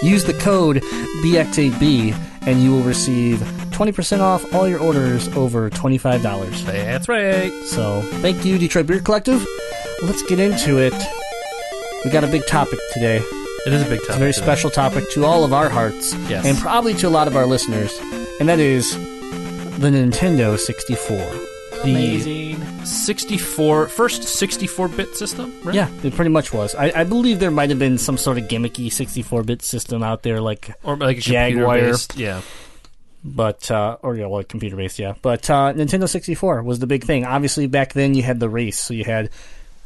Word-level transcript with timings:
Use 0.02 0.24
the 0.24 0.34
code 0.34 0.82
BX8B 1.24 2.14
and 2.46 2.62
you 2.62 2.70
will 2.72 2.82
receive 2.82 3.38
20% 3.70 4.20
off 4.20 4.54
all 4.54 4.68
your 4.68 4.78
orders 4.80 5.28
over 5.36 5.68
$25. 5.70 6.22
That's 6.66 7.08
right. 7.08 7.52
So, 7.64 8.02
thank 8.20 8.44
you, 8.44 8.58
Detroit 8.58 8.86
Beard 8.86 9.04
Collective. 9.04 9.44
Let's 10.02 10.22
get 10.22 10.38
into 10.38 10.78
it. 10.78 10.94
We 12.04 12.10
got 12.10 12.22
a 12.24 12.28
big 12.28 12.46
topic 12.46 12.78
today. 12.92 13.16
It 13.66 13.72
is 13.72 13.82
a 13.82 13.86
big 13.88 13.98
topic. 14.00 14.08
It's 14.10 14.16
a 14.16 14.18
very 14.18 14.32
today. 14.32 14.44
special 14.44 14.70
topic 14.70 15.10
to 15.12 15.24
all 15.24 15.42
of 15.42 15.52
our 15.52 15.68
hearts, 15.68 16.14
Yes. 16.28 16.44
and 16.46 16.56
probably 16.58 16.94
to 16.94 17.08
a 17.08 17.10
lot 17.10 17.26
of 17.26 17.34
our 17.36 17.46
listeners, 17.46 17.98
and 18.38 18.48
that 18.48 18.60
is 18.60 18.96
the 19.78 19.88
Nintendo 19.88 20.58
64. 20.58 21.16
The, 21.16 21.82
Amazing. 21.82 22.84
64, 22.86 23.88
first 23.88 24.22
64-bit 24.22 25.14
system, 25.14 25.52
right? 25.62 25.74
Yeah, 25.74 25.90
it 26.02 26.14
pretty 26.14 26.30
much 26.30 26.52
was. 26.52 26.74
I, 26.74 26.90
I 27.00 27.04
believe 27.04 27.38
there 27.38 27.50
might 27.50 27.68
have 27.70 27.78
been 27.78 27.98
some 27.98 28.16
sort 28.16 28.38
of 28.38 28.44
gimmicky 28.44 28.86
64-bit 28.86 29.60
system 29.62 30.02
out 30.02 30.22
there, 30.22 30.40
like 30.40 30.70
Or 30.82 30.96
like 30.96 31.18
a 31.18 31.20
Jaguar. 31.20 31.92
Yeah. 32.14 32.40
but 33.24 33.70
uh, 33.70 33.98
or 34.02 34.16
yeah, 34.16 34.26
well, 34.26 34.42
computer 34.44 34.76
based, 34.76 34.98
yeah. 34.98 35.14
But 35.20 35.50
uh, 35.50 35.74
Nintendo 35.74 36.08
64 36.08 36.62
was 36.62 36.78
the 36.78 36.86
big 36.86 37.04
thing. 37.04 37.26
Obviously, 37.26 37.66
back 37.66 37.92
then 37.92 38.14
you 38.14 38.22
had 38.22 38.40
the 38.40 38.48
race, 38.48 38.78
so 38.80 38.94
you 38.94 39.04
had 39.04 39.28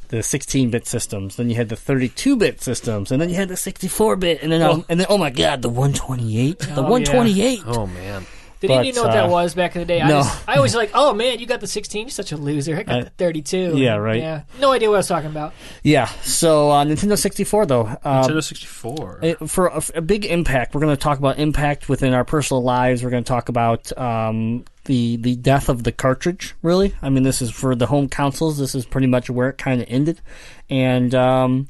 the 0.09 0.19
16-bit 0.19 0.87
systems, 0.87 1.37
then 1.37 1.49
you 1.51 1.57
had 1.57 1.69
the 1.71 1.77
32-bit 1.77 2.63
systems, 2.63 3.11
and 3.11 3.21
then 3.21 3.29
you 3.31 3.35
had 3.37 3.49
the 3.49 3.55
64-bit, 3.55 4.43
and 4.43 4.53
then 4.53 4.63
um, 4.63 4.69
Well- 4.69 4.85
and 4.89 5.01
then 5.01 5.07
oh 5.11 5.19
my 5.19 5.31
god, 5.31 5.63
the 5.63 5.69
128, 5.69 6.59
the 6.61 6.65
Oh, 6.67 6.69
yeah. 6.69 6.81
128. 6.89 7.61
Oh, 7.67 7.87
man. 7.89 8.27
Did 8.61 8.69
But, 8.69 8.79
any 8.81 8.91
of 8.91 8.95
you 8.95 9.01
know 9.01 9.09
what 9.09 9.17
uh, 9.17 9.23
that 9.23 9.31
was 9.31 9.55
back 9.55 9.75
in 9.75 9.81
the 9.81 9.87
day? 9.87 10.01
I, 10.03 10.09
no. 10.09 10.21
just, 10.23 10.47
I 10.49 10.57
always 10.57 10.75
like, 10.75 10.91
oh 10.93 11.15
man, 11.15 11.39
you 11.39 11.47
got 11.47 11.61
the 11.61 11.67
16. 11.67 12.03
You're 12.03 12.11
such 12.11 12.31
a 12.33 12.37
loser. 12.37 12.77
I 12.77 12.83
got 12.83 13.01
Uh, 13.01 13.05
the 13.05 13.11
32. 13.11 13.79
yeah, 13.79 13.95
right. 13.97 14.21
Yeah. 14.21 14.43
No 14.61 14.73
idea 14.73 14.89
what 14.91 14.97
I 14.97 14.99
was 14.99 15.09
talking 15.09 15.31
about. 15.31 15.55
Yeah. 15.83 16.07
So 16.23 16.71
uh, 16.71 16.85
Nintendo 16.85 17.19
64 17.19 17.65
though, 17.67 17.87
uh, 18.05 18.27
Nintendo 18.29 18.45
64. 18.45 19.19
it- 19.23 19.49
for 19.51 19.69
a, 19.69 19.83
a 19.95 20.01
big 20.03 20.27
impact, 20.27 20.75
we're 20.75 20.83
going 20.83 20.95
to 20.95 21.01
talk 21.03 21.19
about 21.19 21.39
impact 21.39 21.89
within 21.89 22.13
our 22.13 22.25
personal 22.25 22.63
lives. 22.63 23.03
We're 23.03 23.09
going 23.11 23.25
to 23.25 23.29
talk 23.29 23.49
about 23.49 23.97
um, 23.97 24.65
the 24.85 25.17
the 25.17 25.37
death 25.37 25.71
of 25.71 25.83
the 25.85 25.93
cartridge. 25.93 26.55
Really, 26.63 26.95
I 27.01 27.09
mean, 27.09 27.23
this 27.23 27.41
is 27.41 27.51
for 27.51 27.75
the 27.75 27.87
home 27.87 28.09
consoles. 28.09 28.59
This 28.59 28.75
is 28.75 28.85
pretty 28.85 29.07
much 29.07 29.31
where 29.31 29.49
it 29.49 29.57
kind 29.59 29.81
of 29.81 29.87
ended, 29.89 30.21
and 30.69 31.15
um, 31.15 31.69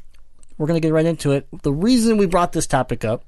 we're 0.59 0.67
going 0.67 0.81
to 0.81 0.85
get 0.87 0.93
right 0.93 1.07
into 1.07 1.31
it. 1.33 1.47
The 1.63 1.73
reason 1.73 2.17
we 2.17 2.27
brought 2.27 2.51
this 2.53 2.67
topic 2.67 3.05
up 3.05 3.25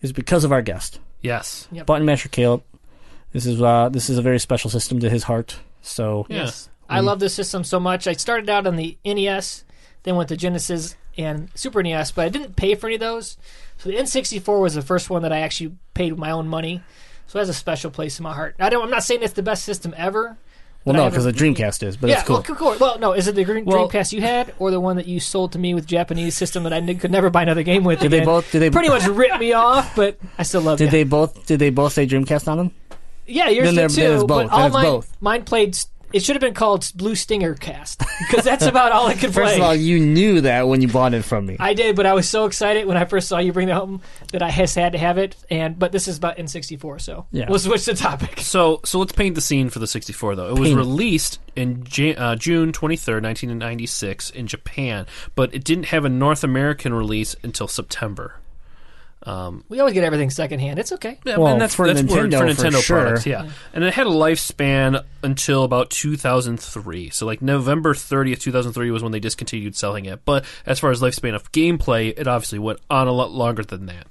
is 0.00 0.12
because 0.12 0.44
of 0.44 0.52
our 0.52 0.62
guest, 0.62 1.00
yes. 1.20 1.68
Yep. 1.72 1.84
Button 1.86 2.06
Masher 2.06 2.28
Caleb. 2.30 2.62
This 3.32 3.46
is 3.46 3.60
uh, 3.60 3.88
this 3.90 4.08
is 4.10 4.18
a 4.18 4.22
very 4.22 4.38
special 4.38 4.70
system 4.70 5.00
to 5.00 5.10
his 5.10 5.24
heart. 5.24 5.58
So 5.82 6.26
Yeah. 6.28 6.44
Yes. 6.44 6.68
I 6.90 7.00
love 7.00 7.20
this 7.20 7.34
system 7.34 7.64
so 7.64 7.78
much. 7.78 8.06
I 8.06 8.14
started 8.14 8.48
out 8.48 8.66
on 8.66 8.76
the 8.76 8.96
NES, 9.04 9.64
then 10.04 10.16
went 10.16 10.30
to 10.30 10.36
Genesis 10.38 10.96
and 11.18 11.50
Super 11.54 11.82
NES, 11.82 12.12
but 12.12 12.24
I 12.24 12.28
didn't 12.30 12.56
pay 12.56 12.74
for 12.74 12.86
any 12.86 12.94
of 12.94 13.00
those. 13.00 13.36
So 13.76 13.90
the 13.90 13.96
N64 13.96 14.60
was 14.62 14.74
the 14.74 14.80
first 14.82 15.10
one 15.10 15.20
that 15.22 15.32
I 15.32 15.40
actually 15.40 15.72
paid 15.92 16.12
with 16.12 16.18
my 16.18 16.30
own 16.30 16.48
money. 16.48 16.80
So 17.26 17.38
it 17.38 17.42
has 17.42 17.50
a 17.50 17.54
special 17.54 17.90
place 17.90 18.18
in 18.18 18.22
my 18.22 18.32
heart. 18.32 18.56
I 18.58 18.70
don't. 18.70 18.82
I'm 18.84 18.90
not 18.90 19.04
saying 19.04 19.22
it's 19.22 19.34
the 19.34 19.42
best 19.42 19.64
system 19.64 19.92
ever. 19.98 20.38
well, 20.86 20.96
no, 20.96 21.10
because 21.10 21.24
the 21.24 21.32
Dreamcast 21.32 21.82
is, 21.82 21.98
but 21.98 22.08
yeah, 22.08 22.20
it's 22.20 22.26
cool. 22.26 22.36
well, 22.36 22.42
cool, 22.42 22.56
cool. 22.56 22.76
Well, 22.80 22.98
no, 22.98 23.12
is 23.12 23.28
it 23.28 23.34
the 23.34 23.44
Dream, 23.44 23.66
Well- 23.66 23.86
Dreamcast 23.90 24.14
you 24.14 24.22
had, 24.22 24.54
or 24.58 24.70
the 24.70 24.80
one 24.80 24.96
that 24.96 25.06
you 25.06 25.20
sold 25.20 25.52
to 25.52 25.58
me 25.58 25.74
with 25.74 25.84
Japanese 25.86 26.34
system 26.38 26.62
that 26.62 26.72
I 26.72 26.78
n- 26.78 26.98
could 26.98 27.10
never 27.10 27.28
buy 27.28 27.42
another 27.42 27.62
game 27.62 27.84
with? 27.84 28.00
Did 28.00 28.10
they 28.12 28.24
both? 28.24 28.50
Did 28.50 28.60
they 28.60 28.70
Pretty 28.70 28.88
much 28.88 29.04
ripped 29.06 29.38
me 29.38 29.52
off, 29.52 29.94
but 29.94 30.18
I 30.38 30.42
still 30.44 30.62
love 30.62 30.78
Did 30.78 30.86
you. 30.86 30.90
they 30.92 31.04
both? 31.04 31.44
Did 31.46 31.58
they 31.58 31.68
both 31.68 31.92
say 31.92 32.06
Dreamcast 32.06 32.48
on 32.48 32.56
them? 32.56 32.70
Yeah, 33.28 33.48
yours 33.50 33.66
Then 33.66 33.74
did 33.74 33.80
there- 33.80 33.88
too. 33.88 33.94
then 34.00 34.12
it's 34.14 34.24
but 34.24 34.42
both. 34.44 34.52
All 34.52 34.66
it's 34.66 34.72
mine, 34.74 34.84
both. 34.84 35.16
mine 35.20 35.44
played. 35.44 35.74
s- 35.74 35.86
It 36.10 36.22
should 36.24 36.36
have 36.36 36.40
been 36.40 36.54
called 36.54 36.90
Blue 36.94 37.14
Stinger 37.14 37.52
Cast 37.54 38.02
because 38.30 38.42
that's 38.42 38.64
about 38.72 38.92
all 38.92 39.06
I 39.08 39.12
could 39.12 39.32
play. 39.34 39.44
First 39.44 39.56
of 39.56 39.62
all, 39.62 39.74
you 39.74 40.00
knew 40.00 40.40
that 40.40 40.66
when 40.66 40.80
you 40.80 40.88
bought 40.88 41.12
it 41.12 41.22
from 41.22 41.44
me. 41.44 41.56
I 41.60 41.74
did, 41.74 41.96
but 41.96 42.06
I 42.06 42.14
was 42.14 42.26
so 42.26 42.46
excited 42.46 42.86
when 42.86 42.96
I 42.96 43.04
first 43.04 43.28
saw 43.28 43.36
you 43.38 43.52
bring 43.52 43.68
it 43.68 43.74
home 43.74 44.00
that 44.32 44.42
I 44.42 44.48
has 44.48 44.74
had 44.74 44.92
to 44.92 44.98
have 44.98 45.18
it. 45.18 45.36
And 45.50 45.78
but 45.78 45.92
this 45.92 46.08
is 46.08 46.16
about 46.16 46.38
N64, 46.38 47.02
so 47.02 47.26
Yeah. 47.30 47.44
we'll 47.50 47.58
switch 47.58 47.84
the 47.84 47.92
topic. 47.94 48.40
So, 48.40 48.80
so 48.86 48.98
let's 48.98 49.12
paint 49.12 49.34
the 49.34 49.42
scene 49.42 49.68
for 49.68 49.80
the 49.80 49.86
64, 49.86 50.34
though. 50.36 50.46
It 50.48 50.58
was 50.58 50.68
Paint 50.70 50.78
it. 50.78 50.82
released 50.82 51.40
in 51.54 51.84
Jan- 51.84 52.16
uh, 52.16 52.36
June 52.36 52.72
23rd, 52.72 53.22
1996, 53.22 54.30
in 54.30 54.46
Japan, 54.46 55.06
but 55.34 55.52
it 55.54 55.62
didn't 55.62 55.86
have 55.86 56.06
a 56.06 56.08
North 56.08 56.42
American 56.42 56.94
release 56.94 57.36
until 57.42 57.68
September. 57.68 58.36
Um, 59.24 59.64
We 59.68 59.80
always 59.80 59.94
get 59.94 60.04
everything 60.04 60.30
secondhand. 60.30 60.78
It's 60.78 60.92
okay. 60.92 61.18
yeah, 61.24 61.36
Well, 61.36 61.48
and 61.48 61.60
that's 61.60 61.74
for 61.74 61.86
that's 61.86 62.00
Nintendo, 62.00 62.38
for 62.38 62.54
for 62.54 62.62
Nintendo 62.62 62.82
sure. 62.82 63.00
products, 63.00 63.26
yeah. 63.26 63.48
And 63.72 63.82
it 63.84 63.92
had 63.92 64.06
a 64.06 64.10
lifespan 64.10 65.04
until 65.22 65.64
about 65.64 65.90
2003. 65.90 67.10
So, 67.10 67.26
like 67.26 67.42
November 67.42 67.94
30th, 67.94 68.40
2003 68.40 68.90
was 68.90 69.02
when 69.02 69.12
they 69.12 69.20
discontinued 69.20 69.74
selling 69.76 70.04
it. 70.04 70.24
But 70.24 70.44
as 70.66 70.78
far 70.78 70.90
as 70.90 71.00
lifespan 71.00 71.34
of 71.34 71.50
gameplay, 71.52 72.14
it 72.16 72.28
obviously 72.28 72.58
went 72.58 72.78
on 72.88 73.08
a 73.08 73.12
lot 73.12 73.32
longer 73.32 73.64
than 73.64 73.86
that. 73.86 74.06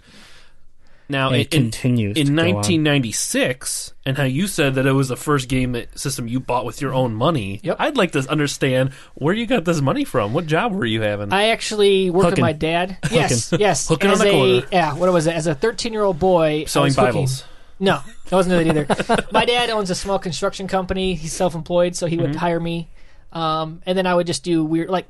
Now, 1.09 1.27
And 1.29 1.37
it 1.37 1.53
in, 1.53 1.63
continues 1.63 2.17
in 2.17 2.27
to 2.27 2.33
go 2.33 2.41
on. 2.49 2.55
1996, 2.55 3.93
and 4.05 4.17
how 4.17 4.23
you 4.23 4.47
said 4.47 4.75
that 4.75 4.85
it 4.85 4.91
was 4.91 5.07
the 5.07 5.15
first 5.15 5.47
game 5.47 5.75
system 5.95 6.27
you 6.27 6.39
bought 6.39 6.65
with 6.65 6.81
your 6.81 6.93
own 6.93 7.13
money. 7.15 7.59
Yep. 7.63 7.77
I'd 7.79 7.97
like 7.97 8.11
to 8.11 8.19
understand 8.29 8.91
where 9.15 9.33
you 9.33 9.45
got 9.45 9.63
this 9.65 9.79
money 9.81 10.03
from. 10.03 10.33
What 10.33 10.47
job 10.47 10.73
were 10.73 10.85
you 10.85 11.01
having? 11.01 11.31
I 11.31 11.47
actually 11.49 12.09
worked 12.09 12.31
Hooking. 12.31 12.41
with 12.43 12.49
my 12.49 12.53
dad. 12.53 12.97
Yes, 13.11 13.53
yes. 13.59 13.87
Hooking 13.87 14.11
as 14.11 14.19
on 14.21 14.27
the 14.27 14.31
a, 14.33 14.35
corner. 14.35 14.67
Yeah, 14.71 14.93
what 14.95 15.11
was 15.13 15.27
it? 15.27 15.35
As 15.35 15.47
a 15.47 15.55
13 15.55 15.93
year 15.93 16.03
old 16.03 16.19
boy, 16.19 16.61
I 16.61 16.65
Selling 16.65 16.87
was 16.89 16.95
hooking. 16.95 17.13
Bibles. 17.13 17.43
No, 17.79 17.99
that 18.25 18.35
wasn't 18.35 18.67
it 18.67 18.67
either. 18.67 19.27
my 19.31 19.45
dad 19.45 19.69
owns 19.69 19.89
a 19.91 19.95
small 19.95 20.17
construction 20.19 20.67
company. 20.67 21.13
He's 21.13 21.31
self 21.33 21.53
employed, 21.55 21.95
so 21.95 22.07
he 22.07 22.17
would 22.17 22.31
Mm-hmm. 22.31 22.39
hire 22.39 22.59
me, 22.59 22.89
um, 23.31 23.81
and 23.85 23.97
then 23.97 24.07
I 24.07 24.15
would 24.15 24.25
just 24.27 24.43
do 24.43 24.65
weird. 24.65 24.89
Like, 24.89 25.07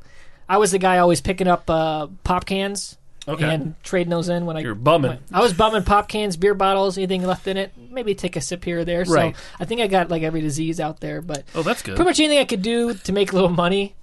I 0.49 0.57
was 0.57 0.71
the 0.71 0.77
guy 0.79 0.97
always 0.99 1.21
picking 1.21 1.47
up 1.47 1.69
uh, 1.69 2.07
pop 2.23 2.45
cans. 2.45 2.97
Okay. 3.27 3.53
And 3.53 3.75
trading 3.83 4.09
those 4.09 4.29
in 4.29 4.45
when 4.45 4.55
I 4.55 4.61
You're 4.61 4.73
bumming. 4.75 5.09
when- 5.11 5.19
I 5.33 5.41
was 5.41 5.51
bumming 5.53 5.83
pop 5.83 6.07
cans, 6.07 6.37
beer 6.37 6.53
bottles, 6.53 6.97
anything 6.97 7.23
left 7.23 7.47
in 7.47 7.57
it. 7.57 7.73
Maybe 7.91 8.15
take 8.15 8.35
a 8.35 8.41
sip 8.41 8.63
here 8.63 8.79
or 8.79 8.85
there. 8.85 9.03
Right. 9.03 9.35
So 9.35 9.41
I 9.59 9.65
think 9.65 9.81
I 9.81 9.87
got 9.87 10.09
like 10.09 10.23
every 10.23 10.41
disease 10.41 10.79
out 10.79 10.99
there. 11.01 11.21
But 11.21 11.43
Oh, 11.53 11.61
that's 11.63 11.81
good. 11.81 11.95
pretty 11.95 12.09
much 12.09 12.19
anything 12.19 12.39
I 12.39 12.45
could 12.45 12.61
do 12.61 12.93
to 12.93 13.11
make 13.11 13.31
a 13.31 13.35
little 13.35 13.49
money. 13.49 13.95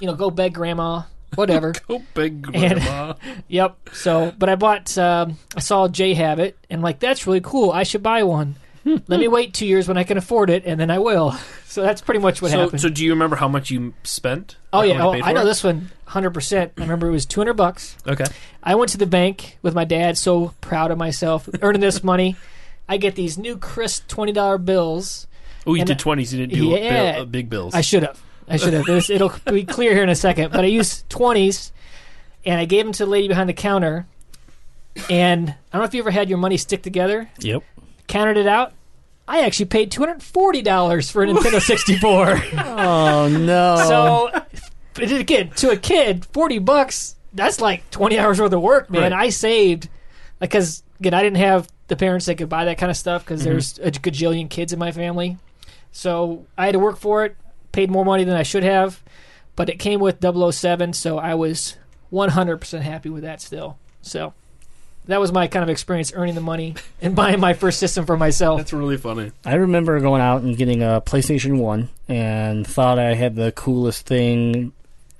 You 0.00 0.08
know, 0.08 0.14
go 0.14 0.30
beg 0.30 0.54
grandma, 0.54 1.02
whatever. 1.36 1.72
Go 1.88 2.02
big 2.14 2.42
grandma. 2.42 3.14
Yep. 3.48 3.90
So, 3.92 4.32
but 4.36 4.48
I 4.48 4.56
bought. 4.56 4.96
Um, 4.98 5.38
I 5.54 5.60
saw 5.60 5.86
Jay 5.86 6.14
have 6.14 6.38
it, 6.40 6.58
and 6.70 6.82
like 6.82 6.98
that's 6.98 7.26
really 7.26 7.40
cool. 7.40 7.70
I 7.70 7.84
should 7.84 8.02
buy 8.02 8.22
one. 8.24 8.56
Let 8.84 9.20
me 9.20 9.28
wait 9.28 9.54
two 9.54 9.66
years 9.66 9.86
when 9.86 9.96
I 9.96 10.04
can 10.04 10.18
afford 10.18 10.50
it, 10.50 10.64
and 10.66 10.78
then 10.80 10.90
I 10.90 10.98
will. 10.98 11.34
So 11.72 11.80
that's 11.80 12.02
pretty 12.02 12.20
much 12.20 12.42
what 12.42 12.50
so, 12.50 12.60
happened. 12.60 12.82
so 12.82 12.90
do 12.90 13.02
you 13.02 13.12
remember 13.12 13.34
how 13.34 13.48
much 13.48 13.70
you 13.70 13.94
spent? 14.04 14.56
oh 14.74 14.82
yeah, 14.82 15.02
oh, 15.02 15.12
I 15.14 15.32
know 15.32 15.40
it? 15.40 15.44
this 15.46 15.64
one 15.64 15.90
100. 16.04 16.30
percent 16.32 16.72
I 16.76 16.82
remember 16.82 17.08
it 17.08 17.12
was 17.12 17.24
200 17.24 17.54
bucks. 17.54 17.96
Okay. 18.06 18.26
I 18.62 18.74
went 18.74 18.90
to 18.90 18.98
the 18.98 19.06
bank 19.06 19.56
with 19.62 19.74
my 19.74 19.86
dad, 19.86 20.18
so 20.18 20.52
proud 20.60 20.90
of 20.90 20.98
myself, 20.98 21.48
earning 21.62 21.80
this 21.80 22.04
money. 22.04 22.36
I 22.90 22.98
get 22.98 23.14
these 23.14 23.38
new 23.38 23.56
crisp 23.56 24.06
twenty 24.06 24.32
dollar 24.32 24.58
bills. 24.58 25.26
Oh, 25.66 25.72
you 25.72 25.86
did 25.86 25.98
twenties. 25.98 26.34
You 26.34 26.46
didn't 26.46 26.60
do 26.60 26.66
Yeah. 26.66 27.12
bill, 27.12 27.22
uh, 27.22 27.24
big 27.24 27.48
bills. 27.48 27.74
I 27.74 27.80
should 27.80 28.02
have. 28.02 28.20
I 28.46 28.58
should 28.58 28.74
have. 28.74 28.86
It'll 29.08 29.32
be 29.46 29.64
clear 29.64 29.94
here 29.94 30.02
in 30.02 30.10
a 30.10 30.14
second. 30.14 30.52
But 30.52 30.60
I 30.66 30.68
used 30.68 31.08
twenties, 31.08 31.72
and 32.44 32.60
I 32.60 32.66
gave 32.66 32.84
them 32.84 32.92
to 32.92 33.06
the 33.06 33.10
lady 33.10 33.28
behind 33.28 33.48
the 33.48 33.54
counter. 33.54 34.06
And 35.08 35.48
I 35.48 35.54
don't 35.72 35.80
know 35.80 35.84
if 35.84 35.94
you 35.94 36.02
ever 36.02 36.10
had 36.10 36.28
your 36.28 36.36
money 36.36 36.58
stick 36.58 36.82
together. 36.82 37.30
Yep. 37.38 37.62
Counted 38.12 38.36
it 38.36 38.46
out. 38.46 38.74
I 39.26 39.40
actually 39.40 39.64
paid 39.66 39.90
two 39.90 40.02
hundred 40.02 40.22
forty 40.22 40.60
dollars 40.60 41.10
for 41.10 41.22
a 41.22 41.26
Nintendo 41.26 41.62
sixty 41.66 41.96
four. 41.96 42.42
Oh 42.58 43.26
no! 43.26 43.76
so, 43.88 45.12
again, 45.16 45.48
to 45.56 45.70
a 45.70 45.78
kid, 45.78 46.26
forty 46.26 46.58
bucks. 46.58 47.16
That's 47.32 47.58
like 47.58 47.90
twenty 47.90 48.18
hours 48.18 48.38
worth 48.38 48.52
of 48.52 48.60
work, 48.60 48.90
man. 48.90 49.12
Right. 49.12 49.12
I 49.14 49.28
saved 49.30 49.88
because 50.40 50.82
again, 51.00 51.14
I 51.14 51.22
didn't 51.22 51.38
have 51.38 51.70
the 51.88 51.96
parents 51.96 52.26
that 52.26 52.36
could 52.36 52.50
buy 52.50 52.66
that 52.66 52.76
kind 52.76 52.90
of 52.90 52.98
stuff 52.98 53.24
because 53.24 53.44
there's 53.44 53.78
mm-hmm. 53.78 53.88
a 53.88 53.90
gajillion 53.92 54.50
kids 54.50 54.74
in 54.74 54.78
my 54.78 54.92
family. 54.92 55.38
So 55.90 56.44
I 56.58 56.66
had 56.66 56.72
to 56.72 56.78
work 56.78 56.98
for 56.98 57.24
it. 57.24 57.34
Paid 57.72 57.90
more 57.90 58.04
money 58.04 58.24
than 58.24 58.36
I 58.36 58.42
should 58.42 58.62
have, 58.62 59.02
but 59.56 59.70
it 59.70 59.78
came 59.78 60.00
with 60.00 60.22
007, 60.22 60.92
so 60.92 61.16
I 61.16 61.32
was 61.32 61.78
100% 62.12 62.80
happy 62.82 63.08
with 63.08 63.22
that 63.22 63.40
still. 63.40 63.78
So 64.02 64.34
that 65.06 65.20
was 65.20 65.32
my 65.32 65.48
kind 65.48 65.62
of 65.62 65.68
experience 65.68 66.12
earning 66.14 66.34
the 66.34 66.40
money 66.40 66.74
and 67.00 67.16
buying 67.16 67.40
my 67.40 67.54
first 67.54 67.78
system 67.78 68.06
for 68.06 68.16
myself. 68.16 68.58
That's 68.58 68.72
really 68.72 68.96
funny. 68.96 69.32
I 69.44 69.54
remember 69.54 69.98
going 70.00 70.22
out 70.22 70.42
and 70.42 70.56
getting 70.56 70.82
a 70.82 71.02
PlayStation 71.04 71.58
One 71.58 71.88
and 72.08 72.66
thought 72.66 72.98
I 72.98 73.14
had 73.14 73.34
the 73.34 73.52
coolest 73.52 74.06
thing 74.06 74.72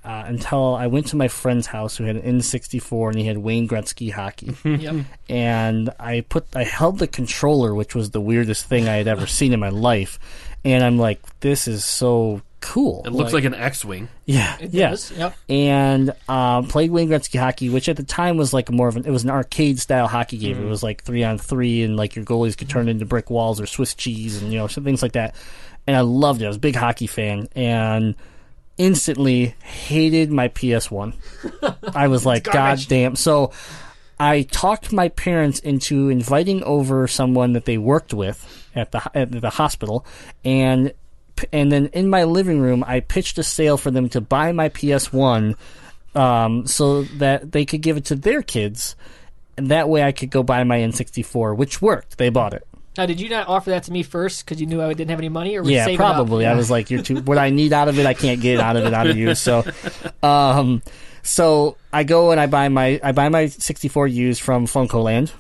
uh, 0.04 0.24
until 0.26 0.74
I 0.74 0.88
went 0.88 1.06
to 1.08 1.16
my 1.16 1.28
friend's 1.28 1.66
house 1.66 1.96
who 1.96 2.04
had 2.04 2.16
an 2.16 2.40
N64 2.40 3.10
and 3.10 3.18
he 3.18 3.26
had 3.26 3.38
Wayne 3.38 3.68
Gretzky 3.68 4.12
hockey. 4.12 4.56
yep. 4.64 5.04
and 5.28 5.90
I 5.98 6.22
put 6.22 6.46
I 6.54 6.64
held 6.64 6.98
the 6.98 7.06
controller, 7.06 7.74
which 7.74 7.94
was 7.94 8.10
the 8.10 8.20
weirdest 8.20 8.66
thing 8.66 8.88
I 8.88 8.96
had 8.96 9.08
ever 9.08 9.26
seen 9.26 9.52
in 9.52 9.60
my 9.60 9.68
life. 9.68 10.18
And 10.64 10.84
I'm 10.84 10.98
like, 10.98 11.20
this 11.40 11.66
is 11.66 11.84
so 11.84 12.42
cool. 12.62 13.02
It 13.04 13.12
looks 13.12 13.32
like, 13.32 13.44
an 13.44 13.54
X-wing. 13.54 14.08
yeah, 14.24 14.56
It 14.60 14.72
yeah. 14.72 14.90
does. 14.90 15.10
Yep. 15.12 15.36
And 15.48 16.14
um, 16.28 16.68
played 16.68 16.90
Wayne 16.90 17.08
Gretzky 17.08 17.38
hockey, 17.38 17.68
which 17.68 17.88
at 17.88 17.96
the 17.96 18.02
time 18.02 18.36
was 18.38 18.54
like 18.54 18.70
more 18.70 18.88
of 18.88 18.96
an 18.96 19.04
it 19.04 19.10
was 19.10 19.24
an 19.24 19.30
arcade 19.30 19.78
style 19.78 20.06
hockey 20.08 20.38
game. 20.38 20.62
It 20.64 20.68
was 20.68 20.82
like 20.82 21.02
three 21.04 21.24
on 21.24 21.36
three, 21.38 21.82
and 21.82 21.96
like 21.96 22.16
your 22.16 22.24
goalies 22.24 22.56
could 22.56 22.68
turn 22.70 22.88
into 22.88 23.04
brick 23.04 23.28
walls 23.28 23.60
or 23.60 23.66
Swiss 23.66 23.94
cheese, 23.94 24.40
and 24.40 24.52
you 24.52 24.58
know 24.58 24.66
some 24.68 24.84
things 24.84 25.02
like 25.02 25.12
that. 25.12 25.34
And 25.86 25.96
I 25.96 26.00
loved 26.00 26.40
it. 26.40 26.44
I 26.46 26.48
was 26.48 26.56
a 26.56 26.60
big 26.60 26.76
hockey 26.76 27.06
fan, 27.08 27.48
and 27.54 28.14
instantly 28.78 29.54
hated 29.62 30.30
my 30.30 30.48
PS 30.48 30.90
One. 30.90 31.14
I 31.94 32.08
was 32.08 32.24
like, 32.24 32.44
God 32.44 32.80
damn. 32.88 33.16
So 33.16 33.52
I 34.18 34.42
talked 34.42 34.92
my 34.92 35.08
parents 35.08 35.58
into 35.58 36.08
inviting 36.08 36.62
over 36.62 37.08
someone 37.08 37.54
that 37.54 37.64
they 37.64 37.76
worked 37.78 38.14
with 38.14 38.68
at 38.74 38.92
the 38.92 39.02
at 39.14 39.32
the 39.32 39.50
hospital, 39.50 40.06
and 40.44 40.92
and 41.52 41.70
then 41.72 41.86
in 41.92 42.08
my 42.08 42.24
living 42.24 42.60
room, 42.60 42.84
I 42.86 43.00
pitched 43.00 43.38
a 43.38 43.42
sale 43.42 43.76
for 43.76 43.90
them 43.90 44.08
to 44.10 44.20
buy 44.20 44.52
my 44.52 44.68
PS 44.68 45.12
One, 45.12 45.56
um, 46.14 46.66
so 46.66 47.02
that 47.04 47.52
they 47.52 47.64
could 47.64 47.82
give 47.82 47.96
it 47.96 48.06
to 48.06 48.14
their 48.14 48.42
kids, 48.42 48.96
and 49.56 49.68
that 49.68 49.88
way 49.88 50.02
I 50.02 50.12
could 50.12 50.30
go 50.30 50.42
buy 50.42 50.64
my 50.64 50.78
N64, 50.78 51.56
which 51.56 51.80
worked. 51.80 52.18
They 52.18 52.28
bought 52.28 52.54
it. 52.54 52.66
Now, 52.98 53.06
did 53.06 53.20
you 53.20 53.30
not 53.30 53.48
offer 53.48 53.70
that 53.70 53.84
to 53.84 53.92
me 53.92 54.02
first 54.02 54.44
because 54.44 54.60
you 54.60 54.66
knew 54.66 54.82
I 54.82 54.92
didn't 54.92 55.10
have 55.10 55.18
any 55.18 55.30
money, 55.30 55.56
or 55.56 55.64
Yeah, 55.64 55.96
probably. 55.96 56.44
I 56.44 56.54
was 56.54 56.70
like, 56.70 56.90
"You're 56.90 57.02
too." 57.02 57.16
What 57.22 57.38
I 57.38 57.48
need 57.48 57.72
out 57.72 57.88
of 57.88 57.98
it, 57.98 58.04
I 58.04 58.12
can't 58.12 58.40
get 58.40 58.60
out 58.60 58.76
of 58.76 58.84
it 58.84 58.92
out 58.92 59.06
of 59.06 59.16
you. 59.16 59.34
So, 59.34 59.64
um, 60.22 60.82
so 61.22 61.78
I 61.90 62.04
go 62.04 62.32
and 62.32 62.40
I 62.40 62.46
buy 62.46 62.68
my 62.68 63.00
I 63.02 63.12
buy 63.12 63.30
my 63.30 63.46
64 63.46 64.08
used 64.08 64.42
from 64.42 64.66
FuncoLand, 64.66 65.32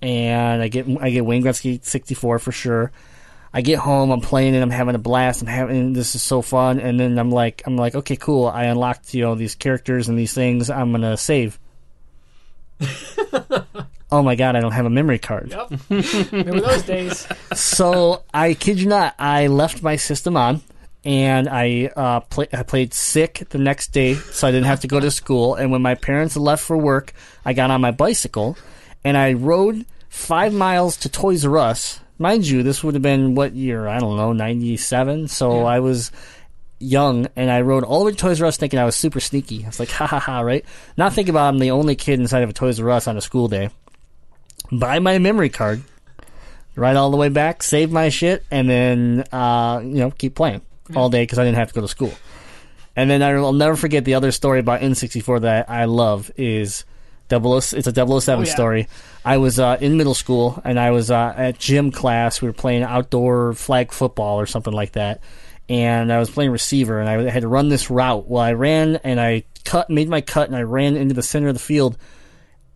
and 0.00 0.62
I 0.62 0.68
get 0.68 0.86
I 1.00 1.10
get 1.10 1.26
Wayne 1.26 1.42
Gretzky 1.42 1.84
64 1.84 2.38
for 2.38 2.52
sure. 2.52 2.92
I 3.52 3.62
get 3.62 3.78
home, 3.78 4.10
I'm 4.10 4.20
playing 4.20 4.54
it, 4.54 4.60
I'm 4.60 4.70
having 4.70 4.94
a 4.94 4.98
blast, 4.98 5.40
I'm 5.42 5.48
having 5.48 5.92
this 5.92 6.14
is 6.14 6.22
so 6.22 6.42
fun, 6.42 6.80
and 6.80 7.00
then 7.00 7.18
I'm 7.18 7.30
like 7.30 7.62
I'm 7.66 7.76
like, 7.76 7.94
okay, 7.94 8.16
cool. 8.16 8.46
I 8.46 8.64
unlocked 8.64 9.14
you 9.14 9.22
know 9.22 9.34
these 9.34 9.54
characters 9.54 10.08
and 10.08 10.18
these 10.18 10.34
things. 10.34 10.70
I'm 10.70 10.92
gonna 10.92 11.16
save. 11.16 11.58
oh 14.12 14.22
my 14.22 14.34
god, 14.34 14.56
I 14.56 14.60
don't 14.60 14.72
have 14.72 14.84
a 14.84 14.90
memory 14.90 15.18
card 15.18 15.50
Yep. 15.50 16.30
Remember 16.32 16.60
those 16.60 16.82
days? 16.82 17.26
so 17.54 18.22
I 18.34 18.54
kid 18.54 18.80
you 18.80 18.86
not, 18.86 19.14
I 19.18 19.46
left 19.46 19.82
my 19.82 19.96
system 19.96 20.36
on, 20.36 20.60
and 21.06 21.48
I 21.48 21.90
uh, 21.96 22.20
play, 22.20 22.48
I 22.52 22.64
played 22.64 22.92
sick 22.92 23.44
the 23.50 23.58
next 23.58 23.92
day, 23.92 24.14
so 24.14 24.48
I 24.48 24.50
didn't 24.50 24.66
have 24.66 24.80
to 24.80 24.88
go 24.88 24.98
to 24.98 25.10
school. 25.10 25.54
And 25.54 25.70
when 25.70 25.80
my 25.80 25.94
parents 25.94 26.36
left 26.36 26.64
for 26.64 26.76
work, 26.76 27.12
I 27.44 27.52
got 27.52 27.70
on 27.70 27.80
my 27.80 27.92
bicycle, 27.92 28.58
and 29.04 29.16
I 29.16 29.32
rode 29.34 29.86
five 30.08 30.52
miles 30.52 30.96
to 30.98 31.08
Toys 31.08 31.44
R 31.46 31.58
Us. 31.58 32.00
Mind 32.18 32.46
you, 32.46 32.62
this 32.62 32.82
would 32.82 32.94
have 32.94 33.02
been 33.02 33.34
what 33.34 33.54
year? 33.54 33.86
I 33.86 33.98
don't 33.98 34.16
know, 34.16 34.32
ninety 34.32 34.76
seven. 34.76 35.28
So 35.28 35.64
I 35.64 35.80
was 35.80 36.12
young, 36.78 37.28
and 37.36 37.50
I 37.50 37.60
rode 37.60 37.84
all 37.84 38.00
the 38.00 38.06
way 38.06 38.10
to 38.12 38.16
Toys 38.16 38.40
R 38.40 38.46
Us 38.46 38.56
thinking 38.56 38.78
I 38.78 38.84
was 38.84 38.96
super 38.96 39.20
sneaky. 39.20 39.64
I 39.64 39.68
was 39.68 39.80
like, 39.80 39.90
ha 39.90 40.06
ha 40.06 40.18
ha, 40.18 40.40
right? 40.40 40.64
Not 40.96 41.12
thinking 41.12 41.30
about 41.30 41.48
I'm 41.48 41.58
the 41.58 41.70
only 41.70 41.94
kid 41.94 42.20
inside 42.20 42.42
of 42.42 42.50
a 42.50 42.54
Toys 42.54 42.80
R 42.80 42.90
Us 42.90 43.06
on 43.06 43.16
a 43.16 43.20
school 43.20 43.48
day. 43.48 43.70
Buy 44.72 44.98
my 44.98 45.18
memory 45.18 45.50
card 45.50 45.82
ride 46.76 46.96
all 46.96 47.10
the 47.10 47.16
way 47.16 47.28
back, 47.28 47.62
save 47.62 47.90
my 47.90 48.10
shit, 48.10 48.44
and 48.50 48.68
then 48.68 49.24
uh, 49.32 49.80
you 49.82 49.96
know 49.96 50.10
keep 50.10 50.34
playing 50.34 50.60
all 50.94 51.08
day 51.08 51.22
because 51.22 51.38
I 51.38 51.44
didn't 51.44 51.56
have 51.56 51.68
to 51.68 51.74
go 51.74 51.80
to 51.80 51.88
school. 51.88 52.12
And 52.94 53.10
then 53.10 53.22
I'll 53.22 53.52
never 53.52 53.76
forget 53.76 54.04
the 54.04 54.14
other 54.14 54.32
story 54.32 54.60
about 54.60 54.80
N64 54.80 55.42
that 55.42 55.68
I 55.68 55.84
love 55.84 56.30
is 56.36 56.84
00, 57.30 57.56
it's 57.56 57.86
a 57.86 57.92
007 57.92 58.06
Oh, 58.06 58.20
yeah. 58.46 58.54
story. 58.54 58.88
I 59.24 59.36
was 59.38 59.58
uh, 59.58 59.76
in 59.80 59.96
middle 59.96 60.14
school 60.14 60.60
and 60.64 60.78
I 60.78 60.90
was 60.90 61.10
uh, 61.10 61.34
at 61.36 61.58
gym 61.58 61.90
class. 61.90 62.40
We 62.40 62.48
were 62.48 62.52
playing 62.52 62.82
outdoor 62.82 63.54
flag 63.54 63.92
football 63.92 64.38
or 64.40 64.46
something 64.46 64.72
like 64.72 64.92
that. 64.92 65.20
And 65.68 66.12
I 66.12 66.18
was 66.18 66.30
playing 66.30 66.52
receiver 66.52 67.00
and 67.00 67.08
I 67.08 67.28
had 67.30 67.42
to 67.42 67.48
run 67.48 67.68
this 67.68 67.90
route. 67.90 68.28
Well, 68.28 68.42
I 68.42 68.52
ran 68.52 68.96
and 68.96 69.20
I 69.20 69.42
cut, 69.64 69.90
made 69.90 70.08
my 70.08 70.20
cut, 70.20 70.46
and 70.46 70.56
I 70.56 70.62
ran 70.62 70.96
into 70.96 71.14
the 71.14 71.22
center 71.24 71.48
of 71.48 71.54
the 71.54 71.60
field. 71.60 71.98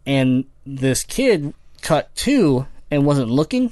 And 0.07 0.45
this 0.67 1.05
kid 1.05 1.55
cut 1.83 2.15
two 2.17 2.67
and 2.91 3.07
wasn't 3.07 3.31
looking, 3.31 3.71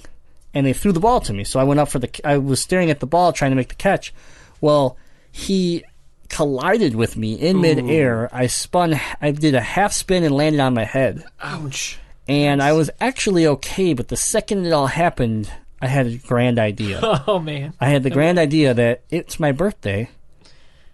and 0.54 0.64
they 0.64 0.72
threw 0.72 0.92
the 0.92 1.00
ball 1.00 1.20
to 1.22 1.32
me. 1.32 1.42
So 1.42 1.58
I 1.58 1.64
went 1.64 1.80
up 1.80 1.88
for 1.88 1.98
the. 1.98 2.08
I 2.24 2.38
was 2.38 2.60
staring 2.60 2.90
at 2.90 3.00
the 3.00 3.06
ball 3.06 3.32
trying 3.32 3.50
to 3.50 3.56
make 3.56 3.68
the 3.70 3.74
catch. 3.74 4.14
Well, 4.60 4.96
he 5.32 5.84
collided 6.28 6.94
with 6.94 7.16
me 7.16 7.34
in 7.34 7.60
midair. 7.60 8.28
I 8.34 8.46
spun. 8.46 8.98
I 9.20 9.30
did 9.30 9.54
a 9.54 9.60
half 9.60 9.92
spin 9.92 10.24
and 10.24 10.34
landed 10.34 10.60
on 10.60 10.74
my 10.74 10.84
head, 10.84 11.24
Ouch. 11.40 11.98
and 12.28 12.62
I 12.62 12.72
was 12.72 12.90
actually 13.00 13.46
okay. 13.46 13.94
But 13.94 14.08
the 14.08 14.16
second 14.16 14.66
it 14.66 14.72
all 14.72 14.86
happened, 14.88 15.50
I 15.80 15.86
had 15.86 16.06
a 16.06 16.16
grand 16.16 16.58
idea. 16.58 17.00
Oh 17.26 17.38
man. 17.38 17.74
I 17.80 17.88
had 17.88 18.02
the 18.02 18.10
grand 18.10 18.38
idea 18.38 18.74
that 18.74 19.02
it's 19.10 19.38
my 19.40 19.52
birthday. 19.52 20.08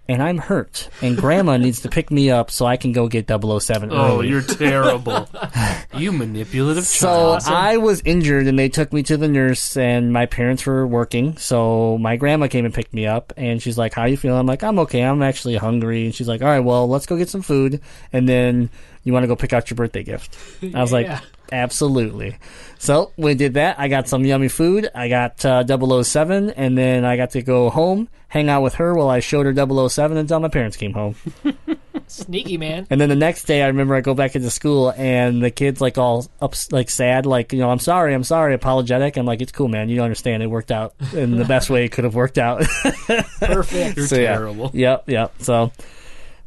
And 0.07 0.23
I'm 0.23 0.37
hurt, 0.37 0.91
and 1.01 1.17
Grandma 1.17 1.57
needs 1.59 1.81
to 1.81 1.89
pick 1.89 2.11
me 2.11 2.31
up 2.31 2.51
so 2.51 2.67
I 2.67 2.77
can 2.77 2.93
go 2.93 3.09
get 3.09 3.27
007 3.27 3.91
Oh, 3.91 4.17
early. 4.19 4.29
you're 4.29 4.43
terrible. 4.43 5.27
you 5.97 6.13
manipulative 6.13 6.85
So 6.85 7.07
child. 7.09 7.43
So 7.43 7.55
I 7.55 7.77
was 7.79 8.03
injured, 8.05 8.47
and 8.47 8.59
they 8.59 8.69
took 8.69 8.93
me 8.93 9.03
to 9.05 9.17
the 9.17 9.29
nurse, 9.29 9.79
and 9.79 10.13
my 10.13 10.27
parents 10.27 10.67
were 10.67 10.87
working. 10.87 11.39
So 11.39 11.97
my 11.97 12.17
grandma 12.17 12.49
came 12.49 12.67
and 12.67 12.75
picked 12.75 12.93
me 12.93 13.07
up, 13.07 13.33
and 13.39 13.63
she's 13.63 13.79
like, 13.79 13.95
"How 13.95 14.05
you 14.05 14.19
feeling?" 14.19 14.39
I'm 14.39 14.47
like, 14.47 14.63
"I'm 14.63 14.79
okay. 14.81 15.01
I'm 15.03 15.23
actually 15.23 15.57
hungry." 15.57 16.05
And 16.05 16.15
she's 16.15 16.29
like, 16.29 16.43
"All 16.43 16.49
right, 16.49 16.61
well, 16.61 16.87
let's 16.87 17.07
go 17.07 17.17
get 17.17 17.31
some 17.31 17.41
food, 17.43 17.81
and 18.13 18.29
then 18.29 18.69
you 19.05 19.13
want 19.15 19.23
to 19.23 19.29
go 19.29 19.37
pick 19.37 19.55
out 19.55 19.71
your 19.71 19.77
birthday 19.77 20.03
gift." 20.03 20.37
I 20.75 20.83
was 20.83 20.93
like, 20.93 21.07
Yeah. 21.15 21.21
"Absolutely." 21.53 22.37
So 22.79 23.13
we 23.17 23.35
did 23.35 23.55
that. 23.55 23.79
I 23.79 23.89
got 23.89 24.09
some 24.09 24.25
yummy 24.25 24.49
food. 24.49 24.91
I 24.95 25.09
got 25.09 25.45
uh, 25.45 25.65
007, 26.03 26.51
and 26.51 26.77
then 26.77 27.05
I 27.05 27.17
got 27.17 27.31
to 27.31 27.43
go 27.43 27.71
home, 27.71 28.09
hang 28.29 28.49
out 28.51 28.63
with 28.63 28.75
her 28.75 28.95
while 28.95 29.09
I 29.09 29.21
showed 29.21 29.47
her 29.47 29.89
007 29.89 30.17
until 30.19 30.39
my 30.41 30.49
parents 30.49 30.77
came 30.77 30.93
home. 30.93 31.15
Sneaky 32.07 32.59
man. 32.59 32.87
And 32.91 33.01
then 33.01 33.09
the 33.09 33.17
next 33.17 33.45
day, 33.45 33.63
I 33.63 33.69
remember 33.69 33.95
I 33.95 34.03
go 34.03 34.13
back 34.13 34.37
into 34.37 34.51
school, 34.51 34.93
and 34.97 35.43
the 35.43 35.51
kid's 35.51 35.81
like 35.81 35.97
all 35.97 36.27
up, 36.43 36.55
like 36.71 36.91
sad, 36.91 37.25
like 37.25 37.53
you 37.55 37.61
know, 37.61 37.71
I'm 37.71 37.79
sorry, 37.79 38.13
I'm 38.13 38.25
sorry, 38.25 38.53
apologetic. 38.55 39.17
I'm 39.17 39.25
like, 39.25 39.41
it's 39.41 39.53
cool, 39.53 39.69
man. 39.69 39.89
You 39.89 39.97
don't 39.97 40.05
understand. 40.05 40.43
It 40.43 40.49
worked 40.49 40.71
out 40.71 40.95
in 41.15 41.37
the 41.39 41.45
best 41.47 41.71
way 41.71 41.85
it 41.87 41.93
could 41.93 42.05
have 42.05 42.15
worked 42.15 42.37
out. 42.37 42.61
Perfect. 43.41 43.97
You're 43.97 44.07
So, 44.07 44.17
yeah. 44.17 44.33
terrible. 44.35 44.71
yep, 44.75 45.05
yep. 45.09 45.33
So 45.39 45.73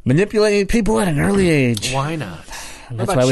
manipulating 0.06 0.68
people 0.68 1.00
at 1.00 1.08
an 1.08 1.20
early 1.20 1.50
age. 1.50 1.92
Why 1.92 2.16
not? 2.16 2.40
What 2.90 2.98
That's 2.98 3.12
about 3.12 3.18
why 3.18 3.26
we. 3.26 3.32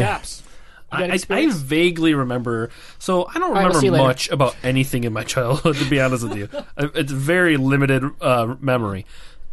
Shops? 0.99 1.21
You 1.21 1.27
got 1.27 1.37
I, 1.37 1.41
I, 1.41 1.51
vaguely 1.51 2.13
remember. 2.13 2.69
So 2.99 3.27
I 3.27 3.39
don't 3.39 3.53
right, 3.53 3.63
we'll 3.63 3.67
remember 3.67 3.85
you 3.85 3.91
later. 3.91 4.03
much 4.03 4.29
about 4.29 4.55
anything 4.63 5.03
in 5.03 5.13
my 5.13 5.23
childhood, 5.35 5.75
to 5.77 5.89
be 5.89 5.99
honest 5.99 6.27
with 6.27 6.37
you. 6.37 6.49
It's 6.77 7.11
very 7.11 7.57
limited 7.57 8.03
uh, 8.21 8.55
memory, 8.59 9.05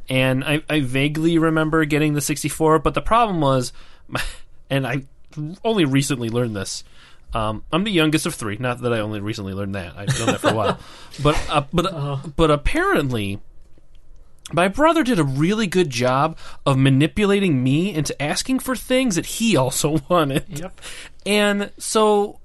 and 0.08 0.44
I, 0.44 0.62
I 0.68 0.80
vaguely 0.80 1.38
remember 1.38 1.84
getting 1.84 2.14
the 2.14 2.20
64. 2.20 2.78
But 2.80 2.94
the 2.94 3.00
problem 3.00 3.40
was, 3.40 3.72
and 4.70 4.86
I 4.86 5.04
only 5.64 5.84
recently 5.84 6.28
learned 6.28 6.56
this. 6.56 6.84
Um, 7.34 7.64
I'm 7.72 7.84
the 7.84 7.90
youngest 7.90 8.26
of 8.26 8.34
three. 8.34 8.56
Not 8.58 8.82
that 8.82 8.92
I 8.92 9.00
only 9.00 9.20
recently 9.20 9.54
learned 9.54 9.74
that. 9.74 9.96
I've 9.96 10.18
known 10.18 10.26
that 10.26 10.40
for 10.40 10.50
a 10.50 10.54
while, 10.54 10.78
but 11.22 11.50
uh, 11.50 11.64
but 11.72 12.36
but 12.36 12.50
apparently. 12.50 13.40
My 14.52 14.68
brother 14.68 15.02
did 15.02 15.18
a 15.18 15.24
really 15.24 15.66
good 15.66 15.88
job 15.88 16.36
of 16.66 16.76
manipulating 16.76 17.62
me 17.62 17.94
into 17.94 18.20
asking 18.20 18.58
for 18.58 18.76
things 18.76 19.14
that 19.14 19.24
he 19.24 19.56
also 19.56 20.00
wanted. 20.10 20.44
Yep. 20.48 20.78
And 21.26 21.70
so 21.78 22.38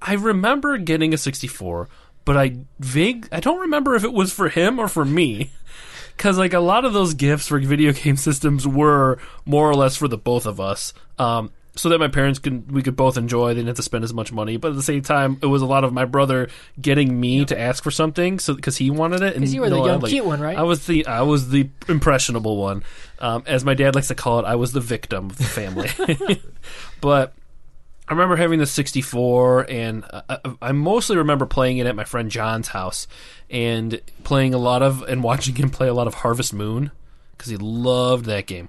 I 0.00 0.14
remember 0.14 0.78
getting 0.78 1.14
a 1.14 1.18
64, 1.18 1.88
but 2.24 2.36
I 2.36 2.56
vague 2.80 3.28
I 3.32 3.40
don't 3.40 3.60
remember 3.60 3.94
if 3.94 4.04
it 4.04 4.12
was 4.12 4.32
for 4.32 4.48
him 4.48 4.78
or 4.78 4.88
for 4.88 5.04
me. 5.04 5.50
Cuz 6.18 6.36
like 6.38 6.52
a 6.52 6.60
lot 6.60 6.84
of 6.84 6.92
those 6.92 7.14
gifts 7.14 7.48
for 7.48 7.58
video 7.58 7.92
game 7.92 8.16
systems 8.16 8.66
were 8.68 9.18
more 9.46 9.68
or 9.70 9.74
less 9.74 9.96
for 9.96 10.08
the 10.08 10.18
both 10.18 10.46
of 10.46 10.60
us. 10.60 10.92
Um 11.18 11.50
so 11.74 11.88
that 11.88 11.98
my 11.98 12.08
parents 12.08 12.38
could 12.38 12.70
we 12.70 12.82
could 12.82 12.96
both 12.96 13.16
enjoy. 13.16 13.48
They 13.48 13.54
didn't 13.60 13.68
have 13.68 13.76
to 13.76 13.82
spend 13.82 14.04
as 14.04 14.12
much 14.12 14.30
money, 14.30 14.58
but 14.58 14.68
at 14.72 14.74
the 14.76 14.82
same 14.82 15.00
time, 15.00 15.38
it 15.40 15.46
was 15.46 15.62
a 15.62 15.66
lot 15.66 15.84
of 15.84 15.92
my 15.94 16.04
brother 16.04 16.48
getting 16.78 17.18
me 17.18 17.46
to 17.46 17.58
ask 17.58 17.82
for 17.82 17.90
something, 17.90 18.38
so 18.40 18.52
because 18.52 18.76
he 18.76 18.90
wanted 18.90 19.22
it, 19.22 19.34
and 19.36 19.42
'Cause 19.42 19.54
you 19.54 19.62
were 19.62 19.70
the 19.70 19.80
young, 19.82 20.00
like, 20.00 20.10
cute 20.10 20.26
one, 20.26 20.38
right? 20.42 20.58
I 20.58 20.64
was 20.64 20.84
the 20.86 21.06
I 21.06 21.22
was 21.22 21.48
the 21.48 21.70
impressionable 21.88 22.58
one, 22.58 22.84
um, 23.20 23.42
as 23.46 23.64
my 23.64 23.72
dad 23.72 23.94
likes 23.94 24.08
to 24.08 24.14
call 24.14 24.38
it. 24.40 24.44
I 24.44 24.56
was 24.56 24.72
the 24.72 24.80
victim 24.80 25.30
of 25.30 25.38
the 25.38 25.44
family, 25.44 25.88
but. 27.00 27.32
I 28.12 28.14
remember 28.14 28.36
having 28.36 28.58
the 28.58 28.66
64, 28.66 29.70
and 29.70 30.04
uh, 30.10 30.20
I, 30.28 30.38
I 30.60 30.72
mostly 30.72 31.16
remember 31.16 31.46
playing 31.46 31.78
it 31.78 31.86
at 31.86 31.96
my 31.96 32.04
friend 32.04 32.30
John's 32.30 32.68
house, 32.68 33.06
and 33.48 34.02
playing 34.22 34.52
a 34.52 34.58
lot 34.58 34.82
of 34.82 35.00
and 35.04 35.22
watching 35.22 35.54
him 35.54 35.70
play 35.70 35.88
a 35.88 35.94
lot 35.94 36.06
of 36.06 36.12
Harvest 36.16 36.52
Moon 36.52 36.90
because 37.30 37.48
he 37.50 37.56
loved 37.56 38.26
that 38.26 38.46
game. 38.46 38.68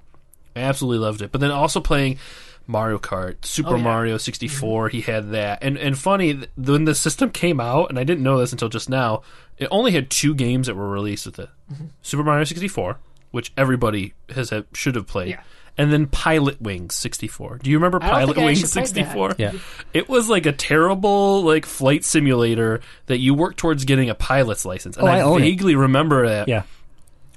Absolutely 0.56 1.06
loved 1.06 1.22
it. 1.22 1.34
But 1.34 1.42
then 1.42 1.52
also 1.52 1.82
playing 1.82 2.20
Mario 2.68 2.98
Kart, 2.98 3.44
Super 3.44 3.72
Oh, 3.72 3.76
yeah. 3.76 3.84
Mario 3.84 4.18
64, 4.18 4.88
he 4.88 5.02
had 5.02 5.32
that. 5.32 5.60
And 5.62 5.78
and 5.78 5.98
funny, 5.98 6.48
when 6.56 6.86
the 6.86 6.96
system 6.96 7.30
came 7.30 7.60
out, 7.60 7.90
and 7.90 8.00
I 8.00 8.06
didn't 8.06 8.24
know 8.24 8.38
this 8.38 8.54
until 8.54 8.70
just 8.70 8.90
now, 8.90 9.24
it 9.58 9.68
only 9.72 9.92
had 9.92 10.10
two 10.10 10.34
games 10.34 10.68
that 10.68 10.76
were 10.78 10.88
released 10.88 11.26
with 11.26 11.38
it. 11.38 11.50
Mm-hmm. 11.70 11.88
Super 12.02 12.24
Mario 12.24 12.46
64, 12.46 12.98
which 13.32 13.52
everybody 13.58 14.14
has 14.34 14.54
should 14.72 14.96
have 14.96 15.08
played. 15.08 15.32
Yeah. 15.32 15.42
And 15.78 15.92
then 15.92 16.06
Pilotwings 16.06 16.92
64. 16.92 17.60
Do 17.64 17.70
you 17.72 17.78
remember 17.78 18.00
Pilot 18.00 18.38
Wings 18.38 18.64
actually 18.78 18.94
played 18.94 19.06
that. 19.06 19.12
64? 19.12 19.36
Yeah. 19.40 19.52
It 19.94 20.08
was 20.08 20.30
like 20.30 20.46
a 20.46 20.52
terrible 20.52 21.42
like 21.44 21.66
flight 21.66 22.04
simulator 22.06 22.82
that 23.08 23.18
you 23.20 23.34
work 23.34 23.56
towards 23.56 23.84
getting 23.86 24.10
a 24.10 24.16
pilot's 24.16 24.66
license. 24.66 24.98
And 24.98 25.08
Oh, 25.08 25.12
I 25.12 25.22
own 25.22 25.42
it. 25.42 25.46
vaguely 25.46 25.76
remember 25.76 26.28
that. 26.28 26.48
Yeah. 26.48 26.64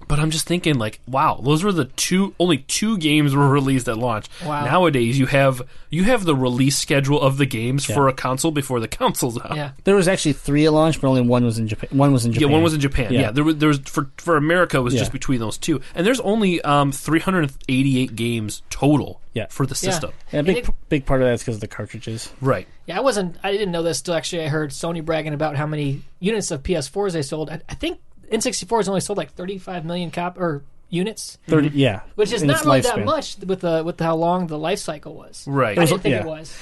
But 0.09 0.21
I'm 0.21 0.31
just 0.31 0.47
thinking, 0.47 0.77
like, 0.79 1.01
wow, 1.09 1.41
those 1.43 1.65
were 1.65 1.73
the 1.73 1.87
two 1.87 2.35
only 2.39 2.59
two 2.59 2.97
games 2.99 3.35
were 3.35 3.49
released 3.49 3.89
at 3.89 3.99
launch. 3.99 4.27
Wow. 4.45 4.65
Nowadays, 4.65 5.19
you 5.19 5.27
have 5.27 5.63
you 5.91 6.05
have 6.05 6.25
the 6.25 6.35
release 6.37 6.79
schedule 6.79 7.21
of 7.21 7.39
the 7.39 7.47
games 7.47 7.89
Yeah. 7.89 7.97
for 7.97 8.09
a 8.09 8.13
console 8.13 8.53
before 8.53 8.79
the 8.79 8.87
console's 9.03 9.37
out. 9.41 9.57
Yeah. 9.57 9.73
There 9.85 9.97
was 9.97 10.07
actually 10.07 10.35
three 10.35 10.65
at 10.67 10.73
launch, 10.73 11.01
but 11.01 11.09
only 11.09 11.23
one 11.23 11.45
was 11.45 11.59
in 11.59 11.67
Japan. 11.67 11.91
One 11.99 12.13
was 12.13 12.25
in 12.25 12.33
Japan. 12.33 12.49
Yeah, 12.49 12.53
one 12.55 12.63
was 12.63 12.75
in 12.75 12.81
Japan. 12.81 13.13
Yeah, 13.13 13.21
Yeah. 13.21 13.31
there 13.33 13.43
was 13.45 13.57
there 13.57 13.69
was 13.69 13.79
for 13.81 14.09
for 14.17 14.37
America 14.37 14.77
it 14.77 14.83
was 14.83 14.95
Yeah. 14.95 15.01
just 15.01 15.13
between 15.13 15.41
those 15.41 15.59
two, 15.59 15.81
and 15.95 16.07
there's 16.07 16.21
only 16.21 16.61
um 16.63 16.93
388 16.93 18.15
games 18.17 18.63
total. 18.71 19.21
Yeah. 19.35 19.49
for 19.51 19.67
the 19.67 19.75
system. 19.75 20.13
And 20.33 20.49
a 20.49 20.53
big, 20.55 20.65
it- 20.67 20.75
big 20.89 21.05
part 21.05 21.21
of 21.21 21.27
that 21.29 21.35
is 21.35 21.41
because 21.43 21.57
of 21.57 21.61
the 21.61 21.67
cartridges. 21.69 22.33
Right. 22.41 22.67
Yeah, 22.87 22.97
I 22.97 23.01
wasn't. 23.01 23.37
I 23.45 23.53
didn't 23.53 23.71
know 23.71 23.83
this 23.83 24.01
till 24.01 24.15
actually 24.15 24.45
I 24.45 24.49
heard 24.49 24.71
Sony 24.71 25.05
bragging 25.05 25.35
about 25.35 25.57
how 25.57 25.67
many 25.67 26.01
units 26.21 26.51
of 26.51 26.63
PS4s 26.63 27.13
they 27.13 27.21
sold. 27.21 27.51
I, 27.51 27.61
I 27.69 27.75
think 27.75 27.99
N64s 28.30 28.88
only 28.88 29.00
sold 29.00 29.16
like 29.18 29.33
35 29.33 29.85
million 29.85 30.11
cop 30.11 30.38
or 30.38 30.62
units, 30.88 31.38
30, 31.49 31.71
yeah. 31.75 32.00
which 32.14 32.33
is 32.33 32.42
in 32.42 32.49
not 32.49 32.59
its 32.59 32.66
really 32.66 32.80
that 32.83 32.95
lifespan. 32.97 33.04
much 33.04 33.37
with 33.38 33.61
the 33.61 33.83
with 33.85 33.99
how 34.00 34.14
long 34.16 34.47
the 34.47 34.59
life 34.59 34.78
cycle 34.78 35.14
was. 35.14 35.45
Right. 35.47 35.76
I 35.78 35.85
didn't 35.85 36.02
think 36.02 36.12
yeah. 36.14 36.21
it 36.21 36.26
was. 36.26 36.56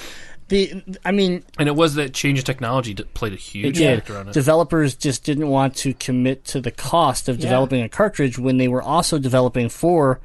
The, 0.49 0.83
I 1.05 1.11
mean, 1.11 1.43
And 1.59 1.69
it 1.69 1.75
was 1.75 1.95
that 1.95 2.13
change 2.13 2.39
in 2.39 2.45
technology 2.45 2.93
that 2.95 3.15
played 3.15 3.33
a 3.33 3.37
huge 3.37 3.65
it 3.79 3.81
did. 3.81 3.99
factor 4.01 4.19
on 4.19 4.29
it. 4.29 4.35
Developers 4.35 4.95
just 4.95 5.25
didn't 5.25 5.49
want 5.49 5.75
to 5.77 5.95
commit 5.95 6.45
to 6.47 6.61
the 6.61 6.71
cost 6.71 7.29
of 7.31 7.37
Yeah. 7.39 7.43
developing 7.45 7.83
a 7.83 7.89
cartridge 7.89 8.39
when 8.39 8.59
they 8.59 8.69
were 8.69 8.83
also 8.83 9.19
developing 9.19 9.71
for, 9.71 10.21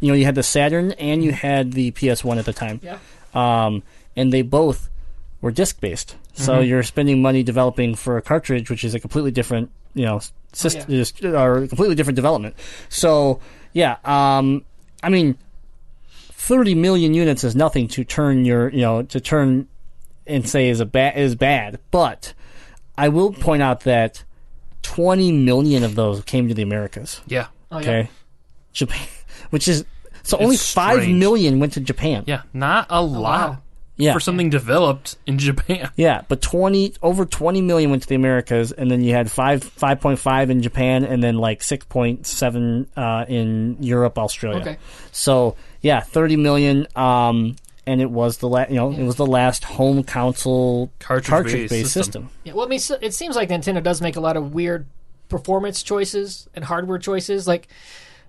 you 0.00 0.08
know, 0.08 0.14
you 0.14 0.24
had 0.24 0.34
the 0.34 0.42
Saturn 0.42 0.92
and 0.92 1.22
you 1.22 1.32
had 1.32 1.72
the 1.72 1.90
PS1 1.92 2.38
at 2.38 2.46
the 2.46 2.54
time. 2.54 2.80
Yeah. 2.82 2.98
um, 3.34 3.82
and 4.16 4.32
they 4.32 4.40
both 4.42 4.88
were 5.42 5.50
disc 5.50 5.78
based. 5.80 6.16
So 6.32 6.54
Mm-hmm. 6.54 6.64
you're 6.68 6.82
spending 6.82 7.20
money 7.20 7.42
developing 7.42 7.94
for 7.96 8.16
a 8.16 8.22
cartridge, 8.22 8.70
which 8.70 8.82
is 8.82 8.94
a 8.94 9.00
completely 9.00 9.30
different, 9.30 9.70
you 9.94 10.04
know, 10.04 10.20
system, 10.52 10.82
Oh, 10.88 10.92
yeah. 10.92 10.98
just, 10.98 11.24
or 11.24 11.64
a 11.64 11.68
completely 11.68 11.94
different 11.94 12.16
development. 12.16 12.54
So 12.88 13.40
yeah, 13.72 13.96
um, 14.04 14.64
I 15.02 15.08
mean, 15.08 15.36
30 16.32 16.74
million 16.74 17.14
units 17.14 17.44
is 17.44 17.54
nothing 17.54 17.88
to 17.88 18.04
turn 18.04 18.44
your, 18.44 18.68
you 18.70 18.80
know, 18.80 19.02
to 19.02 19.20
turn 19.20 19.68
and 20.26 20.48
say 20.48 20.68
is 20.68 20.80
a 20.80 20.86
bad 20.86 21.16
is 21.16 21.34
bad, 21.34 21.78
but 21.90 22.34
I 22.98 23.08
will 23.08 23.32
point 23.32 23.62
out 23.62 23.80
that 23.80 24.24
20 24.82 25.32
million 25.32 25.82
of 25.84 25.94
those 25.94 26.22
came 26.24 26.48
to 26.48 26.54
the 26.54 26.62
Americas. 26.62 27.20
yeah. 27.26 27.46
Oh, 27.72 27.78
yeah. 27.78 27.88
Okay, 27.88 28.10
Japan, 28.72 29.06
which 29.50 29.68
is 29.68 29.84
so 30.24 30.36
only 30.38 30.56
It's 30.56 30.72
five 30.72 31.02
strange. 31.02 31.18
million 31.18 31.60
went 31.60 31.74
to 31.74 31.80
Japan. 31.80 32.24
Yeah, 32.26 32.42
not 32.52 32.86
a 32.90 33.00
lot 33.02 33.50
wow. 33.50 33.58
Yeah, 34.00 34.12
for 34.12 34.20
something 34.20 34.50
developed 34.50 35.16
in 35.26 35.38
Japan. 35.38 35.90
Yeah, 35.96 36.22
but 36.28 36.40
twenty 36.40 36.94
over 37.02 37.24
twenty 37.24 37.60
million 37.62 37.90
went 37.90 38.02
to 38.02 38.08
the 38.08 38.14
Americas, 38.14 38.72
and 38.72 38.90
then 38.90 39.02
you 39.02 39.12
had 39.12 39.30
five 39.30 39.62
five 39.62 40.00
point 40.00 40.18
five 40.18 40.50
in 40.50 40.62
Japan, 40.62 41.04
and 41.04 41.22
then 41.22 41.36
like 41.36 41.62
six 41.62 41.84
point 41.86 42.26
seven 42.26 42.88
uh, 42.96 43.24
in 43.28 43.76
Europe, 43.80 44.18
Australia. 44.18 44.60
Okay. 44.60 44.78
So 45.12 45.56
yeah, 45.80 46.00
thirty 46.00 46.36
million. 46.36 46.86
Um, 46.96 47.56
and 47.86 48.00
it 48.00 48.10
was 48.10 48.38
the 48.38 48.48
la- 48.48 48.66
you 48.68 48.76
know 48.76 48.92
it 48.92 49.02
was 49.02 49.16
the 49.16 49.26
last 49.26 49.64
home 49.64 50.04
console 50.04 50.90
Cartridge-based 51.00 51.70
based 51.70 51.92
system. 51.92 52.24
system. 52.24 52.30
Yeah, 52.44 52.52
well, 52.52 52.66
I 52.66 52.68
mean, 52.68 52.78
so- 52.78 52.98
it 53.00 53.14
seems 53.14 53.34
like 53.36 53.48
Nintendo 53.48 53.82
does 53.82 54.00
make 54.00 54.16
a 54.16 54.20
lot 54.20 54.36
of 54.36 54.54
weird 54.54 54.86
performance 55.28 55.82
choices 55.82 56.48
and 56.54 56.64
hardware 56.64 56.98
choices. 56.98 57.46
Like, 57.48 57.68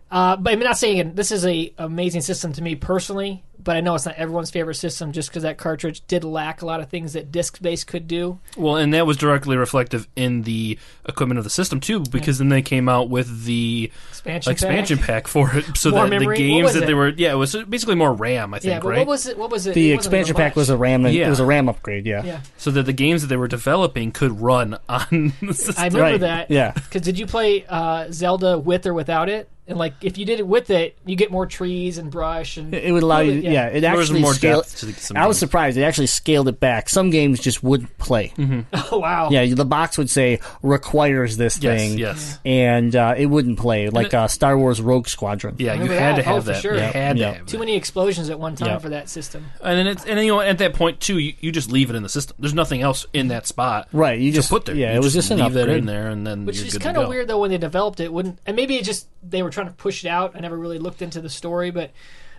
uh, 0.10 0.38
but 0.38 0.54
I'm 0.54 0.60
not 0.60 0.78
saying 0.78 1.16
this 1.16 1.32
is 1.32 1.46
a 1.46 1.74
amazing 1.78 2.22
system 2.22 2.54
to 2.54 2.62
me 2.62 2.75
personally, 2.75 3.44
but 3.63 3.75
I 3.77 3.82
know 3.82 3.96
it's 3.96 4.06
not 4.06 4.15
everyone's 4.15 4.50
favorite 4.51 4.75
system 4.75 5.12
just 5.12 5.30
because 5.30 5.44
that 5.44 5.58
cartridge 5.58 6.06
did 6.08 6.24
lack 6.24 6.62
a 6.62 6.65
lot 6.65 6.80
of 6.82 6.89
things 6.89 7.13
that 7.13 7.32
disc 7.32 7.62
based 7.62 7.88
could 7.88 8.08
do. 8.08 8.39
Well, 8.58 8.77
and 8.77 8.94
that 8.94 9.06
was 9.08 9.18
directly 9.18 9.58
reflective 9.58 10.08
in 10.15 10.44
the 10.44 10.77
equipment 11.08 11.38
of 11.38 11.44
the 11.44 11.50
system 11.50 11.80
too, 11.80 12.01
because 12.12 12.38
then 12.38 12.50
they 12.50 12.62
came 12.62 12.89
out 12.89 13.10
with 13.10 13.46
the 13.46 13.91
Expansion, 14.10 14.51
expansion 14.51 14.98
pack. 14.98 15.08
pack 15.08 15.27
for 15.27 15.56
it, 15.56 15.65
so 15.77 15.91
More 15.91 16.03
that 16.03 16.10
memory? 16.10 16.38
the 16.38 16.48
games 16.48 16.74
that 16.74 16.84
it? 16.84 16.86
they 16.88 16.94
were, 16.94 17.10
yeah, 17.10 17.32
it 17.32 17.36
was 17.36 17.56
basically 17.56 17.96
more 17.96 18.13
RAM, 18.13 18.53
I 18.53 18.60
think, 18.60 18.72
Yeah, 18.74 18.80
but 18.80 18.89
right? 18.89 18.98
what 19.00 19.08
was 19.08 19.25
it? 19.27 19.38
What 19.38 19.50
was 19.51 19.68
it? 19.68 19.74
The 19.74 19.91
it 19.91 19.96
expansion 19.96 20.36
pack 20.36 20.56
was 20.56 20.70
a. 20.70 20.77
RAM. 20.77 21.06
Yeah. 21.08 21.27
It 21.27 21.30
was 21.30 21.39
a 21.39 21.46
RAM 21.46 21.70
upgrade. 21.70 22.06
Yeah. 22.06 22.24
Yeah, 22.24 22.41
so 22.58 22.72
that 22.72 22.84
the 22.84 22.94
games 22.94 23.22
that 23.22 23.27
they 23.27 23.38
were 23.38 23.48
developing 23.48 24.12
could 24.12 24.39
run 24.41 24.77
on 24.89 25.34
the 25.41 25.53
system. 25.53 25.75
I 25.77 25.86
remember 25.88 26.01
Right, 26.01 26.20
that. 26.20 26.51
yeah. 26.51 26.72
Because 26.72 27.01
did 27.01 27.18
you 27.20 27.25
play 27.27 27.65
uh, 27.68 28.08
Zelda 28.12 28.58
with 28.60 28.86
or 28.86 28.94
without 28.94 29.30
it? 29.30 29.50
And 29.72 29.80
like, 29.80 29.94
if 30.04 30.18
you 30.18 30.25
did 30.25 30.40
it 30.40 30.46
with 30.46 30.70
it, 30.70 30.98
you 31.06 31.16
get 31.16 31.32
more 31.32 31.46
trees 31.48 31.98
and 31.98 32.12
brush 32.12 32.58
and 32.58 32.74
It 32.75 32.92
would 32.92 33.04
allow 33.04 33.22
you. 33.22 33.32
Yeah. 33.32 33.51
Yeah, 33.51 33.66
it 33.68 33.82
There 33.82 33.96
was 33.96 34.10
actually 34.10 34.22
more 34.22 34.34
scaled. 34.34 34.63
depth 34.66 34.80
to 34.80 34.86
the- 34.88 34.94
some 34.94 35.16
I 35.18 35.25
was 35.25 35.36
games. 35.36 35.40
surprised. 35.40 35.78
It 35.78 35.84
actually 35.84 36.08
scaled 36.08 36.48
it 36.50 36.60
back. 36.60 36.90
Some 36.90 37.10
games 37.10 37.40
just 37.40 37.63
wouldn't 37.63 37.98
play. 37.98 38.34
oh 38.92 39.00
wow, 39.00 39.30
Yeah, 39.32 39.46
the 39.56 39.66
box 39.66 39.98
would 39.98 40.10
say 40.10 40.40
requires 40.62 41.38
this 41.38 41.58
Yes, 41.62 41.80
thing. 41.80 41.98
yes. 41.98 42.40
and 42.46 42.96
uh, 42.96 43.13
it 43.18 43.25
wouldn't 43.28 43.60
play 43.60 43.90
like 43.90 44.08
it- 44.08 44.13
uh, 44.13 44.28
Star 44.28 44.58
Wars 44.58 44.82
Rogue 44.82 45.08
Squadron. 45.08 45.56
Yeah, 45.58 45.74
you 45.74 45.84
Remember 45.84 46.00
had 46.01 46.16
to 46.18 46.24
have 46.24 46.36
Oh, 46.50 46.51
that. 46.51 46.62
sure. 46.62 46.74
You 46.75 46.80
had 46.82 47.18
yeah. 47.18 47.32
to 47.32 47.38
have 47.38 47.46
Too 47.46 47.54
that. 47.58 47.60
many 47.60 47.75
explosions 47.75 48.30
at 48.30 48.40
one 48.40 48.56
time 48.56 48.68
Yeah. 48.70 48.78
for 48.80 48.90
that 48.90 49.10
system. 49.10 49.46
And 49.63 49.78
then 49.78 49.88
it's 49.88 50.04
and 50.06 50.18
then, 50.18 50.25
you 50.25 50.32
know 50.34 50.42
at 50.42 50.58
that 50.60 50.74
point 50.74 51.00
too, 51.00 51.18
you, 51.18 51.34
you 51.40 51.51
just 51.51 51.72
leave 51.72 51.90
it 51.90 51.96
in 51.96 52.04
the 52.04 52.10
system. 52.10 52.36
There's 52.40 52.54
nothing 52.54 52.82
else 52.82 53.06
in 53.13 53.30
that 53.30 53.48
spot. 53.48 53.88
Right, 53.94 54.20
you 54.20 54.32
to 54.32 54.36
just 54.36 54.50
put 54.50 54.66
there. 54.66 54.75
Yeah, 54.75 54.92
You 54.94 54.98
it 55.00 55.04
was 55.04 55.13
just 55.13 55.32
an 55.32 55.40
leave 55.40 55.54
that 55.54 55.70
in 55.70 55.86
there, 55.86 56.10
and 56.10 56.28
then 56.28 56.46
Which 56.46 56.58
you're 56.58 56.68
is 56.68 56.78
kind 56.78 56.98
of 56.98 57.08
weird 57.08 57.28
though 57.28 57.40
when 57.40 57.51
they 57.51 57.58
developed 57.58 58.00
it. 58.00 58.12
Wouldn't 58.12 58.40
and 58.46 58.56
maybe 58.56 58.75
it 58.75 58.84
just 58.86 59.08
they 59.24 59.44
were 59.44 59.50
trying 59.51 59.61
to 59.70 59.75
push 59.75 60.06
it 60.06 60.10
out. 60.10 60.36
I 60.36 60.39
never 60.39 60.58
really 60.58 60.80
looked 60.80 61.01
into 61.01 61.22
the 61.22 61.30
story, 61.30 61.72
but 61.72 61.91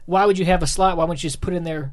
why 0.06 0.26
would 0.26 0.38
you 0.38 0.44
have 0.46 0.62
a 0.62 0.66
slot? 0.66 0.96
Why 0.96 1.04
wouldn't 1.04 1.22
you 1.22 1.28
just 1.28 1.40
put 1.40 1.54
in 1.54 1.64
there? 1.64 1.92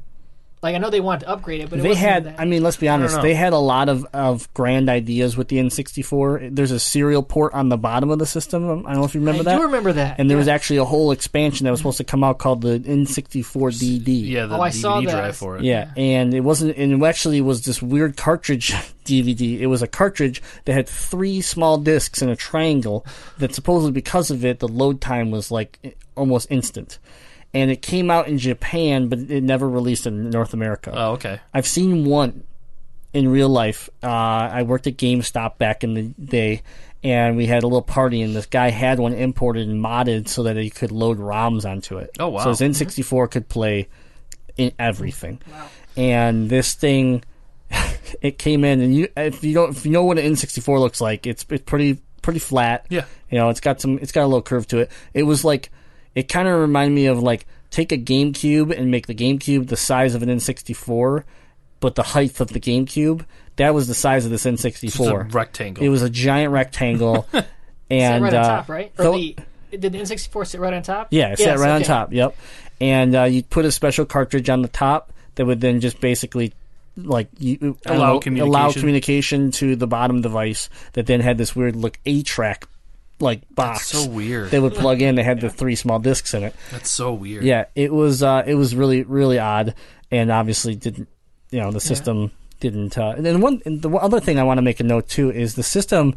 Like 0.61 0.75
I 0.75 0.77
know 0.77 0.89
they 0.89 0.99
wanted 0.99 1.21
to 1.21 1.29
upgrade 1.29 1.61
it, 1.61 1.69
but 1.69 1.79
it 1.79 1.83
They 1.83 1.89
wasn't 1.89 2.05
had, 2.09 2.23
that. 2.25 2.39
I 2.41 2.43
mean, 2.43 2.63
let's 2.63 2.75
be 2.75 2.89
honest, 2.89 3.21
they 3.21 3.33
had 3.33 3.53
a 3.53 3.57
lot 3.57 3.87
of, 3.87 4.05
of 4.13 4.53
grand 4.53 4.89
ideas 4.89 5.37
with 5.37 5.47
the 5.47 5.55
N64. 5.57 6.53
There's 6.53 6.71
a 6.71 6.79
serial 6.81 7.23
port 7.23 7.53
on 7.53 7.69
the 7.69 7.77
bottom 7.77 8.09
of 8.09 8.19
the 8.19 8.25
system. 8.25 8.85
I 8.85 8.91
don't 8.91 8.99
know 8.99 9.05
if 9.05 9.13
you 9.15 9.21
remember 9.21 9.41
I 9.41 9.43
that. 9.45 9.57
do 9.57 9.63
remember 9.63 9.93
that. 9.93 10.19
and 10.19 10.29
there 10.29 10.37
was 10.37 10.49
actually 10.49 10.77
a 10.77 10.83
whole 10.85 11.11
expansion 11.11 11.63
that 11.63 11.71
was 11.71 11.79
supposed 11.79 11.97
to 11.99 12.03
come 12.03 12.25
out 12.25 12.39
called 12.39 12.61
the 12.61 12.77
N64 12.79 13.71
DD. 14.03 14.27
Yeah, 14.27 14.47
the 14.47 14.57
Oh, 14.57 14.61
I 14.61 14.69
DVD 14.69 14.73
saw 14.81 14.99
that. 15.01 15.09
drive 15.09 15.37
for 15.37 15.57
it. 15.57 15.63
Yeah, 15.63 15.91
and 15.95 16.33
it 16.33 16.41
wasn't, 16.41 16.75
and 16.77 16.91
it 16.91 17.05
actually 17.05 17.39
was 17.39 17.63
this 17.63 17.81
weird 17.81 18.17
cartridge 18.17 18.71
DVD. 19.05 19.59
It 19.59 19.67
was 19.67 19.81
a 19.81 19.87
cartridge 19.87 20.41
that 20.65 20.73
had 20.73 20.89
three 20.89 21.39
small 21.39 21.77
discs 21.77 22.21
in 22.21 22.27
a 22.29 22.35
triangle. 22.35 23.05
That 23.37 23.55
supposedly 23.55 23.93
because 23.93 24.29
of 24.29 24.43
it, 24.43 24.59
the 24.59 24.67
load 24.67 24.99
time 24.99 25.31
was 25.31 25.51
like 25.51 25.97
almost 26.15 26.47
instant. 26.51 26.99
And 27.53 27.71
it 27.71 27.81
came 27.81 28.11
out 28.11 28.27
in 28.27 28.37
Japan, 28.37 29.07
but 29.07 29.19
it 29.19 29.41
never 29.43 29.67
released 29.67 30.05
in 30.05 30.29
North 30.29 30.53
America. 30.53 30.91
Oh, 30.93 31.11
okay. 31.13 31.39
I've 31.53 31.67
seen 31.67 32.05
one 32.05 32.43
in 33.13 33.27
real 33.27 33.49
life. 33.49 33.89
Uh, 34.03 34.07
I 34.07 34.63
worked 34.63 34.87
at 34.87 34.97
GameStop 34.97 35.57
back 35.57 35.83
in 35.83 35.93
the 35.95 36.03
day, 36.03 36.61
and 37.03 37.37
we 37.37 37.47
had 37.47 37.63
a 37.63 37.67
little 37.67 37.81
party, 37.81 38.21
and 38.21 38.35
this 38.35 38.45
guy 38.45 38.69
had 38.69 38.99
one 38.99 39.13
imported 39.13 39.67
and 39.67 39.83
modded 39.83 40.27
so 40.27 40.43
that 40.43 40.57
he 40.57 40.69
could 40.69 40.91
load 40.91 41.17
ROMs 41.17 41.67
onto 41.67 41.97
it. 41.97 42.11
Oh, 42.19 42.29
wow. 42.29 42.43
So 42.43 42.49
his 42.49 42.61
N64 42.61 43.31
could 43.31 43.49
play 43.49 43.87
in 44.57 44.71
everything. 44.77 45.41
Wow. 45.51 45.67
And 45.97 46.49
this 46.49 46.73
thing, 46.73 47.23
it 48.21 48.37
came 48.37 48.63
in, 48.63 48.81
and 48.81 48.93
you 48.93 49.07
if 49.17 49.43
you 49.43 49.53
don't 49.53 49.75
if 49.75 49.85
you 49.85 49.91
know 49.91 50.03
what 50.03 50.19
an 50.19 50.33
N64 50.33 50.79
looks 50.79 51.01
like, 51.01 51.25
it's 51.25 51.45
it's 51.49 51.63
pretty 51.63 51.99
pretty 52.21 52.39
flat. 52.39 52.85
Yeah. 52.89 53.05
You 53.31 53.37
know, 53.37 53.49
it's 53.49 53.59
got 53.59 53.81
some 53.81 53.97
it's 53.99 54.11
got 54.11 54.23
a 54.23 54.27
little 54.27 54.41
curve 54.41 54.67
to 54.67 54.79
it. 54.79 54.91
It 55.13 55.23
was 55.23 55.43
like 55.43 55.71
it 56.19 56.27
kind 56.29 56.47
of 56.47 56.59
reminded 56.59 56.93
me 56.93 57.05
of 57.07 57.19
like 57.21 57.45
take 57.71 57.91
a 57.91 57.97
GameCube 57.97 58.77
and 58.77 58.91
make 58.91 59.07
the 59.07 59.15
GameCube 59.15 59.67
the 59.67 59.77
size 59.77 60.15
of 60.15 60.23
an 60.23 60.29
N64, 60.29 61.23
but 61.79 61.95
the 61.95 62.03
height 62.03 62.39
of 62.39 62.49
the 62.49 62.59
GameCube 62.59 63.25
that 63.59 63.73
was 63.73 63.87
the 63.89 63.93
size 63.93 64.23
of 64.23 64.31
this 64.31 64.45
It's 64.45 64.63
a 64.65 64.69
N64. 64.69 65.33
rectangle. 65.33 65.83
It 65.83 65.89
was 65.89 66.01
a 66.01 66.09
giant 66.09 66.53
rectangle, 66.53 67.27
and 67.89 68.23
right 68.23 68.33
on 68.33 68.39
uh, 68.39 68.47
top, 68.47 68.69
right? 68.69 68.91
Or 68.97 69.11
the 69.17 69.35
did 69.71 69.81
the 69.81 69.99
N64 69.99 70.47
sit 70.47 70.61
right 70.61 70.73
on 70.73 70.81
top? 70.81 71.09
yeah, 71.11 71.33
it 71.33 71.39
sat 71.39 71.45
Yes, 71.45 71.59
right 71.59 71.71
on 71.71 71.83
top. 71.83 72.13
Yep. 72.13 72.35
And 72.81 73.15
uh, 73.15 73.23
you 73.23 73.43
put 73.43 73.65
a 73.65 73.71
special 73.71 74.05
cartridge 74.05 74.49
on 74.49 74.61
the 74.61 74.69
top 74.69 75.11
that 75.35 75.45
would 75.45 75.59
then 75.59 75.81
just 75.81 75.99
basically 75.99 76.53
like 76.95 77.27
you, 77.37 77.77
Allow 77.85 78.13
know, 78.13 78.19
communication. 78.19 78.47
allow 78.49 78.71
communication 78.71 79.51
to 79.51 79.75
the 79.75 79.87
bottom 79.87 80.21
device 80.21 80.69
that 80.93 81.05
then 81.05 81.19
had 81.19 81.37
this 81.37 81.53
weird 81.55 81.75
look 81.75 81.99
A 82.05 82.23
track 82.23 82.67
like 83.19 83.41
box. 83.53 83.87
so 83.87 84.07
weird. 84.07 84.51
They 84.51 84.59
would 84.59 84.73
plug 84.75 85.01
in. 85.01 85.15
They 85.15 85.23
had 85.23 85.41
the 85.41 85.49
three 85.49 85.75
small 85.75 85.99
discs 85.99 86.33
in 86.33 86.43
it. 86.43 86.55
That's 86.71 86.89
so 86.91 87.13
weird. 87.13 87.43
Yeah, 87.43 87.65
it 87.75 87.91
was 87.93 88.23
uh, 88.23 88.43
it 88.45 88.55
was 88.55 88.75
really 88.75 89.03
really 89.03 89.39
odd, 89.39 89.75
and 90.11 90.31
obviously 90.31 90.75
didn't 90.75 91.07
you 91.51 91.59
know 91.59 91.71
the 91.71 91.79
system 91.81 92.31
didn't. 92.59 92.97
Uh, 92.97 93.13
and 93.17 93.25
then 93.25 93.41
one 93.41 93.61
and 93.65 93.81
the 93.81 93.89
other 93.91 94.19
thing 94.19 94.37
I 94.39 94.43
want 94.43 94.57
to 94.57 94.61
make 94.61 94.79
a 94.79 94.83
note 94.83 95.07
too 95.07 95.31
is 95.31 95.55
the 95.55 95.63
system. 95.63 96.15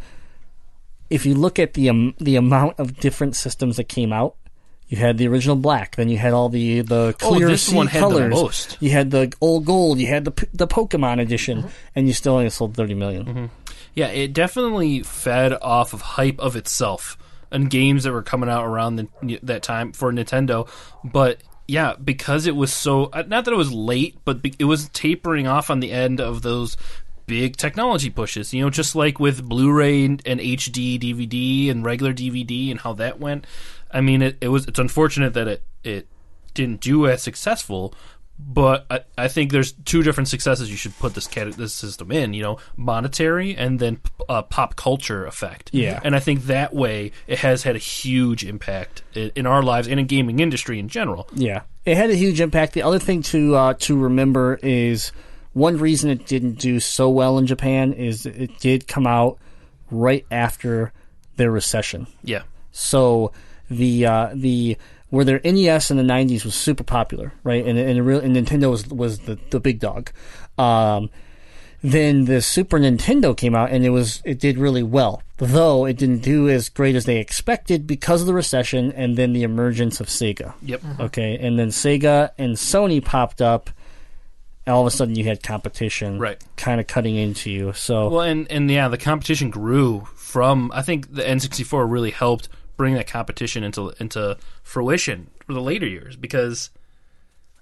If 1.11 1.26
you 1.26 1.35
look 1.35 1.59
at 1.59 1.75
the 1.75 1.88
um, 1.90 2.14
the 2.18 2.37
amount 2.37 2.78
of 2.78 2.97
different 2.99 3.37
systems 3.37 3.76
that 3.76 3.85
came 3.85 4.12
out, 4.14 4.35
you 4.88 4.97
had 4.97 5.18
the 5.18 5.28
original 5.28 5.56
black, 5.56 5.97
then 5.97 6.09
you 6.09 6.16
had 6.16 6.32
all 6.32 6.49
the 6.49 6.80
the 6.80 7.14
Oh, 7.23 7.28
clear 7.32 7.49
this 7.49 7.64
sea 7.64 7.76
one 7.76 7.87
had 7.87 8.02
the 8.04 8.09
colors. 8.09 8.30
most. 8.30 8.78
You 8.80 8.90
had 8.90 9.11
the 9.11 9.30
old 9.40 9.66
gold, 9.66 9.99
you 9.99 10.06
had 10.06 10.25
the 10.25 10.30
P- 10.30 10.47
the 10.54 10.66
Pokemon 10.66 11.21
edition, 11.21 11.59
Mm-hmm. 11.59 11.68
and 11.97 12.06
you 12.09 12.14
still 12.14 12.35
only 12.35 12.49
sold 12.49 12.75
thirty 12.75 12.94
million. 12.94 13.50
Yeah, 13.94 14.08
it 14.08 14.32
definitely 14.32 15.02
fed 15.02 15.52
off 15.61 15.92
of 15.92 16.00
hype 16.00 16.40
of 16.40 16.56
itself 16.56 17.18
and 17.50 17.68
games 17.68 18.04
that 18.04 18.12
were 18.12 18.22
coming 18.22 18.49
out 18.49 18.64
around 18.64 18.96
the, 18.96 19.38
that 19.42 19.62
time 19.62 19.92
for 19.92 20.11
Nintendo. 20.12 20.68
But 21.04 21.42
yeah, 21.68 21.94
because 22.02 22.46
it 22.46 22.56
was 22.56 22.72
so 22.72 23.06
uh, 23.06 23.25
not 23.26 23.44
that 23.44 23.52
it 23.52 23.56
was 23.56 23.72
late, 23.72 24.18
but 24.25 24.40
it 24.58 24.64
was 24.64 24.88
tapering 24.90 25.46
off 25.46 25.70
on 25.70 25.80
the 25.80 25.92
end 25.92 26.20
of 26.20 26.42
those 26.42 26.76
big 27.26 27.56
technology 27.56 28.11
pushes. 28.11 28.52
You 28.52 28.62
know, 28.62 28.70
just 28.70 28.96
like 28.96 29.20
with 29.20 29.49
Blu-ray 29.49 30.04
and, 30.04 30.22
HD 30.25 30.99
DVD 30.99 31.70
and 31.70 31.84
regular 31.84 32.12
DVD 32.12 32.70
and 32.70 32.80
how 32.80 32.94
that 32.94 33.20
went. 33.20 33.46
I 33.90 34.00
mean, 34.00 34.22
it, 34.22 34.38
it 34.40 34.49
was 34.49 34.66
it's 34.66 34.78
unfortunate 34.78 35.34
that 35.34 35.49
it 35.49 35.62
it 35.84 36.08
didn't 36.54 36.80
do 36.80 37.06
as 37.06 37.22
successful. 37.22 37.94
But 38.44 38.87
I, 38.90 39.00
I 39.16 39.28
think 39.28 39.50
there's 39.52 39.72
two 39.72 40.02
different 40.02 40.28
successes 40.28 40.70
you 40.70 40.76
should 40.76 40.99
put 40.99 41.14
this 41.14 41.26
cat- 41.26 41.52
this 41.52 41.72
system 41.72 42.11
in. 42.12 42.34
You 42.34 42.42
know, 42.42 42.58
monetary 42.76 43.56
and 43.56 43.78
then 43.78 44.00
uh, 44.28 44.42
pop 44.42 44.76
culture 44.76 45.25
effect. 45.26 45.70
Yeah. 45.72 46.00
and 46.04 46.14
I 46.14 46.20
think 46.20 46.44
that 46.44 46.75
way 46.75 47.12
it 47.26 47.38
has 47.38 47.62
had 47.62 47.76
a 47.76 47.78
huge 47.78 48.44
impact 48.44 49.02
in, 49.14 49.30
in 49.34 49.46
our 49.46 49.62
lives 49.62 49.88
and 49.88 49.99
in 50.00 50.06
gaming 50.06 50.38
industry 50.40 50.78
in 50.78 50.88
general. 50.88 51.28
Yeah, 51.34 51.62
it 51.84 51.96
had 51.96 52.11
a 52.11 52.14
huge 52.16 52.40
impact. 52.40 52.72
The 52.75 52.82
other 52.82 52.99
thing 52.99 53.22
to 53.25 53.54
uh, 53.54 53.75
to 53.80 53.96
remember 53.96 54.58
is 54.62 55.12
one 55.52 55.76
reason 55.78 56.11
it 56.11 56.26
didn't 56.26 56.58
do 56.58 56.80
so 56.80 57.08
well 57.11 57.38
in 57.38 57.46
Japan 57.46 57.92
is 57.92 58.26
it 58.26 58.58
did 58.58 58.88
come 58.88 59.06
out 59.06 59.38
right 59.90 60.25
after 60.30 60.92
their 61.37 61.50
recession. 61.50 62.06
Yeah, 62.25 62.42
So 62.70 63.32
the 63.70 64.06
uh, 64.06 64.30
the 64.34 64.76
where 65.12 65.26
their 65.26 65.42
NES 65.45 65.90
in 65.90 65.99
the 65.99 66.02
'90s 66.02 66.42
was 66.42 66.54
super 66.54 66.83
popular, 66.83 67.35
right? 67.45 67.66
And 67.66 67.78
and, 67.78 68.07
real, 68.07 68.19
and 68.19 68.35
Nintendo 68.35 68.71
was 68.71 68.88
was 68.88 69.19
the, 69.21 69.38
the 69.50 69.61
big 69.61 69.78
dog. 69.78 70.11
Um, 70.57 71.11
then 71.83 72.25
the 72.25 72.40
Super 72.40 72.78
Nintendo 72.78 73.37
came 73.37 73.54
out 73.54 73.71
and 73.71 73.85
it 73.85 73.90
was 73.90 74.23
it 74.25 74.40
did 74.40 74.57
really 74.57 74.83
well, 74.83 75.23
though 75.37 75.85
it 75.85 75.99
didn't 75.99 76.21
do 76.21 76.49
as 76.49 76.71
great 76.71 76.97
as 76.97 77.04
they 77.04 77.19
expected 77.19 77.87
because 77.87 78.23
of 78.23 78.26
the 78.26 78.33
recession 78.33 78.90
and 78.92 79.19
then 79.19 79.35
the 79.35 79.42
emergence 79.42 80.00
of 80.00 80.07
Sega. 80.07 80.54
yep. 80.62 80.81
Okay, 80.99 81.37
and 81.38 81.59
then 81.59 81.69
Sega 81.69 82.31
and 82.38 82.57
Sony 82.57 83.04
popped 83.04 83.42
up. 83.42 83.69
And 84.64 84.73
all 84.73 84.83
of 84.83 84.87
a 84.87 84.97
sudden, 84.97 85.16
you 85.16 85.25
had 85.25 85.42
competition, 85.42 86.21
Right. 86.21 86.40
Kind 86.57 86.81
of 86.81 86.87
cutting 86.87 87.16
into 87.16 87.50
you. 87.50 87.73
So 87.75 88.09
Well, 88.09 88.21
and 88.23 88.50
and 88.50 88.71
yeah, 88.71 88.88
the 88.88 88.97
competition 88.97 89.50
grew 89.50 90.07
from. 90.14 90.71
I 90.73 90.81
think 90.81 91.12
the 91.12 91.23
N64 91.23 91.90
really 91.90 92.12
helped 92.12 92.49
bring 92.83 92.95
that 92.95 93.07
competition 93.07 93.62
into 93.62 93.93
into 94.01 94.37
fruition 94.65 95.31
for 95.47 95.53
the 95.53 95.61
later 95.61 95.87
years 95.87 96.17
because, 96.17 96.71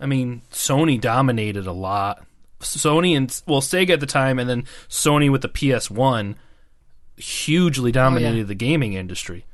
I 0.01 0.07
mean, 0.07 0.41
Sony 0.51 0.99
dominated 0.99 1.67
a 1.67 1.73
lot. 1.73 2.25
Sony 2.61 3.15
and 3.15 3.43
well, 3.47 3.61
Sega 3.61 3.91
at 3.91 4.01
the 4.01 4.07
time, 4.07 4.39
and 4.39 4.49
then 4.49 4.63
Sony 4.89 5.31
with 5.31 5.43
the 5.43 5.49
PS 5.51 5.91
One, 5.91 6.37
hugely 7.19 7.93
dominated 7.93 8.49
the 8.49 8.55
gaming 8.55 8.95
industry. 8.95 9.45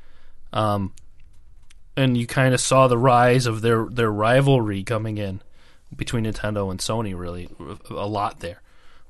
Um, 0.52 0.92
and 1.96 2.16
you 2.16 2.28
kind 2.28 2.54
of 2.54 2.60
saw 2.60 2.86
the 2.86 2.96
rise 2.96 3.46
of 3.46 3.60
their 3.60 3.86
their 3.86 4.12
rivalry 4.12 4.84
coming 4.84 5.18
in 5.18 5.42
between 5.96 6.26
Nintendo 6.26 6.70
and 6.70 6.78
Sony. 6.78 7.18
Really, 7.18 7.48
a 7.90 8.06
lot 8.06 8.38
there. 8.38 8.62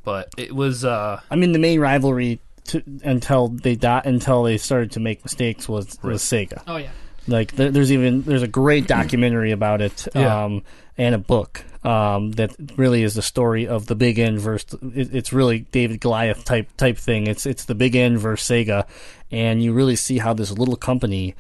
But 0.04 0.30
it 0.38 0.56
was. 0.56 0.86
Uh, 0.86 1.20
I 1.30 1.36
mean, 1.36 1.52
the 1.52 1.58
main 1.58 1.80
rivalry 1.80 2.40
to, 2.66 2.82
until 3.04 3.48
they 3.48 3.74
dot 3.76 4.06
until 4.06 4.42
they 4.42 4.58
started 4.58 4.92
to 4.92 5.00
make 5.00 5.24
mistakes 5.24 5.68
was 5.68 5.98
was 6.02 6.22
Sega. 6.22 6.62
Oh 6.66 6.76
yeah. 6.76 6.90
Like 7.28 7.52
there, 7.56 7.70
there's 7.70 7.90
even 7.90 8.22
there's 8.22 8.42
a 8.42 8.48
great 8.48 8.86
documentary 8.86 9.50
about 9.50 9.80
it, 9.82 10.06
Yeah. 10.14 10.44
um, 10.44 10.62
and 10.96 11.12
a 11.14 11.18
book 11.18 11.64
um, 11.82 12.30
that 12.32 12.54
really 12.76 13.02
is 13.02 13.14
the 13.14 13.22
story 13.22 13.66
of 13.66 13.86
the 13.86 13.96
Big 13.96 14.18
N 14.20 14.38
versus. 14.38 14.78
It, 14.94 15.12
it's 15.12 15.32
really 15.32 15.60
David 15.72 16.00
Goliath 16.00 16.44
type 16.44 16.68
type 16.76 16.96
thing. 16.98 17.26
It's 17.26 17.44
it's 17.44 17.64
the 17.64 17.74
Big 17.74 17.96
N 17.96 18.16
versus 18.16 18.48
Sega, 18.48 18.86
and 19.32 19.60
you 19.60 19.72
really 19.72 19.96
see 19.96 20.18
how 20.18 20.34
this 20.34 20.52
little 20.52 20.76
company 20.76 21.34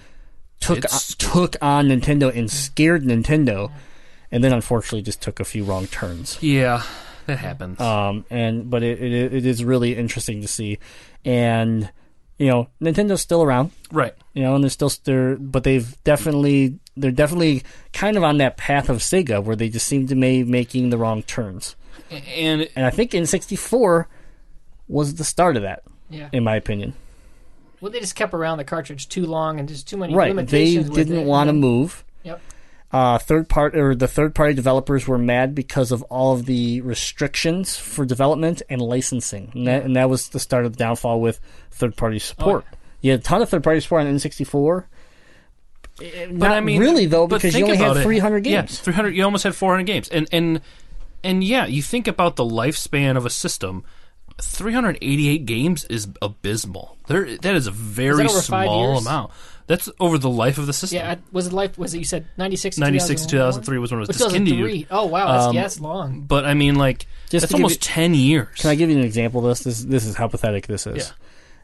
took 0.58 0.78
It's- 0.78 1.14
took 1.14 1.54
on 1.62 1.86
Nintendo 1.88 2.36
and 2.36 2.50
scared 2.50 3.04
Nintendo, 3.04 3.70
and 4.32 4.42
then 4.42 4.52
unfortunately 4.52 5.02
just 5.02 5.22
took 5.22 5.38
a 5.38 5.44
few 5.44 5.62
wrong 5.62 5.86
turns. 5.86 6.36
Yeah, 6.42 6.82
that 7.26 7.38
happens. 7.38 7.80
Um, 7.80 8.24
and 8.30 8.68
but 8.70 8.82
it, 8.82 9.00
it 9.02 9.34
it 9.34 9.46
is 9.46 9.64
really 9.64 9.96
interesting 9.96 10.40
to 10.42 10.48
see, 10.48 10.78
and 11.24 11.90
you 12.38 12.48
know 12.48 12.68
Nintendo's 12.80 13.20
still 13.22 13.42
around 13.42 13.70
right. 13.92 14.14
you 14.34 14.42
know, 14.42 14.54
and 14.54 14.64
they're 14.64 14.70
still 14.70 14.90
they're, 15.04 15.36
but 15.36 15.64
they've 15.64 16.02
definitely 16.04 16.78
they're 16.96 17.10
definitely 17.10 17.62
kind 17.92 18.16
of 18.16 18.24
on 18.24 18.38
that 18.38 18.56
path 18.56 18.88
of 18.88 18.98
Sega 18.98 19.42
where 19.42 19.56
they 19.56 19.68
just 19.68 19.86
seem 19.86 20.06
to 20.08 20.14
be 20.14 20.44
making 20.44 20.90
the 20.90 20.98
wrong 20.98 21.22
turns. 21.22 21.76
And 22.10 22.68
And 22.76 22.86
I 22.86 22.90
think 22.90 23.14
in 23.14 23.26
'64 23.26 24.08
was 24.88 25.14
the 25.16 25.24
start 25.24 25.56
of 25.56 25.62
that, 25.62 25.82
Yeah. 26.08 26.28
in 26.32 26.44
my 26.44 26.54
opinion. 26.56 26.94
Well, 27.80 27.90
they 27.92 28.00
just 28.00 28.14
kept 28.14 28.32
around 28.32 28.58
the 28.58 28.64
cartridge 28.64 29.08
too 29.08 29.26
long 29.26 29.58
and 29.58 29.68
just 29.68 29.88
too 29.88 29.96
many 29.96 30.14
Right? 30.14 30.34
They 30.46 30.82
didn't 30.82 31.26
want 31.26 31.48
to 31.48 31.52
move. 31.52 32.04
Yep. 32.22 32.40
Uh, 32.92 33.18
third 33.18 33.48
part 33.48 33.76
or 33.76 33.94
the 33.94 34.06
third 34.08 34.34
party 34.34 34.54
developers 34.54 35.08
were 35.08 35.18
mad 35.18 35.54
because 35.54 35.90
of 35.90 36.02
all 36.04 36.32
of 36.34 36.46
the 36.46 36.80
restrictions 36.82 37.76
for 37.76 38.04
development 38.04 38.62
and 38.70 38.80
licensing, 38.80 39.50
and 39.54 39.66
that, 39.66 39.82
and 39.84 39.96
that 39.96 40.08
was 40.08 40.28
the 40.28 40.38
start 40.38 40.64
of 40.64 40.72
the 40.72 40.78
downfall 40.78 41.20
with 41.20 41.40
third 41.72 41.96
party 41.96 42.18
support. 42.20 42.64
You 43.00 43.10
had 43.10 43.20
a 43.20 43.22
ton 43.22 43.42
of 43.42 43.48
third 43.48 43.64
party 43.64 43.80
support 43.80 44.06
on 44.06 44.14
N64. 44.14 44.84
but 45.98 46.32
Not 46.32 46.52
I 46.52 46.60
mean, 46.60 46.80
really 46.80 47.06
though, 47.06 47.26
because 47.26 47.56
you 47.56 47.64
only 47.64 47.76
had 47.76 47.96
it. 47.96 48.02
300 48.02 48.46
Yeah, 48.46 48.62
games. 48.62 48.78
300. 48.80 49.14
You 49.16 49.24
almost 49.24 49.44
had 49.44 49.54
400 49.54 49.82
games, 49.84 50.08
and 50.08 50.28
and 50.30 50.60
and 51.24 51.42
yeah, 51.42 51.66
you 51.66 51.82
think 51.82 52.06
about 52.06 52.36
the 52.36 52.44
lifespan 52.44 53.16
of 53.16 53.26
a 53.26 53.30
system. 53.30 53.84
388 54.40 55.46
games 55.46 55.84
is 55.86 56.08
abysmal. 56.20 56.96
There, 57.08 57.36
that 57.38 57.54
is 57.54 57.66
a 57.66 57.70
very 57.70 58.24
five 58.28 58.42
small 58.42 58.98
amount. 58.98 59.32
That's 59.66 59.88
over 59.98 60.16
the 60.18 60.30
life 60.30 60.58
of 60.58 60.66
the 60.66 60.72
system. 60.72 60.98
Yeah, 60.98 61.12
I- 61.12 61.18
was 61.32 61.48
it 61.48 61.52
life? 61.52 61.76
Was 61.76 61.92
it 61.94 61.98
you 61.98 62.04
said 62.04 62.26
ninety 62.36 62.56
six? 62.56 62.78
96 62.78 63.22
to 63.22 63.28
2003 63.28 63.78
was 63.78 63.90
when 63.90 63.98
it 63.98 64.06
was 64.06 64.08
discontinued. 64.16 64.46
2003. 64.58 64.86
Oh 64.90 65.06
wow, 65.06 65.32
that's, 65.32 65.44
Um, 65.46 65.54
yeah, 65.56 65.62
that's 65.62 65.80
long. 65.80 66.20
But 66.20 66.44
I 66.44 66.54
mean, 66.54 66.76
like, 66.76 67.06
Just 67.30 67.42
that's 67.42 67.54
almost 67.54 67.74
you- 67.86 67.92
10 67.94 68.14
years. 68.14 68.60
Can 68.60 68.70
I 68.70 68.74
give 68.76 68.90
you 68.90 68.96
an 68.96 69.02
example 69.04 69.40
of 69.40 69.46
this? 69.46 69.60
This, 69.64 69.82
this 69.84 70.04
is 70.06 70.14
how 70.16 70.28
pathetic 70.28 70.66
this 70.68 70.86
is. 70.86 71.08
Yeah. 71.08 71.12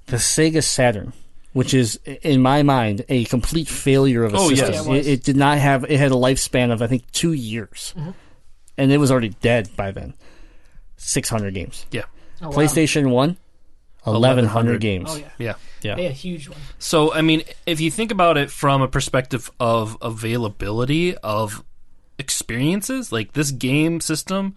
The 0.07 0.17
Sega 0.17 0.65
Saturn, 0.65 1.13
which 1.53 1.75
is, 1.75 1.97
in 2.23 2.43
my 2.43 2.65
mind, 2.65 3.05
a 3.09 3.25
complete 3.27 3.69
failure 3.69 4.25
of 4.25 4.35
a 4.35 4.37
Oh, 4.39 4.49
yes. 4.51 4.67
system. 4.67 4.93
Yeah, 4.95 4.99
it 4.99 5.07
it, 5.07 5.11
it 5.13 5.23
did 5.23 5.37
not 5.37 5.59
have, 5.59 5.85
it 5.89 5.97
had 6.01 6.11
a 6.11 6.17
lifespan 6.17 6.73
of, 6.73 6.83
I 6.83 6.89
think, 6.89 7.09
two 7.13 7.33
years. 7.33 7.95
Mm-hmm. 7.97 8.11
And 8.79 8.91
it 8.91 8.99
was 8.99 9.13
already 9.13 9.29
dead 9.41 9.69
by 9.77 9.93
then. 9.93 10.15
600 10.97 11.55
games. 11.55 11.87
yeah. 11.93 12.03
Oh, 12.41 12.49
wow. 12.49 12.57
PlayStation 12.57 13.11
1, 13.11 13.13
1,100 13.13 13.37
1100. 14.05 14.81
games. 14.81 15.09
Oh 15.11 15.17
yeah. 15.17 15.29
Yeah. 15.39 15.55
Yeah. 15.83 15.95
They 15.97 16.03
had 16.05 16.13
a 16.13 16.15
huge 16.15 16.49
one. 16.49 16.59
So, 16.79 17.13
I 17.13 17.23
mean, 17.23 17.43
if 17.67 17.81
you 17.81 17.91
think 17.91 18.11
about 18.13 18.37
it 18.37 18.51
from 18.51 18.83
a 18.83 18.89
perspective 18.89 19.51
of 19.61 19.97
availability 20.01 21.17
of 21.19 21.65
experiences, 22.19 23.11
like 23.13 23.33
this 23.33 23.51
game 23.51 24.01
system 24.01 24.55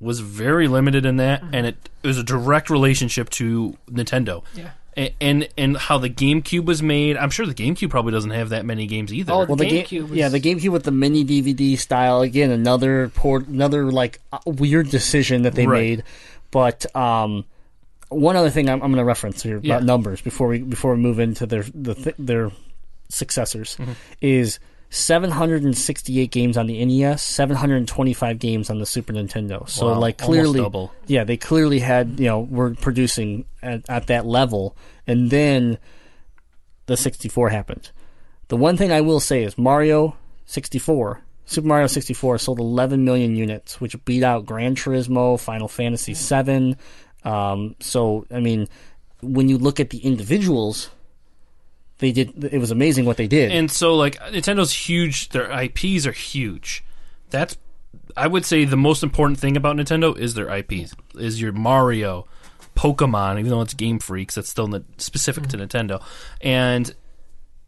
was 0.00 0.20
very 0.20 0.68
limited 0.68 1.06
in 1.06 1.16
that, 1.16 1.42
and 1.52 1.66
it, 1.66 1.76
it 2.02 2.06
was 2.06 2.18
a 2.18 2.22
direct 2.22 2.68
relationship 2.68 3.30
to 3.30 3.76
Nintendo. 3.90 4.42
Yeah. 4.54 4.70
A- 4.98 5.14
And 5.20 5.48
and 5.56 5.76
how 5.76 5.98
the 5.98 6.10
GameCube 6.10 6.64
was 6.64 6.82
made, 6.82 7.16
I'm 7.16 7.30
sure 7.30 7.46
the 7.46 7.54
GameCube 7.54 7.90
probably 7.90 8.12
doesn't 8.12 8.30
have 8.30 8.48
that 8.50 8.64
many 8.66 8.86
games 8.86 9.12
either. 9.12 9.32
Oh, 9.32 9.44
Well, 9.44 9.56
the 9.56 9.64
GameCube 9.66 9.88
game, 9.88 10.08
was- 10.10 10.18
yeah, 10.18 10.28
the 10.28 10.40
GameCube 10.40 10.70
with 10.70 10.84
the 10.84 10.90
mini 10.90 11.24
DVD 11.24 11.78
style 11.78 12.20
again, 12.22 12.50
another 12.50 13.08
port, 13.10 13.46
another 13.46 13.90
like 13.90 14.20
uh, 14.32 14.38
weird 14.46 14.90
decision 14.90 15.42
that 15.42 15.54
they 15.54 15.66
Right. 15.66 15.80
made. 15.80 16.02
But 16.50 16.94
um, 16.96 17.44
one 18.08 18.36
other 18.36 18.50
thing 18.50 18.68
I'm, 18.68 18.82
I'm 18.82 18.90
going 18.92 18.98
to 18.98 19.04
reference 19.04 19.42
here 19.42 19.56
about 19.56 19.64
Yeah. 19.66 19.78
numbers 19.80 20.20
before 20.20 20.48
we 20.48 20.58
before 20.60 20.92
we 20.94 20.98
move 21.00 21.18
into 21.18 21.46
their 21.46 21.64
the 21.74 21.94
th- 21.94 22.16
their 22.18 22.50
successors 23.08 23.76
Mm-hmm. 23.76 23.92
is 24.20 24.58
768 24.90 26.30
games 26.30 26.56
on 26.56 26.66
the 26.66 26.84
NES, 26.84 27.22
725 27.22 28.38
games 28.38 28.70
on 28.70 28.78
the 28.78 28.86
Super 28.86 29.12
Nintendo. 29.12 29.68
So 29.68 29.88
Wow, 29.88 29.98
like 29.98 30.18
clearly, 30.18 30.60
double. 30.60 30.92
yeah, 31.06 31.24
they 31.24 31.36
clearly 31.36 31.78
had 31.80 32.18
you 32.20 32.26
know 32.26 32.40
were 32.40 32.74
producing 32.74 33.44
at, 33.62 33.88
at 33.88 34.06
that 34.08 34.26
level, 34.26 34.76
and 35.06 35.30
then 35.30 35.78
the 36.86 36.96
64 36.96 37.48
happened. 37.50 37.90
The 38.48 38.56
one 38.56 38.76
thing 38.76 38.92
I 38.92 39.00
will 39.00 39.20
say 39.20 39.42
is 39.42 39.58
Mario 39.58 40.16
64 40.46 41.22
Super 41.48 41.68
Mario 41.68 41.86
64 41.86 42.38
sold 42.38 42.58
11 42.58 43.04
million 43.04 43.36
units, 43.36 43.80
which 43.80 44.04
beat 44.04 44.24
out 44.24 44.46
Gran 44.46 44.74
Turismo, 44.74 45.38
Final 45.38 45.68
Fantasy 45.68 46.12
7. 46.12 46.76
Um, 47.24 47.74
so, 47.80 48.26
I 48.30 48.40
mean, 48.40 48.68
when 49.20 49.48
you 49.48 49.58
look 49.58 49.80
at 49.80 49.90
the 49.90 49.98
individuals, 49.98 50.90
they 51.98 52.12
did. 52.12 52.44
It 52.44 52.58
was 52.58 52.70
amazing 52.70 53.04
what 53.04 53.16
they 53.16 53.26
did. 53.26 53.50
And 53.50 53.70
so, 53.70 53.94
like 53.96 54.16
Nintendo's 54.20 54.72
huge. 54.72 55.30
Their 55.30 55.50
IPs 55.50 56.06
are 56.06 56.12
huge. 56.12 56.84
That's 57.30 57.56
I 58.16 58.26
would 58.26 58.44
say 58.44 58.64
the 58.64 58.76
most 58.76 59.02
important 59.02 59.38
thing 59.38 59.56
about 59.56 59.76
Nintendo 59.76 60.16
is 60.16 60.34
their 60.34 60.48
IPs. 60.54 60.94
Is 61.14 61.40
your 61.40 61.52
Mario, 61.52 62.26
Pokemon, 62.76 63.38
even 63.38 63.50
though 63.50 63.62
it's 63.62 63.74
Game 63.74 63.98
Freak's, 63.98 64.34
that's 64.34 64.48
still 64.48 64.68
specific 64.98 65.48
to 65.48 65.56
Nintendo, 65.56 66.02
and 66.40 66.94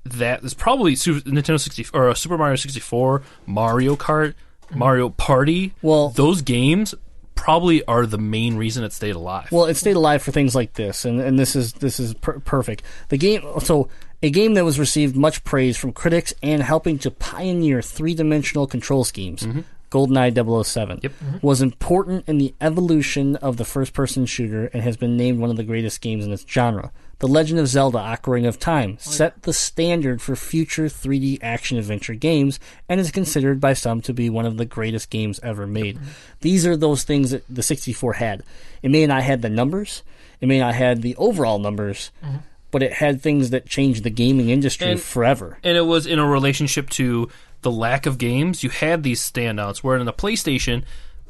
that 0.04 0.42
is 0.44 0.54
probably 0.54 0.94
Super, 0.94 1.20
Nintendo 1.28 1.58
sixty 1.60 1.86
or 1.92 2.14
Super 2.14 2.38
Mario 2.38 2.56
sixty 2.56 2.80
four, 2.80 3.22
Mario 3.46 3.96
Kart, 3.96 4.34
Mario 4.74 5.08
Party. 5.10 5.74
Well- 5.82 6.10
those 6.10 6.42
games 6.42 6.94
probably 7.38 7.84
are 7.86 8.04
the 8.06 8.18
main 8.18 8.56
reason 8.56 8.84
it 8.84 8.92
stayed 8.92 9.14
alive. 9.16 9.48
Well, 9.52 9.66
it 9.66 9.76
stayed 9.76 9.96
alive 9.96 10.22
for 10.22 10.32
things 10.32 10.54
like 10.54 10.74
this, 10.74 11.04
and, 11.04 11.20
and 11.20 11.38
this 11.38 11.54
is 11.56 11.72
this 11.74 12.00
is 12.00 12.14
per- 12.14 12.40
perfect. 12.40 12.82
The 13.08 13.16
game, 13.16 13.42
so 13.60 13.88
a 14.22 14.30
game 14.30 14.54
that 14.54 14.64
was 14.64 14.78
received 14.78 15.16
much 15.16 15.44
praise 15.44 15.76
from 15.76 15.92
critics 15.92 16.34
and 16.42 16.62
helping 16.62 16.98
to 17.00 17.10
pioneer 17.10 17.80
three 17.82 18.14
dimensional 18.14 18.66
control 18.66 19.04
schemes. 19.04 19.42
Mm-hmm. 19.42 19.60
GoldenEye 19.90 20.64
007 20.66 21.00
Yep. 21.02 21.12
Mm-hmm. 21.12 21.46
was 21.46 21.62
important 21.62 22.28
in 22.28 22.36
the 22.36 22.54
evolution 22.60 23.36
of 23.36 23.56
the 23.56 23.64
first 23.64 23.94
person 23.94 24.26
shooter 24.26 24.66
and 24.74 24.82
has 24.82 24.98
been 24.98 25.16
named 25.16 25.38
one 25.40 25.48
of 25.48 25.56
the 25.56 25.64
greatest 25.64 26.02
games 26.02 26.26
in 26.26 26.32
its 26.32 26.44
genre. 26.46 26.92
The 27.20 27.26
Legend 27.28 27.58
of 27.58 27.66
Zelda 27.66 27.98
Ocarina 27.98 28.46
of 28.46 28.60
Time 28.60 28.92
oh, 28.96 29.10
set 29.10 29.42
the 29.42 29.52
standard 29.52 30.22
for 30.22 30.36
future 30.36 30.84
3D 30.84 31.38
action 31.42 31.76
adventure 31.76 32.14
games 32.14 32.60
and 32.88 33.00
is 33.00 33.10
considered 33.10 33.60
by 33.60 33.72
some 33.72 34.00
to 34.02 34.14
be 34.14 34.30
one 34.30 34.46
of 34.46 34.56
the 34.56 34.64
greatest 34.64 35.10
games 35.10 35.40
ever 35.42 35.66
made. 35.66 35.96
Mm-hmm. 35.96 36.08
These 36.42 36.64
are 36.64 36.76
those 36.76 37.02
things 37.02 37.32
that 37.32 37.42
the 37.48 37.62
64 37.62 38.14
had. 38.14 38.44
It 38.82 38.92
may 38.92 39.04
not 39.06 39.24
have 39.24 39.42
the 39.42 39.48
numbers, 39.48 40.04
it 40.40 40.46
may 40.46 40.60
not 40.60 40.74
have 40.74 41.02
the 41.02 41.16
overall 41.16 41.58
numbers, 41.58 42.12
mm-hmm. 42.24 42.36
but 42.70 42.84
it 42.84 42.92
had 42.92 43.20
things 43.20 43.50
that 43.50 43.66
changed 43.66 44.04
the 44.04 44.10
gaming 44.10 44.50
industry 44.50 44.92
And- 44.92 45.00
forever. 45.00 45.58
and 45.64 45.76
it 45.76 45.86
was 45.86 46.06
in 46.06 46.20
a 46.20 46.26
relationship 46.26 46.88
to 46.90 47.28
the 47.62 47.70
lack 47.72 48.06
of 48.06 48.18
games. 48.18 48.62
You 48.62 48.70
had 48.70 49.02
these 49.02 49.20
standouts. 49.20 49.78
Where 49.78 49.96
in 49.96 50.06
the 50.06 50.12
PlayStation, 50.12 50.84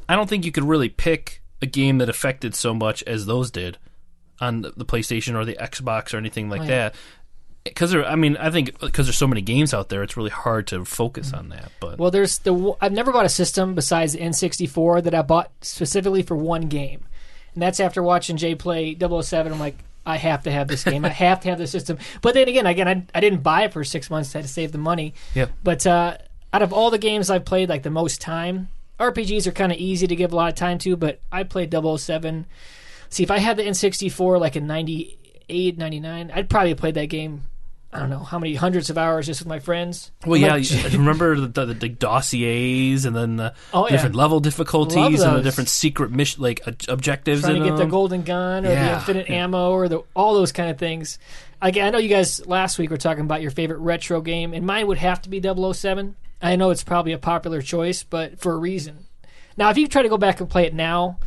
I 0.07 0.15
don't 0.15 0.29
think 0.29 0.45
you 0.45 0.51
could 0.51 0.65
really 0.65 0.89
pick 0.89 1.41
a 1.63 1.65
game 1.65 1.97
that 1.97 2.09
affected 2.09 2.53
so 2.53 2.75
much 2.75 3.01
as 3.03 3.25
those 3.25 3.49
did 3.49 3.79
on 4.41 4.61
the 4.61 4.85
PlayStation 4.85 5.35
or 5.35 5.45
the 5.45 5.55
Xbox 5.55 6.13
or 6.13 6.17
anything 6.17 6.49
like 6.49 6.65
that. 6.67 6.95
Because 7.63 7.93
I 7.93 8.15
mean, 8.15 8.37
I 8.37 8.49
think 8.49 8.79
because 8.79 9.05
there's 9.05 9.17
so 9.17 9.27
many 9.27 9.41
games 9.41 9.73
out 9.73 9.89
there, 9.89 10.01
it's 10.01 10.15
really 10.15 10.29
hard 10.29 10.67
to 10.67 10.85
focus 10.85 11.33
on 11.33 11.49
that. 11.49 11.71
But 11.79 11.99
Well, 11.99 12.09
there's 12.09 12.39
the 12.39 12.73
I've 12.81 12.93
never 12.93 13.11
bought 13.11 13.25
a 13.25 13.29
system 13.29 13.75
besides 13.75 14.13
the 14.13 14.19
N64 14.19 15.03
that 15.03 15.13
I 15.13 15.21
bought 15.21 15.51
specifically 15.61 16.23
for 16.23 16.35
one 16.35 16.63
game, 16.63 17.05
and 17.53 17.61
that's 17.61 17.79
after 17.79 18.01
watching 18.01 18.37
Jay 18.37 18.55
play 18.55 18.95
007. 18.97 19.51
I'm 19.51 19.59
like, 19.59 19.77
I 20.05 20.17
have 20.17 20.43
to 20.43 20.51
have 20.51 20.67
this 20.67 20.83
game. 20.83 21.05
I 21.05 21.09
have 21.25 21.41
to 21.41 21.49
have 21.49 21.57
this 21.57 21.71
system. 21.71 21.97
But 22.21 22.33
then 22.33 22.47
again, 22.47 22.65
again, 22.65 22.87
I, 22.87 23.05
I 23.13 23.19
didn't 23.19 23.43
buy 23.43 23.63
it 23.63 23.73
for 23.73 23.83
six 23.83 24.09
months. 24.09 24.33
I 24.33 24.39
had 24.39 24.45
to 24.45 24.51
save 24.51 24.71
the 24.71 24.77
money. 24.77 25.13
yeah, 25.35 25.47
But 25.63 25.85
uh, 25.85 26.17
out 26.53 26.61
of 26.61 26.73
all 26.73 26.89
the 26.89 26.97
games 26.97 27.29
I've 27.29 27.45
played, 27.45 27.69
like 27.69 27.83
the 27.83 27.91
most 27.91 28.21
time, 28.21 28.69
RPGs 28.99 29.45
are 29.47 29.51
kind 29.51 29.71
of 29.71 29.77
easy 29.77 30.07
to 30.07 30.15
give 30.15 30.33
a 30.33 30.35
lot 30.35 30.49
of 30.49 30.55
time 30.55 30.77
to. 30.79 30.95
But 30.95 31.19
I 31.31 31.43
played 31.43 31.73
007. 31.73 32.45
See, 33.09 33.23
if 33.23 33.31
I 33.31 33.39
had 33.39 33.57
the 33.57 33.63
N64 33.63 34.39
like 34.39 34.55
in 34.55 34.67
98, 34.67 35.77
99, 35.77 36.31
I'd 36.33 36.49
probably 36.49 36.75
played 36.75 36.95
that 36.95 37.07
game. 37.07 37.41
I 37.91 37.97
don't 37.97 38.11
know 38.11 38.19
how 38.19 38.37
many 38.37 38.53
hundreds 38.53 38.91
of 38.91 38.99
hours 38.99 39.25
just 39.25 39.41
with 39.41 39.47
my 39.47 39.57
friends. 39.57 40.11
well, 40.23 40.39
yeah. 40.39 40.53
Like, 40.57 40.67
remember 40.93 41.39
the, 41.39 41.65
the, 41.65 41.73
the 41.73 41.89
dossiers 41.89 43.05
and 43.05 43.15
then 43.15 43.37
the 43.37 43.53
Oh, 43.73 43.85
yeah. 43.85 43.93
different 43.93 44.13
level 44.13 44.39
difficulties 44.39 45.21
and 45.21 45.37
the 45.37 45.41
different 45.41 45.69
secret 45.69 46.11
mission 46.11 46.43
like 46.43 46.61
uh, 46.67 46.71
objectives. 46.87 47.41
trying 47.41 47.55
in 47.57 47.63
to 47.63 47.69
get 47.69 47.77
the 47.77 47.85
golden 47.87 48.21
gun 48.21 48.63
or 48.63 48.69
the 48.69 48.75
Yeah. 48.75 48.95
infinite 48.99 49.27
ammo 49.31 49.71
or 49.71 49.87
the 49.89 50.03
all 50.15 50.35
those 50.35 50.51
kind 50.51 50.69
of 50.69 50.77
things. 50.77 51.17
Like, 51.61 51.77
I 51.77 51.89
know 51.89 51.97
you 51.97 52.09
guys 52.09 52.45
last 52.45 52.77
week 52.77 52.91
were 52.91 52.97
talking 52.97 53.23
about 53.23 53.41
your 53.41 53.49
favorite 53.51 53.79
retro 53.79 54.21
game, 54.21 54.53
and 54.53 54.65
mine 54.67 54.85
would 54.85 54.99
have 54.99 55.21
to 55.23 55.29
be 55.29 55.41
007. 55.41 56.15
I 56.43 56.55
know 56.57 56.69
it's 56.69 56.83
probably 56.83 57.11
a 57.13 57.17
popular 57.17 57.61
choice, 57.61 58.03
but 58.03 58.39
for 58.39 58.53
a 58.53 58.57
reason. 58.57 59.07
Now, 59.57 59.69
if 59.71 59.77
you 59.77 59.87
try 59.87 60.03
to 60.03 60.09
go 60.09 60.17
back 60.17 60.39
and 60.39 60.47
play 60.49 60.65
it 60.67 60.73
now, 60.75 61.17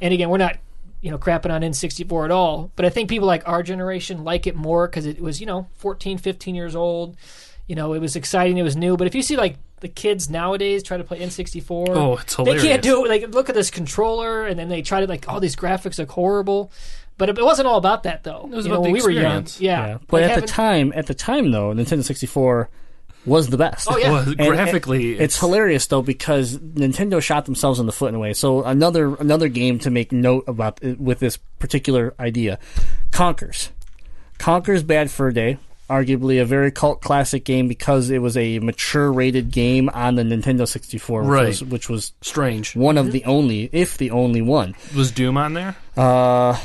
and 0.00 0.14
again, 0.14 0.30
we're 0.30 0.38
not 0.38 0.56
you 1.00 1.10
know 1.10 1.18
crapping 1.18 1.50
on 1.52 1.60
N64 1.62 2.24
at 2.26 2.30
all, 2.30 2.70
but 2.76 2.84
I 2.84 2.88
think 2.90 3.08
people 3.08 3.26
like 3.26 3.46
our 3.46 3.62
generation 3.62 4.24
like 4.24 4.46
it 4.46 4.56
more 4.56 4.88
because 4.88 5.06
it 5.06 5.20
was 5.20 5.40
you 5.40 5.46
know 5.46 5.66
14, 5.76 6.18
15 6.18 6.54
years 6.54 6.74
old. 6.76 7.16
You 7.68 7.74
know, 7.74 7.94
it 7.94 7.98
was 7.98 8.14
exciting, 8.14 8.58
it 8.58 8.62
was 8.62 8.76
new. 8.76 8.96
But 8.96 9.08
if 9.08 9.14
you 9.16 9.22
see 9.22 9.36
like 9.36 9.56
the 9.80 9.88
kids 9.88 10.30
nowadays 10.30 10.82
try 10.84 10.96
to 10.96 11.02
play 11.04 11.18
N64, 11.18 11.88
Oh, 11.88 12.16
it's 12.18 12.36
they 12.36 12.58
can't 12.58 12.80
do 12.80 13.04
it. 13.04 13.08
Like, 13.08 13.34
look 13.34 13.48
at 13.48 13.56
this 13.56 13.70
controller, 13.70 14.46
and 14.46 14.56
then 14.56 14.68
they 14.68 14.82
try 14.82 15.00
to 15.00 15.06
like, 15.08 15.24
oh, 15.28 15.40
these 15.40 15.56
graphics 15.56 15.98
look 15.98 16.10
horrible. 16.12 16.70
But 17.18 17.28
it, 17.28 17.38
it 17.38 17.44
wasn't 17.44 17.66
all 17.66 17.76
about 17.76 18.04
that, 18.04 18.22
though. 18.22 18.42
It 18.50 18.54
was 18.54 18.66
You 18.66 18.72
about 18.72 18.82
know, 18.82 18.88
the 18.88 18.92
when 18.92 18.92
we 18.92 19.02
were 19.02 19.10
young. 19.10 19.42
experience. 19.42 19.60
Yeah, 19.60 19.86
Yeah. 19.86 19.98
But 20.06 20.22
Like 20.22 20.30
at 20.30 20.40
the 20.40 20.46
time, 20.46 20.92
at 20.94 21.06
the 21.06 21.14
time 21.14 21.50
though, 21.50 21.72
Nintendo 21.74 22.04
64 22.04 22.68
was 23.26 23.48
the 23.48 23.56
best. 23.58 23.88
Oh, 23.90 23.96
yeah. 23.98 24.10
Well, 24.12 24.34
graphically, 24.34 25.12
and 25.14 25.20
it's 25.22 25.38
hilarious 25.38 25.86
though 25.88 26.02
because 26.02 26.56
Nintendo 26.58 27.20
shot 27.20 27.44
themselves 27.44 27.80
in 27.80 27.86
the 27.86 27.92
foot 27.92 28.08
in 28.10 28.14
a 28.14 28.18
way. 28.18 28.32
So 28.32 28.62
another 28.64 29.14
another 29.16 29.48
game 29.48 29.78
to 29.80 29.90
make 29.90 30.12
note 30.12 30.44
about 30.46 30.82
uh, 30.84 30.94
with 30.98 31.18
this 31.18 31.36
particular 31.58 32.14
idea, 32.20 32.58
Conkers. 33.10 33.70
Conker's 34.38 34.82
Bad 34.82 35.10
Fur 35.10 35.30
Day, 35.32 35.58
arguably 35.88 36.40
a 36.40 36.44
very 36.44 36.70
cult 36.70 37.00
classic 37.00 37.44
game 37.44 37.68
because 37.68 38.10
it 38.10 38.18
was 38.18 38.36
a 38.36 38.58
mature 38.58 39.10
rated 39.12 39.50
game 39.50 39.88
on 39.94 40.14
the 40.16 40.22
Nintendo 40.22 40.68
64, 40.68 41.22
which 41.22 41.28
Right. 41.28 41.46
was 41.48 41.64
which 41.64 41.88
was 41.88 42.12
strange. 42.20 42.76
one 42.76 42.98
of 42.98 43.12
the 43.12 43.24
only, 43.24 43.70
if 43.72 43.96
the 43.96 44.10
only 44.10 44.42
one. 44.42 44.74
Was 44.94 45.10
Doom 45.10 45.36
on 45.38 45.54
there 45.54 45.74
Uh, 45.96 46.58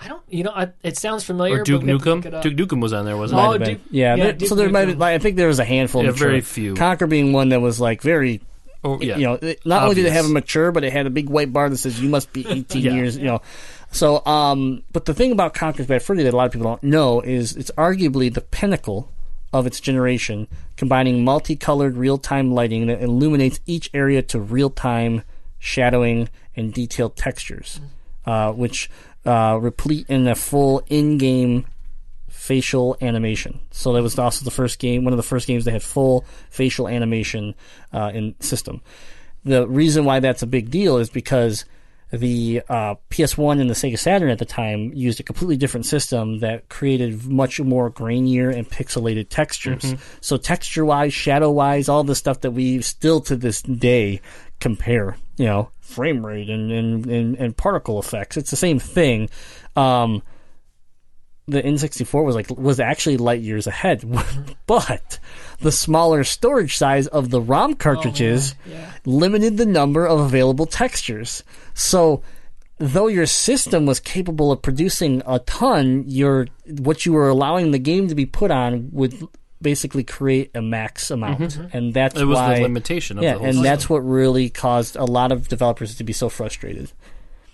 I 0.00 0.08
don't. 0.08 0.22
You 0.28 0.44
know, 0.44 0.52
I, 0.54 0.68
it 0.82 0.96
sounds 0.96 1.24
familiar. 1.24 1.60
or 1.60 1.64
Duke 1.64 1.80
but 1.80 1.86
we 1.86 1.92
have 1.92 2.02
to 2.02 2.10
look 2.14 2.24
it 2.26 2.32
Nukem? 2.32 2.42
Duke 2.56 2.68
Nukem 2.70 2.80
was 2.82 2.92
on 2.92 3.04
there, 3.04 3.16
wasn't 3.16 3.40
Oh, 3.40 3.44
it? 3.44 3.46
might 3.46 3.52
have 3.52 3.60
been. 3.68 3.74
Duke- 3.78 3.86
yeah, 3.90 4.14
yeah, 4.14 4.32
Duke 4.32 4.48
so 4.48 4.54
there 4.54 4.68
might. 4.70 4.96
Be, 4.98 5.02
I 5.04 5.18
think 5.18 5.36
there 5.36 5.48
was 5.48 5.58
a 5.58 5.64
handful. 5.64 6.02
Yeah, 6.04 6.10
mature. 6.10 6.28
very 6.28 6.40
few. 6.40 6.74
Conker 6.74 7.08
being 7.08 7.32
one 7.32 7.48
that 7.50 7.60
was 7.60 7.80
like 7.80 8.00
very 8.02 8.40
Oh, 8.84 9.00
yeah. 9.00 9.16
you 9.16 9.24
know, 9.26 9.34
it- 9.34 9.64
not 9.66 9.82
only 9.82 9.96
did 9.96 10.06
it 10.06 10.12
have 10.12 10.24
a 10.26 10.28
mature, 10.28 10.70
but 10.70 10.84
it 10.84 10.92
had 10.92 11.06
a 11.06 11.10
big 11.10 11.28
white 11.28 11.52
bar 11.52 11.68
that 11.68 11.76
says 11.78 12.00
you 12.00 12.08
must 12.08 12.32
be 12.32 12.46
18 12.48 12.82
Yeah. 12.82 12.92
years, 12.94 13.16
you 13.16 13.24
know. 13.24 13.42
So, 13.90 14.24
um, 14.24 14.84
but 14.92 15.04
the 15.06 15.14
thing 15.14 15.32
about 15.32 15.52
Conker's 15.54 15.86
Bad 15.86 16.02
Fur 16.02 16.14
Day 16.14 16.22
that 16.22 16.32
a 16.34 16.36
lot 16.36 16.46
of 16.46 16.52
people 16.52 16.68
don't 16.68 16.82
know 16.84 17.20
is 17.20 17.56
it's 17.56 17.70
arguably 17.76 18.32
the 18.32 18.40
pinnacle 18.42 19.10
of 19.52 19.66
its 19.66 19.80
generation, 19.80 20.46
combining 20.76 21.24
multicolored 21.24 21.96
real-time 21.96 22.52
lighting 22.52 22.86
that 22.86 23.02
illuminates 23.02 23.58
each 23.66 23.90
area 23.94 24.20
to 24.22 24.38
real-time 24.38 25.22
shadowing 25.58 26.28
and 26.54 26.72
detailed 26.72 27.16
textures, 27.16 27.80
uh, 28.26 28.52
which 28.52 28.90
uh, 29.28 29.58
replete 29.58 30.06
in 30.08 30.26
a 30.26 30.34
full 30.34 30.82
in-game 30.88 31.66
facial 32.28 32.96
animation. 33.02 33.60
So 33.70 33.92
that 33.92 34.02
was 34.02 34.18
also 34.18 34.42
the 34.42 34.50
first 34.50 34.78
game, 34.78 35.04
one 35.04 35.12
of 35.12 35.18
the 35.18 35.22
first 35.22 35.46
games 35.46 35.66
that 35.66 35.72
had 35.72 35.82
full 35.82 36.24
facial 36.48 36.88
animation 36.88 37.54
uh, 37.92 38.10
in 38.14 38.34
system. 38.40 38.80
The 39.44 39.68
reason 39.68 40.06
why 40.06 40.20
that's 40.20 40.42
a 40.42 40.46
big 40.46 40.70
deal 40.70 40.96
is 40.96 41.10
because 41.10 41.66
the 42.10 42.62
uh, 42.70 42.94
PS1 43.10 43.60
and 43.60 43.68
the 43.68 43.74
Sega 43.74 43.98
Saturn 43.98 44.30
at 44.30 44.38
the 44.38 44.46
time 44.46 44.92
used 44.94 45.20
a 45.20 45.22
completely 45.22 45.58
different 45.58 45.84
system 45.84 46.38
that 46.38 46.70
created 46.70 47.26
much 47.26 47.60
more 47.60 47.90
grainier 47.90 48.54
and 48.54 48.66
pixelated 48.66 49.28
textures. 49.28 49.94
So 50.22 50.38
texture 50.38 50.86
wise, 50.86 51.12
shadow 51.12 51.50
wise, 51.50 51.86
all 51.86 52.02
the 52.02 52.14
stuff 52.14 52.40
that 52.40 52.52
we 52.52 52.80
still 52.80 53.20
to 53.22 53.36
this 53.36 53.60
day 53.60 54.22
compare, 54.58 55.18
you 55.36 55.44
know, 55.44 55.70
frame 55.88 56.24
rate 56.24 56.48
and, 56.50 56.70
and, 56.70 57.06
and, 57.06 57.36
and 57.36 57.56
particle 57.56 57.98
effects. 57.98 58.36
It's 58.36 58.50
the 58.50 58.56
same 58.56 58.78
thing. 58.78 59.28
Um, 59.74 60.22
the 61.46 61.62
N64 61.62 62.24
was 62.26 62.34
like 62.34 62.50
was 62.50 62.78
actually 62.78 63.16
light 63.16 63.40
years 63.40 63.66
ahead, 63.66 64.04
but 64.66 65.18
the 65.60 65.72
smaller 65.72 66.22
storage 66.22 66.76
size 66.76 67.06
of 67.06 67.30
the 67.30 67.40
ROM 67.40 67.74
cartridges 67.74 68.54
Yeah. 68.66 68.90
limited 69.06 69.56
the 69.56 69.64
number 69.64 70.06
of 70.06 70.20
available 70.20 70.66
textures. 70.66 71.42
So, 71.72 72.22
though 72.76 73.06
your 73.06 73.24
system 73.24 73.86
was 73.86 73.98
capable 73.98 74.52
of 74.52 74.60
producing 74.60 75.22
a 75.26 75.38
ton, 75.38 76.04
your 76.06 76.48
what 76.66 77.06
you 77.06 77.14
were 77.14 77.30
allowing 77.30 77.70
the 77.70 77.78
game 77.78 78.08
to 78.08 78.14
be 78.14 78.26
put 78.26 78.50
on 78.50 78.90
would 78.92 79.14
basically 79.60 80.04
create 80.04 80.50
a 80.54 80.62
max 80.62 81.10
amount, 81.10 81.56
and 81.72 81.92
that's 81.94 82.14
Mm-hmm. 82.14 82.22
It 82.22 82.26
was 82.26 82.36
why 82.36 82.54
the 82.56 82.62
limitation 82.62 83.18
of 83.18 83.24
yeah, 83.24 83.32
the 83.32 83.38
whole 83.38 83.46
and 83.46 83.54
system. 83.54 83.64
that's 83.64 83.90
what 83.90 83.98
really 84.00 84.48
caused 84.50 84.96
a 84.96 85.04
lot 85.04 85.32
of 85.32 85.48
developers 85.48 85.96
to 85.96 86.04
be 86.04 86.12
so 86.12 86.28
frustrated. 86.28 86.92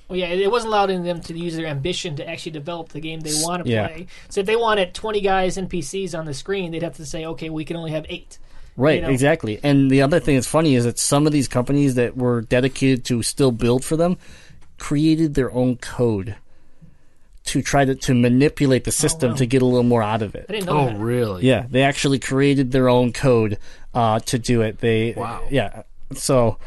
Well, 0.08 0.18
yeah, 0.18 0.26
it 0.26 0.50
wasn't 0.50 0.74
allowing 0.74 1.02
them 1.02 1.22
to 1.22 1.38
use 1.38 1.56
their 1.56 1.66
ambition 1.66 2.16
to 2.16 2.28
actually 2.28 2.52
develop 2.52 2.90
the 2.90 3.00
game 3.00 3.20
they 3.20 3.32
want 3.42 3.64
to 3.64 3.70
Yeah. 3.70 3.88
play. 3.88 4.06
So 4.28 4.40
if 4.40 4.46
they 4.46 4.56
wanted 4.56 4.92
20 4.92 5.20
guys 5.22 5.56
NPCs 5.56 6.16
on 6.16 6.26
the 6.26 6.34
screen, 6.34 6.72
they'd 6.72 6.82
have 6.82 6.96
to 6.96 7.06
say, 7.06 7.24
okay, 7.24 7.48
we 7.48 7.64
can 7.64 7.76
only 7.78 7.90
have 7.92 8.04
eight. 8.10 8.38
Right, 8.76 8.96
you 8.96 9.02
know? 9.02 9.08
exactly. 9.08 9.60
And 9.62 9.90
the 9.90 10.02
other 10.02 10.20
thing 10.20 10.34
that's 10.34 10.46
funny 10.46 10.74
is 10.74 10.84
that 10.84 10.98
some 10.98 11.26
of 11.26 11.32
these 11.32 11.48
companies 11.48 11.94
that 11.94 12.16
were 12.18 12.42
dedicated 12.42 13.04
to 13.06 13.22
still 13.22 13.50
build 13.52 13.82
for 13.84 13.96
them 13.96 14.18
created 14.78 15.34
their 15.34 15.50
own 15.52 15.76
code 15.76 16.36
to 17.44 17.60
try 17.62 17.84
to, 17.84 17.94
to 17.94 18.14
manipulate 18.14 18.84
the 18.84 18.92
system 18.92 19.30
wow. 19.32 19.36
to 19.36 19.46
get 19.46 19.60
a 19.62 19.64
little 19.66 19.82
more 19.82 20.02
out 20.02 20.22
of 20.22 20.34
it. 20.34 20.46
I 20.48 20.52
didn't 20.52 20.66
know 20.66 20.78
Oh, 20.80 20.86
that. 20.86 20.98
really? 20.98 21.44
Yeah, 21.46 21.66
they 21.68 21.82
actually 21.82 22.18
created 22.18 22.70
their 22.72 22.88
own 22.88 23.12
code 23.12 23.58
uh, 23.92 24.20
to 24.20 24.38
do 24.38 24.62
it. 24.62 24.78
They 24.78 25.12
Wow. 25.16 25.42
yeah. 25.50 25.82
So 26.14 26.58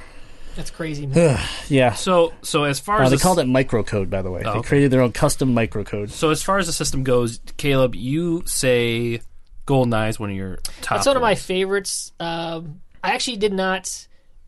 That's 0.56 0.70
crazy, 0.70 1.06
man. 1.08 1.40
yeah, 1.68 1.94
So, 1.94 2.34
so 2.44 2.64
as 2.64 2.80
far 2.80 3.02
uh, 3.02 3.06
as 3.06 3.10
they 3.10 3.18
the 3.18 3.24
called 3.24 3.40
it 3.40 3.48
microcode. 3.48 4.10
By 4.10 4.22
the 4.22 4.30
way, 4.32 4.44
they 4.44 4.50
okay. 4.50 4.62
created 4.68 4.92
their 4.92 5.02
own 5.02 5.12
custom 5.14 5.54
microcode. 5.56 6.12
So 6.12 6.30
as 6.30 6.44
far 6.44 6.58
as 6.60 6.68
the 6.68 6.74
system 6.74 7.04
goes, 7.04 7.40
Caleb, 7.58 7.96
you 7.96 8.44
say 8.46 9.22
GoldenEye 9.66 10.10
is 10.10 10.20
one 10.20 10.30
of 10.30 10.36
your 10.36 10.58
top. 10.82 10.98
That's 10.98 11.08
one 11.08 11.16
of 11.16 11.22
my 11.22 11.36
favorites. 11.36 12.12
Um, 12.20 12.82
I 13.04 13.12
actually 13.12 13.38
did 13.38 13.54
not. 13.54 14.08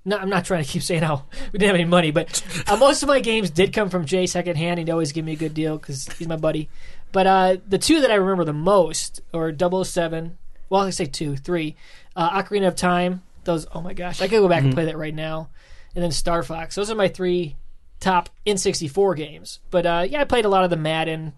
No, 0.09 0.17
I'm 0.17 0.29
not 0.29 0.43
trying 0.45 0.63
to 0.63 0.69
keep 0.69 0.81
saying 0.83 1.03
how 1.03 1.23
we 1.51 1.59
didn't 1.59 1.67
have 1.67 1.75
any 1.75 1.85
money, 1.85 2.11
but 2.11 2.43
uh, 2.67 2.75
most 2.77 3.03
of 3.03 3.07
my 3.07 3.19
games 3.19 3.49
did 3.49 3.73
come 3.73 3.89
from 3.89 4.05
Jay 4.05 4.25
secondhand. 4.25 4.79
He'd 4.79 4.89
always 4.89 5.11
give 5.11 5.23
me 5.23 5.33
a 5.33 5.37
good 5.37 5.53
deal 5.53 5.77
because 5.77 6.07
he's 6.17 6.27
my 6.27 6.35
buddy. 6.35 6.67
But 7.11 7.27
uh, 7.27 7.57
the 7.67 7.77
two 7.77 8.01
that 8.01 8.11
I 8.11 8.15
remember 8.15 8.43
the 8.43 8.53
most 8.53 9.21
are 9.33 9.53
007. 9.55 10.37
Well, 10.69 10.81
I 10.81 10.89
say 10.89 11.05
two, 11.05 11.35
three. 11.37 11.75
Uh, 12.15 12.41
Ocarina 12.41 12.67
of 12.67 12.75
Time. 12.75 13.21
Those. 13.43 13.65
Oh 13.73 13.81
my 13.81 13.93
gosh, 13.93 14.21
I 14.21 14.27
could 14.27 14.39
go 14.41 14.47
back 14.47 14.63
and 14.63 14.73
play 14.73 14.85
that 14.85 14.97
right 14.97 15.13
now. 15.15 15.49
And 15.95 16.03
then 16.03 16.11
Star 16.11 16.43
Fox. 16.43 16.75
Those 16.75 16.91
are 16.91 16.95
my 16.95 17.07
three 17.07 17.55
top 17.99 18.29
N64 18.45 19.15
games. 19.15 19.59
But 19.71 19.85
uh, 19.85 20.05
yeah, 20.09 20.21
I 20.21 20.25
played 20.25 20.45
a 20.45 20.49
lot 20.49 20.63
of 20.63 20.69
the 20.69 20.75
Madden 20.77 21.33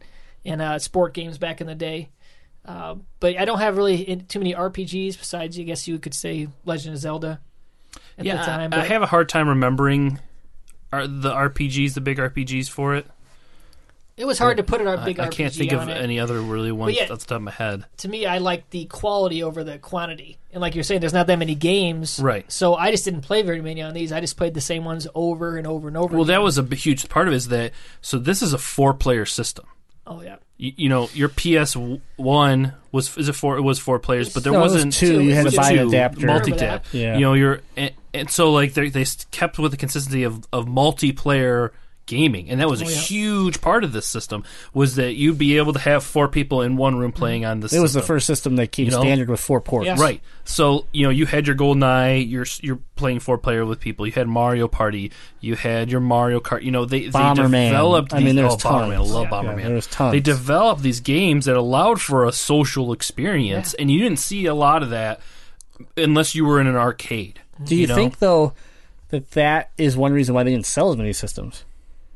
and 0.45 0.61
uh, 0.61 0.79
sport 0.79 1.13
games 1.13 1.37
back 1.37 1.61
in 1.61 1.67
the 1.67 1.75
day. 1.75 2.09
Uh, 2.65 2.95
but 3.19 3.37
I 3.37 3.45
don't 3.45 3.59
have 3.59 3.77
really 3.77 4.01
in- 4.01 4.25
too 4.27 4.39
many 4.39 4.53
RPGs 4.53 5.17
besides, 5.17 5.57
I 5.59 5.63
guess 5.63 5.87
you 5.87 5.99
could 5.99 6.13
say, 6.13 6.47
Legend 6.65 6.95
of 6.95 7.01
Zelda. 7.01 7.39
At 8.21 8.25
Yeah, 8.25 8.37
the 8.37 8.43
time, 8.43 8.73
I, 8.73 8.81
I 8.81 8.85
have 8.85 9.01
a 9.01 9.07
hard 9.07 9.29
time 9.29 9.47
remembering 9.49 10.19
are 10.93 11.07
the 11.07 11.31
RPGs, 11.31 11.93
the 11.93 12.01
big 12.01 12.17
RPGs 12.17 12.69
for 12.69 12.95
it. 12.95 13.05
it 14.17 14.25
was 14.25 14.37
hard 14.37 14.57
to 14.57 14.63
put 14.63 14.81
a 14.81 14.89
I, 14.89 15.05
big 15.05 15.19
I 15.19 15.27
RPG 15.27 15.31
can't 15.31 15.53
think 15.53 15.71
of 15.71 15.87
it. 15.87 15.93
any 15.97 16.19
other 16.19 16.41
really 16.41 16.71
ones 16.71 16.95
yeah. 16.97 17.03
off 17.03 17.19
the 17.19 17.25
top 17.25 17.37
of 17.37 17.41
my 17.43 17.51
head. 17.51 17.85
To 17.97 18.07
me, 18.09 18.25
I 18.25 18.39
like 18.39 18.69
the 18.71 18.85
quality 18.85 19.41
over 19.43 19.63
the 19.63 19.77
quantity. 19.79 20.37
And 20.51 20.59
like 20.61 20.75
you're 20.75 20.83
saying, 20.83 20.99
there's 20.99 21.13
not 21.13 21.27
that 21.27 21.39
many 21.39 21.55
games, 21.55 22.19
Right. 22.19 22.49
So 22.51 22.75
I 22.75 22.91
just 22.91 23.05
didn't 23.05 23.21
play 23.21 23.41
very 23.41 23.61
many 23.61 23.81
on 23.81 23.93
these. 23.93 24.11
I 24.11 24.19
just 24.19 24.35
played 24.35 24.53
the 24.53 24.59
same 24.61 24.83
ones 24.83 25.07
over 25.15 25.57
and 25.57 25.65
over 25.65 25.87
and 25.87 25.95
over. 25.95 26.13
Well, 26.13 26.23
again. 26.23 26.35
that 26.35 26.41
was 26.41 26.57
a 26.57 26.63
huge 26.75 27.07
part 27.07 27.27
of 27.27 27.33
it. 27.33 27.37
Is 27.37 27.47
that 27.47 27.71
so? 28.01 28.17
This 28.19 28.41
is 28.41 28.51
a 28.53 28.57
four-player 28.57 29.25
system. 29.25 29.65
Oh 30.07 30.21
yeah, 30.21 30.37
You, 30.57 30.73
you 30.77 30.89
know, 30.89 31.09
your 31.13 31.29
PS 31.29 31.75
one 32.17 32.73
was 32.91 33.15
is 33.17 33.29
it 33.29 33.33
four? 33.33 33.57
It 33.57 33.61
was 33.61 33.79
four 33.79 33.99
players, 33.99 34.33
but 34.33 34.43
there 34.43 34.53
No, 34.53 34.59
was 34.61 34.73
wasn't 34.73 34.93
two. 34.93 35.17
two. 35.19 35.23
You 35.23 35.33
had 35.33 35.45
Was 35.45 35.53
to 35.53 35.59
buy 35.61 35.71
an 35.71 35.87
adapter. 35.87 36.25
multi-tap. 36.27 36.85
Yeah. 36.91 37.15
You 37.15 37.21
know, 37.21 37.33
you're 37.33 37.61
and, 37.77 37.91
and 38.13 38.29
so 38.29 38.51
like 38.51 38.73
they 38.73 38.89
they 38.89 39.05
kept 39.31 39.57
with 39.59 39.71
the 39.71 39.77
consistency 39.77 40.23
of 40.23 40.43
of 40.51 40.65
multiplayer 40.65 41.71
gaming, 42.05 42.49
and 42.49 42.59
that 42.59 42.69
was 42.69 42.81
a 42.81 42.85
Oh, 42.85 42.89
yeah. 42.89 42.95
huge 42.95 43.61
part 43.61 43.83
of 43.83 43.91
this 43.93 44.05
system. 44.05 44.43
Was 44.73 44.95
that 44.95 45.13
you'd 45.13 45.37
be 45.37 45.57
able 45.57 45.73
to 45.73 45.79
have 45.79 46.03
four 46.03 46.27
people 46.27 46.61
in 46.61 46.75
one 46.77 46.97
room 46.97 47.11
playing 47.11 47.45
on 47.45 47.59
this. 47.59 47.73
It 47.73 47.79
was 47.79 47.93
the 47.93 48.01
first 48.01 48.27
system 48.27 48.55
that 48.57 48.71
came 48.71 48.85
You 48.85 48.91
know? 48.91 49.01
standard 49.01 49.29
with 49.29 49.39
four 49.39 49.61
ports. 49.61 49.85
Yeah. 49.85 49.95
Right. 49.99 50.21
So 50.43 50.87
you 50.91 51.03
know 51.03 51.09
you 51.09 51.25
had 51.25 51.47
your 51.47 51.55
GoldenEye. 51.55 52.29
You're 52.29 52.45
you're 52.61 52.79
playing 52.95 53.19
four 53.19 53.37
player 53.37 53.65
with 53.65 53.79
people. 53.79 54.05
You 54.05 54.11
had 54.11 54.27
Mario 54.27 54.67
Party. 54.67 55.11
You 55.39 55.55
had 55.55 55.89
your 55.91 56.01
Mario 56.01 56.39
Kart. 56.39 56.63
You 56.63 56.71
know 56.71 56.85
they 56.85 57.03
Bomberman. 57.03 57.51
they 57.51 57.65
developed. 57.69 58.13
I 58.13 58.17
These, 58.17 58.25
mean, 58.25 58.35
there's 58.35 58.53
oh, 58.53 58.57
Bomberman. 58.57 58.93
I 58.93 58.97
love 58.97 59.23
Yeah, 59.25 59.29
Bomberman. 59.31 59.63
there 59.63 59.75
was 59.75 59.87
tons. 59.87 60.11
They 60.11 60.19
developed 60.19 60.81
these 60.83 60.99
games 60.99 61.45
that 61.45 61.55
allowed 61.55 62.01
for 62.01 62.25
a 62.25 62.31
social 62.31 62.91
experience, 62.91 63.73
and 63.75 63.89
you 63.91 63.99
didn't 63.99 64.19
see 64.19 64.45
a 64.45 64.53
lot 64.55 64.83
of 64.83 64.89
that 64.89 65.21
unless 65.97 66.35
you 66.35 66.45
were 66.45 66.59
in 66.59 66.67
an 66.67 66.75
arcade. 66.75 67.39
Do 67.63 67.75
you, 67.75 67.87
know? 67.87 67.95
think 67.95 68.19
though 68.19 68.53
that 69.09 69.31
that 69.31 69.71
is 69.77 69.95
one 69.95 70.13
reason 70.13 70.33
why 70.33 70.43
they 70.43 70.51
didn't 70.51 70.65
sell 70.65 70.91
as 70.91 70.97
many 70.97 71.13
systems? 71.13 71.63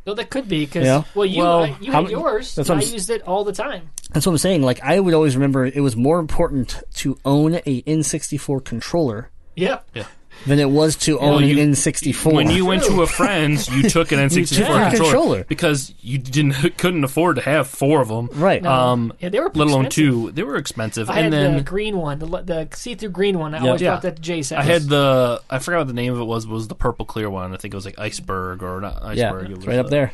No, 0.06 0.14
that 0.14 0.30
could 0.30 0.48
be 0.48 0.66
because 0.66 0.86
Yeah. 0.86 1.04
well, 1.16 1.26
you 1.26 1.42
Well, 1.42 1.64
uh, 1.64 1.76
you 1.82 1.92
how 1.92 2.02
had 2.04 2.06
m- 2.06 2.20
yours. 2.20 2.56
that's 2.56 2.70
and 2.70 2.80
I 2.80 2.84
used 2.84 3.10
it 3.10 3.22
all 3.24 3.44
the 3.44 3.54
time. 3.54 3.90
That's 4.14 4.26
what 4.26 4.34
I'm 4.34 4.38
saying. 4.38 4.62
Like 4.62 4.82
I 4.84 5.00
would 5.00 5.14
always 5.14 5.36
remember, 5.36 5.66
it 5.66 5.82
was 5.82 5.96
more 5.96 6.20
important 6.20 6.84
to 6.96 7.18
own 7.26 7.56
a 7.66 7.82
N64 7.84 8.64
controller 8.64 9.30
Yep. 9.56 9.88
Than 10.46 10.60
it 10.60 10.70
was 10.70 10.96
to 10.98 11.20
own 11.20 11.44
you- 11.44 11.60
an 11.60 11.72
N64. 11.72 12.32
When 12.34 12.50
you 12.52 12.66
went 12.66 12.84
to 12.84 13.02
a 13.02 13.08
friend's, 13.08 13.68
you 13.70 13.90
took 13.90 14.12
an 14.12 14.20
N64 14.20 14.48
took 14.48 14.60
a 14.60 14.66
controller, 14.66 14.90
controller. 14.92 15.44
because 15.46 15.94
you 16.02 16.18
didn't 16.18 16.54
couldn't 16.78 17.04
afford 17.04 17.38
to 17.38 17.42
have 17.42 17.68
four 17.68 18.02
of 18.02 18.08
them. 18.10 18.30
right, 18.34 18.62
No. 18.62 18.72
Um, 18.72 19.14
yeah, 19.20 19.30
they 19.30 19.40
were 19.40 19.46
let 19.54 19.56
alone 19.68 19.86
expensive. 19.86 19.92
two. 19.92 20.32
They 20.32 20.44
were 20.44 20.56
expensive, 20.58 21.10
I 21.10 21.20
and 21.20 21.34
had 21.34 21.34
then 21.34 21.58
the 21.58 21.64
green 21.64 21.98
one, 21.98 22.20
the, 22.20 22.28
the 22.28 22.68
see-through 22.74 23.10
green 23.10 23.40
one. 23.40 23.56
I 23.56 23.60
Yeah. 23.60 23.66
always 23.66 23.82
Yeah. 23.82 23.90
brought 23.92 24.02
that 24.04 24.16
to 24.18 24.22
Jay's 24.22 24.50
house. 24.52 24.60
I 24.60 24.64
had 24.64 24.84
the 24.84 25.42
I 25.50 25.60
forgot 25.60 25.80
what 25.80 25.88
the 25.88 25.94
name 25.94 26.14
of 26.14 26.20
it 26.20 26.26
was. 26.26 26.46
but 26.46 26.52
it 26.52 26.56
Was 26.56 26.68
the 26.68 26.76
purple 26.76 27.06
clear 27.06 27.30
one? 27.30 27.54
I 27.54 27.58
think 27.58 27.74
it 27.74 27.78
was 27.78 27.86
like 27.86 27.98
iceberg 27.98 28.62
or 28.64 28.82
not 28.82 29.16
yeah, 29.16 29.28
iceberg. 29.30 29.46
it 29.46 29.50
it's 29.52 29.58
was 29.60 29.68
right 29.68 29.80
up 29.80 29.90
there. 29.90 30.14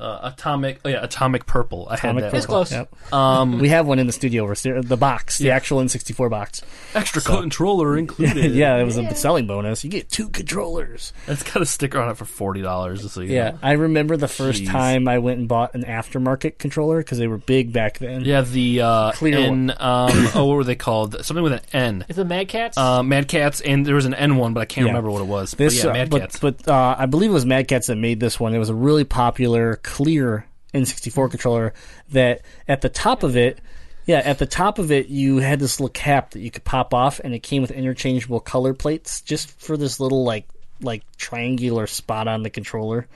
Uh, 0.00 0.30
atomic. 0.32 0.78
Oh 0.84 0.88
yeah, 0.88 1.02
atomic 1.02 1.44
purple. 1.46 1.88
I 1.90 1.94
Atomic 1.94 2.24
had 2.24 2.32
that. 2.32 2.36
It's 2.36 2.46
Purple. 2.46 2.64
close. 2.64 2.72
Yep. 2.72 3.12
Um, 3.12 3.58
We 3.58 3.68
have 3.70 3.86
one 3.86 3.98
in 3.98 4.06
the 4.06 4.12
studio. 4.12 4.44
We're 4.44 4.54
ser- 4.54 4.80
the 4.80 4.96
box, 4.96 5.38
the 5.38 5.46
Yeah. 5.46 5.56
actual 5.56 5.80
N64 5.82 6.30
box. 6.30 6.62
extra 6.94 7.20
controller 7.20 7.96
included. 7.98 8.52
yeah, 8.54 8.76
it 8.76 8.84
was 8.84 8.96
a 8.96 9.14
selling 9.16 9.46
bonus. 9.48 9.82
You 9.82 9.90
get 9.90 10.08
two 10.08 10.28
controllers. 10.28 11.12
it's 11.26 11.42
got 11.42 11.62
a 11.62 11.66
sticker 11.66 11.98
on 12.00 12.10
it 12.10 12.16
for 12.16 12.24
forty 12.26 12.62
dollars. 12.62 13.10
So 13.10 13.20
you 13.22 13.34
Yeah, 13.34 13.50
know. 13.50 13.58
I 13.62 13.72
remember 13.72 14.16
the 14.16 14.28
first 14.28 14.62
Jeez. 14.62 14.70
time 14.70 15.08
I 15.08 15.18
went 15.18 15.40
and 15.40 15.48
bought 15.48 15.74
an 15.74 15.82
aftermarket 15.84 16.58
controller 16.58 16.98
because 16.98 17.18
they 17.18 17.26
were 17.26 17.38
big 17.38 17.72
back 17.72 17.98
then. 17.98 18.24
yeah. 18.24 18.42
The 18.42 18.80
uh, 18.82 19.12
Clear 19.12 19.38
N. 19.38 19.70
Um, 19.70 19.76
oh, 20.34 20.44
what 20.46 20.54
were 20.58 20.64
they 20.64 20.76
called? 20.76 21.24
Something 21.24 21.42
with 21.42 21.54
an 21.54 21.60
N. 21.72 22.04
Is 22.08 22.18
it 22.18 22.24
Mad 22.24 22.48
Catz? 22.48 22.78
Uh, 22.78 23.02
Mad 23.02 23.26
Catz, 23.28 23.60
and 23.60 23.84
there 23.84 23.96
was 23.96 24.06
an 24.06 24.14
N 24.14 24.36
one, 24.36 24.54
but 24.54 24.60
I 24.60 24.64
can't 24.64 24.86
Yeah. 24.86 24.92
remember 24.92 25.10
what 25.10 25.22
it 25.22 25.26
was. 25.28 25.52
This, 25.52 25.74
but 25.82 25.84
yeah, 25.84 25.90
uh, 25.90 25.94
Mad 25.94 26.10
but, 26.10 26.20
Cats. 26.20 26.38
but 26.38 26.68
uh, 26.68 26.94
I 26.98 27.06
believe 27.06 27.30
it 27.30 27.34
was 27.34 27.46
Mad 27.46 27.66
Catz 27.66 27.88
that 27.88 27.96
made 27.96 28.20
this 28.20 28.38
one. 28.38 28.54
It 28.54 28.58
was 28.58 28.68
a 28.68 28.74
really 28.74 29.04
popular, 29.04 29.76
clear 29.88 30.46
N64 30.74 31.30
controller 31.30 31.72
that 32.10 32.42
at 32.68 32.82
the 32.82 32.90
top 32.90 33.22
of 33.22 33.36
it, 33.36 33.58
yeah, 34.04 34.18
at 34.18 34.38
the 34.38 34.46
top 34.46 34.78
of 34.78 34.92
it, 34.92 35.08
you 35.08 35.38
had 35.38 35.58
this 35.58 35.80
little 35.80 35.92
cap 35.92 36.30
that 36.32 36.40
you 36.40 36.50
could 36.50 36.64
pop 36.64 36.92
off, 36.94 37.20
and 37.24 37.34
it 37.34 37.40
came 37.40 37.62
with 37.62 37.70
interchangeable 37.70 38.40
color 38.40 38.74
plates 38.74 39.22
just 39.22 39.50
for 39.60 39.76
this 39.76 39.98
little 39.98 40.24
like 40.24 40.46
like 40.80 41.02
triangular 41.16 41.86
spot 41.86 42.28
on 42.28 42.42
the 42.42 42.50
controller. 42.50 43.06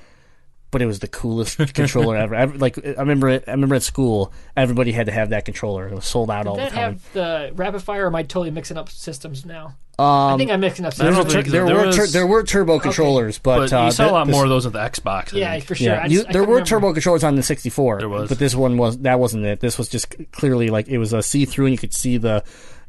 But 0.70 0.80
it 0.80 0.86
was 0.86 1.00
the 1.00 1.08
coolest 1.08 1.58
controller 1.74 2.16
ever. 2.16 2.34
I, 2.34 2.44
like 2.44 2.78
I 2.78 3.00
remember, 3.00 3.28
it, 3.28 3.44
I 3.46 3.50
remember 3.50 3.74
at 3.74 3.82
school, 3.82 4.32
everybody 4.56 4.92
had 4.92 5.06
to 5.06 5.12
have 5.12 5.28
that 5.30 5.44
controller. 5.44 5.86
It 5.88 5.94
was 5.94 6.06
sold 6.06 6.30
out 6.30 6.46
all 6.46 6.56
Did 6.56 6.66
the 6.66 6.70
that 6.70 6.74
time. 6.74 6.92
have 6.92 7.12
the 7.12 7.52
rapid 7.54 7.82
fire? 7.82 8.04
Or 8.04 8.06
am 8.06 8.14
I 8.14 8.22
totally 8.22 8.50
mixing 8.50 8.78
up 8.78 8.88
systems 8.88 9.44
now? 9.44 9.76
Um, 10.02 10.34
I 10.34 10.36
think 10.38 10.50
I'm 10.50 10.60
mixing 10.60 10.84
up 10.84 10.92
I 10.98 11.04
don't 11.04 11.14
systems. 11.14 11.32
think 11.32 11.46
there, 11.48 11.64
there 11.66 11.74
were 11.76 11.86
was- 11.86 11.96
tur- 11.96 12.06
there 12.08 12.26
were 12.26 12.42
turbo 12.42 12.78
controllers, 12.80 13.38
but, 13.38 13.70
but 13.70 13.72
uh, 13.72 13.84
you 13.84 13.90
saw 13.92 14.08
a 14.08 14.12
lot 14.12 14.26
this- 14.26 14.34
more 14.34 14.44
of 14.44 14.50
those 14.50 14.64
with 14.64 14.72
the 14.74 14.80
Xbox. 14.80 15.34
I 15.34 15.38
yeah, 15.38 15.52
think. 15.52 15.64
for 15.66 15.74
sure. 15.74 15.86
Yeah, 15.88 16.00
I 16.02 16.06
you, 16.06 16.16
just- 16.18 16.28
I 16.28 16.32
there 16.32 16.42
couldn't 16.42 16.48
were 16.48 16.54
remember. 16.56 16.68
turbo 16.68 16.92
controllers 16.92 17.24
on 17.24 17.36
the 17.36 17.42
64. 17.42 17.98
There 17.98 18.08
was. 18.08 18.28
but 18.28 18.38
this 18.38 18.54
one 18.54 18.76
was 18.78 18.98
that 18.98 19.18
wasn't 19.20 19.44
it. 19.46 19.60
This 19.60 19.78
was 19.78 19.88
just 19.88 20.14
clearly 20.32 20.68
like 20.68 20.88
it 20.88 20.98
was 20.98 21.12
a 21.12 21.22
see 21.22 21.44
through, 21.44 21.66
and 21.66 21.72
you 21.72 21.78
could 21.78 21.94
see 21.94 22.16
the, 22.18 22.42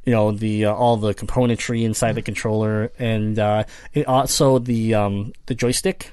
you 0.05 0.11
know, 0.13 0.31
the 0.31 0.65
uh, 0.65 0.73
all 0.73 0.97
the 0.97 1.13
componentry 1.13 1.83
inside 1.83 2.13
the 2.13 2.21
controller, 2.21 2.91
and 2.99 3.37
uh, 3.39 3.63
it 3.93 4.07
also 4.07 4.59
the 4.59 4.93
um, 4.95 5.33
the 5.45 5.55
joystick 5.55 6.11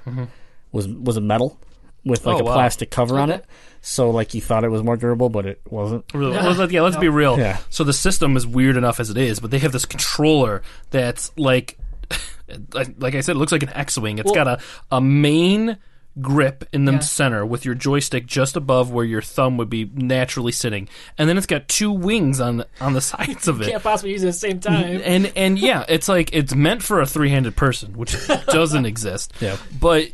was 0.72 0.86
was 0.88 1.16
a 1.16 1.20
metal 1.20 1.58
with 2.04 2.24
like 2.26 2.36
Mm-hmm. 2.36 2.42
Oh, 2.44 2.46
a 2.46 2.48
wow. 2.50 2.54
plastic 2.54 2.90
cover 2.90 3.18
on 3.18 3.30
it. 3.30 3.44
So 3.82 4.10
like 4.10 4.34
you 4.34 4.40
thought 4.40 4.64
it 4.64 4.68
was 4.70 4.82
more 4.82 4.96
durable, 4.96 5.28
but 5.30 5.46
it 5.46 5.60
wasn't. 5.68 6.04
Really, 6.12 6.36
well, 6.36 6.52
let- 6.52 6.70
yeah, 6.70 6.82
let's 6.82 6.96
be 6.96 7.08
real. 7.08 7.38
Yeah. 7.38 7.58
So 7.70 7.82
the 7.84 7.92
system 7.94 8.36
is 8.36 8.46
weird 8.46 8.76
enough 8.76 9.00
as 9.00 9.10
it 9.10 9.16
is, 9.16 9.40
but 9.40 9.50
they 9.50 9.58
have 9.60 9.72
this 9.72 9.86
controller 9.86 10.62
that's 10.90 11.32
like, 11.38 11.78
like 12.74 12.94
like 12.98 13.14
I 13.14 13.20
said, 13.22 13.36
it 13.36 13.38
looks 13.38 13.52
like 13.52 13.62
an 13.62 13.70
X-wing. 13.70 14.18
It's 14.18 14.26
Well- 14.26 14.34
got 14.34 14.46
a 14.48 14.60
a 14.90 15.00
main 15.00 15.78
grip 16.20 16.68
in 16.72 16.84
the 16.86 16.92
Yeah. 16.92 16.98
center 16.98 17.46
with 17.46 17.64
your 17.64 17.74
joystick 17.76 18.26
just 18.26 18.56
above 18.56 18.90
where 18.90 19.04
your 19.04 19.22
thumb 19.22 19.56
would 19.58 19.70
be 19.70 19.88
naturally 19.94 20.50
sitting, 20.52 20.88
and 21.16 21.28
then 21.28 21.38
it's 21.38 21.46
got 21.46 21.68
two 21.68 21.90
wings 21.92 22.40
on 22.40 22.64
on 22.80 22.92
the 22.92 23.00
sides 23.12 23.48
of 23.48 23.62
it. 23.62 23.70
Can't 23.70 23.82
possibly 23.82 24.10
use 24.12 24.22
it 24.24 24.26
at 24.28 24.34
the 24.34 24.38
same 24.38 24.60
time. 24.60 25.00
And 25.04 25.32
and 25.36 25.58
yeah, 25.58 25.84
it's 25.88 26.08
like 26.08 26.30
it's 26.34 26.54
meant 26.54 26.82
for 26.82 27.00
a 27.00 27.06
three-handed 27.06 27.56
person, 27.56 27.94
which 27.96 28.14
doesn't 28.48 28.84
exist. 28.84 29.32
Yeah. 29.40 29.56
But 29.80 30.10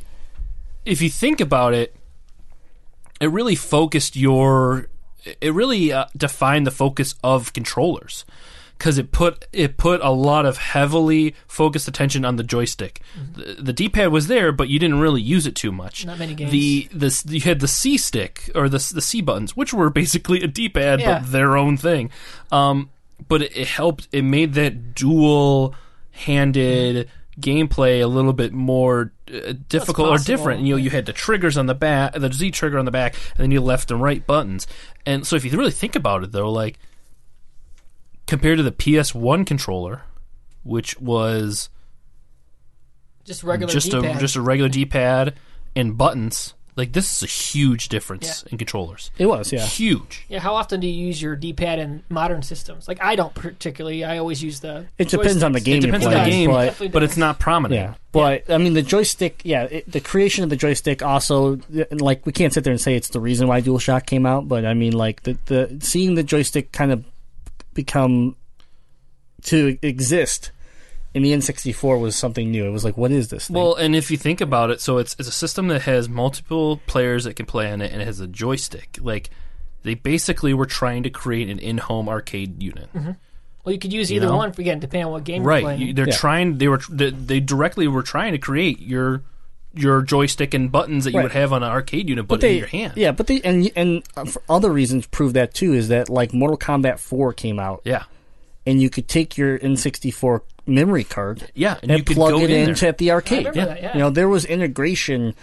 if 0.85 1.03
you 1.03 1.11
think 1.11 1.41
about 1.41 1.75
it, 1.75 1.97
it 3.21 3.27
really 3.31 3.55
focused 3.55 4.17
your 4.17 4.89
it 5.41 5.53
really 5.53 5.93
uh, 5.93 6.07
defined 6.17 6.67
the 6.67 6.71
focus 6.71 7.15
of 7.25 7.53
controllers 7.53 8.25
because 8.79 8.99
it 8.99 9.11
put 9.11 9.47
it 9.53 9.77
put 9.77 10.01
a 10.03 10.11
lot 10.11 10.45
of 10.47 10.59
heavily 10.59 11.35
focused 11.49 11.89
attention 11.89 12.25
on 12.25 12.37
the 12.37 12.43
joystick. 12.45 13.01
The, 13.35 13.55
the 13.59 13.73
D-pad 13.73 14.09
was 14.13 14.29
there, 14.29 14.53
but 14.53 14.69
you 14.69 14.79
didn't 14.79 15.01
really 15.01 15.23
use 15.23 15.47
it 15.47 15.55
too 15.57 15.73
much. 15.73 16.05
Not 16.07 16.19
many 16.19 16.35
games. 16.35 16.53
The 16.53 16.89
the 16.93 17.23
you 17.35 17.41
had 17.41 17.61
the 17.61 17.69
C 17.69 17.97
stick 17.97 18.51
or 18.55 18.69
the 18.69 18.79
the 18.95 19.01
C 19.01 19.21
buttons, 19.23 19.57
which 19.57 19.73
were 19.73 19.91
basically 20.03 20.43
a 20.43 20.47
D-pad 20.47 21.01
Yeah. 21.01 21.21
but 21.21 21.33
their 21.33 21.57
own 21.57 21.77
thing. 21.77 22.11
Um, 22.53 22.91
but 23.29 23.43
it, 23.43 23.57
it 23.57 23.67
helped. 23.69 24.09
It 24.13 24.23
made 24.23 24.53
that 24.55 24.95
dual 24.95 25.75
handed 26.27 27.09
gameplay 27.41 28.03
a 28.03 28.07
little 28.07 28.33
bit 28.33 28.53
more 28.53 29.13
uh, 29.33 29.53
difficult 29.69 30.09
or 30.09 30.19
different. 30.19 30.63
You 30.63 30.75
know, 30.75 30.77
you 30.77 30.91
had 30.91 31.07
the 31.07 31.13
triggers 31.13 31.57
on 31.57 31.67
the 31.67 31.75
back, 31.75 32.15
the 32.15 32.33
Z 32.33 32.51
trigger 32.53 32.79
on 32.79 32.85
the 32.85 32.91
back, 32.91 33.15
and 33.37 33.45
then 33.45 33.51
you 33.51 33.61
left 33.61 33.91
and 33.91 34.01
right 34.01 34.27
buttons. 34.27 34.67
And 35.05 35.27
so, 35.27 35.37
if 35.37 35.45
you 35.45 35.51
really 35.57 35.71
think 35.71 35.97
about 35.97 36.25
it, 36.25 36.33
though, 36.33 36.51
like 36.51 36.79
compared 38.27 38.59
to 38.59 38.63
the 38.63 38.73
PS1 38.73 39.47
controller, 39.47 40.03
which 40.63 40.99
was 41.01 41.69
Just 43.25 43.43
regular 43.45 43.73
just 43.73 43.91
D-pad. 43.91 44.17
a 44.17 44.21
just 44.21 44.37
a 44.37 44.41
regular 44.41 44.69
D-pad 44.69 45.35
and 45.75 45.97
buttons, 45.97 46.55
Like 46.77 46.93
this 46.93 47.17
is 47.17 47.23
a 47.23 47.27
huge 47.27 47.89
difference 47.89 48.43
in 48.45 48.59
controllers. 48.59 49.11
It 49.17 49.25
was, 49.27 49.51
yeah. 49.51 49.65
Huge. 49.65 50.27
Yeah, 50.29 50.41
how 50.41 50.55
often 50.55 50.79
do 50.79 50.87
you 50.87 51.07
use 51.07 51.21
your 51.21 51.35
D-pad 51.35 51.79
in 51.79 52.05
modern 52.11 52.43
systems? 52.43 52.87
Like 52.87 53.03
I 53.03 53.17
don't 53.17 53.35
particularly. 53.35 54.05
I 54.05 54.19
always 54.19 54.43
use 54.43 54.61
the. 54.61 54.87
It 54.99 55.09
depends 55.09 55.43
on 55.43 55.53
the 55.53 55.61
game 55.61 55.79
It 55.79 55.85
you're 55.85 55.93
depends 55.93 56.07
on 56.07 56.13
playing, 56.13 56.25
the 56.25 56.31
game, 56.31 56.51
but 56.51 56.65
Definitely 56.67 56.89
but 56.89 57.01
does. 57.01 57.11
it's 57.11 57.17
not 57.17 57.39
prominent. 57.39 57.81
Yeah, 57.81 57.95
but 58.13 58.51
I 58.51 58.59
mean 58.59 58.75
the 58.75 58.83
joystick. 58.83 59.41
Yeah, 59.43 59.65
it, 59.65 59.91
the 59.91 60.01
creation 60.01 60.45
of 60.45 60.51
the 60.51 60.57
joystick 60.57 61.03
also 61.03 61.59
like 61.93 62.27
we 62.27 62.33
can't 62.33 62.53
sit 62.53 62.63
there 62.63 62.73
and 62.73 62.81
say 62.81 62.95
it's 62.95 63.09
the 63.09 63.21
reason 63.21 63.49
why 63.49 63.63
DualShock 63.63 64.05
came 64.05 64.27
out, 64.27 64.47
but 64.47 64.67
I 64.67 64.75
mean 64.75 64.93
like 64.93 65.23
the 65.23 65.39
the 65.47 65.79
seeing 65.81 66.15
the 66.15 66.23
joystick 66.23 66.73
kind 66.73 66.93
of 66.93 67.05
become 67.73 68.37
to 69.45 69.79
exist 69.81 70.51
in 71.17 71.23
the 71.23 71.33
N64 71.33 71.99
was 71.99 72.15
something 72.15 72.51
new. 72.51 72.67
It 72.67 72.71
was 72.71 72.85
like, 72.85 72.97
what 72.99 73.11
is 73.11 73.29
this? 73.29 73.47
Thing? 73.47 73.57
Well, 73.57 73.75
and 73.75 73.97
if 73.97 74.11
you 74.11 74.19
think 74.19 74.43
about 74.43 74.71
it, 74.71 74.83
so 74.83 74.99
it's 74.99 75.17
it's 75.19 75.29
a 75.29 75.33
system 75.33 75.69
that 75.69 75.83
has 75.83 76.09
multiple 76.11 76.77
players 76.87 77.25
that 77.25 77.35
can 77.37 77.47
play 77.47 77.73
on 77.73 77.81
it, 77.81 77.91
and 77.91 78.03
it 78.03 78.05
has 78.05 78.21
a 78.21 78.27
joystick. 78.27 78.99
Like 79.01 79.31
they 79.83 79.95
basically 79.95 80.53
were 80.53 80.67
trying 80.67 81.05
to 81.05 81.11
create 81.11 81.49
an 81.49 81.59
in-home 81.59 82.09
arcade 82.09 82.63
unit, 82.63 82.91
Well, 82.95 83.73
you 83.73 83.79
could 83.79 83.93
use 83.93 84.13
either 84.13 84.27
know? 84.27 84.37
one 84.37 84.53
for 84.53 84.61
again, 84.61 84.79
depending 84.79 85.07
on 85.07 85.13
what 85.13 85.25
game 85.25 85.43
you're 85.43 85.49
right? 85.49 85.63
playing. 85.63 85.95
They're 85.95 86.07
Yeah. 86.09 86.15
trying. 86.17 86.59
They 86.59 86.69
were 86.69 86.81
they, 86.91 87.11
they 87.11 87.41
directly 87.41 87.89
were 87.89 88.03
trying 88.03 88.33
to 88.33 88.39
create 88.39 88.81
your 88.81 89.23
your 89.75 90.03
joystick 90.03 90.53
and 90.55 90.71
buttons 90.71 91.05
that 91.05 91.13
you 91.13 91.19
Right. 91.19 91.23
would 91.25 91.33
have 91.33 91.53
on 91.53 91.63
an 91.63 91.69
arcade 91.71 92.09
unit, 92.09 92.27
but, 92.27 92.41
they, 92.41 92.53
in 92.53 92.59
your 92.59 92.67
hand. 92.67 92.93
yeah, 92.97 93.13
but 93.13 93.27
they 93.27 93.41
and 93.43 93.71
and 93.75 94.03
uh, 94.17 94.25
for 94.27 94.43
other 94.51 94.71
reasons 94.73 95.07
prove 95.07 95.33
that 95.35 95.55
too 95.55 95.73
is 95.73 95.89
that 95.89 96.09
like 96.11 96.33
Mortal 96.35 96.57
Kombat 96.59 96.99
4 96.99 97.33
came 97.35 97.59
out 97.59 97.81
yeah, 97.85 98.05
and 98.67 98.81
you 98.83 98.91
could 98.91 99.09
take 99.09 99.37
your 99.39 99.59
N64 99.59 100.41
memory 100.67 101.05
card 101.05 101.51
yeah. 101.55 101.79
And, 101.83 101.91
and 101.93 101.99
you 102.01 102.05
could 102.05 102.17
plug 102.17 102.33
go 102.33 102.41
it 102.41 102.51
in 102.51 102.71
into 102.71 102.89
at 102.89 102.99
the 102.99 103.13
arcade. 103.13 103.47
remember 103.47 103.75
that, 103.75 103.83
yeah. 103.83 103.93
You 103.95 104.01
know, 104.01 104.11
there 104.11 104.29
was 104.29 104.45
integration 104.45 105.35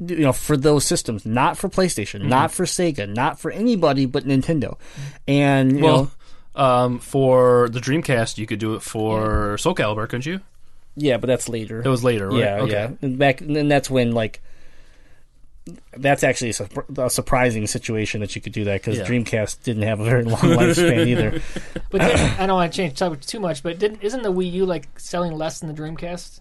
you 0.00 0.20
know 0.20 0.32
for 0.32 0.56
those 0.56 0.84
systems, 0.84 1.26
not 1.26 1.58
for 1.58 1.68
PlayStation, 1.68 2.20
Mm-hmm. 2.20 2.28
not 2.30 2.50
for 2.52 2.64
Sega, 2.64 3.12
not 3.12 3.38
for 3.38 3.50
anybody 3.50 4.06
but 4.06 4.24
Nintendo. 4.24 4.78
And 5.28 5.72
you 5.72 5.80
know, 5.82 6.10
Well, 6.54 6.84
um, 6.84 6.98
for 7.00 7.68
the 7.68 7.80
Dreamcast, 7.80 8.38
you 8.38 8.46
could 8.46 8.58
do 8.58 8.74
it 8.74 8.80
for 8.82 9.58
Soul 9.58 9.74
Calibur, 9.74 10.08
couldn't 10.08 10.24
you? 10.26 10.40
yeah, 10.98 11.18
but 11.18 11.26
that's 11.26 11.46
later. 11.50 11.82
It 11.82 11.88
was 11.88 12.02
later, 12.02 12.30
right? 12.30 12.38
Yeah, 12.38 12.60
okay. 12.60 12.72
yeah. 12.72 12.90
And 13.02 13.18
back 13.18 13.42
and 13.42 13.70
that's 13.70 13.90
when 13.90 14.12
like 14.12 14.40
that's 15.96 16.22
actually 16.22 16.50
a, 16.50 16.54
surp- 16.54 16.98
a 17.06 17.10
surprising 17.10 17.66
situation 17.66 18.20
that 18.20 18.34
you 18.36 18.40
could 18.42 18.52
do 18.52 18.64
that 18.64 18.80
because 18.80 18.98
Yeah. 18.98 19.04
Dreamcast 19.06 19.62
didn't 19.64 19.82
have 19.82 19.98
a 20.00 20.04
very 20.04 20.24
long 20.24 20.38
lifespan 20.40 21.06
either. 21.08 21.40
But 21.90 22.02
then, 22.02 22.36
I 22.40 22.46
don't 22.46 22.56
want 22.56 22.72
to 22.72 22.76
change 22.76 22.98
topic 22.98 23.20
too 23.22 23.40
much, 23.40 23.62
but 23.62 23.78
didn't 23.78 24.02
isn't 24.02 24.22
the 24.22 24.32
Wii 24.32 24.50
U 24.52 24.66
like 24.66 24.88
selling 25.00 25.32
less 25.32 25.60
than 25.60 25.74
the 25.74 25.80
Dreamcast? 25.80 26.40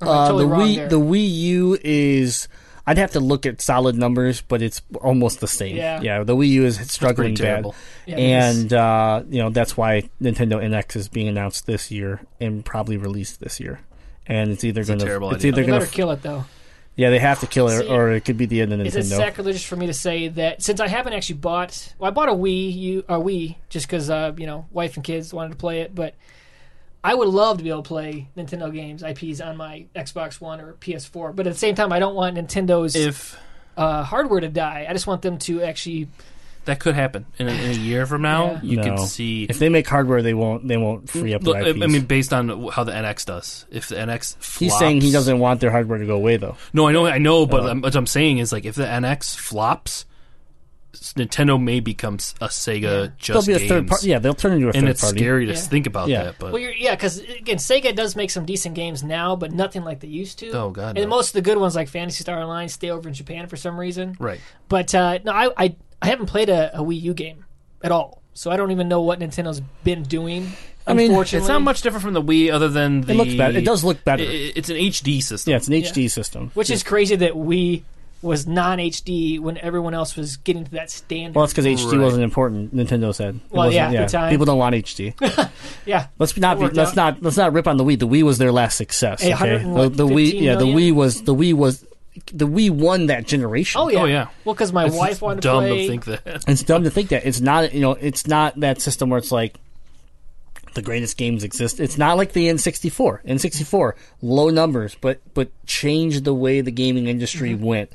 Or 0.00 0.08
am 0.08 0.08
I 0.08 0.12
Uh, 0.24 0.28
totally 0.28 0.44
the 0.46 0.54
Wii 0.54 0.76
there? 0.76 0.88
the 0.88 1.00
Wii 1.00 1.30
U 1.34 1.78
is. 1.82 2.48
I'd 2.86 2.96
have 2.96 3.10
to 3.12 3.20
look 3.20 3.44
at 3.44 3.60
solid 3.60 3.96
numbers, 3.96 4.40
but 4.40 4.62
it's 4.62 4.80
almost 5.02 5.40
the 5.40 5.46
same. 5.46 5.76
Yeah. 5.76 6.00
yeah 6.00 6.24
the 6.24 6.34
Wii 6.34 6.48
U 6.48 6.64
is 6.64 6.78
struggling 6.90 7.34
bad. 7.34 7.66
Yeah, 8.06 8.16
and 8.16 8.72
uh, 8.72 9.22
you 9.28 9.42
know 9.42 9.50
that's 9.50 9.76
why 9.76 10.08
Nintendo 10.22 10.62
NX 10.62 10.96
is 10.96 11.08
being 11.08 11.28
announced 11.28 11.66
this 11.66 11.90
year 11.90 12.20
and 12.40 12.64
probably 12.64 12.96
released 12.96 13.40
this 13.40 13.60
year. 13.60 13.80
And 14.26 14.50
it's 14.50 14.64
either 14.64 14.82
a 14.82 14.84
going 14.84 14.98
to 15.00 15.04
terrible 15.06 15.30
it's 15.30 15.38
idea. 15.40 15.52
either 15.52 15.62
going 15.66 15.78
better 15.80 15.90
to 15.90 15.92
kill 15.96 16.10
it 16.12 16.22
though. 16.22 16.44
Yeah 16.98 17.08
they 17.08 17.18
have 17.18 17.40
to 17.40 17.46
kill 17.46 17.68
it 17.68 17.78
See, 17.78 17.88
or 17.88 18.10
it 18.10 18.26
could 18.26 18.36
be 18.36 18.44
the 18.44 18.60
end 18.60 18.72
of 18.74 18.80
Nintendo. 18.80 19.16
sacrilegious 19.16 19.64
for 19.64 19.76
me 19.76 19.86
to 19.86 19.94
say 19.94 20.28
that 20.28 20.62
since 20.62 20.80
I 20.80 20.88
haven't 20.88 21.14
actually 21.14 21.36
bought? 21.36 21.94
Well, 21.98 22.10
I 22.10 22.12
bought 22.12 22.28
a 22.28 22.32
Wii 22.32 22.76
you 22.76 22.98
a 23.08 23.14
Wii, 23.14 23.56
just 23.70 23.86
because 23.86 24.10
uh, 24.10 24.34
you 24.36 24.46
know, 24.46 24.66
wife 24.70 24.96
and 24.96 25.04
kids 25.04 25.32
wanted 25.32 25.50
to 25.52 25.56
play 25.56 25.80
it. 25.80 25.94
But 25.94 26.14
I 27.02 27.14
would 27.14 27.28
love 27.28 27.58
to 27.58 27.64
be 27.64 27.70
able 27.70 27.84
to 27.84 27.88
play 27.88 28.28
Nintendo 28.36 28.72
games, 28.72 29.02
IPs 29.02 29.40
on 29.40 29.56
my 29.56 29.86
Xbox 29.94 30.40
One 30.40 30.60
or 30.60 30.74
PS4. 30.74 31.34
But 31.34 31.46
at 31.46 31.52
the 31.52 31.58
same 31.58 31.74
time, 31.74 31.92
I 31.92 32.00
don't 32.00 32.14
want 32.14 32.36
Nintendo's 32.36 32.96
If 32.96 33.38
uh, 33.76 34.02
hardware 34.02 34.40
to 34.40 34.48
die. 34.48 34.86
I 34.88 34.92
just 34.92 35.06
want 35.06 35.22
them 35.22 35.38
to 35.38 35.62
actually. 35.62 36.08
That 36.68 36.80
could 36.80 36.94
happen 36.94 37.24
in 37.38 37.48
a, 37.48 37.50
in 37.52 37.70
a 37.70 37.74
year 37.74 38.04
from 38.06 38.22
now, 38.22 38.52
Yeah. 38.52 38.60
you 38.62 38.76
No. 38.76 38.82
can 38.84 38.98
see. 38.98 39.44
if 39.44 39.58
they 39.58 39.68
make 39.70 39.88
hardware, 39.88 40.20
they 40.22 40.34
won't 40.34 40.68
they 40.68 40.76
won't 40.76 41.08
free 41.10 41.32
up 41.34 41.40
the 41.42 41.48
Look, 41.50 41.56
I 41.56 41.70
IPs. 41.70 41.82
I 41.82 41.86
mean, 41.86 42.02
based 42.04 42.32
on 42.32 42.68
how 42.68 42.84
the 42.84 42.92
NX 42.92 43.24
does, 43.24 43.64
if 43.70 43.88
the 43.88 43.96
NX 43.96 44.34
flops, 44.36 44.58
He's 44.58 44.78
saying 44.78 45.00
he 45.00 45.10
doesn't 45.10 45.38
want 45.38 45.60
their 45.60 45.70
hardware 45.70 45.98
to 45.98 46.06
go 46.06 46.14
away 46.16 46.36
though. 46.36 46.56
No, 46.72 46.86
I 46.86 46.92
know, 46.92 47.06
I 47.06 47.18
know, 47.18 47.46
but 47.46 47.62
Uh, 47.64 47.68
I'm- 47.68 47.80
what 47.80 47.94
I'm 47.96 48.06
saying 48.06 48.38
is 48.38 48.52
like 48.52 48.64
if 48.66 48.74
the 48.74 48.84
NX 48.86 49.34
flops, 49.36 50.04
Nintendo 51.16 51.62
may 51.62 51.80
become 51.80 52.14
a 52.40 52.46
Sega 52.48 52.80
They'll 52.80 53.12
just 53.18 53.46
be 53.46 53.52
a 53.52 53.58
games, 53.58 53.68
third 53.68 53.88
party. 53.88 54.08
Yeah, 54.08 54.18
they'll 54.18 54.34
turn 54.34 54.52
into 54.54 54.66
a 54.66 54.72
and 54.72 54.80
third 54.82 54.90
it's 54.90 55.00
party. 55.02 55.18
scary 55.18 55.46
to 55.46 55.52
Yeah. 55.52 55.58
think 55.58 55.86
about 55.86 56.08
Yeah. 56.08 56.24
that. 56.24 56.38
But 56.38 56.52
Well, 56.52 56.60
you're, 56.60 56.72
yeah, 56.72 56.94
because 56.94 57.18
again, 57.18 57.58
Sega 57.58 57.94
does 57.94 58.16
make 58.16 58.30
some 58.30 58.44
decent 58.46 58.74
games 58.74 59.02
now, 59.02 59.36
but 59.36 59.52
nothing 59.52 59.84
like 59.84 60.00
they 60.00 60.08
used 60.08 60.38
to. 60.40 60.50
Oh, 60.50 60.70
God, 60.70 60.96
And 60.98 61.04
no. 61.08 61.16
most 61.16 61.28
of 61.28 61.32
the 61.34 61.42
good 61.42 61.58
ones, 61.58 61.76
like 61.76 61.88
Phantasy 61.88 62.22
Star 62.22 62.40
Online, 62.40 62.68
stay 62.68 62.90
over 62.90 63.08
in 63.08 63.14
Japan 63.14 63.46
for 63.46 63.56
some 63.56 63.78
reason. 63.78 64.16
right, 64.18 64.40
But 64.68 64.94
uh, 64.94 65.18
no, 65.24 65.32
I, 65.32 65.50
I 65.56 65.76
I 66.00 66.06
haven't 66.08 66.26
played 66.26 66.48
a, 66.48 66.78
a 66.78 66.82
Wii 66.82 67.00
U 67.02 67.14
game 67.14 67.44
at 67.82 67.90
all, 67.92 68.22
so 68.34 68.50
I 68.50 68.56
don't 68.56 68.70
even 68.70 68.88
know 68.88 69.00
what 69.02 69.18
Nintendo's 69.20 69.60
been 69.84 70.02
doing. 70.04 70.52
I 70.86 70.94
mean, 70.94 71.10
unfortunately, 71.10 71.40
it's 71.44 71.48
not 71.48 71.60
much 71.62 71.82
different 71.82 72.02
from 72.02 72.14
the 72.14 72.22
Wii, 72.22 72.50
other 72.50 72.68
than 72.68 73.02
the 73.02 73.12
It 73.12 73.16
looks 73.16 73.34
better. 73.34 73.58
It 73.58 73.64
does 73.64 73.84
look 73.84 74.02
better. 74.04 74.22
i- 74.22 74.52
it's 74.56 74.70
an 74.70 74.76
HD 74.76 75.22
system. 75.22 75.50
yeah, 75.50 75.56
it's 75.58 75.68
an 75.68 75.74
HD 75.74 76.08
system. 76.10 76.50
Which 76.54 76.70
is 76.70 76.82
crazy 76.82 77.16
that 77.16 77.32
Wii 77.34 77.82
was 78.22 78.46
non 78.48 78.78
HD 78.78 79.38
when 79.38 79.58
everyone 79.58 79.92
else 79.94 80.16
was 80.16 80.38
getting 80.38 80.64
to 80.64 80.70
that 80.72 80.90
standard. 80.90 81.36
Well, 81.36 81.44
it's 81.44 81.52
because 81.52 81.66
HD 81.66 81.92
Right. 81.92 82.00
wasn't 82.00 82.24
important. 82.24 82.74
Nintendo 82.74 83.14
said. 83.14 83.34
It 83.36 83.40
Well, 83.52 83.66
wasn't- 83.66 83.92
yeah, 83.92 84.00
at 84.02 84.08
the 84.08 84.12
time. 84.18 84.30
people 84.30 84.46
don't 84.46 84.58
want 84.58 84.74
HD. 84.74 85.14
yeah, 85.86 86.06
Let's 86.18 86.36
not 86.36 86.56
be, 86.56 86.64
worked 86.64 86.76
let's 86.76 86.90
out. 86.90 86.96
not 86.96 87.22
let's 87.22 87.36
not 87.36 87.52
rip 87.52 87.66
on 87.68 87.76
the 87.76 87.84
Wii. 87.84 87.98
The 87.98 88.08
Wii 88.08 88.22
was 88.22 88.38
their 88.38 88.50
last 88.50 88.76
success. 88.76 89.20
Hey, 89.22 89.34
Okay, 89.34 89.56
100 89.56 89.60
and 89.62 89.70
the, 89.74 89.78
what, 89.78 89.96
the 89.96 90.06
Wii 90.06 90.24
15 90.26 90.42
yeah 90.42 90.54
the 90.56 90.66
million? 90.66 90.94
Wii 90.94 90.96
was 90.96 91.22
the 91.22 91.34
Wii 91.34 91.54
was 91.54 91.84
the 92.26 92.46
Wii 92.46 92.70
won 92.70 93.06
that 93.06 93.26
generation. 93.26 93.80
oh 93.80 93.88
yeah, 93.88 94.00
Oh, 94.00 94.04
yeah. 94.04 94.26
Well, 94.44 94.54
because 94.54 94.72
my 94.72 94.86
It's 94.86 94.96
wife 94.96 95.22
wanted 95.22 95.42
to 95.42 95.48
dumb 95.48 95.64
play. 95.64 95.82
to 95.82 95.88
think 95.88 96.04
that. 96.06 96.44
It's 96.48 96.62
dumb 96.62 96.84
to 96.84 96.90
think 96.90 97.08
that 97.10 97.26
it's 97.26 97.40
not 97.40 97.72
you 97.72 97.80
know 97.80 97.92
it's 97.92 98.26
not 98.26 98.58
that 98.60 98.80
system 98.80 99.10
where 99.10 99.18
it's 99.18 99.32
like 99.32 99.56
the 100.74 100.82
greatest 100.82 101.16
games 101.16 101.44
exist. 101.44 101.80
It's 101.80 101.98
not 101.98 102.16
like 102.16 102.32
the 102.32 102.46
N64. 102.48 103.24
N64 103.24 103.92
low 104.22 104.50
numbers, 104.50 104.96
but 105.00 105.20
but 105.34 105.50
changed 105.66 106.24
the 106.24 106.34
way 106.34 106.60
the 106.60 106.70
gaming 106.70 107.06
industry 107.08 107.54
Mm-hmm. 107.54 107.64
went. 107.64 107.92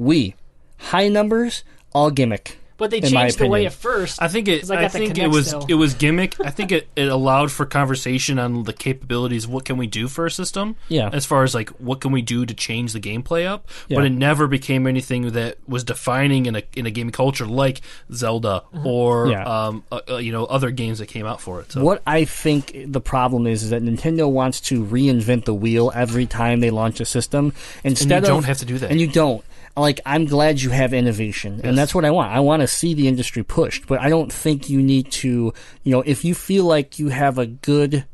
Wii 0.00 0.34
high 0.78 1.08
numbers, 1.08 1.64
all 1.92 2.10
gimmick. 2.10 2.58
But 2.78 2.90
they 2.90 3.00
changed 3.02 3.38
the 3.38 3.46
way 3.46 3.66
opinion. 3.66 3.66
at 3.66 3.72
first. 3.74 4.22
I 4.22 4.28
think 4.28 4.48
it. 4.48 4.60
'cause 4.62 4.70
I 4.70 4.84
I, 4.84 4.88
think 4.88 5.18
it 5.18 5.28
was 5.28 5.48
still. 5.48 5.66
it 5.68 5.74
was 5.74 5.92
gimmick. 5.94 6.36
I 6.40 6.50
think 6.50 6.72
it, 6.72 6.88
it 6.96 7.08
allowed 7.08 7.52
for 7.52 7.66
conversation 7.66 8.38
on 8.38 8.62
the 8.62 8.72
capabilities. 8.72 9.46
What 9.46 9.64
can 9.66 9.76
we 9.76 9.86
do 9.86 10.08
for 10.08 10.24
a 10.24 10.30
system? 10.30 10.76
Yeah. 10.88 11.10
As 11.12 11.26
far 11.26 11.42
as 11.42 11.54
like 11.54 11.68
what 11.80 12.00
can 12.00 12.12
we 12.12 12.22
do 12.22 12.46
to 12.46 12.54
change 12.54 12.92
the 12.94 13.00
gameplay 13.00 13.46
up, 13.46 13.68
Yeah. 13.88 13.96
but 13.98 14.06
it 14.06 14.10
never 14.12 14.46
became 14.46 14.86
anything 14.86 15.32
that 15.32 15.58
was 15.66 15.84
defining 15.84 16.46
in 16.46 16.56
a 16.56 16.62
in 16.74 16.86
a 16.86 16.90
gaming 16.90 17.12
culture 17.12 17.44
like 17.46 17.82
Zelda 18.12 18.62
or 18.84 19.28
Yeah. 19.28 19.42
um 19.44 19.84
uh, 19.92 20.00
uh, 20.10 20.16
you 20.16 20.32
know 20.32 20.44
other 20.44 20.70
games 20.70 20.98
that 21.00 21.06
came 21.06 21.26
out 21.26 21.40
for 21.40 21.60
it. 21.60 21.72
So 21.72 21.82
What 21.82 22.02
I 22.06 22.24
think 22.24 22.76
the 22.86 23.00
problem 23.00 23.46
is 23.46 23.62
is 23.64 23.70
that 23.70 23.82
Nintendo 23.82 24.30
wants 24.30 24.60
to 24.62 24.84
reinvent 24.84 25.44
the 25.44 25.54
wheel 25.54 25.90
every 25.94 26.26
time 26.26 26.60
they 26.60 26.70
launch 26.70 27.00
a 27.00 27.04
system. 27.04 27.52
Instead 27.84 28.12
and 28.18 28.24
you 28.24 28.28
don't 28.28 28.38
of, 28.40 28.44
have 28.44 28.58
to 28.58 28.64
do 28.64 28.78
that. 28.78 28.90
And 28.90 29.00
you 29.00 29.06
don't. 29.08 29.42
Like 29.78 30.00
I'm 30.04 30.24
glad 30.24 30.60
you 30.60 30.70
have 30.70 30.92
innovation, 30.92 31.60
and 31.64 31.76
that's 31.78 31.94
what 31.94 32.04
I 32.04 32.10
want. 32.10 32.32
I 32.32 32.40
want 32.40 32.60
to 32.62 32.66
see 32.66 32.94
the 32.94 33.08
industry 33.08 33.42
pushed, 33.42 33.86
but 33.86 34.00
I 34.00 34.08
don't 34.08 34.32
think 34.32 34.68
you 34.68 34.82
need 34.82 35.10
to. 35.12 35.52
You 35.84 35.92
know, 35.92 36.02
if 36.02 36.24
you 36.24 36.34
feel 36.34 36.64
like 36.64 36.98
you 36.98 37.08
have 37.08 37.38
a 37.38 37.46
good 37.46 38.04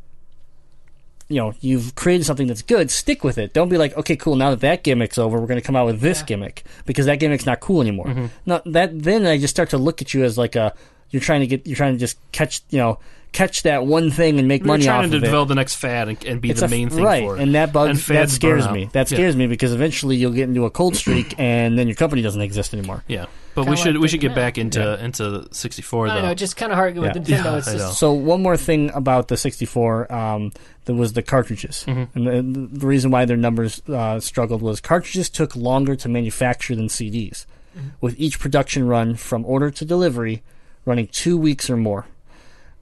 you 1.29 1.37
know 1.37 1.55
you've 1.61 1.95
created 1.95 2.23
something 2.25 2.47
that's 2.47 2.61
good 2.61 2.91
stick 2.91 3.25
with 3.25 3.39
it 3.39 3.55
don't 3.55 3.71
be 3.71 3.79
like 3.79 3.97
okay 3.97 4.15
cool 4.15 4.37
now 4.37 4.51
that 4.51 4.61
that 4.61 4.85
gimmick's 4.85 5.17
over 5.17 5.41
we're 5.41 5.47
going 5.47 5.59
to 5.59 5.67
come 5.67 5.75
out 5.75 5.87
with 5.87 6.01
this 6.01 6.21
gimmick 6.23 6.65
because 6.85 7.07
that 7.07 7.19
gimmick's 7.19 7.47
not 7.47 7.61
cool 7.61 7.81
anymore 7.81 8.05
Mm-hmm. 8.05 8.27
no 8.45 8.61
that 8.67 9.03
then 9.03 9.25
i 9.25 9.39
just 9.39 9.55
start 9.55 9.71
to 9.71 9.79
look 9.79 10.03
at 10.03 10.13
you 10.13 10.23
as 10.23 10.37
like 10.37 10.55
a 10.55 10.75
you're 11.09 11.23
trying 11.23 11.41
to 11.41 11.47
get 11.47 11.67
you're 11.67 11.77
trying 11.79 11.95
to 11.95 11.99
just 11.99 12.19
catch 12.33 12.61
you 12.69 12.77
know 12.79 12.99
catch 13.35 13.65
that 13.65 13.85
one 13.85 14.11
thing 14.11 14.39
and 14.39 14.49
make 14.49 14.63
we're 14.63 14.69
money 14.69 14.89
off 14.89 15.01
of 15.01 15.05
it. 15.07 15.09
trying 15.11 15.21
to 15.21 15.27
develop 15.27 15.49
the 15.49 15.55
next 15.55 15.75
fad 15.75 16.09
and, 16.09 16.25
and 16.25 16.41
be 16.41 16.49
it's 16.51 16.61
the 16.61 16.67
a- 16.67 16.69
main 16.71 16.89
thing 16.89 17.05
right, 17.05 17.23
for 17.25 17.37
it. 17.37 17.43
and 17.43 17.55
that 17.55 17.73
bugs 17.73 17.91
And 17.91 17.99
that 17.99 18.03
fads 18.05 18.33
scares 18.33 18.69
me. 18.71 18.89
That 18.93 19.11
Yeah. 19.11 19.17
scares 19.17 19.37
me 19.37 19.47
because 19.47 19.73
eventually 19.73 20.17
you'll 20.17 20.33
get 20.33 20.45
into 20.49 20.65
a 20.65 20.71
cold 20.71 20.97
streak, 20.97 21.35
and 21.39 21.79
then 21.79 21.87
your 21.89 21.97
company 21.97 22.23
doesn't 22.23 22.41
exist 22.41 22.73
anymore. 22.73 23.05
Yeah, 23.09 23.27
but 23.55 23.63
Kinda 23.65 23.71
we 23.71 23.77
should 23.77 23.95
like 23.97 24.03
we 24.03 24.09
should 24.09 24.21
get 24.21 24.33
Kinect. 24.33 24.35
back 24.37 24.59
into 24.59 25.05
into 25.05 25.47
64 25.53 26.09
I 26.09 26.15
though. 26.15 26.23
know, 26.29 26.35
just 26.35 26.57
kind 26.57 26.73
of 26.73 26.79
hard 26.79 26.97
with 26.97 27.05
Yeah. 27.15 27.23
Nintendo. 27.39 27.45
Yeah, 27.45 27.57
it's 27.59 27.73
just. 27.73 27.99
So 27.99 28.13
one 28.13 28.41
more 28.43 28.57
thing 28.57 28.91
about 28.95 29.29
the 29.29 29.37
64, 29.37 30.11
um, 30.13 30.53
there 30.87 30.95
was 30.95 31.13
the 31.15 31.23
cartridges, 31.23 31.85
Mm-hmm. 31.87 32.19
and 32.19 32.55
the, 32.55 32.79
the 32.79 32.87
reason 32.87 33.11
why 33.11 33.25
their 33.25 33.37
numbers 33.37 33.83
uh, 33.89 34.21
struggled 34.21 34.63
was 34.63 34.81
cartridges 34.81 35.29
took 35.29 35.55
longer 35.57 35.97
to 35.97 36.09
manufacture 36.09 36.75
than 36.77 36.89
CDs, 36.89 37.47
Mm-hmm. 37.77 37.89
with 38.01 38.15
each 38.19 38.39
production 38.39 38.87
run 38.87 39.17
from 39.17 39.45
order 39.45 39.69
to 39.69 39.85
delivery 39.85 40.43
running 40.87 41.09
two 41.09 41.37
weeks 41.37 41.69
or 41.69 41.77
more, 41.77 42.07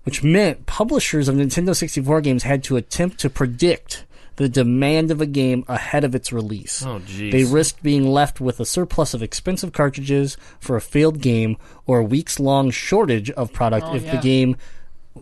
which 0.05 0.23
meant 0.23 0.67
publishers 0.67 1.29
of 1.29 1.37
Nintendo 1.37 1.75
64 1.75 2.21
games 2.21 2.43
had 2.43 2.65
to 2.65 2.77
attempt 2.77 3.19
to 3.21 3.31
predict 3.31 4.05
the 4.37 4.49
demand 4.49 5.11
of 5.11 5.21
a 5.21 5.27
game 5.27 5.65
ahead 5.69 6.05
of 6.05 6.15
its 6.15 6.33
release. 6.33 6.83
Oh, 6.85 7.01
jeez. 7.01 7.31
They 7.31 7.45
risked 7.45 7.83
being 7.83 8.07
left 8.09 8.41
with 8.41 8.61
a 8.61 8.65
surplus 8.65 9.15
of 9.15 9.23
expensive 9.23 9.73
cartridges 9.73 10.37
for 10.59 10.77
a 10.77 10.81
failed 10.81 11.21
game 11.21 11.57
or 11.87 11.99
a 11.99 12.05
weeks 12.05 12.41
long 12.41 12.71
shortage 12.71 13.31
of 13.31 13.53
product 13.53 13.87
Oh, 13.89 13.95
if 13.95 14.11
the 14.11 14.17
game 14.19 14.57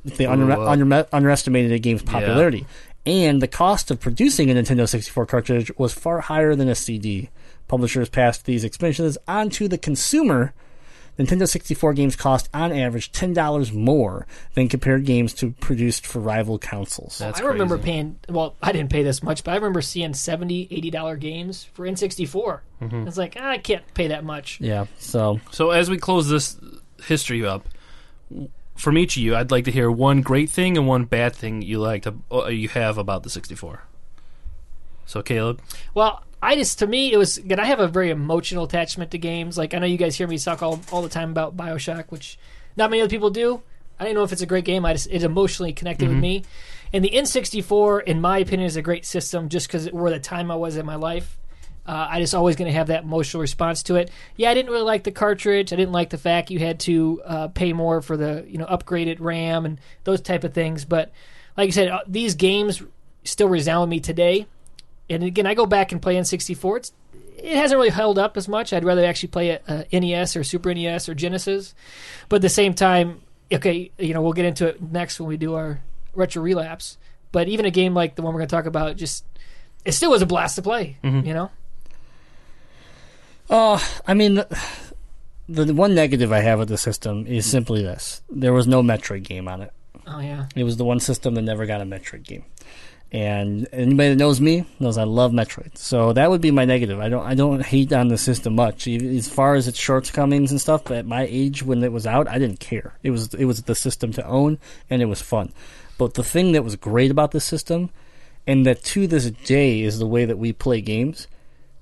if 0.05 0.17
they 0.17 0.27
under, 0.27 0.53
up. 0.53 0.61
under, 0.61 1.07
underestimated 1.13 1.73
a 1.73 1.79
game's 1.79 2.03
popularity. 2.03 2.67
And 3.05 3.43
the 3.43 3.49
cost 3.49 3.91
of 3.91 3.99
producing 3.99 4.51
a 4.51 4.55
Nintendo 4.55 4.89
64 4.89 5.27
cartridge 5.27 5.73
was 5.77 5.93
far 5.93 6.21
higher 6.21 6.55
than 6.55 6.69
a 6.69 6.75
CD. 6.75 7.31
Publishers 7.67 8.09
passed 8.09 8.45
these 8.45 8.63
expenses 8.63 9.19
onto 9.27 9.69
the 9.69 9.79
consumer. 9.79 10.53
Nintendo 11.21 11.47
64 11.47 11.93
games 11.93 12.17
cost 12.17 12.49
on 12.55 12.73
average 12.73 13.13
$10 13.13 13.75
more 13.75 14.27
than 14.55 14.69
compared 14.69 15.05
games 15.05 15.35
to 15.35 15.51
produced 15.53 16.07
for 16.07 16.19
rival 16.19 16.59
consoles. 16.59 17.19
That's 17.19 17.41
I 17.41 17.45
remember 17.45 17.77
paying. 17.77 18.19
Well, 18.29 18.57
I 18.63 18.73
didn't 18.73 18.91
pay 18.91 19.03
this 19.03 19.23
much, 19.23 19.45
but 19.45 19.53
I 19.53 19.57
remember 19.57 19.83
seeing 19.83 20.15
70 20.15 20.69
80 20.71 20.91
dollar 20.91 21.17
games 21.17 21.65
for 21.65 21.87
N64. 21.87 22.61
Mm-hmm. 22.81 23.09
It's 23.09 23.19
like 23.19 23.37
ah, 23.39 23.51
I 23.51 23.59
can't 23.59 23.83
pay 23.95 24.09
that 24.09 24.25
much. 24.25 24.61
yeah, 24.61 24.87
so 24.99 25.41
So 25.51 25.71
as 25.71 25.91
we 25.91 25.99
close 25.99 26.29
this 26.29 26.59
history 27.05 27.45
up, 27.45 27.67
from 28.77 28.97
each 28.97 29.17
of 29.17 29.23
you, 29.23 29.37
I'd 29.37 29.51
like 29.51 29.67
to 29.67 29.71
hear 29.71 29.91
one 29.91 30.23
great 30.23 30.49
thing 30.49 30.79
and 30.79 30.87
one 30.87 31.05
bad 31.05 31.35
thing 31.35 31.61
you 31.61 31.79
liked 31.79 32.07
uh, 32.07 32.47
you 32.47 32.69
have 32.71 32.97
about 32.97 33.25
the 33.25 33.31
64. 33.31 33.85
So 35.11 35.23
Caleb, 35.23 35.61
Well, 35.93 36.23
I 36.41 36.55
just 36.55 36.79
to 36.79 36.87
me 36.87 37.13
it 37.13 37.17
was 37.17 37.37
again. 37.37 37.59
I 37.59 37.65
have 37.65 37.81
a 37.81 37.89
very 37.89 38.11
emotional 38.11 38.63
attachment 38.63 39.11
to 39.11 39.19
games. 39.19 39.59
Like 39.59 39.75
I 39.75 39.79
know 39.79 39.87
you 39.87 39.97
guys 39.97 40.15
hear 40.15 40.29
me 40.29 40.39
talk 40.39 40.63
all 40.63 40.81
all 40.93 41.03
the 41.03 41.09
time 41.09 41.31
about 41.33 41.57
Bioshock, 41.57 42.05
which 42.11 42.39
not 42.77 42.91
many 42.91 43.03
other 43.03 43.11
people 43.11 43.31
do. 43.31 43.61
I 43.99 44.05
don't 44.05 44.15
know 44.15 44.23
if 44.23 44.31
it's 44.31 44.41
a 44.41 44.47
great 44.47 44.65
game. 44.65 44.85
I 44.85 44.93
just 44.93 45.09
it 45.11 45.25
emotionally 45.25 45.73
connected 45.73 46.09
with 46.09 46.17
me. 46.17 46.45
And 46.93 47.05
the 47.05 47.11
N64, 47.11 48.05
in 48.05 48.21
my 48.21 48.39
opinion, 48.39 48.67
is 48.67 48.77
a 48.77 48.83
great 48.83 49.05
system 49.05 49.49
just 49.49 49.67
because 49.67 49.91
where 49.91 50.13
the 50.13 50.21
time 50.21 50.49
I 50.49 50.55
was 50.55 50.77
in 50.77 50.87
my 50.87 50.95
life. 50.95 51.37
Uh, 51.87 52.07
I 52.09 52.21
just 52.21 52.35
always 52.35 52.55
going 52.55 52.71
to 52.71 52.77
have 52.77 52.87
that 52.87 53.03
emotional 53.03 53.41
response 53.41 53.83
to 53.85 53.97
it. 53.97 54.13
Yeah, 54.37 54.51
I 54.51 54.55
didn't 54.55 54.71
really 54.71 54.85
like 54.85 55.03
the 55.03 55.11
cartridge. 55.11 55.73
I 55.73 55.77
didn't 55.77 55.93
like 55.93 56.11
the 56.11 56.19
fact 56.19 56.51
you 56.51 56.61
had 56.61 56.79
to 56.81 57.21
uh, 57.25 57.49
pay 57.49 57.73
more 57.73 58.01
for 58.01 58.17
the 58.17 58.45
you 58.47 58.59
know 58.59 58.67
upgraded 58.67 59.17
RAM 59.19 59.67
and 59.67 59.81
those 60.05 60.21
type 60.21 60.45
of 60.45 60.55
things. 60.55 60.85
But 60.85 61.11
like 61.57 61.67
I 61.69 61.71
said, 61.71 61.89
uh, 61.89 62.01
these 62.07 62.37
games 62.37 62.81
still 63.25 63.49
resound 63.49 63.83
with 63.83 63.91
me 63.91 63.99
today. 63.99 64.47
And 65.11 65.23
again, 65.25 65.47
I 65.47 65.55
go 65.55 65.67
back 65.67 65.93
and 65.93 66.01
play 66.01 66.15
N64. 66.15 66.77
It's, 66.79 66.93
it 67.37 67.57
hasn't 67.57 67.77
really 67.77 67.91
held 67.91 68.19
up 68.19 68.37
as 68.37 68.49
much. 68.49 68.73
I'd 68.73 68.85
rather 68.85 69.05
actually 69.05 69.29
play 69.29 69.53
uh, 69.57 69.59
a, 69.69 69.97
a 69.97 70.01
NES 70.01 70.37
or 70.37 70.45
Super 70.45 70.73
NES 70.73 71.09
or 71.09 71.15
Genesis. 71.15 71.75
But 72.29 72.37
at 72.37 72.43
the 72.43 72.49
same 72.49 72.73
time, 72.75 73.21
okay, 73.53 73.91
you 73.99 74.15
know, 74.15 74.23
we'll 74.23 74.33
get 74.33 74.45
into 74.47 74.69
it 74.69 74.81
next 74.81 75.19
when 75.21 75.29
we 75.29 75.37
do 75.37 75.55
our 75.55 75.81
retro 76.15 76.43
relapse. 76.43 76.97
But 77.33 77.49
even 77.49 77.67
a 77.67 77.71
game 77.71 77.93
like 77.95 78.15
the 78.15 78.23
one 78.23 78.33
we're 78.33 78.41
going 78.41 78.49
to 78.49 78.57
talk 78.57 78.67
about, 78.67 78.97
just 78.97 79.25
it 79.85 79.93
still 79.93 80.11
was 80.11 80.23
a 80.23 80.27
blast 80.27 80.57
to 80.57 80.63
play. 80.63 80.97
Mm-hmm. 81.03 81.27
You 81.27 81.35
know, 81.35 81.51
Oh, 83.53 83.85
I 84.07 84.15
mean, 84.15 84.35
the, 85.49 85.65
the 85.65 85.75
one 85.75 85.95
negative 85.95 86.33
I 86.33 86.39
have 86.41 86.61
with 86.61 86.69
the 86.69 86.79
system 86.79 87.27
is 87.27 87.47
simply 87.47 87.83
this: 87.83 88.23
there 88.31 88.53
was 88.53 88.67
no 88.69 88.83
Metroid 88.83 89.25
game 89.25 89.49
on 89.49 89.63
it. 89.63 89.73
oh 90.07 90.21
yeah, 90.21 90.47
It 90.55 90.65
was 90.65 90.77
the 90.77 90.85
one 90.85 91.01
system 91.01 91.35
that 91.35 91.43
never 91.43 91.67
got 91.67 91.81
a 91.81 91.85
Metroid 91.85 92.23
game. 92.23 92.45
And 93.13 93.67
anybody 93.73 94.11
that 94.11 94.17
knows 94.17 94.41
me 94.41 94.67
knows 94.79 94.97
I 94.97 95.03
love 95.03 95.33
Metroid. 95.33 95.77
So 95.77 96.13
that 96.13 96.31
would 96.31 96.41
be 96.41 96.53
my 96.53 96.65
negative. 96.65 97.01
I 97.01 97.09
don't 97.09 97.27
I 97.27 97.35
don't 97.35 97.65
hate 97.65 97.93
on 97.93 98.09
the 98.09 98.19
system 98.19 98.55
much 98.55 98.87
as 98.87 99.29
far 99.29 99.55
as 99.57 99.67
its 99.67 99.79
shortcomings 99.79 100.53
and 100.53 100.61
stuff. 100.61 100.85
But 100.85 100.99
at 100.99 101.07
my 101.07 101.27
age 101.29 101.63
when 101.63 101.83
it 101.83 101.93
was 101.93 102.07
out, 102.07 102.29
I 102.29 102.39
didn't 102.39 102.61
care. 102.61 102.95
It 103.03 103.11
was 103.11 103.35
it 103.35 103.47
was 103.47 103.63
the 103.63 103.75
system 103.75 104.13
to 104.13 104.27
own, 104.27 104.59
and 104.89 105.03
it 105.03 105.07
was 105.07 105.21
fun. 105.21 105.53
But 105.99 106.15
the 106.15 106.25
thing 106.25 106.53
that 106.53 106.63
was 106.63 106.77
great 106.77 107.11
about 107.11 107.33
this 107.33 107.45
system, 107.45 107.91
and 108.47 108.65
that 108.65 108.85
to 108.85 109.09
this 109.09 109.31
day 109.31 109.83
is 109.83 109.99
the 109.99 110.07
way 110.07 110.25
that 110.25 110.39
we 110.39 110.53
play 110.53 110.81
games, 110.81 111.27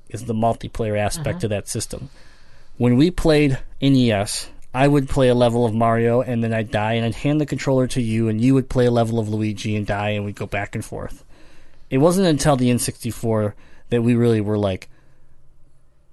is 0.08 0.24
the 0.24 0.34
multiplayer 0.34 0.98
aspect 0.98 1.38
uh-huh. 1.38 1.46
of 1.46 1.50
that 1.50 1.68
system. 1.68 2.08
When 2.78 2.96
we 2.96 3.10
played 3.10 3.58
NES, 3.82 4.48
I 4.74 4.86
would 4.86 5.08
play 5.08 5.28
a 5.28 5.34
level 5.34 5.64
of 5.64 5.74
Mario 5.74 6.20
and 6.20 6.44
then 6.44 6.52
I'd 6.52 6.70
die 6.70 6.94
and 6.94 7.04
I'd 7.04 7.14
hand 7.14 7.40
the 7.40 7.46
controller 7.46 7.86
to 7.88 8.02
you 8.02 8.28
and 8.28 8.40
you 8.40 8.54
would 8.54 8.68
play 8.68 8.86
a 8.86 8.90
level 8.90 9.18
of 9.18 9.28
Luigi 9.28 9.76
and 9.76 9.86
die 9.86 10.10
and 10.10 10.24
we'd 10.24 10.36
go 10.36 10.46
back 10.46 10.74
and 10.74 10.84
forth. 10.84 11.24
It 11.90 11.98
wasn't 11.98 12.28
until 12.28 12.56
the 12.56 12.70
N64 12.70 13.54
that 13.88 14.02
we 14.02 14.14
really 14.14 14.40
were 14.40 14.58
like 14.58 14.88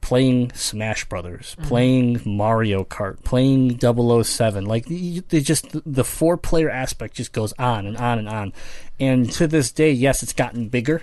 playing 0.06 0.52
Smash 0.54 1.06
Brothers, 1.06 1.56
mm-hmm. 1.56 1.68
playing 1.68 2.22
Mario 2.26 2.84
Kart, 2.84 3.24
playing 3.24 3.80
007. 3.80 4.66
Like 4.66 4.86
they 4.86 5.42
just 5.42 5.76
the 5.86 6.04
four 6.04 6.38
player 6.38 6.70
aspect 6.70 7.16
just 7.16 7.34
goes 7.34 7.54
on 7.60 7.86
and 7.86 7.98
on 7.98 8.20
and 8.20 8.30
on. 8.30 8.54
And 9.00 9.30
to 9.32 9.48
this 9.48 9.72
day, 9.72 9.92
yes, 9.92 10.24
it's 10.24 10.32
gotten 10.32 10.70
bigger 10.70 11.02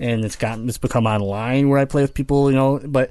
and 0.00 0.24
it's 0.24 0.36
gotten 0.36 0.68
it's 0.68 0.78
become 0.78 1.06
online 1.06 1.68
where 1.68 1.78
I 1.78 1.84
play 1.84 2.02
with 2.02 2.12
people, 2.12 2.50
you 2.50 2.56
know, 2.56 2.80
but 2.84 3.10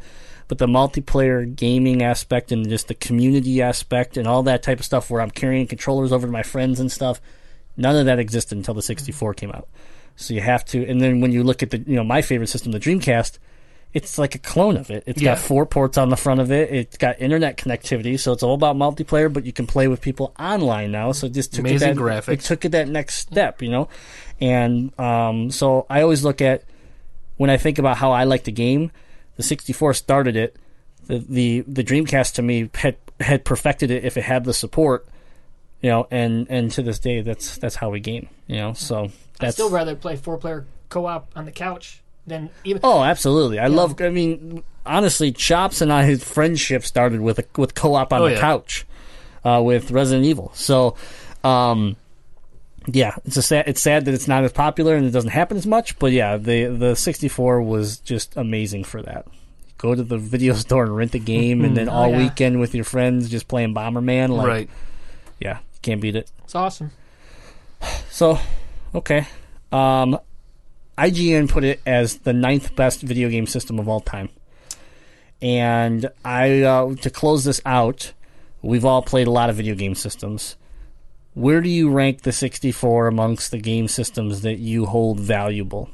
but 0.49 0.57
the 0.57 0.67
multiplayer 0.67 1.55
gaming 1.55 2.03
aspect 2.03 2.51
and 2.51 2.67
just 2.67 2.89
the 2.89 2.95
community 2.95 3.61
aspect 3.61 4.17
and 4.17 4.27
all 4.27 4.43
that 4.43 4.61
type 4.63 4.79
of 4.79 4.85
stuff 4.85 5.09
where 5.09 5.21
I'm 5.21 5.31
carrying 5.31 5.67
controllers 5.67 6.11
over 6.11 6.27
to 6.27 6.31
my 6.33 6.43
friends 6.43 6.79
and 6.81 6.91
stuff, 6.91 7.21
none 7.77 7.95
of 7.95 8.05
that 8.07 8.19
existed 8.19 8.57
until 8.57 8.73
the 8.73 8.81
64 8.81 9.35
came 9.35 9.51
out. 9.51 9.69
So 10.17 10.33
you 10.33 10.41
have 10.41 10.65
to, 10.65 10.85
and 10.85 10.99
then 10.99 11.21
when 11.21 11.31
you 11.31 11.43
look 11.43 11.63
at 11.63 11.69
the, 11.69 11.77
you 11.79 11.95
know, 11.95 12.03
my 12.03 12.21
favorite 12.21 12.47
system, 12.47 12.73
the 12.73 12.79
Dreamcast, 12.79 13.37
it's 13.93 14.17
like 14.17 14.35
a 14.35 14.39
clone 14.39 14.75
of 14.75 14.91
it. 14.91 15.03
It's 15.07 15.21
Yeah. 15.21 15.35
got 15.35 15.39
four 15.39 15.65
ports 15.65 15.97
on 15.97 16.09
the 16.09 16.17
front 16.17 16.41
of 16.41 16.51
it. 16.51 16.71
It's 16.71 16.97
got 16.97 17.19
internet 17.21 17.57
connectivity, 17.57 18.19
so 18.19 18.33
it's 18.33 18.43
all 18.43 18.53
about 18.53 18.75
multiplayer. 18.75 19.31
But 19.31 19.45
you 19.45 19.53
can 19.53 19.65
play 19.65 19.87
with 19.87 20.01
people 20.01 20.33
online 20.39 20.91
now. 20.91 21.11
So 21.11 21.25
it 21.27 21.33
just 21.33 21.53
took 21.53 21.61
Amazing 21.61 21.91
it 21.91 21.95
that, 21.95 22.01
graphics. 22.01 22.33
It 22.33 22.39
took 22.41 22.65
it 22.65 22.69
that 22.73 22.87
next 22.87 23.15
step, 23.15 23.61
you 23.61 23.69
know. 23.69 23.87
And 24.41 24.97
um, 24.99 25.49
so 25.51 25.85
I 25.89 26.01
always 26.01 26.23
look 26.23 26.41
at 26.41 26.63
when 27.37 27.49
I 27.49 27.57
think 27.57 27.79
about 27.79 27.97
how 27.97 28.11
I 28.11 28.25
like 28.25 28.43
the 28.43 28.51
game. 28.51 28.91
The 29.39 29.43
64 29.43 29.93
started 29.93 30.35
it. 30.35 30.57
The 31.07 31.19
the 31.19 31.61
the 31.61 31.81
Dreamcast 31.81 32.33
to 32.33 32.41
me 32.41 32.69
had 32.75 32.97
had 33.21 33.45
perfected 33.45 33.89
it 33.89 34.03
if 34.03 34.17
it 34.17 34.23
had 34.25 34.43
the 34.43 34.53
support, 34.53 35.07
you 35.81 35.89
know. 35.89 36.07
And 36.11 36.45
and 36.49 36.69
to 36.71 36.81
this 36.81 36.99
day, 36.99 37.21
that's 37.21 37.57
that's 37.57 37.75
how 37.75 37.89
we 37.89 38.01
game, 38.01 38.27
you 38.47 38.57
know. 38.57 38.73
So 38.73 39.09
I'd 39.39 39.53
still 39.53 39.69
rather 39.69 39.95
play 39.95 40.17
four 40.17 40.37
player 40.37 40.65
co 40.89 41.05
op 41.05 41.31
on 41.37 41.45
the 41.45 41.53
couch 41.53 42.01
than 42.27 42.49
even. 42.65 42.81
Oh, 42.83 43.01
absolutely. 43.01 43.59
I 43.59 43.67
love. 43.67 44.01
I 44.01 44.09
mean, 44.09 44.61
honestly, 44.85 45.31
Chops 45.31 45.79
and 45.79 45.93
I 45.93 46.03
his 46.03 46.21
friendship 46.21 46.83
started 46.83 47.21
with 47.21 47.39
a, 47.39 47.45
with 47.57 47.75
co-op 47.75 48.11
on 48.11 48.21
Oh, 48.21 48.25
the 48.25 48.33
yeah. 48.33 48.41
couch, 48.41 48.85
uh, 49.45 49.61
with 49.63 49.89
Resident 49.89 50.25
Evil. 50.25 50.51
So, 50.53 50.97
um, 51.45 51.95
yeah, 52.95 53.15
it's 53.25 53.37
a 53.37 53.41
sad. 53.41 53.67
It's 53.67 53.81
sad 53.81 54.05
that 54.05 54.13
it's 54.13 54.27
not 54.27 54.43
as 54.43 54.51
popular 54.51 54.95
and 54.95 55.05
it 55.05 55.11
doesn't 55.11 55.31
happen 55.31 55.57
as 55.57 55.65
much. 55.67 55.97
But 55.99 56.11
yeah, 56.11 56.37
the 56.37 56.65
the 56.65 56.95
64 56.95 57.61
was 57.61 57.97
just 57.99 58.35
amazing 58.37 58.83
for 58.83 59.01
that. 59.01 59.25
Go 59.77 59.95
to 59.95 60.03
the 60.03 60.17
video 60.17 60.53
store 60.65 60.83
and 60.83 60.95
rent 60.95 61.11
the 61.13 61.19
game, 61.19 61.63
and 61.63 61.75
then 61.75 61.89
Oh, 61.89 61.93
all 61.93 62.09
yeah. 62.09 62.17
weekend 62.17 62.59
with 62.59 62.75
your 62.75 62.83
friends 62.85 63.29
just 63.29 63.47
playing 63.47 63.73
Bomberman. 63.73 64.29
Like, 64.29 64.47
right? 64.47 64.69
Yeah, 65.39 65.59
can't 65.81 66.01
beat 66.01 66.15
it. 66.15 66.31
It's 66.43 66.55
awesome. 66.55 66.91
So, 68.11 68.37
okay. 68.93 69.25
Um, 69.71 70.19
IGN 70.97 71.47
put 71.47 71.63
it 71.63 71.79
as 71.85 72.17
the 72.17 72.33
ninth 72.33 72.75
best 72.75 73.01
video 73.01 73.29
game 73.29 73.47
system 73.47 73.79
of 73.79 73.87
all 73.87 74.01
time. 74.01 74.27
And 75.41 76.09
I, 76.25 76.63
uh, 76.63 76.95
to 76.95 77.09
close 77.09 77.45
this 77.45 77.61
out, 77.65 78.11
we've 78.61 78.83
all 78.83 79.01
played 79.01 79.27
a 79.27 79.31
lot 79.31 79.49
of 79.49 79.55
video 79.55 79.75
game 79.75 79.95
systems. 79.95 80.57
Where 81.33 81.61
do 81.61 81.69
you 81.69 81.89
rank 81.91 82.21
the 82.21 82.31
64 82.31 83.07
amongst 83.07 83.51
the 83.51 83.59
game 83.59 83.87
systems 83.87 84.41
that 84.41 84.59
you 84.59 84.85
hold 84.85 85.19
valuable? 85.19 85.89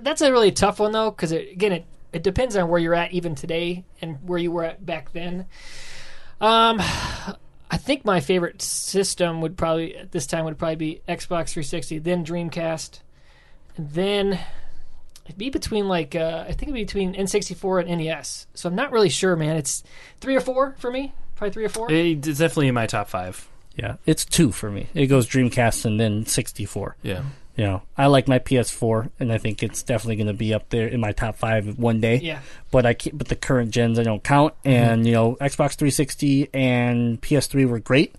That's 0.00 0.20
a 0.20 0.30
really 0.30 0.52
tough 0.52 0.80
one 0.80 0.92
though, 0.92 1.10
because 1.10 1.32
it, 1.32 1.52
again, 1.52 1.72
it 1.72 1.86
it 2.12 2.22
depends 2.22 2.56
on 2.56 2.68
where 2.68 2.78
you're 2.78 2.94
at 2.94 3.12
even 3.12 3.34
today 3.34 3.84
and 4.00 4.18
where 4.28 4.38
you 4.38 4.52
were 4.52 4.64
at 4.64 4.84
back 4.84 5.12
then. 5.12 5.46
Um, 6.40 6.78
I 6.80 7.78
think 7.78 8.04
my 8.04 8.20
favorite 8.20 8.60
system 8.60 9.40
would 9.40 9.56
probably 9.56 9.96
at 9.96 10.12
this 10.12 10.26
time 10.26 10.44
would 10.44 10.58
probably 10.58 10.76
be 10.76 11.02
Xbox 11.08 11.50
360, 11.50 11.98
then 12.00 12.24
Dreamcast, 12.24 13.00
and 13.76 13.90
then 13.90 14.38
it'd 15.24 15.38
be 15.38 15.50
between 15.50 15.88
like 15.88 16.14
uh, 16.14 16.44
I 16.46 16.52
think 16.52 16.64
it'd 16.64 16.74
be 16.74 16.84
between 16.84 17.14
N64 17.14 17.88
and 17.88 18.04
NES. 18.04 18.46
So 18.54 18.68
I'm 18.68 18.74
not 18.74 18.92
really 18.92 19.08
sure, 19.08 19.36
man. 19.36 19.56
It's 19.56 19.82
three 20.20 20.36
or 20.36 20.40
four 20.40 20.76
for 20.78 20.90
me, 20.90 21.14
probably 21.36 21.52
three 21.52 21.64
or 21.64 21.70
four. 21.70 21.90
It's 21.90 22.38
definitely 22.38 22.68
in 22.68 22.74
my 22.74 22.86
top 22.86 23.08
five. 23.08 23.48
Yeah, 23.76 23.96
it's 24.06 24.24
two 24.24 24.52
for 24.52 24.70
me. 24.70 24.88
It 24.94 25.06
goes 25.06 25.26
Dreamcast 25.26 25.84
and 25.84 25.98
then 25.98 26.26
64. 26.26 26.96
Yeah. 27.02 27.22
You 27.56 27.64
know, 27.64 27.82
I 27.98 28.06
like 28.06 28.28
my 28.28 28.38
PS4, 28.38 29.10
and 29.20 29.30
I 29.30 29.36
think 29.36 29.62
it's 29.62 29.82
definitely 29.82 30.16
going 30.16 30.26
to 30.28 30.32
be 30.32 30.54
up 30.54 30.70
there 30.70 30.88
in 30.88 31.00
my 31.00 31.12
top 31.12 31.36
five 31.36 31.78
one 31.78 32.00
day. 32.00 32.16
yeah, 32.16 32.40
but 32.70 32.86
I 32.86 32.94
can't, 32.94 33.16
but 33.18 33.28
the 33.28 33.36
current 33.36 33.70
gens 33.72 33.98
I 33.98 34.04
don't 34.04 34.22
count. 34.24 34.54
Mm-hmm. 34.60 34.70
And 34.70 35.06
you 35.06 35.12
know, 35.12 35.36
Xbox 35.36 35.76
360 35.76 36.48
and 36.54 37.20
PS3 37.20 37.68
were 37.68 37.78
great; 37.78 38.14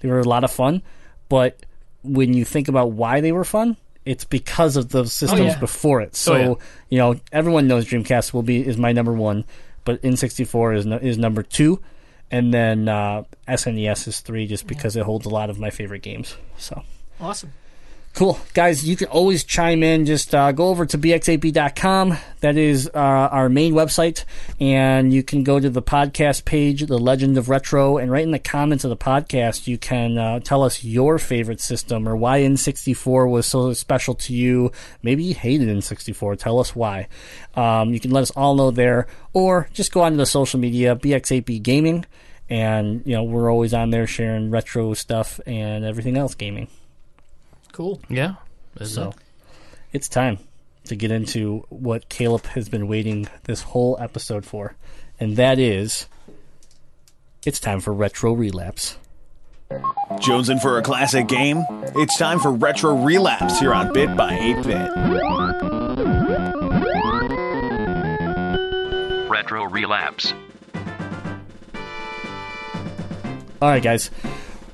they 0.00 0.08
were 0.08 0.18
a 0.18 0.24
lot 0.24 0.42
of 0.42 0.50
fun. 0.50 0.82
But 1.28 1.64
when 2.02 2.34
you 2.34 2.44
think 2.44 2.66
about 2.66 2.90
why 2.90 3.20
they 3.20 3.30
were 3.30 3.44
fun, 3.44 3.76
it's 4.04 4.24
because 4.24 4.76
of 4.76 4.88
the 4.88 5.00
oh, 5.00 5.04
systems 5.04 5.52
yeah. 5.52 5.58
before 5.60 6.00
it. 6.00 6.08
Oh, 6.08 6.16
so 6.16 6.34
Oh, 6.34 6.38
yeah. 6.38 6.54
you 6.88 6.98
know, 6.98 7.20
everyone 7.30 7.68
knows 7.68 7.86
Dreamcast 7.86 8.32
will 8.32 8.42
be 8.42 8.66
is 8.66 8.76
my 8.76 8.90
number 8.90 9.12
one, 9.12 9.44
but 9.84 10.02
N64 10.02 10.78
is 10.78 10.86
no, 10.86 10.96
is 10.96 11.18
number 11.18 11.44
two, 11.44 11.80
and 12.32 12.52
then 12.52 12.88
uh, 12.88 13.24
SNES 13.46 14.08
is 14.08 14.20
three, 14.20 14.46
just 14.46 14.66
because 14.66 14.96
it 14.96 15.04
holds 15.04 15.26
a 15.26 15.28
lot 15.28 15.50
of 15.50 15.58
my 15.58 15.70
favorite 15.70 16.02
games. 16.02 16.36
So 16.56 16.82
awesome. 17.20 17.52
Cool. 18.14 18.38
Guys, 18.52 18.86
you 18.86 18.94
can 18.94 19.08
always 19.08 19.42
chime 19.42 19.82
in. 19.82 20.04
Just 20.04 20.34
uh, 20.34 20.52
go 20.52 20.68
over 20.68 20.84
to 20.84 20.98
bx8b.com. 20.98 22.18
That 22.40 22.58
is 22.58 22.86
uh, 22.88 22.98
our 22.98 23.48
main 23.48 23.72
website. 23.72 24.24
And 24.60 25.14
you 25.14 25.22
can 25.22 25.44
go 25.44 25.58
to 25.58 25.70
the 25.70 25.80
podcast 25.80 26.44
page, 26.44 26.84
The 26.86 26.98
Legend 26.98 27.38
of 27.38 27.48
Retro. 27.48 27.96
And 27.96 28.10
right 28.10 28.22
in 28.22 28.30
the 28.30 28.38
comments 28.38 28.84
of 28.84 28.90
the 28.90 28.98
podcast, 28.98 29.66
you 29.66 29.78
can 29.78 30.18
uh, 30.18 30.40
tell 30.40 30.62
us 30.62 30.84
your 30.84 31.18
favorite 31.18 31.62
system 31.62 32.06
or 32.06 32.14
why 32.14 32.40
N64 32.40 33.30
was 33.30 33.46
so 33.46 33.72
special 33.72 34.14
to 34.16 34.34
you. 34.34 34.72
Maybe 35.02 35.24
you 35.24 35.34
hated 35.34 35.68
N64. 35.68 36.38
Tell 36.38 36.60
us 36.60 36.76
why. 36.76 37.08
Um, 37.54 37.94
you 37.94 38.00
can 38.00 38.10
let 38.10 38.22
us 38.22 38.30
all 38.32 38.54
know 38.54 38.70
there. 38.70 39.06
Or 39.32 39.70
just 39.72 39.90
go 39.90 40.02
onto 40.02 40.18
the 40.18 40.26
social 40.26 40.60
media, 40.60 40.96
BX8B 40.96 41.62
Gaming. 41.62 42.04
And, 42.52 43.02
you 43.06 43.14
know, 43.16 43.22
we're 43.24 43.50
always 43.50 43.72
on 43.72 43.88
there 43.88 44.06
sharing 44.06 44.50
retro 44.50 44.92
stuff 44.92 45.40
and 45.46 45.86
everything 45.86 46.18
else 46.18 46.34
gaming. 46.34 46.68
Cool. 47.72 47.98
Yeah. 48.10 48.34
Isn't 48.78 48.94
So 48.94 49.08
it? 49.08 49.14
it's 49.94 50.06
time 50.06 50.38
to 50.84 50.94
get 50.94 51.10
into 51.10 51.64
what 51.70 52.10
Caleb 52.10 52.44
has 52.48 52.68
been 52.68 52.88
waiting 52.88 53.26
this 53.44 53.62
whole 53.62 53.96
episode 53.98 54.44
for, 54.44 54.74
and 55.18 55.36
that 55.36 55.58
is 55.58 56.06
it's 57.46 57.58
time 57.58 57.80
for 57.80 57.94
Retro 57.94 58.34
Relapse. 58.34 58.98
Jonesing 60.20 60.60
for 60.60 60.76
a 60.76 60.82
classic 60.82 61.28
game? 61.28 61.64
It's 61.96 62.18
time 62.18 62.38
for 62.38 62.52
Retro 62.52 62.94
Relapse 63.02 63.60
here 63.60 63.72
on 63.72 63.94
Bit 63.94 64.14
by 64.14 64.34
8 64.38 64.56
Bit. 64.66 64.90
Retro 69.30 69.64
Relapse. 69.64 70.34
All 73.62 73.68
right, 73.68 73.80
guys. 73.80 74.10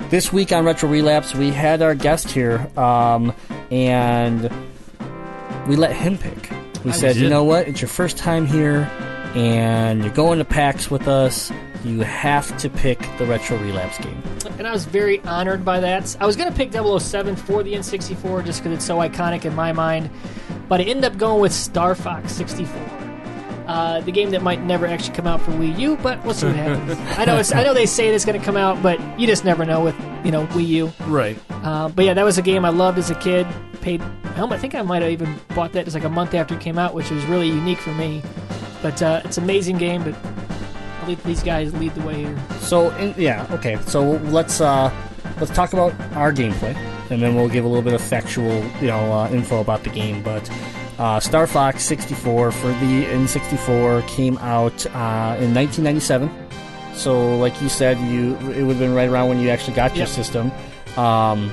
This 0.09 0.33
week 0.33 0.51
on 0.51 0.65
Retro 0.65 0.89
Relapse, 0.89 1.35
we 1.35 1.51
had 1.51 1.83
our 1.83 1.95
guest 1.95 2.31
here, 2.31 2.71
um, 2.75 3.35
and 3.71 4.51
we 5.69 5.77
let 5.77 5.95
him 5.95 6.17
pick. 6.17 6.51
We 6.87 6.93
said, 6.93 7.17
you 7.17 7.29
know 7.29 7.45
what? 7.45 7.69
It's 7.69 7.83
your 7.83 7.91
first 7.91 8.17
time 8.17 8.47
here, 8.47 8.91
and 9.35 10.03
you're 10.03 10.15
going 10.15 10.39
to 10.39 10.45
PAX 10.47 10.91
with 10.91 11.07
us. 11.07 11.53
You 11.85 12.01
have 12.01 12.57
to 12.57 12.71
pick 12.71 12.99
the 13.19 13.27
Retro 13.27 13.59
Relapse 13.59 13.99
game. 13.99 14.23
And 14.57 14.67
I 14.67 14.73
was 14.73 14.87
very 14.87 15.21
honored 15.21 15.67
by 15.67 15.81
that. 15.81 16.17
I 16.19 16.25
was 16.25 16.37
going 16.37 16.51
to 16.51 16.57
pick 16.57 16.73
007 16.73 17.37
for 17.37 17.63
the 17.63 17.75
N64 17.75 18.47
just 18.47 18.63
because 18.63 18.75
it's 18.75 18.87
so 18.87 18.97
iconic 18.97 19.45
in 19.45 19.55
my 19.55 19.71
mind, 19.71 20.09
but 20.67 20.81
I 20.81 20.85
ended 20.85 21.05
up 21.05 21.19
going 21.19 21.43
with 21.43 21.53
Star 21.53 21.95
Fox 21.95 22.33
64. 22.33 23.08
Uh, 23.69 24.01
the 24.01 24.11
game 24.11 24.31
that 24.31 24.43
might 24.43 24.63
never 24.63 24.87
actually 24.87 25.15
come 25.15 25.27
out 25.27 25.43
for 25.43 25.51
Wii 25.53 25.79
U, 25.79 25.99
but 25.99 26.25
we'll 26.25 26.33
see 26.33 26.47
what 26.47 26.57
happens. 26.57 26.99
I 27.19 27.27
know 27.27 27.37
it's, 27.37 27.55
I 27.55 27.63
know 27.63 27.75
they 27.75 27.85
say 27.85 28.09
it's 28.09 28.25
going 28.25 28.39
to 28.39 28.45
come 28.45 28.57
out, 28.57 28.83
but 28.83 28.99
you 29.21 29.27
just 29.27 29.45
never 29.45 29.67
know 29.67 29.85
with 29.85 29.95
you 30.25 30.31
know 30.31 30.47
Wii 30.47 30.67
U. 30.69 30.93
Right. 31.07 31.39
Uh, 31.51 31.91
but 31.91 32.07
yeah, 32.07 32.15
that 32.15 32.25
was 32.25 32.39
a 32.39 32.43
game 32.43 32.65
I 32.65 32.71
loved 32.71 32.97
as 32.99 33.11
a 33.11 33.15
kid. 33.17 33.47
Paid, 33.83 34.01
I 34.01 34.57
think 34.57 34.75
I 34.75 34.81
might 34.81 35.03
have 35.03 35.11
even 35.11 35.39
bought 35.55 35.73
that 35.75 35.85
just 35.85 35.95
like 35.95 36.05
a 36.05 36.09
month 36.09 36.33
after 36.33 36.55
it 36.55 36.63
came 36.63 36.79
out, 36.79 36.95
which 36.95 37.11
was 37.11 37.23
really 37.27 37.49
unique 37.49 37.79
for 37.79 37.93
me. 37.93 38.23
But 38.81 39.03
uh, 39.03 39.21
it's 39.27 39.37
an 39.37 39.45
amazing 39.45 39.77
game. 39.77 40.03
But 40.03 40.15
I'll 41.03 41.09
let 41.11 41.23
these 41.25 41.43
guys 41.43 41.75
lead 41.75 41.95
the 41.95 42.07
way 42.07 42.25
here. 42.25 42.39
So 42.61 42.89
in, 42.97 43.15
yeah, 43.19 43.47
okay. 43.51 43.77
So 43.83 44.13
let's 44.31 44.63
uh, 44.63 44.91
let's 45.41 45.53
talk 45.53 45.75
about 45.75 45.93
our 46.17 46.33
gameplay, 46.33 46.75
and 47.11 47.21
then 47.21 47.35
we'll 47.35 47.51
give 47.51 47.67
a 47.67 47.69
little 47.69 47.83
bit 47.83 47.93
of 47.93 48.01
factual, 48.01 48.65
you 48.81 48.87
know, 48.87 49.13
uh, 49.13 49.29
info 49.29 49.61
about 49.61 49.85
the 49.85 49.91
game. 49.91 50.23
But 50.23 50.51
uh, 50.99 51.21
Star 51.21 51.47
Fox 51.47 51.83
64 51.85 52.51
for 52.53 52.67
the 52.69 53.05
N64 53.07 54.07
came 54.09 54.37
out 54.39 54.85
uh, 54.87 55.37
in 55.41 55.55
1997. 55.55 56.31
So, 56.95 57.37
like 57.39 57.61
you 57.63 57.69
said, 57.69 57.99
you 58.01 58.35
it 58.51 58.63
would 58.65 58.77
have 58.77 58.79
been 58.79 58.95
right 58.95 59.09
around 59.09 59.29
when 59.29 59.41
you 59.41 59.51
actually 59.51 59.75
got 59.75 59.95
your 59.95 60.07
Yep. 60.07 60.15
system, 60.17 60.51
um, 60.97 61.53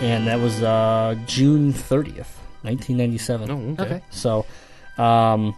and 0.00 0.26
that 0.26 0.40
was 0.40 0.62
uh, 0.62 1.14
June 1.26 1.74
30th, 1.74 2.32
1997. 2.62 3.50
Oh, 3.50 3.72
okay. 3.72 3.82
Okay. 3.96 4.02
So, 4.10 4.46
um, 4.96 5.54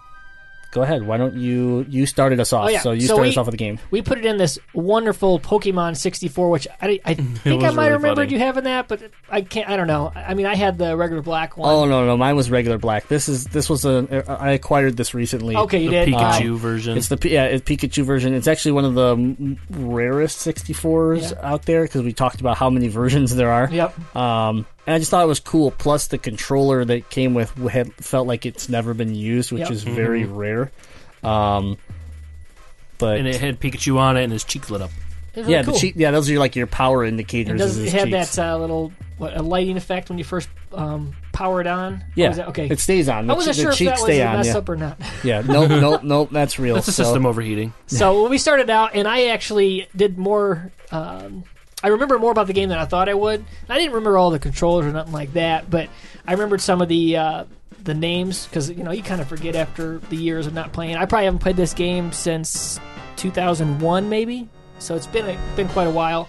go 0.72 0.82
ahead. 0.82 1.06
Why 1.06 1.16
don't 1.18 1.34
you 1.36 1.86
you 1.88 2.04
started 2.06 2.40
us 2.40 2.52
off? 2.52 2.66
Oh, 2.66 2.68
yeah. 2.68 2.80
So 2.80 2.90
you 2.90 3.02
So 3.02 3.06
started 3.14 3.22
we- 3.22 3.28
us 3.28 3.36
off 3.36 3.46
with 3.46 3.52
the 3.52 3.56
game. 3.58 3.78
We 3.92 4.02
put 4.02 4.18
it 4.18 4.24
in 4.26 4.38
this 4.38 4.58
wonderful 4.74 5.38
Pokemon 5.38 5.96
64, 5.96 6.50
which 6.50 6.66
I, 6.80 6.98
I 7.04 7.14
think 7.14 7.62
I 7.62 7.66
was 7.68 7.76
might 7.76 7.82
really 7.84 7.92
remembered 7.98 8.28
funny. 8.28 8.32
you 8.32 8.38
having 8.40 8.64
that, 8.64 8.88
but 8.88 9.02
I 9.30 9.42
can't. 9.42 9.68
I 9.68 9.76
don't 9.76 9.86
know. 9.86 10.10
I 10.14 10.34
mean, 10.34 10.46
I 10.46 10.56
had 10.56 10.78
the 10.78 10.96
regular 10.96 11.22
black 11.22 11.56
one. 11.56 11.68
Oh 11.72 11.84
no, 11.84 12.04
no, 12.04 12.16
mine 12.16 12.34
was 12.34 12.50
regular 12.50 12.78
black. 12.78 13.06
This 13.08 13.28
is 13.28 13.44
this 13.44 13.70
was 13.70 13.84
a 13.84 14.24
I 14.26 14.50
acquired 14.50 14.96
this 14.96 15.14
recently. 15.14 15.54
okay, 15.56 15.78
you 15.82 15.90
The 15.90 16.06
did. 16.06 16.08
Pikachu 16.08 16.50
Um, 16.52 16.56
version. 16.58 16.96
It's 16.98 17.08
the 17.08 17.18
yeah, 17.30 17.44
it's 17.44 17.62
Pikachu 17.64 18.02
version. 18.04 18.34
It's 18.34 18.48
actually 18.48 18.72
one 18.72 18.84
of 18.84 18.94
the 18.94 19.56
rarest 19.70 20.38
64s 20.46 21.32
Yeah. 21.32 21.50
out 21.52 21.62
there 21.66 21.82
because 21.82 22.02
we 22.02 22.12
talked 22.12 22.40
about 22.40 22.56
how 22.56 22.70
many 22.70 22.88
versions 22.88 23.34
there 23.34 23.50
are. 23.50 23.68
Yep. 23.70 24.16
Um, 24.16 24.66
and 24.86 24.94
I 24.94 24.98
just 24.98 25.10
thought 25.10 25.22
it 25.24 25.28
was 25.28 25.40
cool. 25.40 25.70
Plus, 25.70 26.08
the 26.08 26.18
controller 26.18 26.84
that 26.84 27.10
came 27.10 27.34
with 27.34 27.50
had 27.68 27.92
felt 27.94 28.26
like 28.26 28.44
it's 28.46 28.68
never 28.68 28.94
been 28.94 29.14
used, 29.14 29.52
which 29.52 29.60
Yep. 29.60 29.70
is 29.70 29.82
very 29.84 30.24
rare. 30.24 30.70
Um, 31.22 31.76
but 32.98 33.18
and 33.18 33.26
it 33.28 33.40
had 33.40 33.60
Pikachu 33.60 33.96
on 33.98 34.16
it, 34.16 34.24
and 34.24 34.32
his 34.32 34.44
cheeks 34.44 34.70
lit 34.70 34.82
up. 34.82 34.90
Really 35.36 35.52
yeah, 35.52 35.62
cool. 35.62 35.72
the 35.72 35.80
cheek, 35.80 35.94
yeah, 35.96 36.10
those 36.10 36.30
are 36.30 36.38
like 36.38 36.56
your 36.56 36.66
power 36.66 37.04
It 37.04 37.08
indicators. 37.08 37.58
does 37.58 37.76
is 37.78 37.86
it 37.92 37.98
had 37.98 38.10
cheeks. 38.10 38.36
that 38.36 38.52
uh, 38.52 38.58
little 38.58 38.92
what 39.16 39.34
a 39.36 39.40
lighting 39.42 39.76
effect 39.78 40.08
when 40.10 40.18
you 40.18 40.24
first 40.24 40.48
um, 40.72 41.14
power 41.32 41.60
it 41.62 41.66
on? 41.66 42.04
Yeah, 42.14 42.28
was 42.28 42.36
that- 42.36 42.48
okay. 42.48 42.66
it 42.68 42.80
stays 42.80 43.08
on. 43.08 43.26
The, 43.28 43.32
I 43.32 43.36
wasn't 43.36 43.56
che- 43.56 43.62
sure 43.62 43.70
the 43.72 43.84
if 43.84 43.86
that 43.86 43.92
was 43.92 44.02
stay 44.02 44.20
a 44.20 44.26
on. 44.26 44.36
mess 44.36 44.46
Yeah, 44.48 44.56
up 44.58 44.68
or 44.68 44.76
not. 44.76 45.00
yeah. 45.24 45.40
Nope, 45.40 45.70
nope, 45.70 46.02
nope. 46.02 46.28
That's 46.32 46.58
real. 46.58 46.74
That's 46.74 46.88
a 46.88 46.92
So- 46.92 47.04
system 47.04 47.24
overheating. 47.24 47.72
So 47.86 48.28
we 48.28 48.36
started 48.36 48.68
out, 48.68 48.94
and 48.94 49.08
I 49.08 49.26
actually 49.28 49.88
did 49.96 50.18
more. 50.18 50.70
Um, 50.90 51.44
I 51.82 51.88
remember 51.88 52.18
more 52.18 52.30
about 52.30 52.46
the 52.46 52.52
game 52.52 52.68
than 52.68 52.78
I 52.78 52.84
thought 52.84 53.08
I 53.08 53.14
would. 53.14 53.44
I 53.68 53.76
didn't 53.76 53.92
remember 53.92 54.16
all 54.16 54.30
the 54.30 54.38
controllers 54.38 54.86
or 54.86 54.92
nothing 54.92 55.12
like 55.12 55.32
that, 55.32 55.68
but 55.68 55.88
I 56.26 56.32
remembered 56.32 56.60
some 56.60 56.80
of 56.80 56.88
the 56.88 57.16
uh, 57.16 57.44
the 57.82 57.94
names 57.94 58.46
because 58.46 58.70
you 58.70 58.84
know 58.84 58.92
you 58.92 59.02
kind 59.02 59.20
of 59.20 59.28
forget 59.28 59.56
after 59.56 59.98
the 59.98 60.16
years 60.16 60.46
of 60.46 60.54
not 60.54 60.72
playing. 60.72 60.96
I 60.96 61.06
probably 61.06 61.24
haven't 61.24 61.40
played 61.40 61.56
this 61.56 61.74
game 61.74 62.12
since 62.12 62.78
2001, 63.16 64.08
maybe. 64.08 64.48
So 64.78 64.94
it's 64.94 65.06
been 65.06 65.28
a, 65.28 65.56
been 65.56 65.68
quite 65.68 65.86
a 65.86 65.90
while. 65.90 66.28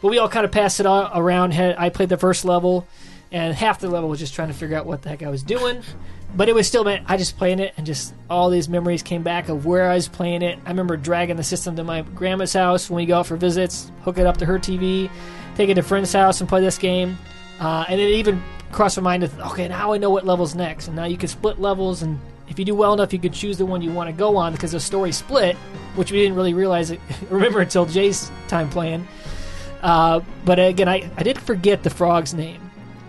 But 0.00 0.08
we 0.08 0.18
all 0.18 0.28
kind 0.28 0.44
of 0.44 0.52
passed 0.52 0.78
it 0.80 0.86
around. 0.86 1.52
I 1.54 1.88
played 1.88 2.08
the 2.08 2.16
first 2.16 2.44
level, 2.44 2.86
and 3.32 3.54
half 3.54 3.80
the 3.80 3.88
level 3.88 4.08
was 4.08 4.20
just 4.20 4.34
trying 4.34 4.48
to 4.48 4.54
figure 4.54 4.76
out 4.76 4.86
what 4.86 5.02
the 5.02 5.08
heck 5.08 5.22
I 5.22 5.28
was 5.28 5.42
doing. 5.42 5.82
But 6.34 6.48
it 6.48 6.54
was 6.54 6.68
still, 6.68 6.86
I 6.86 7.16
just 7.16 7.38
playing 7.38 7.58
it, 7.58 7.74
and 7.76 7.86
just 7.86 8.14
all 8.28 8.50
these 8.50 8.68
memories 8.68 9.02
came 9.02 9.22
back 9.22 9.48
of 9.48 9.64
where 9.66 9.90
I 9.90 9.94
was 9.94 10.08
playing 10.08 10.42
it. 10.42 10.58
I 10.66 10.68
remember 10.68 10.96
dragging 10.96 11.36
the 11.36 11.42
system 11.42 11.74
to 11.76 11.84
my 11.84 12.02
grandma's 12.02 12.52
house 12.52 12.90
when 12.90 12.96
we 12.96 13.06
go 13.06 13.18
out 13.18 13.26
for 13.26 13.36
visits, 13.36 13.90
hook 14.02 14.18
it 14.18 14.26
up 14.26 14.36
to 14.38 14.46
her 14.46 14.58
TV, 14.58 15.10
take 15.56 15.70
it 15.70 15.74
to 15.74 15.82
friend's 15.82 16.12
house 16.12 16.40
and 16.40 16.48
play 16.48 16.60
this 16.60 16.78
game. 16.78 17.18
Uh, 17.58 17.84
and 17.88 18.00
it 18.00 18.10
even 18.10 18.42
crossed 18.70 18.96
my 18.98 19.02
mind 19.02 19.22
to, 19.22 19.46
okay, 19.48 19.68
now 19.68 19.92
I 19.92 19.98
know 19.98 20.10
what 20.10 20.26
level's 20.26 20.54
next. 20.54 20.86
And 20.86 20.96
now 20.96 21.06
you 21.06 21.16
can 21.16 21.28
split 21.28 21.58
levels, 21.58 22.02
and 22.02 22.20
if 22.48 22.58
you 22.58 22.64
do 22.64 22.74
well 22.74 22.92
enough, 22.92 23.12
you 23.12 23.18
could 23.18 23.32
choose 23.32 23.58
the 23.58 23.66
one 23.66 23.82
you 23.82 23.92
want 23.92 24.08
to 24.08 24.12
go 24.12 24.36
on 24.36 24.52
because 24.52 24.72
the 24.72 24.80
story 24.80 25.12
split, 25.12 25.56
which 25.96 26.12
we 26.12 26.18
didn't 26.18 26.36
really 26.36 26.54
realize 26.54 26.90
it, 26.90 27.00
remember 27.30 27.60
until 27.60 27.86
Jay's 27.86 28.30
time 28.48 28.68
playing. 28.68 29.08
Uh, 29.82 30.20
but 30.44 30.58
again, 30.58 30.88
I, 30.88 31.10
I 31.16 31.22
did 31.22 31.38
forget 31.38 31.82
the 31.82 31.90
frog's 31.90 32.34
name. 32.34 32.60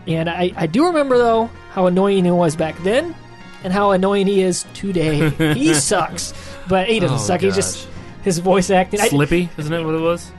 And 0.07 0.29
I, 0.29 0.51
I 0.55 0.67
do 0.67 0.87
remember, 0.87 1.17
though, 1.17 1.49
how 1.79 1.87
annoying 1.87 2.25
he 2.25 2.31
was 2.31 2.57
back 2.57 2.77
then 2.83 3.15
and 3.63 3.71
how 3.71 3.91
annoying 3.91 4.27
he 4.27 4.41
is 4.41 4.65
today. 4.73 5.29
he 5.53 5.73
sucks. 5.73 6.33
But 6.67 6.89
he 6.89 6.99
doesn't 6.99 7.15
Oh, 7.17 7.19
suck. 7.21 7.39
He's 7.41 7.55
just 7.55 7.87
his 8.23 8.39
voice 8.39 8.69
acting. 8.69 8.99
I, 8.99 9.07
Slippy, 9.07 9.49
isn't 9.57 9.71
it 9.73 9.83
what 9.85 9.95
it 9.95 10.01
was? 10.01 10.29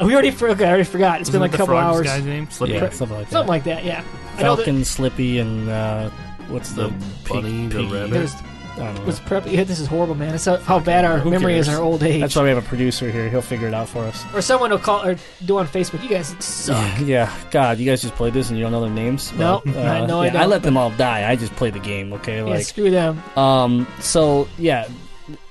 we 0.00 0.12
already, 0.12 0.30
for, 0.30 0.48
okay, 0.50 0.64
I 0.64 0.68
already 0.68 0.84
forgot. 0.84 1.20
It's 1.20 1.30
been 1.30 1.40
Wasn't 1.40 1.52
like 1.52 1.54
a 1.54 1.56
couple 1.56 1.74
frog's 1.74 1.96
hours. 1.96 2.06
guy's 2.06 2.24
name? 2.24 2.48
Slippy. 2.50 2.74
yeah, 2.74 2.88
something 2.90 3.16
like 3.16 3.26
that. 3.26 3.32
Something 3.32 3.48
like 3.48 3.64
that, 3.64 3.84
yeah. 3.84 4.04
I 4.36 4.42
know 4.42 4.54
that 4.56 4.64
Falcon, 4.64 4.84
Slippy, 4.84 5.38
and 5.40 5.68
uh, 5.68 6.10
what's 6.48 6.72
the, 6.72 6.88
The 6.88 6.94
pig- 7.24 7.28
bunny, 7.42 7.66
the 7.68 7.78
piggy? 7.80 7.92
rabbit. 7.92 8.30
There's 8.76 8.80
I 8.80 8.84
don't 8.86 8.94
know. 9.00 9.04
was 9.06 9.20
prep. 9.20 9.46
Yeah, 9.46 9.64
this 9.64 9.78
is 9.80 9.86
horrible, 9.86 10.14
man. 10.14 10.34
It's 10.34 10.44
how, 10.44 10.56
how 10.58 10.80
bad 10.80 11.04
our 11.04 11.18
Who 11.18 11.30
memory 11.30 11.56
is 11.58 11.68
in 11.68 11.74
our 11.74 11.80
old 11.82 12.02
age. 12.02 12.20
That's 12.20 12.34
why 12.36 12.42
we 12.42 12.48
have 12.50 12.58
a 12.58 12.62
producer 12.62 13.10
here. 13.10 13.28
He'll 13.28 13.42
figure 13.42 13.68
it 13.68 13.74
out 13.74 13.88
for 13.88 14.04
us. 14.04 14.24
or 14.34 14.40
someone 14.42 14.70
will 14.70 14.78
call 14.78 15.04
or 15.06 15.16
do 15.44 15.58
on 15.58 15.66
Facebook. 15.66 16.02
You 16.02 16.08
guys 16.08 16.34
suck. 16.44 17.00
Yeah, 17.00 17.34
God, 17.50 17.78
you 17.78 17.86
guys 17.86 18.02
just 18.02 18.14
played 18.14 18.32
this 18.34 18.48
and 18.50 18.58
you 18.58 18.64
don't 18.64 18.72
know 18.72 18.80
their 18.82 18.90
names. 18.90 19.32
No, 19.34 19.62
Well, 19.64 19.86
I 19.88 20.06
know 20.06 20.20
I 20.20 20.26
yeah, 20.26 20.32
don't, 20.32 20.50
let 20.50 20.62
them 20.62 20.76
all 20.76 20.90
die. 20.90 21.28
I 21.30 21.36
just 21.36 21.54
play 21.56 21.70
the 21.70 21.78
game. 21.78 22.12
Okay, 22.14 22.36
yeah, 22.38 22.42
like 22.44 22.64
screw 22.64 22.90
them. 22.90 23.22
um. 23.36 23.86
So 24.00 24.48
yeah, 24.58 24.88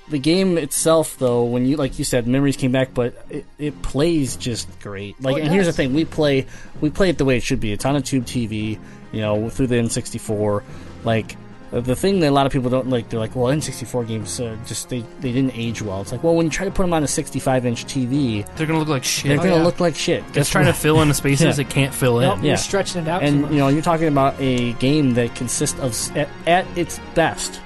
the 0.10 0.20
game 0.20 0.58
itself, 0.58 1.18
though, 1.18 1.44
when 1.46 1.66
you 1.66 1.78
like 1.78 1.98
you 1.98 2.06
said, 2.06 2.28
memories 2.28 2.58
came 2.58 2.72
back, 2.74 2.94
but 2.94 3.16
it, 3.30 3.46
it 3.58 3.82
plays 3.82 4.36
just 4.36 4.68
great. 4.82 5.20
Like, 5.22 5.36
Oh, 5.36 5.38
it 5.38 5.44
and 5.44 5.52
here's 5.52 5.66
the 5.66 5.70
does. 5.72 5.78
thing: 5.78 5.94
we 5.94 6.04
play 6.06 6.46
we 6.82 6.90
play 6.90 7.10
it 7.10 7.18
the 7.18 7.26
way 7.26 7.38
it 7.38 7.44
should 7.44 7.60
be. 7.62 7.72
It's 7.72 7.86
on 7.86 7.96
a 7.96 8.02
tube 8.02 8.26
TV, 8.26 8.78
you 9.14 9.22
know, 9.22 9.50
through 9.50 9.68
the 9.68 9.76
N64. 9.76 10.64
Like 11.06 11.34
uh, 11.34 11.38
the 11.82 11.96
thing 11.96 12.20
that 12.20 12.30
a 12.30 12.32
lot 12.32 12.46
of 12.46 12.52
people 12.52 12.70
don't 12.70 12.90
like, 12.90 13.10
they're 13.10 13.20
like, 13.20 13.36
well, 13.36 13.46
N64 13.54 14.08
games 14.08 14.40
uh, 14.40 14.56
just 14.66 14.90
they 14.90 15.00
they 15.22 15.32
didn't 15.32 15.54
age 15.56 15.82
well. 15.82 16.02
It's 16.02 16.12
like, 16.12 16.24
well, 16.24 16.36
when 16.36 16.46
you 16.46 16.52
try 16.52 16.66
to 16.66 16.72
put 16.72 16.84
them 16.84 16.94
on 16.94 17.04
a 17.04 17.08
65 17.08 17.66
inch 17.66 17.86
TV, 17.86 18.46
They're 18.56 18.68
gonna 18.68 18.80
look 18.80 18.88
like 18.90 19.04
shit. 19.04 19.30
they're 19.30 19.38
gonna 19.38 19.52
Oh, 19.54 19.58
yeah. 19.58 19.64
look 19.64 19.80
like 19.80 19.96
shit. 19.96 20.24
It's 20.36 20.50
trying 20.50 20.66
to 20.66 20.74
fill 20.74 21.02
in 21.02 21.08
the 21.08 21.14
spaces 21.14 21.58
Yeah. 21.58 21.66
it 21.66 21.70
can't 21.70 21.94
fill 21.94 22.20
in. 22.20 22.30
Nope, 22.30 22.40
Yeah. 22.42 22.48
You're 22.50 22.58
stretching 22.58 23.02
it 23.04 23.08
out 23.08 23.22
too 23.22 23.26
and 23.28 23.42
much. 23.44 23.52
you 23.52 23.58
know 23.58 23.68
you're 23.70 23.82
talking 23.82 24.08
about 24.08 24.40
a 24.40 24.74
game 24.74 25.14
that 25.16 25.34
consists 25.36 25.80
of 25.80 25.96
at, 26.18 26.30
at 26.48 26.66
its 26.78 27.00
best 27.16 27.60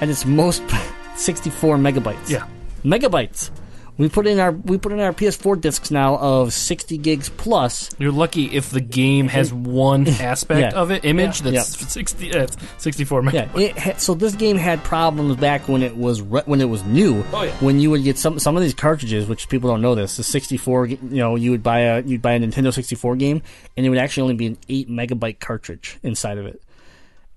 at 0.00 0.08
its 0.08 0.24
most 0.24 0.62
64 1.16 1.76
megabytes 1.78 2.28
Yeah. 2.30 2.46
megabytes 2.84 3.50
We 3.98 4.08
put 4.08 4.26
in 4.26 4.38
our 4.40 4.50
we 4.52 4.78
put 4.78 4.92
in 4.92 5.00
our 5.00 5.12
PS4 5.12 5.60
discs 5.60 5.90
now 5.90 6.16
of 6.16 6.52
60 6.54 6.96
gigs 6.98 7.28
plus. 7.28 7.90
You're 7.98 8.12
lucky 8.12 8.44
if 8.46 8.70
the 8.70 8.80
game 8.80 9.28
has 9.28 9.52
one 9.52 10.08
aspect 10.08 10.72
Yeah. 10.74 10.80
of 10.80 10.90
it, 10.90 11.04
image 11.04 11.42
Yeah. 11.42 11.50
that's 11.52 11.92
60, 11.92 12.30
that's 12.30 12.56
64 12.78 13.22
Yeah, 13.24 13.30
megabytes. 13.46 13.60
it 13.60 13.78
had, 13.78 14.00
so 14.00 14.14
this 14.14 14.34
game 14.34 14.56
had 14.56 14.82
problems 14.84 15.36
back 15.36 15.68
when 15.68 15.82
it 15.82 15.96
was 15.96 16.22
re- 16.22 16.42
when 16.46 16.60
it 16.62 16.68
was 16.70 16.82
new. 16.84 17.24
Oh, 17.32 17.42
yeah. 17.42 17.52
When 17.60 17.78
you 17.78 17.90
would 17.90 18.02
get 18.04 18.16
some 18.16 18.38
some 18.38 18.56
of 18.56 18.62
these 18.62 18.74
cartridges, 18.74 19.28
which 19.28 19.48
people 19.48 19.68
don't 19.68 19.82
know 19.82 19.94
this, 19.94 20.16
the 20.16 20.22
64. 20.24 20.86
You 20.86 20.98
know, 21.02 21.36
you 21.36 21.50
would 21.50 21.62
buy 21.62 21.80
a 21.80 22.02
you'd 22.02 22.22
buy 22.22 22.32
a 22.32 22.40
Nintendo 22.40 22.72
64 22.72 23.16
game, 23.16 23.42
and 23.76 23.84
it 23.84 23.88
would 23.90 23.98
actually 23.98 24.22
only 24.22 24.34
be 24.36 24.46
an 24.46 24.58
eight 24.68 24.88
megabyte 24.88 25.40
cartridge 25.40 25.98
inside 26.02 26.38
of 26.38 26.46
it. 26.46 26.62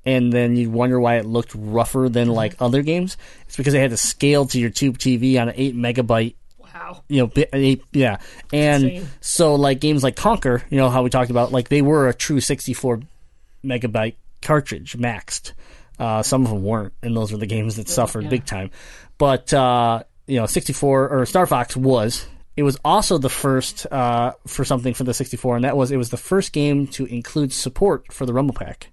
And 0.05 0.33
then 0.33 0.57
you'd 0.57 0.71
wonder 0.71 0.99
why 0.99 1.15
it 1.15 1.25
looked 1.25 1.53
rougher 1.55 2.09
than 2.09 2.27
like 2.29 2.55
other 2.59 2.81
games. 2.81 3.15
It's 3.47 3.55
because 3.55 3.71
they 3.73 3.79
had 3.79 3.91
to 3.91 3.97
scale 3.97 4.45
to 4.47 4.59
your 4.59 4.69
tube 4.69 4.97
TV 4.97 5.39
on 5.41 5.47
an 5.49 5.55
eight 5.57 5.75
megabyte 5.77 6.35
Wow. 6.83 7.03
you 7.07 7.23
know, 7.23 7.81
yeah, 7.91 8.17
and 8.51 8.83
insane. 8.83 9.07
so 9.21 9.55
like 9.55 9.79
games 9.79 10.03
like 10.03 10.15
Conker, 10.15 10.63
you 10.69 10.77
know 10.77 10.89
how 10.89 11.03
we 11.03 11.09
talked 11.09 11.31
about, 11.31 11.51
like 11.51 11.69
they 11.69 11.81
were 11.81 12.09
a 12.09 12.13
true 12.13 12.39
64 12.39 13.01
megabyte 13.63 14.15
cartridge 14.41 14.97
maxed. 14.97 15.53
Uh, 15.97 16.23
some 16.23 16.43
of 16.43 16.51
them 16.51 16.63
weren't, 16.63 16.93
and 17.01 17.15
those 17.15 17.31
were 17.31 17.37
the 17.37 17.45
games 17.45 17.77
that 17.77 17.87
suffered 17.87 18.25
yeah. 18.25 18.29
big 18.29 18.45
time. 18.45 18.71
But 19.17 19.53
uh, 19.53 20.03
you 20.27 20.39
know, 20.39 20.45
64 20.45 21.09
or 21.09 21.25
Star 21.25 21.45
Fox 21.45 21.75
was. 21.75 22.25
It 22.55 22.63
was 22.63 22.77
also 22.85 23.17
the 23.17 23.29
first 23.29 23.87
uh, 23.91 24.33
for 24.45 24.63
something 24.63 24.93
for 24.93 25.03
the 25.03 25.13
64, 25.13 25.55
and 25.55 25.65
that 25.65 25.75
was 25.75 25.91
it 25.91 25.97
was 25.97 26.09
the 26.09 26.17
first 26.17 26.53
game 26.53 26.87
to 26.87 27.05
include 27.05 27.51
support 27.51 28.11
for 28.11 28.25
the 28.25 28.33
Rumble 28.33 28.53
Pack. 28.53 28.91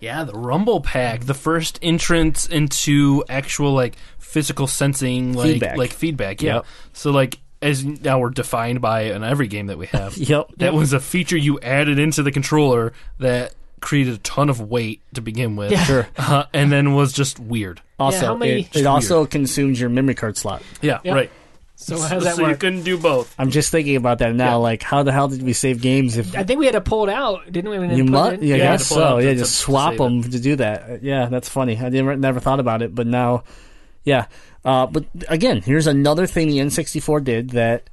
Yeah, 0.00 0.24
the 0.24 0.32
Rumble 0.32 0.80
Pack, 0.80 1.22
the 1.24 1.34
first 1.34 1.78
entrance 1.82 2.46
into 2.46 3.24
actual 3.28 3.72
like 3.72 3.96
physical 4.18 4.66
sensing, 4.66 5.32
like 5.32 5.52
Feedback. 5.52 5.76
like 5.76 5.92
feedback. 5.92 6.40
Yeah. 6.42 6.54
Yep. 6.56 6.66
So 6.92 7.10
like 7.10 7.38
as 7.60 7.84
now 7.84 8.20
we're 8.20 8.30
defined 8.30 8.80
by 8.80 9.02
in 9.02 9.24
every 9.24 9.48
game 9.48 9.66
that 9.66 9.78
we 9.78 9.86
have. 9.86 10.16
Yep. 10.16 10.50
That 10.58 10.74
was 10.74 10.92
a 10.92 11.00
feature 11.00 11.36
you 11.36 11.58
added 11.60 11.98
into 11.98 12.22
the 12.22 12.30
controller 12.30 12.92
that 13.18 13.54
created 13.80 14.14
a 14.14 14.18
ton 14.18 14.48
of 14.50 14.60
weight 14.60 15.00
to 15.14 15.20
begin 15.20 15.56
with. 15.56 15.72
Yeah. 15.72 15.84
Sure. 15.84 16.08
Uh, 16.16 16.44
and 16.52 16.70
then 16.70 16.94
was 16.94 17.12
just 17.12 17.38
weird. 17.40 17.80
Also, 17.98 18.26
how 18.26 18.36
many- 18.36 18.62
it, 18.62 18.76
it 18.76 18.86
also 18.86 19.26
consumes 19.26 19.80
your 19.80 19.88
memory 19.90 20.14
card 20.14 20.36
slot. 20.36 20.62
Yeah, 20.82 20.98
Yep. 21.04 21.14
right. 21.14 21.30
So 21.80 21.96
how 21.98 22.16
does 22.16 22.24
that 22.24 22.34
so 22.36 22.42
you 22.42 22.48
work? 22.48 22.58
couldn't 22.60 22.82
do 22.82 22.98
both. 22.98 23.32
I'm 23.38 23.50
just 23.50 23.70
thinking 23.70 23.94
about 23.94 24.18
that 24.18 24.34
now. 24.34 24.46
Yeah. 24.50 24.54
Like, 24.56 24.82
how 24.82 25.04
the 25.04 25.12
hell 25.12 25.28
did 25.28 25.42
we 25.42 25.52
save 25.52 25.80
games 25.80 26.16
if 26.16 26.36
I 26.36 26.42
think 26.42 26.58
we 26.58 26.66
had 26.66 26.72
to 26.72 26.80
pull 26.80 27.08
it 27.08 27.12
out, 27.12 27.50
didn't 27.52 27.70
we? 27.70 27.78
We 27.78 27.86
didn't 27.86 27.98
You 27.98 28.04
put 28.04 28.10
must, 28.10 28.32
it- 28.34 28.42
yeah, 28.42 28.54
I 28.56 28.58
guess 28.58 28.88
to 28.88 28.94
pull 28.94 28.98
it 28.98 29.06
so. 29.10 29.18
Yeah, 29.18 29.34
just 29.34 29.54
swap 29.56 29.90
save 29.92 29.98
them 29.98 30.22
to 30.22 30.40
do 30.40 30.56
that. 30.56 30.90
Uh, 30.90 30.96
Yeah, 31.00 31.26
that's 31.26 31.48
funny. 31.48 31.78
I 31.78 31.88
never 31.88 32.16
never 32.16 32.40
thought 32.40 32.58
about 32.60 32.82
it, 32.82 32.94
but 32.94 33.06
now, 33.06 33.44
yeah. 34.04 34.26
Uh, 34.64 34.86
but 34.86 35.04
again, 35.28 35.62
here's 35.62 35.86
another 35.86 36.26
thing 36.26 36.48
the 36.48 36.58
N64 36.58 37.22
did 37.24 37.50
that 37.50 37.88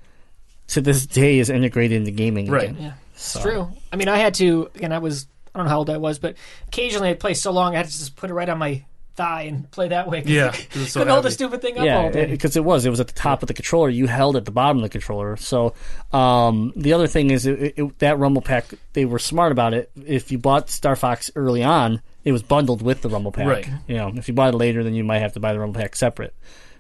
to 0.70 0.82
this 0.82 1.06
day 1.06 1.38
is 1.38 1.52
integrated 1.52 1.98
into 2.00 2.12
gaming. 2.12 2.50
Right. 2.50 2.72
Again. 2.72 2.82
Yeah, 2.82 2.94
it's 3.14 3.40
true. 3.40 3.70
I 3.94 3.98
mean, 3.98 4.08
I 4.10 4.18
had 4.18 4.34
to. 4.36 4.72
and 4.82 4.94
I 4.96 4.98
was. 4.98 5.28
I 5.54 5.60
don't 5.60 5.68
know 5.68 5.70
how 5.72 5.78
old 5.78 5.90
I 5.92 5.98
was, 5.98 6.18
but 6.20 6.36
occasionally 6.68 7.10
I'd 7.10 7.20
play 7.20 7.34
so 7.36 7.52
long 7.52 7.76
I 7.76 7.78
had 7.78 7.86
to 7.86 7.92
just 7.92 8.16
put 8.18 8.30
it 8.30 8.34
right 8.34 8.50
on 8.50 8.58
my 8.58 8.84
thigh 9.16 9.44
and 9.44 9.70
play 9.72 9.88
that 9.90 10.08
way. 10.10 10.22
'cause 10.22 10.30
Yeah, 10.32 10.48
I 10.48 10.50
'cause 10.52 10.82
it's 10.82 10.92
so 10.92 11.00
couldn't 11.00 11.14
hold 11.14 11.26
the 11.26 11.32
stupid 11.32 11.62
thing 11.62 11.78
up 11.78 11.86
Yeah, 11.86 11.98
all 12.00 12.12
day. 12.12 12.26
because 12.26 12.56
it, 12.56 12.64
was. 12.64 12.86
It 12.86 12.90
was 12.90 13.00
at 13.00 13.08
the 13.08 13.14
top 13.14 13.42
of 13.44 13.48
the 13.48 13.54
controller. 13.54 13.90
You 13.90 14.08
held 14.08 14.36
at 14.36 14.46
the 14.46 14.52
bottom 14.52 14.78
of 14.78 14.84
the 14.84 14.90
controller. 14.90 15.36
So 15.38 15.74
um, 16.12 16.74
the 16.76 16.94
other 16.94 17.08
thing 17.08 17.32
is 17.32 17.46
it, 17.46 17.74
it, 17.78 18.00
that 18.00 18.18
Rumble 18.20 18.42
Pack. 18.42 18.66
They 18.94 19.06
were 19.06 19.20
smart 19.20 19.52
about 19.52 19.74
it. 19.74 19.90
If 20.06 20.32
you 20.32 20.38
bought 20.38 20.70
Star 20.70 20.96
Fox 20.96 21.32
early 21.36 21.64
on, 21.64 22.02
it 22.24 22.32
was 22.32 22.44
bundled 22.44 22.82
with 22.82 23.02
the 23.02 23.10
Rumble 23.10 23.32
Pack. 23.32 23.48
Right. 23.48 23.68
You 23.88 23.96
know, 23.98 24.12
if 24.16 24.28
you 24.28 24.34
bought 24.34 24.54
it 24.54 24.58
later, 24.58 24.84
then 24.84 24.94
you 24.96 25.04
might 25.04 25.20
have 25.20 25.34
to 25.34 25.40
buy 25.40 25.54
the 25.54 25.60
Rumble 25.60 25.80
Pack 25.80 25.96
separate. 25.96 26.34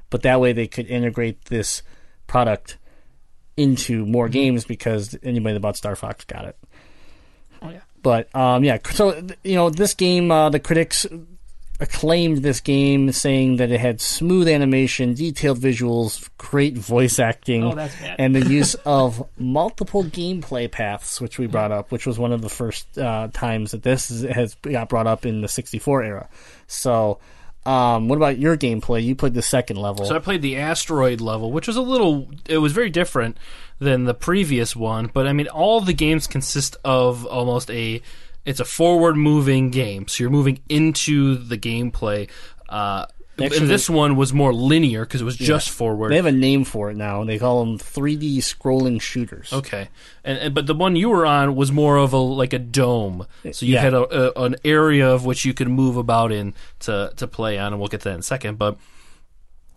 But 0.10 0.22
that 0.24 0.40
way, 0.42 0.54
they 0.54 0.68
could 0.68 0.88
integrate 0.88 1.46
this 1.46 1.82
product 2.28 2.78
into 3.58 4.06
more 4.06 4.28
games 4.30 4.66
because 4.66 5.18
anybody 5.24 5.54
that 5.54 5.60
bought 5.62 5.78
Star 5.78 5.96
Fox 5.96 6.26
got 6.26 6.46
it. 6.46 6.58
Oh, 7.62 7.70
yeah. 7.70 7.80
But 8.02 8.34
um, 8.36 8.64
yeah, 8.64 8.78
so 8.92 9.26
you 9.44 9.56
know, 9.56 9.70
this 9.72 9.94
game, 9.96 10.30
uh, 10.32 10.50
the 10.50 10.60
critics 10.60 11.08
acclaimed 11.80 12.38
this 12.38 12.62
game, 12.62 13.12
saying 13.12 13.58
that 13.58 13.72
it 13.72 13.80
had 13.80 14.00
smooth 14.00 14.48
animation, 14.48 15.14
detailed 15.14 15.60
visuals, 15.60 16.30
great 16.38 16.78
voice 16.78 17.20
acting, 17.20 17.64
Oh, 17.64 17.90
and 18.18 18.36
the 18.36 18.46
use 18.50 18.76
of 18.86 19.28
multiple 19.38 20.04
gameplay 20.04 20.72
paths, 20.72 21.20
which 21.20 21.38
we 21.38 21.48
brought 21.48 21.72
up, 21.72 21.92
which 21.92 22.06
was 22.06 22.18
one 22.18 22.32
of 22.32 22.42
the 22.42 22.50
first 22.50 22.98
uh, 22.98 23.28
times 23.34 23.72
that 23.72 23.84
this 23.84 24.10
is, 24.10 24.24
has 24.24 24.56
got 24.62 24.90
brought 24.90 25.08
up 25.08 25.26
in 25.26 25.42
the 25.42 25.48
64 25.48 26.04
era. 26.04 26.30
So. 26.68 27.20
Um, 27.68 28.10
what 28.10 28.18
about 28.18 28.38
your 28.38 28.56
gameplay? 28.56 29.04
You 29.04 29.16
played 29.16 29.34
the 29.34 29.42
second 29.42 29.78
level. 29.78 30.06
So 30.06 30.16
I 30.16 30.20
played 30.20 30.44
the 30.44 30.58
asteroid 30.58 31.20
level, 31.20 31.52
which 31.52 31.66
was 31.66 31.76
a 31.76 31.82
little. 31.82 32.30
It 32.48 32.60
was 32.60 32.74
very 32.74 32.92
different 32.92 33.38
than 33.80 34.04
the 34.04 34.14
previous 34.14 34.76
one, 34.76 35.10
but 35.12 35.26
I 35.26 35.34
mean, 35.34 35.48
all 35.48 35.82
the 35.82 35.92
games 35.92 36.28
consist 36.28 36.78
of 36.86 37.26
almost 37.26 37.72
a. 37.72 38.04
It's 38.46 38.60
a 38.60 38.66
forward-moving 38.66 39.72
game, 39.72 40.08
so 40.08 40.24
you're 40.24 40.30
moving 40.32 40.60
into 40.70 41.36
the 41.36 41.58
gameplay. 41.58 42.30
Uh, 42.70 43.06
Actually, 43.38 43.58
and 43.58 43.70
this 43.70 43.90
one 43.90 44.16
was 44.16 44.32
more 44.32 44.54
linear 44.54 45.04
because 45.04 45.20
it 45.20 45.26
was 45.26 45.36
just 45.36 45.70
forward. 45.70 46.10
they 46.10 46.16
have 46.16 46.26
a 46.26 46.32
name 46.32 46.64
for 46.64 46.90
it 46.90 46.96
now. 46.96 47.20
And 47.20 47.30
they 47.30 47.38
call 47.38 47.66
them 47.66 47.78
3D 47.78 48.38
scrolling 48.38 49.02
shooters. 49.02 49.52
Okay, 49.52 49.90
and, 50.24 50.38
and 50.38 50.56
but 50.56 50.68
the 50.68 50.74
one 50.74 50.96
you 50.96 51.10
were 51.10 51.26
on 51.26 51.54
was 51.54 51.70
more 51.70 51.98
of 51.98 52.14
a 52.14 52.18
like 52.18 52.54
a 52.54 52.60
dome, 52.60 53.28
so 53.52 53.66
you 53.66 53.74
Yeah. 53.74 53.82
had 53.82 53.94
a, 53.94 54.40
a 54.40 54.44
an 54.46 54.56
area 54.64 55.10
of 55.10 55.26
which 55.26 55.44
you 55.44 55.54
could 55.54 55.68
move 55.68 55.98
about 55.98 56.32
in 56.32 56.54
to 56.82 57.12
to 57.18 57.28
play 57.28 57.58
on, 57.58 57.74
and 57.74 57.80
we'll 57.82 57.90
get 57.90 58.02
to 58.02 58.10
that 58.10 58.14
in 58.14 58.20
a 58.22 58.24
second. 58.24 58.58
But 58.58 58.78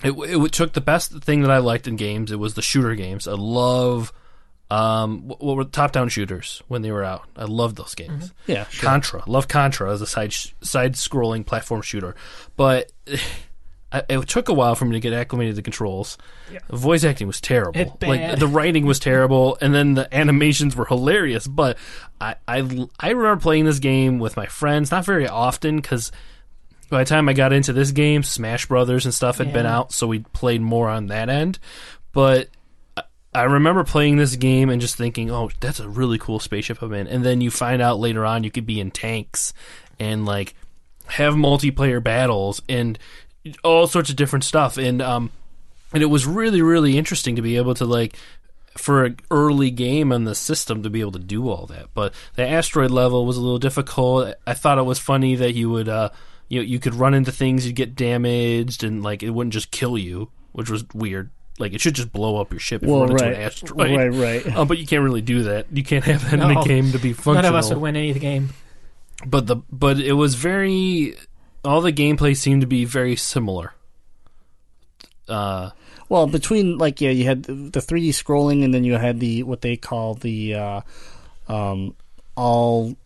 it 0.05 0.13
it 0.13 0.53
took 0.53 0.75
the 0.75 0.81
best 0.81 1.11
thing 1.25 1.41
that 1.43 1.51
I 1.51 1.59
liked 1.59 1.89
in 1.89 1.97
games. 1.97 2.31
It 2.31 2.39
was 2.39 2.55
the 2.55 2.63
shooter 2.63 2.95
games. 2.95 3.27
I 3.27 3.33
love 3.33 4.13
um 4.71 5.27
what 5.29 5.43
what 5.43 5.57
were 5.57 5.65
top 5.65 5.93
down 5.93 6.09
shooters 6.09 6.63
when 6.69 6.83
they 6.83 6.91
were 6.93 7.05
out. 7.05 7.23
I 7.37 7.45
loved 7.45 7.77
those 7.77 7.95
games. 7.95 8.33
Yeah, 8.47 8.67
sure. 8.69 8.89
Contra, 8.89 9.23
love 9.27 9.49
Contra 9.49 9.93
as 9.93 10.03
a 10.03 10.07
side 10.07 10.33
side 10.63 10.95
scrolling 10.95 11.45
platform 11.47 11.83
shooter, 11.83 12.15
but. 12.57 12.91
It 13.91 14.29
took 14.29 14.51
a 14.51 14.53
while 14.53 14.75
for 14.75 14.85
me 14.85 14.93
to 14.93 15.01
get 15.01 15.15
acclimated 15.15 15.53
to 15.53 15.57
the 15.57 15.63
controls. 15.63 16.19
The 16.69 16.77
voice 16.77 17.05
acting 17.05 17.27
was 17.27 17.41
terrible. 17.41 17.81
It's 17.81 17.91
Like 18.03 18.21
bad. 18.21 18.39
the 18.39 18.47
writing 18.47 18.85
was 18.85 18.99
terrible, 19.11 19.57
and 19.63 19.75
then 19.75 19.95
the 19.95 20.15
animations 20.15 20.77
were 20.77 20.85
hilarious. 20.85 21.47
But 21.49 21.79
I, 22.21 22.35
I, 22.47 22.87
I 23.01 23.09
remember 23.13 23.41
playing 23.41 23.65
this 23.65 23.79
game 23.79 24.19
with 24.19 24.37
my 24.37 24.45
friends, 24.45 24.91
not 24.91 25.07
very 25.07 25.27
often, 25.27 25.77
because 25.77 26.13
by 26.91 26.99
the 27.03 27.09
time 27.09 27.31
I 27.31 27.33
got 27.33 27.55
into 27.55 27.73
this 27.73 27.91
game, 27.93 28.23
Smash 28.23 28.67
Brothers 28.67 29.07
and 29.07 29.15
stuff 29.15 29.39
had 29.39 29.55
been 29.55 29.65
out, 29.65 29.91
so 29.95 30.07
we 30.07 30.19
played 30.19 30.61
more 30.61 30.91
on 30.91 31.07
that 31.07 31.31
end. 31.31 31.59
But 32.13 32.49
I- 33.41 33.45
remember 33.45 33.85
playing 33.85 34.17
this 34.17 34.37
game 34.37 34.71
and 34.71 34.81
just 34.81 34.97
thinking, 34.97 35.31
"Oh, 35.31 35.51
that's 35.61 35.81
a 35.81 35.89
really 35.89 36.19
cool 36.19 36.41
spaceship 36.41 36.83
I'm 36.83 36.93
in." 36.93 37.07
And 37.07 37.25
then 37.25 37.41
you 37.41 37.51
find 37.51 37.81
out 37.83 37.99
later 37.99 38.25
on 38.25 38.45
you 38.45 38.51
could 38.51 38.67
be 38.67 38.81
in 38.81 38.91
tanks 38.91 39.53
and 39.99 40.25
like 40.25 40.55
have 41.07 41.35
multiplayer 41.35 42.03
battles 42.03 42.61
and 42.69 42.99
all 43.65 43.87
sorts 43.87 44.11
of 44.11 44.17
different 44.17 44.45
stuff. 44.45 44.77
And 44.77 45.01
um, 45.03 45.31
and 45.93 46.03
it 46.03 46.07
was 46.07 46.27
really 46.27 46.63
really 46.63 46.99
interesting 46.99 47.37
to 47.37 47.43
be 47.43 47.57
able 47.57 47.75
to 47.75 47.85
like 47.85 48.17
for 48.77 49.05
an 49.05 49.17
early 49.31 49.71
game 49.71 50.13
on 50.13 50.25
the 50.25 50.35
system 50.35 50.83
to 50.85 50.91
be 50.91 51.01
able 51.01 51.13
to 51.13 51.19
do 51.19 51.49
all 51.49 51.67
that. 51.67 51.87
But 51.95 52.15
the 52.37 52.47
asteroid 52.47 52.91
level 52.93 53.27
was 53.27 53.37
a 53.37 53.41
little 53.41 53.59
difficult. 53.59 54.35
I 54.47 54.55
thought 54.55 54.79
it 54.79 54.83
was 54.83 54.99
funny 54.99 55.35
that 55.37 55.55
you 55.55 55.71
would 55.71 55.89
uh 55.89 56.11
you 56.49 56.61
know, 56.61 56.65
you 56.65 56.79
could 56.79 56.95
run 56.95 57.13
into 57.15 57.31
things, 57.33 57.67
you'd 57.67 57.77
get 57.77 57.95
damaged, 57.95 58.83
and 58.83 59.03
like 59.03 59.23
it 59.23 59.31
wouldn't 59.31 59.53
just 59.53 59.71
kill 59.71 59.99
you, 59.99 60.31
which 60.53 60.71
was 60.71 60.85
weird. 60.95 61.31
Like 61.59 61.73
it 61.75 61.81
should 61.81 61.95
just 61.95 62.13
blow 62.13 62.41
up 62.41 62.51
your 62.53 62.61
ship 62.61 62.83
if 62.83 62.89
Well, 62.89 63.01
you 63.01 63.05
run 63.07 63.11
into 63.13 63.25
right. 63.25 63.35
an 63.35 63.41
asteroid. 63.43 63.97
Right, 63.97 64.45
right. 64.45 64.57
Uh, 64.57 64.65
but 64.67 64.79
you 64.79 64.87
can't 64.87 65.03
really 65.03 65.23
do 65.23 65.45
that. 65.45 65.67
You 65.73 65.83
can't 65.83 66.05
have 66.05 66.23
that 66.25 66.35
in 66.35 66.41
No. 66.41 66.61
a 66.61 66.65
game 66.65 66.93
to 66.93 66.99
be 66.99 67.13
functional. 67.13 67.35
None 67.43 67.45
of 67.47 67.55
us 67.55 67.69
would 67.71 67.79
win 67.79 67.97
any 67.97 68.11
of 68.11 68.15
the 68.15 68.21
game. 68.21 68.51
But 69.27 69.47
the 69.47 69.57
but 69.73 69.99
it 69.99 70.13
was 70.13 70.35
very 70.37 71.17
all 71.65 71.81
the 71.81 71.93
gameplay 71.93 72.37
seemed 72.37 72.61
to 72.61 72.67
be 72.69 72.85
very 72.85 73.17
similar. 73.17 73.73
Uh 75.29 75.71
Well, 76.09 76.27
between 76.27 76.79
like 76.79 77.01
yeah, 77.01 77.11
you 77.11 77.25
had 77.25 77.43
the 77.45 77.53
the 77.55 77.81
3D 77.81 78.11
scrolling, 78.11 78.65
and 78.65 78.73
then 78.73 78.85
you 78.85 78.95
had 78.95 79.21
the 79.21 79.43
what 79.43 79.61
they 79.61 79.77
call 79.77 80.15
the 80.15 80.55
uh, 80.55 80.81
um, 81.49 81.95
all 82.37 82.97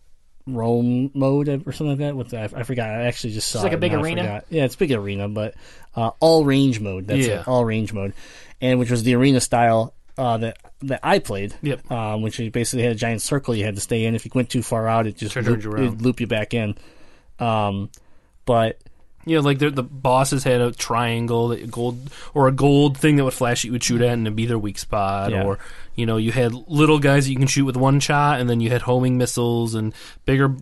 roam 0.45 1.09
mode 1.13 1.47
or 1.49 1.71
something 1.71 1.87
like 1.89 1.97
that. 1.99 2.15
What 2.15 2.29
the, 2.29 2.39
I, 2.41 2.43
I 2.59 2.63
forgot. 2.63 2.89
I 2.89 3.03
actually 3.07 3.33
just 3.33 3.49
saw 3.49 3.59
it's 3.59 3.63
like 3.63 3.73
it 3.73 3.75
a 3.75 3.79
big 3.79 3.93
arena? 3.93 4.21
forgot. 4.21 4.45
Yeah, 4.49 4.65
it's 4.65 4.75
big 4.75 4.91
arena, 4.91 5.27
but 5.27 5.55
uh, 5.95 6.11
all 6.19 6.45
range 6.45 6.79
mode. 6.79 7.07
That's 7.07 7.27
Yeah. 7.27 7.41
it. 7.41 7.47
All 7.47 7.63
range 7.65 7.93
mode, 7.93 8.13
and 8.61 8.79
which 8.79 8.91
was 8.91 9.03
the 9.03 9.15
arena 9.15 9.39
style 9.41 9.93
uh, 10.17 10.37
that 10.37 10.57
that 10.81 10.99
I 11.03 11.19
played. 11.19 11.53
Yep. 11.61 11.89
Um, 11.91 12.21
which 12.21 12.39
you 12.39 12.51
basically 12.51 12.83
had 12.83 12.91
a 12.91 12.95
giant 12.95 13.21
circle 13.21 13.55
you 13.55 13.63
had 13.65 13.75
to 13.75 13.81
stay 13.81 14.05
in. 14.05 14.15
If 14.15 14.25
you 14.25 14.31
went 14.33 14.49
too 14.49 14.61
far 14.63 14.87
out, 14.87 15.07
it 15.07 15.17
just 15.17 15.33
Turned 15.33 15.47
loop, 15.47 15.63
you 15.63 15.73
it'd 15.75 16.01
loop 16.01 16.19
you 16.19 16.27
back 16.27 16.53
in. 16.53 16.75
Um, 17.39 17.89
but 18.45 18.79
you 19.25 19.35
know, 19.37 19.41
like 19.41 19.59
the 19.59 19.69
the 19.69 19.83
bosses 19.83 20.43
had 20.43 20.59
a 20.61 20.71
triangle, 20.71 21.49
that 21.49 21.71
gold 21.71 22.11
or 22.33 22.47
a 22.47 22.51
gold 22.51 22.97
thing 22.97 23.15
that 23.15 23.23
would 23.23 23.33
flash 23.33 23.63
you 23.63 23.71
would 23.71 23.83
shoot 23.83 24.01
at 24.01 24.09
and 24.13 24.27
it'd 24.27 24.35
be 24.35 24.45
their 24.45 24.59
weak 24.59 24.77
spot. 24.77 25.31
Yeah. 25.31 25.43
Or 25.43 25.59
you 25.95 26.05
know, 26.05 26.17
you 26.17 26.31
had 26.31 26.53
little 26.67 26.99
guys 26.99 27.25
that 27.25 27.31
you 27.31 27.37
can 27.37 27.47
shoot 27.47 27.65
with 27.65 27.77
one 27.77 27.99
shot, 27.99 28.39
and 28.41 28.49
then 28.49 28.59
you 28.59 28.69
had 28.69 28.81
homing 28.81 29.17
missiles 29.17 29.75
and 29.75 29.93
bigger 30.25 30.55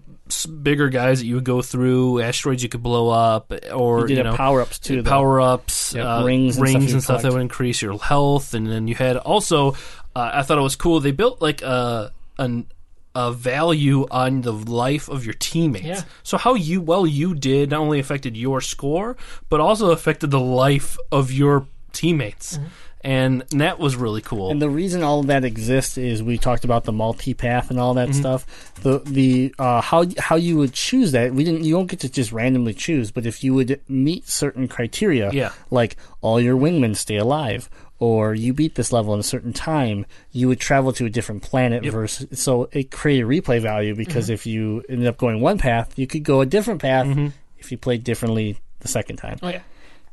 bigger 0.46 0.90
guys 0.90 1.20
that 1.20 1.26
you 1.26 1.36
would 1.36 1.44
go 1.44 1.62
through, 1.62 2.22
asteroids 2.22 2.64
you 2.64 2.70
could 2.70 2.84
blow 2.84 3.10
up, 3.10 3.54
or 3.74 4.02
You 4.02 4.08
did 4.08 4.18
you 4.18 4.24
know, 4.24 4.36
power-ups, 4.36 4.80
too, 4.80 5.04
power 5.04 5.42
ups, 5.42 5.94
Yep, 5.94 6.06
uh, 6.06 6.24
rings 6.26 6.58
and 6.58 6.68
stuff 6.68 6.76
rings 6.76 6.90
you 6.90 6.94
and 6.96 7.04
stuff 7.04 7.22
that 7.22 7.32
would 7.34 7.42
increase 7.42 7.82
your 7.82 7.98
health, 8.00 8.54
and 8.54 8.68
then 8.68 8.88
you 8.88 8.96
had 8.96 9.18
also. 9.18 9.74
Uh, 10.16 10.32
I 10.34 10.42
thought 10.44 10.58
it 10.58 10.62
was 10.62 10.76
cool. 10.76 11.00
They 11.00 11.12
built 11.12 11.42
like 11.42 11.62
a 11.62 12.12
an 12.38 12.68
a 13.14 13.32
value 13.34 14.08
on 14.10 14.42
the 14.42 14.54
life 14.54 15.10
of 15.10 15.26
your 15.26 15.34
teammates. 15.34 15.86
Yeah. 15.86 16.02
So 16.24 16.38
how 16.38 16.54
you 16.54 16.82
well 16.82 17.06
you 17.06 17.36
did 17.36 17.70
not 17.70 17.82
only 17.82 18.00
affected 18.00 18.38
your 18.38 18.62
score, 18.62 19.18
but 19.50 19.60
also 19.60 19.92
affected 19.92 20.32
the 20.32 20.40
life 20.40 20.98
of 21.12 21.32
your 21.32 21.68
teammates, 21.92 22.58
and 23.04 23.41
that 23.52 23.80
was 23.80 23.95
really 23.95 24.22
cool. 24.22 24.52
And 24.52 24.62
the 24.62 24.70
reason 24.70 25.04
all 25.04 25.20
of 25.22 25.28
that 25.28 25.43
exists 25.43 25.97
is 25.97 26.22
we 26.22 26.38
talked 26.38 26.64
about 26.66 26.84
the 26.84 26.91
multi-path 26.91 27.70
and 27.72 27.80
all 27.80 27.93
that 27.95 28.10
Mm-hmm. 28.10 28.20
stuff. 28.20 28.74
The 28.84 28.99
the 28.99 29.54
uh, 29.60 29.82
how 29.82 30.06
how 30.20 30.36
you 30.36 30.58
would 30.58 30.74
choose 30.74 31.12
that 31.14 31.34
we 31.34 31.43
didn't 31.43 31.64
you 31.64 31.74
don't 31.76 31.88
get 31.88 31.99
to 32.02 32.10
just 32.10 32.32
randomly 32.32 32.74
choose, 32.74 33.12
but 33.12 33.26
if 33.26 33.43
you 33.43 33.54
would 33.54 33.80
meet 33.88 34.28
certain 34.30 34.68
criteria, 34.68 35.32
Yeah. 35.32 35.52
like 35.70 35.97
all 36.22 36.39
your 36.39 36.56
wingmen 36.58 36.95
stay 36.95 37.18
alive, 37.18 37.70
or 37.99 38.34
you 38.34 38.54
beat 38.54 38.76
this 38.76 38.91
level 38.91 39.14
in 39.14 39.20
a 39.20 39.24
certain 39.24 39.54
time, 39.54 40.06
you 40.32 40.47
would 40.47 40.60
travel 40.60 40.91
to 40.93 41.06
a 41.06 41.10
different 41.10 41.43
planet. 41.43 41.84
Versus 41.86 42.39
so 42.39 42.70
it 42.72 42.91
created 42.91 43.26
replay 43.28 43.60
value 43.62 43.95
because 43.95 44.26
Mm-hmm. 44.26 44.34
if 44.34 44.45
you 44.45 44.84
ended 44.89 45.08
up 45.08 45.18
going 45.18 45.41
one 45.41 45.58
path, 45.58 45.97
you 45.97 46.08
could 46.08 46.24
go 46.24 46.41
a 46.41 46.45
different 46.45 46.82
path 46.82 47.06
Mm-hmm. 47.08 47.28
if 47.60 47.72
you 47.72 47.78
played 47.78 48.04
differently 48.04 48.58
the 48.80 48.88
second 48.88 49.18
time. 49.18 49.38
Oh 49.43 49.49
yeah. 49.49 49.62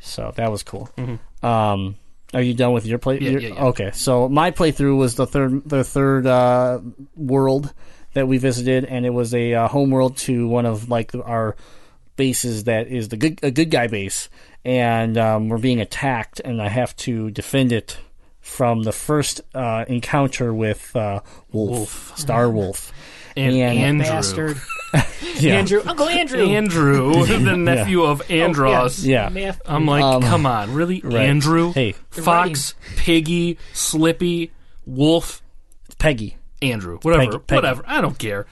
So 0.00 0.32
that 0.36 0.50
was 0.50 0.62
cool. 0.62 0.88
Um, 1.42 1.96
are 2.34 2.42
you 2.42 2.54
done 2.54 2.72
with 2.72 2.86
your 2.86 2.98
play? 2.98 3.18
Yeah, 3.20 3.30
your- 3.30 3.40
yeah, 3.40 3.48
yeah. 3.54 3.64
Okay, 3.66 3.90
so 3.94 4.28
my 4.28 4.50
playthrough 4.50 4.96
was 4.98 5.14
the 5.14 5.26
third, 5.26 5.68
the 5.68 5.84
third 5.84 6.26
uh, 6.26 6.80
world 7.16 7.72
that 8.14 8.26
we 8.28 8.38
visited, 8.38 8.84
and 8.84 9.04
it 9.06 9.10
was 9.10 9.34
a 9.34 9.54
uh, 9.54 9.68
home 9.68 9.90
world 9.90 10.16
to 10.18 10.46
one 10.48 10.66
of 10.66 10.88
like 10.88 11.14
our 11.14 11.56
bases 12.16 12.64
that 12.64 12.88
is 12.88 13.08
the 13.08 13.16
good 13.16 13.38
a 13.42 13.50
good 13.50 13.70
guy 13.70 13.86
base, 13.86 14.28
and 14.64 15.16
um, 15.16 15.48
we're 15.48 15.58
being 15.58 15.80
attacked, 15.80 16.40
and 16.44 16.60
I 16.60 16.68
have 16.68 16.94
to 16.96 17.30
defend 17.30 17.72
it 17.72 17.98
from 18.40 18.82
the 18.82 18.92
first 18.92 19.40
uh, 19.54 19.84
encounter 19.88 20.54
with 20.54 20.94
uh, 20.96 21.20
Wolf, 21.52 22.16
Star 22.18 22.50
Wolf. 22.50 22.92
And 23.38 23.54
and- 23.54 23.78
Andrew, 24.02 24.04
Bastard. 24.06 24.60
Yeah. 25.38 25.58
Andrew. 25.58 25.80
Uncle 25.86 26.08
Andrew. 26.08 26.40
Andrew, 26.48 27.24
the 27.26 27.56
nephew 27.56 28.02
of 28.02 28.26
Andross. 28.26 29.04
Oh, 29.04 29.08
Yeah. 29.08 29.28
Math- 29.28 29.60
I'm 29.66 29.86
like, 29.86 30.02
Um, 30.02 30.22
come 30.22 30.46
on, 30.46 30.74
really, 30.74 31.00
right. 31.04 31.14
Andrew? 31.28 31.72
Hey. 31.72 31.92
Fox, 32.10 32.74
Piggy, 32.96 33.56
Slippy, 33.72 34.50
Wolf, 34.84 35.40
Peggy. 35.98 36.38
Andrew, 36.60 36.98
whatever, 37.02 37.24
Peggy- 37.26 37.38
Peggy. 37.46 37.56
whatever. 37.56 37.82
I 37.86 38.00
don't 38.00 38.18
care. 38.18 38.46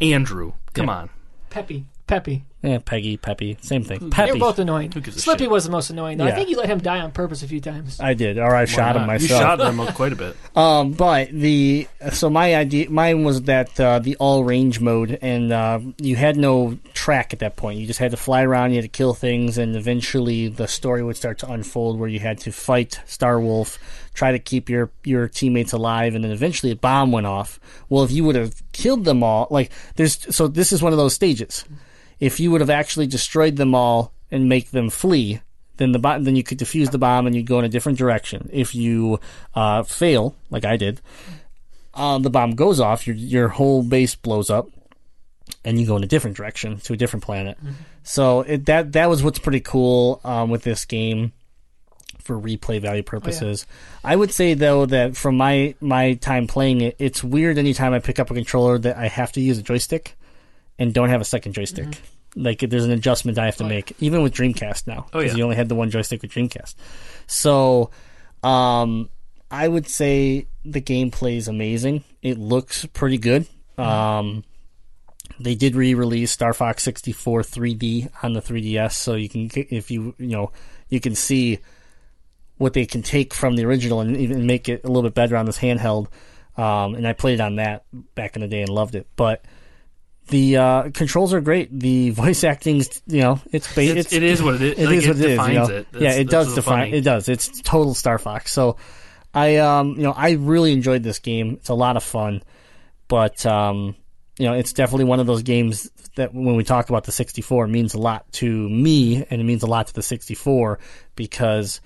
Andrew, 0.00 0.54
come 0.72 0.86
Yeah. 0.86 0.92
on. 0.94 1.10
Peppy. 1.50 1.84
Peppy. 2.08 2.44
Yeah, 2.62 2.78
Peggy, 2.84 3.16
Peppy, 3.16 3.58
same 3.60 3.82
thing. 3.82 3.98
They're 3.98 4.08
Peppy. 4.10 4.38
both 4.38 4.58
annoying. 4.60 4.90
gives 4.90 5.16
a 5.16 5.20
Slippy 5.20 5.44
shit? 5.44 5.50
was 5.50 5.64
the 5.64 5.70
most 5.72 5.90
annoying 5.90 6.18
though. 6.18 6.24
I 6.26 6.28
Yeah. 6.28 6.34
think 6.36 6.48
you 6.48 6.56
let 6.58 6.68
him 6.68 6.78
die 6.78 7.00
on 7.00 7.10
purpose 7.10 7.42
a 7.42 7.48
few 7.48 7.60
times. 7.60 7.98
I 7.98 8.14
did, 8.14 8.38
or 8.38 8.54
I 8.54 8.66
shot 8.66 8.94
him 8.94 9.06
myself. 9.08 9.22
You 9.22 9.36
shot 9.36 9.60
him 9.60 9.84
quite 9.94 10.12
a 10.12 10.16
bit. 10.16 10.36
Um, 10.54 10.92
but 10.92 11.30
the 11.32 11.88
so 12.12 12.28
my 12.30 12.54
idea, 12.54 12.88
mine 12.90 13.24
was 13.24 13.42
that 13.42 13.80
uh, 13.80 13.98
the 13.98 14.14
all 14.16 14.44
range 14.44 14.80
mode, 14.80 15.18
and 15.22 15.50
uh, 15.52 15.80
you 15.98 16.14
had 16.14 16.36
no 16.36 16.78
track 16.94 17.32
at 17.32 17.40
that 17.40 17.56
point. 17.56 17.78
You 17.80 17.86
just 17.86 17.98
had 17.98 18.10
to 18.12 18.16
fly 18.18 18.42
around, 18.42 18.70
you 18.70 18.76
had 18.76 18.82
to 18.84 18.88
kill 18.88 19.14
things, 19.14 19.56
and 19.58 19.74
eventually 19.74 20.46
the 20.48 20.68
story 20.68 21.02
would 21.02 21.16
start 21.16 21.38
to 21.40 21.50
unfold 21.50 21.98
where 21.98 22.08
you 22.08 22.20
had 22.20 22.38
to 22.40 22.52
fight 22.52 23.00
Star 23.06 23.40
Wolf, 23.40 23.78
try 24.14 24.30
to 24.30 24.38
keep 24.38 24.68
your 24.68 24.90
your 25.04 25.26
teammates 25.26 25.72
alive, 25.72 26.14
and 26.14 26.22
then 26.22 26.30
eventually 26.30 26.70
a 26.70 26.76
bomb 26.76 27.10
went 27.12 27.26
off. 27.26 27.58
Well, 27.88 28.04
if 28.04 28.12
you 28.12 28.22
would 28.24 28.36
have 28.36 28.62
killed 28.72 29.04
them 29.04 29.22
all, 29.24 29.48
like 29.50 29.72
there's 29.96 30.32
so 30.34 30.46
this 30.46 30.70
is 30.72 30.80
one 30.82 30.92
of 30.92 30.98
those 30.98 31.14
stages. 31.14 31.64
If 32.22 32.38
you 32.38 32.52
would 32.52 32.60
have 32.60 32.70
actually 32.70 33.08
destroyed 33.08 33.56
them 33.56 33.74
all 33.74 34.12
and 34.30 34.48
make 34.48 34.70
them 34.70 34.90
flee, 34.90 35.40
then 35.78 35.90
the 35.90 35.98
bo- 35.98 36.20
then 36.20 36.36
you 36.36 36.44
could 36.44 36.56
defuse 36.56 36.92
the 36.92 36.98
bomb 36.98 37.26
and 37.26 37.34
you'd 37.34 37.46
go 37.48 37.58
in 37.58 37.64
a 37.64 37.68
different 37.68 37.98
direction. 37.98 38.48
If 38.52 38.76
you 38.76 39.18
uh, 39.56 39.82
fail, 39.82 40.36
like 40.48 40.64
I 40.64 40.76
did, 40.76 41.00
uh, 41.94 42.18
the 42.18 42.30
bomb 42.30 42.52
goes 42.52 42.78
off, 42.78 43.08
your 43.08 43.16
your 43.16 43.48
whole 43.48 43.82
base 43.82 44.14
blows 44.14 44.50
up, 44.50 44.68
and 45.64 45.80
you 45.80 45.84
go 45.84 45.96
in 45.96 46.04
a 46.04 46.06
different 46.06 46.36
direction 46.36 46.78
to 46.82 46.92
a 46.92 46.96
different 46.96 47.24
planet. 47.24 47.58
So 48.04 48.42
it, 48.42 48.66
that 48.66 48.92
that 48.92 49.08
was 49.08 49.24
what's 49.24 49.40
pretty 49.40 49.58
cool 49.60 50.20
um, 50.22 50.48
with 50.48 50.62
this 50.62 50.84
game 50.84 51.32
for 52.20 52.38
replay 52.38 52.80
value 52.80 53.02
purposes. 53.02 53.66
I 54.04 54.14
would 54.14 54.30
say 54.30 54.54
though 54.54 54.86
that 54.86 55.16
from 55.16 55.36
my 55.36 55.74
my 55.80 56.14
time 56.14 56.46
playing 56.46 56.82
it, 56.82 56.94
it's 57.00 57.24
weird 57.24 57.58
anytime 57.58 57.92
I 57.92 57.98
pick 57.98 58.20
up 58.20 58.30
a 58.30 58.34
controller 58.34 58.78
that 58.78 58.96
I 58.96 59.08
have 59.08 59.32
to 59.32 59.40
use 59.40 59.58
a 59.58 59.62
joystick 59.62 60.16
and 60.78 60.92
don't 60.94 61.08
have 61.08 61.20
a 61.20 61.24
second 61.24 61.52
joystick. 61.54 62.00
Like 62.34 62.60
there's 62.60 62.84
an 62.84 62.90
adjustment 62.92 63.38
I 63.38 63.44
have 63.46 63.56
to 63.56 63.64
make, 63.64 63.92
even 64.00 64.22
with 64.22 64.32
Dreamcast 64.34 64.86
now, 64.86 65.06
Oh, 65.12 65.18
because 65.18 65.32
yeah. 65.32 65.38
you 65.38 65.44
only 65.44 65.56
had 65.56 65.68
the 65.68 65.74
one 65.74 65.90
joystick 65.90 66.22
with 66.22 66.30
Dreamcast. 66.30 66.74
So, 67.26 67.90
um, 68.42 69.10
I 69.50 69.68
would 69.68 69.86
say 69.86 70.46
the 70.64 70.80
gameplay 70.80 71.36
is 71.36 71.46
amazing. 71.48 72.04
It 72.22 72.38
looks 72.38 72.86
pretty 72.86 73.18
good. 73.18 73.46
Um, 73.76 74.44
they 75.38 75.54
did 75.54 75.74
re-release 75.76 76.30
Star 76.30 76.54
Fox 76.54 76.82
64 76.84 77.42
3D 77.42 78.10
on 78.22 78.32
the 78.32 78.40
3DS, 78.40 78.92
so 78.92 79.14
you 79.14 79.28
can, 79.28 79.50
if 79.54 79.90
you 79.90 80.14
you 80.18 80.28
know, 80.28 80.52
you 80.88 81.00
can 81.00 81.14
see 81.14 81.58
what 82.58 82.72
they 82.74 82.86
can 82.86 83.02
take 83.02 83.34
from 83.34 83.56
the 83.56 83.64
original 83.64 84.00
and 84.00 84.16
even 84.16 84.46
make 84.46 84.68
it 84.68 84.84
a 84.84 84.86
little 84.86 85.02
bit 85.02 85.14
better 85.14 85.36
on 85.36 85.46
this 85.46 85.58
handheld. 85.58 86.06
Um, 86.56 86.94
and 86.94 87.06
I 87.08 87.12
played 87.12 87.40
on 87.40 87.56
that 87.56 87.84
back 88.14 88.36
in 88.36 88.42
the 88.42 88.48
day 88.48 88.60
and 88.60 88.68
loved 88.70 88.94
it. 88.94 89.06
But 89.16 89.44
the 90.28 90.56
uh, 90.56 90.90
controls 90.90 91.34
are 91.34 91.40
great. 91.40 91.68
The 91.78 92.10
voice 92.10 92.44
acting's, 92.52 93.02
you 93.06 93.20
know, 93.20 93.40
it's, 93.52 93.72
ba- 93.74 93.82
It's, 93.82 94.06
it's 94.06 94.12
it 94.12 94.22
is 94.22 94.42
what 94.42 94.54
it 94.56 94.62
is. 94.62 94.78
it 94.78 94.86
Like, 94.86 94.96
is 94.96 95.06
what 95.08 95.16
it 95.16 95.24
is. 95.30 95.48
You 95.48 95.54
know? 95.54 95.66
it. 95.66 95.86
Yeah, 95.98 96.12
it 96.12 96.28
does 96.28 96.54
define. 96.54 96.86
funny. 96.86 96.92
It 96.98 97.02
does. 97.02 97.28
It's 97.28 97.60
total 97.62 97.94
Star 97.94 98.18
Fox. 98.18 98.52
So, 98.52 98.76
I 99.34 99.56
um, 99.56 99.90
you 99.96 100.02
know, 100.02 100.12
I 100.12 100.32
really 100.32 100.72
enjoyed 100.72 101.02
this 101.02 101.18
game. 101.18 101.54
It's 101.54 101.68
a 101.70 101.74
lot 101.74 101.96
of 101.96 102.04
fun, 102.04 102.42
but 103.08 103.44
um, 103.46 103.96
you 104.38 104.46
know, 104.46 104.54
it's 104.54 104.72
definitely 104.72 105.04
one 105.04 105.20
of 105.20 105.26
those 105.26 105.42
games 105.42 105.90
that 106.16 106.34
when 106.34 106.56
we 106.56 106.64
talk 106.64 106.90
about 106.90 107.04
the 107.04 107.12
64 107.12 107.64
it 107.64 107.68
means 107.68 107.94
a 107.94 107.98
lot 107.98 108.30
to 108.32 108.68
me, 108.68 109.24
and 109.30 109.40
it 109.40 109.44
means 109.44 109.62
a 109.62 109.66
lot 109.66 109.86
to 109.86 109.94
the 109.94 110.02
64 110.02 110.78
because 111.16 111.80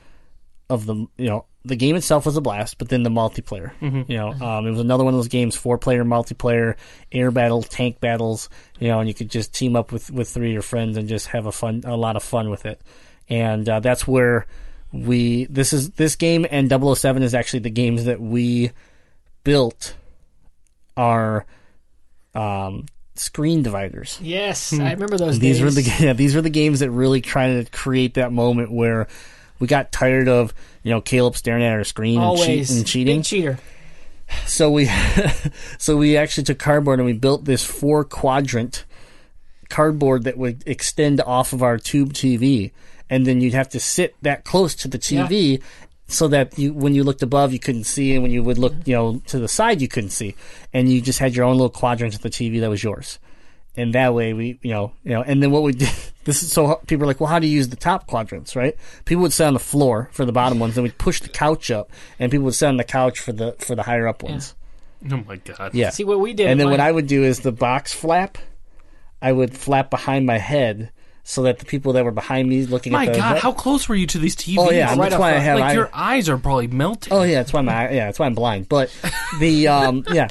of 0.69 0.87
the 0.87 0.95
you 1.17 1.29
know 1.29 1.47
the 1.67 1.77
game 1.77 1.97
itself 1.97 2.27
was 2.27 2.37
a 2.37 2.41
blast, 2.41 2.79
but 2.79 2.89
then 2.89 3.03
the 3.03 3.11
multiplayer. 3.11 3.73
Mm-hmm. 3.81 4.11
You 4.11 4.19
know, 4.19 4.33
um, 4.33 4.67
it 4.67 4.71
was 4.71 4.81
another 4.81 5.05
one 5.05 5.15
of 5.15 5.19
those 5.19 5.29
games, 5.29 5.57
four 5.57 5.79
player 5.79 6.05
multiplayer, 6.05 6.77
air 7.13 7.31
battle, 7.31 7.63
tank 7.63 8.01
battles. 8.01 8.49
You 8.79 8.89
know, 8.89 9.01
and 9.01 9.09
you 9.09 9.15
could 9.15 9.31
just 9.31 9.55
team 9.55 9.77
up 9.77 9.93
with 9.93 10.11
with 10.11 10.29
three 10.29 10.49
of 10.49 10.53
your 10.53 10.63
friends 10.63 10.97
and 10.97 11.09
just 11.09 11.29
have 11.29 11.47
a 11.47 11.53
fun, 11.53 11.83
a 11.85 11.97
lot 11.97 12.17
of 12.17 12.23
fun 12.23 12.51
with 12.51 12.67
it. 12.67 12.81
And 13.29 13.69
uh, 13.69 13.81
that's 13.81 14.07
where 14.07 14.47
we 14.93 15.47
this 15.47 15.73
is 15.73 15.91
this 15.91 16.17
game 16.17 16.47
and 16.51 16.71
007 16.71 17.23
is 17.23 17.35
actually 17.35 17.61
the 17.61 17.71
games 17.71 18.05
that 18.05 18.21
we 18.21 18.71
built 19.45 19.97
our 20.97 21.45
um, 22.35 22.87
screen 23.15 23.63
dividers. 23.63 24.19
Yes, 24.23 24.73
I 24.73 24.93
remember 24.93 25.19
those 25.19 25.39
These 25.39 25.57
days. 25.57 25.65
were 25.65 25.71
the 25.71 25.97
yeah, 26.07 26.13
these 26.13 26.35
were 26.35 26.43
the 26.43 26.51
games 26.51 26.81
that 26.81 26.91
really 26.91 27.21
tried 27.21 27.65
to 27.65 27.71
create 27.71 28.15
that 28.15 28.33
moment 28.33 28.71
where 28.71 29.09
we 29.59 29.67
got 29.67 29.93
tired 29.93 30.29
of 30.29 30.55
you 30.83 30.91
know 30.91 31.01
Caleb 31.01 31.37
staring 31.37 31.63
at 31.63 31.73
our 31.73 31.85
screen 31.85 32.21
and, 32.21 32.39
cheat, 32.39 32.71
and 32.71 32.87
cheating. 32.87 33.19
Big 33.19 33.25
cheater. 33.25 33.59
So 34.47 34.71
we 34.71 34.91
so 35.79 35.97
we 35.97 36.17
actually 36.17 36.45
took 36.45 36.59
cardboard 36.59 36.99
and 36.99 37.07
we 37.07 37.13
built 37.13 37.45
this 37.45 37.65
four 37.65 38.05
quadrant 38.05 38.85
cardboard 39.69 40.25
that 40.25 40.37
would 40.37 40.63
extend 40.67 41.21
off 41.21 41.53
of 41.53 41.63
our 41.63 41.79
tube 41.79 42.13
TV, 42.13 42.73
and 43.11 43.27
then 43.27 43.41
you'd 43.41 43.55
have 43.55 43.69
to 43.71 43.81
sit 43.81 44.15
that 44.23 44.45
close 44.45 44.75
to 44.77 44.89
the 44.89 44.99
TV. 44.99 45.63
So 46.09 46.29
that 46.29 46.57
you, 46.57 46.73
when 46.73 46.95
you 46.95 47.03
looked 47.03 47.25
above, 47.25 47.53
you 47.53 47.59
couldn't 47.59 47.83
see, 47.83 48.15
and 48.15 48.23
when 48.23 48.31
you 48.31 48.41
would 48.41 48.59
look, 48.59 48.73
mm-hmm. 48.73 48.91
you 48.91 48.95
know, 48.95 49.23
to 49.27 49.41
the 49.41 49.49
side, 49.49 49.81
you 49.81 49.89
couldn't 49.89 50.11
see, 50.11 50.37
and 50.73 50.89
you 50.89 51.01
just 51.01 51.19
had 51.19 51.35
your 51.35 51.45
own 51.45 51.57
little 51.57 51.69
quadrant 51.69 52.15
of 52.15 52.23
the 52.23 52.31
TV 52.31 52.61
that 52.61 52.71
was 52.71 52.85
yours 52.85 53.19
and 53.77 53.95
that 53.95 54.15
way 54.15 54.33
we 54.33 54.59
you 54.63 54.71
know 54.73 54.93
you 55.05 55.11
know 55.13 55.23
and 55.23 55.43
then 55.43 55.51
what 55.51 55.63
we 55.63 55.73
did 55.73 55.91
this 56.25 56.43
is 56.43 56.51
so 56.53 56.77
people 56.87 57.05
are 57.05 57.07
like 57.07 57.21
well 57.21 57.29
how 57.29 57.39
do 57.39 57.47
you 57.47 57.55
use 57.55 57.69
the 57.69 57.77
top 57.77 58.07
quadrants 58.07 58.57
right 58.57 58.77
people 59.05 59.23
would 59.23 59.33
sit 59.33 59.47
on 59.47 59.53
the 59.55 59.59
floor 59.61 60.09
for 60.13 60.25
the 60.25 60.33
bottom 60.33 60.59
ones 60.59 60.75
then 60.75 60.83
we'd 60.85 60.99
push 60.99 61.21
the 61.21 61.29
couch 61.29 61.71
up 61.71 61.91
and 62.19 62.31
people 62.33 62.45
would 62.45 62.55
sit 62.55 62.67
on 62.67 62.77
the 62.77 62.85
couch 62.85 63.19
for 63.21 63.33
the 63.33 63.53
for 63.59 63.75
the 63.75 63.83
higher 63.83 64.07
up 64.09 64.23
ones 64.23 64.55
Oh 65.13 65.23
my 65.29 65.37
god. 65.37 65.75
yeah, 65.75 65.91
See 65.91 66.05
what 66.05 66.21
we 66.21 66.33
did. 66.33 66.47
and 66.49 66.59
then 66.59 66.71
what 66.71 66.81
i 66.81 66.91
would 66.91 67.07
do 67.07 67.23
is 67.23 67.41
the 67.41 67.53
box 67.53 67.93
flap 67.93 68.39
i 69.23 69.31
would 69.31 69.57
flap 69.57 69.91
behind 69.91 70.27
my 70.27 70.39
head 70.39 70.91
so 71.23 71.43
that 71.43 71.59
the 71.59 71.65
people 71.65 71.93
that 71.95 72.05
were 72.05 72.13
behind 72.13 72.49
me 72.49 72.65
looking 72.67 72.93
My 72.93 73.05
at 73.07 73.13
the 73.13 73.19
god, 73.19 73.39
how 73.39 73.53
close 73.53 73.89
were 73.89 73.95
you 73.97 74.07
to 74.07 74.19
these 74.19 74.37
TVs? 74.37 74.59
oh 74.59 74.71
yeah 74.71 74.89
Right 74.91 74.99
that's 74.99 75.15
up 75.15 75.21
why 75.21 75.35
i 75.35 75.39
have 75.39 75.59
like 75.59 75.71
I, 75.71 75.75
your 75.75 75.91
eyes 75.93 76.29
are 76.29 76.39
probably 76.39 76.69
melting. 76.69 77.13
Oh 77.13 77.25
yeah, 77.25 77.37
that's 77.37 77.53
why 77.53 77.61
my 77.63 77.91
yeah, 77.91 78.07
that's 78.07 78.19
why 78.21 78.27
I'm 78.27 78.35
blind. 78.35 78.69
But 78.69 78.91
the 79.41 79.67
um 79.69 80.05
yeah, 80.13 80.29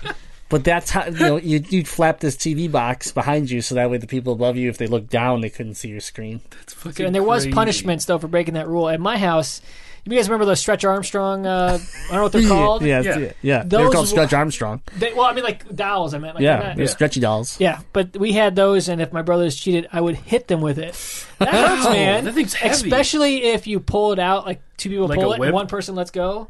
but 0.50 0.64
that's 0.64 0.92
how 0.92 1.06
you 1.06 1.12
know 1.12 1.38
you 1.38 1.64
you'd 1.70 1.88
flap 1.88 2.20
this 2.20 2.36
TV 2.36 2.72
box 2.72 3.12
behind 3.12 3.50
you 3.50 3.62
so 3.62 3.76
that 3.76 3.90
way 3.90 3.98
the 3.98 4.08
people 4.08 4.34
above 4.34 4.58
you, 4.58 4.70
if 4.70 4.78
they 4.78 4.88
looked 4.88 5.10
down, 5.10 5.42
they 5.42 5.50
couldn't 5.50 5.76
see 5.76 5.90
your 5.90 6.00
screen. 6.02 6.42
That's 6.52 6.74
fucking. 6.74 6.94
Dude, 6.94 7.06
and 7.08 7.16
there 7.16 7.24
was 7.24 7.44
crazy. 7.44 7.54
punishments 7.54 8.06
though 8.06 8.20
for 8.20 8.28
breaking 8.28 8.54
that 8.56 8.68
rule. 8.68 8.88
At 8.90 9.00
my 9.00 9.18
house, 9.18 9.62
You 10.08 10.16
guys 10.16 10.30
remember 10.30 10.46
those 10.46 10.60
Stretch 10.60 10.86
Armstrong? 10.86 11.48
Uh, 11.48 11.80
I 11.82 12.08
don't 12.10 12.16
know 12.18 12.24
what 12.24 12.32
they're 12.32 12.48
called. 12.48 12.84
Yeah, 12.84 13.02
Yeah. 13.02 13.18
yeah, 13.18 13.32
yeah. 13.42 13.64
They 13.64 13.78
were 13.78 13.86
Those 13.86 13.94
called 13.94 14.08
Stretch 14.08 14.34
Armstrong. 14.34 14.82
They, 15.00 15.14
well, 15.14 15.26
I 15.26 15.34
mean, 15.34 15.44
like 15.44 15.76
dolls. 15.76 16.14
I 16.14 16.20
meant. 16.20 16.36
Like 16.36 16.44
Yeah, 16.44 16.60
they're 16.62 16.76
they're 16.76 16.88
stretchy 16.88 17.20
dolls. 17.20 17.60
Yeah, 17.60 17.80
but 17.92 18.16
we 18.16 18.34
had 18.34 18.56
those, 18.56 18.88
and 18.88 19.02
if 19.02 19.12
my 19.12 19.24
brothers 19.24 19.56
cheated, 19.56 19.88
I 19.92 20.00
would 20.02 20.16
hit 20.16 20.48
them 20.48 20.62
with 20.62 20.78
it. 20.78 20.94
That 21.40 21.54
hurts, 21.54 21.86
man. 21.90 22.26
that 22.26 22.34
thing's 22.36 22.54
heavy. 22.54 22.72
Especially 22.88 23.46
if 23.46 23.66
you 23.66 23.80
pull 23.80 24.12
it 24.14 24.20
out, 24.20 24.46
like 24.46 24.62
two 24.78 24.90
people 24.92 25.08
Like 25.08 25.20
pull 25.20 25.34
it, 25.34 25.40
whip? 25.40 25.48
and 25.48 25.56
one 25.56 25.66
person 25.68 25.96
lets 25.96 26.12
go. 26.12 26.50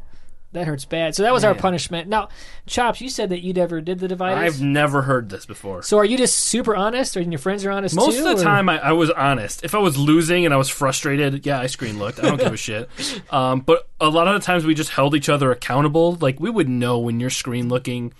That 0.52 0.66
hurts 0.66 0.84
bad. 0.86 1.14
So 1.14 1.22
that 1.22 1.34
was 1.34 1.44
our 1.44 1.54
punishment. 1.54 2.08
Now, 2.08 2.28
Chops, 2.66 3.00
you 3.02 3.10
said 3.10 3.28
that 3.28 3.40
you 3.42 3.52
never 3.52 3.80
did 3.82 3.98
the 3.98 4.08
dividers. 4.08 4.38
I've 4.54 4.62
never 4.62 5.02
heard 5.02 5.28
this 5.28 5.44
before. 5.44 5.82
So 5.82 5.98
are 5.98 6.04
you 6.04 6.16
just 6.16 6.38
super 6.38 6.74
honest, 6.74 7.14
or 7.16 7.20
your 7.20 7.38
friends 7.38 7.64
are 7.66 7.70
honest 7.70 7.94
Most 7.94 8.16
too? 8.16 8.26
of 8.26 8.36
the 8.36 8.40
or- 8.40 8.44
time, 8.44 8.68
I, 8.68 8.78
I 8.78 8.92
was 8.92 9.10
honest. 9.10 9.64
If 9.64 9.74
I 9.74 9.78
was 9.78 9.98
losing 9.98 10.44
and 10.46 10.54
I 10.54 10.56
was 10.56 10.70
frustrated, 10.70 11.44
yeah, 11.44 11.60
I 11.60 11.66
screen 11.66 11.98
looked. 11.98 12.20
I 12.20 12.22
don't 12.22 12.38
give 12.40 12.52
a 12.52 12.56
shit. 12.56 12.88
Um, 13.30 13.60
but 13.60 13.88
a 14.00 14.08
lot 14.08 14.28
of 14.28 14.34
the 14.34 14.40
times, 14.40 14.64
we 14.64 14.74
just 14.74 14.90
held 14.90 15.14
each 15.14 15.28
other 15.28 15.50
accountable. 15.50 16.14
Like 16.20 16.38
we 16.40 16.48
would 16.48 16.68
know 16.68 16.98
when 16.98 17.18
you're 17.20 17.28
screen 17.30 17.68
looking. 17.68 18.12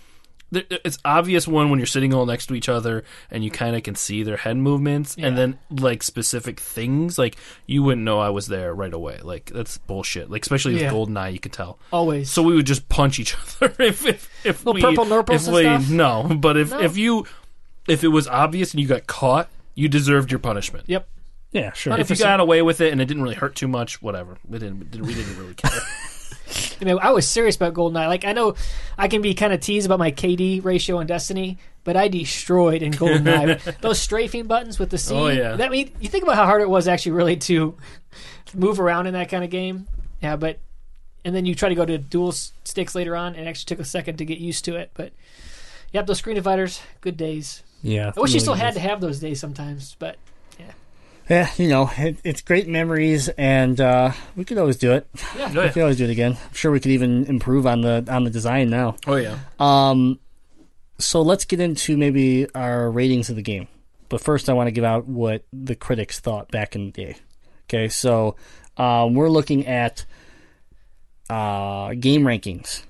There- 0.51 0.64
It's 0.70 0.99
obvious 1.05 1.49
one 1.49 1.70
when 1.70 1.78
you're 1.80 1.86
sitting 1.86 2.14
all 2.14 2.24
next 2.26 2.47
to 2.47 2.55
each 2.55 2.68
other 2.68 3.03
and 3.30 3.42
you 3.44 3.51
kind 3.51 3.74
of 3.74 3.82
can 3.82 3.94
see 3.97 4.22
their 4.22 4.36
head 4.36 4.57
movements, 4.57 5.16
and 5.18 5.36
then 5.36 5.59
like 5.70 6.03
specific 6.03 6.61
things, 6.61 7.18
like 7.18 7.36
you 7.66 7.82
wouldn't 7.82 8.05
know 8.05 8.20
I 8.20 8.30
was 8.30 8.47
there 8.47 8.72
right 8.74 8.92
away. 8.94 9.18
Like 9.22 9.47
that's 9.53 9.78
bullshit. 9.78 10.30
Like 10.30 10.42
especially 10.42 10.74
with 10.74 10.82
Yeah. 10.82 10.92
Goldeneye, 10.92 11.32
you 11.32 11.40
could 11.40 11.53
tell. 11.53 11.78
always. 11.92 12.30
So 12.30 12.42
we 12.42 12.55
would 12.55 12.66
just 12.66 12.88
punch 12.88 13.18
each 13.18 13.36
other 13.61 13.74
if 13.80 14.07
if, 14.07 14.30
if 14.44 14.64
Little 14.64 14.74
we 14.74 14.82
purple 14.82 15.05
nurples 15.05 15.42
if 15.42 15.55
and 15.55 15.55
we 15.57 15.62
stuff? 15.62 15.90
no, 15.90 16.22
but 16.36 16.57
if 16.57 16.70
No. 16.70 16.80
if 16.80 16.97
you 16.97 17.26
if 17.88 18.05
it 18.05 18.09
was 18.09 18.28
obvious 18.28 18.72
and 18.72 18.80
you 18.80 18.86
got 18.86 19.07
caught, 19.07 19.49
you 19.74 19.88
deserved 19.88 20.30
your 20.30 20.38
punishment. 20.40 20.84
yep. 20.88 21.09
Yeah, 21.53 21.72
sure. 21.72 21.99
If 21.99 22.11
you 22.11 22.16
got 22.16 22.40
away 22.40 22.61
with 22.61 22.80
it 22.80 22.92
and 22.92 23.01
it 23.01 23.07
didn't 23.07 23.22
really 23.22 23.36
hurt 23.36 23.55
too 23.55 23.68
much, 23.68 24.03
whatever. 24.03 24.36
We 24.47 24.59
didn't, 24.59 24.90
we 25.01 25.14
didn't 25.14 25.38
really 25.38 25.55
care. 25.55 25.70
I 26.80 26.84
mean, 26.84 26.99
I 27.01 27.11
was 27.11 27.28
serious 27.28 27.57
about 27.57 27.74
Goldeneye. 27.74 28.09
Like, 28.09 28.24
I 28.24 28.32
know 28.32 28.55
I 28.97 29.09
can 29.09 29.22
be 29.22 29.34
kind 29.34 29.53
of 29.53 29.61
teased 29.61 29.86
about 29.86 29.99
my 29.99 30.12
KD 30.12 30.64
ratio 30.64 31.01
in 31.01 31.07
Destiny, 31.07 31.59
but 31.84 31.97
I 31.97 32.09
destroyed 32.09 32.82
in 32.82 32.92
Goldeneye. 32.92 33.78
Those 33.80 34.01
strafing 34.01 34.47
buttons 34.47 34.78
with 34.78 34.90
the 34.90 34.99
C. 34.99 35.14
Oh, 35.14 35.28
yeah. 35.28 35.57
That 35.57 35.70
mean 35.70 35.92
you 36.01 36.09
think 36.09 36.22
about 36.24 36.36
how 36.36 36.47
hard 36.47 36.62
it 36.62 36.68
was 36.68 36.86
actually 36.88 37.12
really 37.12 37.36
to 37.36 37.76
move 38.55 38.80
around 38.80 39.07
in 39.07 39.14
that 39.14 39.28
kind 39.28 39.44
of 39.44 39.51
game. 39.51 39.86
Yeah, 40.22 40.36
but 40.36 40.59
and 41.24 41.34
then 41.34 41.44
you 41.47 41.55
try 41.55 41.68
to 41.68 41.74
go 41.74 41.84
to 41.84 41.99
dual 41.99 42.32
sticks 42.32 42.94
later 42.94 43.16
on, 43.16 43.34
and 43.34 43.47
it 43.47 43.49
actually 43.49 43.66
took 43.66 43.80
a 43.80 43.84
second 43.88 44.18
to 44.18 44.24
get 44.24 44.38
used 44.38 44.64
to 44.66 44.76
it. 44.76 44.90
But 44.94 45.12
yep, 45.92 46.07
those 46.07 46.18
screen 46.18 46.36
dividers, 46.36 46.80
good 47.01 47.16
days. 47.16 47.62
yeah, 47.82 48.12
I 48.16 48.20
wish 48.20 48.32
you 48.34 48.40
still 48.40 48.55
is. 48.55 48.61
had 48.61 48.74
to 48.74 48.80
have 48.80 49.01
those 49.01 49.18
days 49.18 49.40
sometimes, 49.40 49.97
but 49.99 50.16
Yeah, 51.28 51.50
you 51.56 51.68
know, 51.68 51.90
it, 51.96 52.18
it's 52.22 52.40
great 52.40 52.68
memories, 52.68 53.28
and 53.28 53.80
uh, 53.80 54.12
we 54.36 54.44
could 54.44 54.58
always 54.58 54.76
do 54.76 54.92
it. 54.92 55.08
yeah. 55.36 55.52
Oh, 55.56 55.62
We 55.64 55.70
could 55.70 55.82
always 55.82 55.96
do 55.98 56.04
it 56.04 56.10
again. 56.10 56.32
I'm 56.40 56.54
sure 56.54 56.70
we 56.70 56.78
could 56.80 56.92
even 56.92 57.24
improve 57.26 57.66
on 57.66 57.80
the 57.80 58.06
on 58.08 58.22
the 58.24 58.30
design 58.30 58.70
now. 58.70 58.96
oh 59.06 59.16
yeah. 59.16 59.38
Um, 59.58 60.20
so 60.98 61.22
let's 61.22 61.44
get 61.44 61.58
into 61.60 61.96
maybe 61.96 62.46
our 62.54 62.90
ratings 62.90 63.28
of 63.28 63.36
the 63.36 63.42
game. 63.42 63.66
But 64.08 64.20
first, 64.20 64.48
I 64.48 64.52
want 64.52 64.68
to 64.68 64.70
give 64.70 64.84
out 64.84 65.06
what 65.06 65.44
the 65.52 65.74
critics 65.74 66.20
thought 66.20 66.50
back 66.52 66.76
in 66.76 66.86
the 66.86 66.92
day. 66.92 67.16
Okay, 67.64 67.88
so 67.88 68.36
um, 68.76 69.14
we're 69.14 69.28
looking 69.28 69.66
at 69.66 70.04
uh, 71.28 71.94
game 71.94 72.22
rankings. 72.22 72.84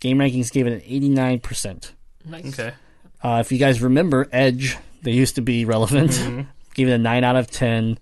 Game 0.00 0.18
rankings 0.18 0.52
gave 0.52 0.66
it 0.68 0.84
an 0.84 1.38
89%. 1.40 1.90
Nice. 2.26 2.46
Okay. 2.58 2.74
Uh, 3.22 3.38
if 3.40 3.50
you 3.50 3.58
guys 3.58 3.82
remember, 3.82 4.28
Edge, 4.30 4.76
they 5.02 5.12
used 5.12 5.34
to 5.36 5.40
be 5.42 5.64
relevant. 5.64 6.46
Gave 6.74 6.88
it 6.88 6.92
a 6.92 6.98
9 6.98 7.24
out 7.24 7.36
of 7.36 7.50
10. 7.50 7.98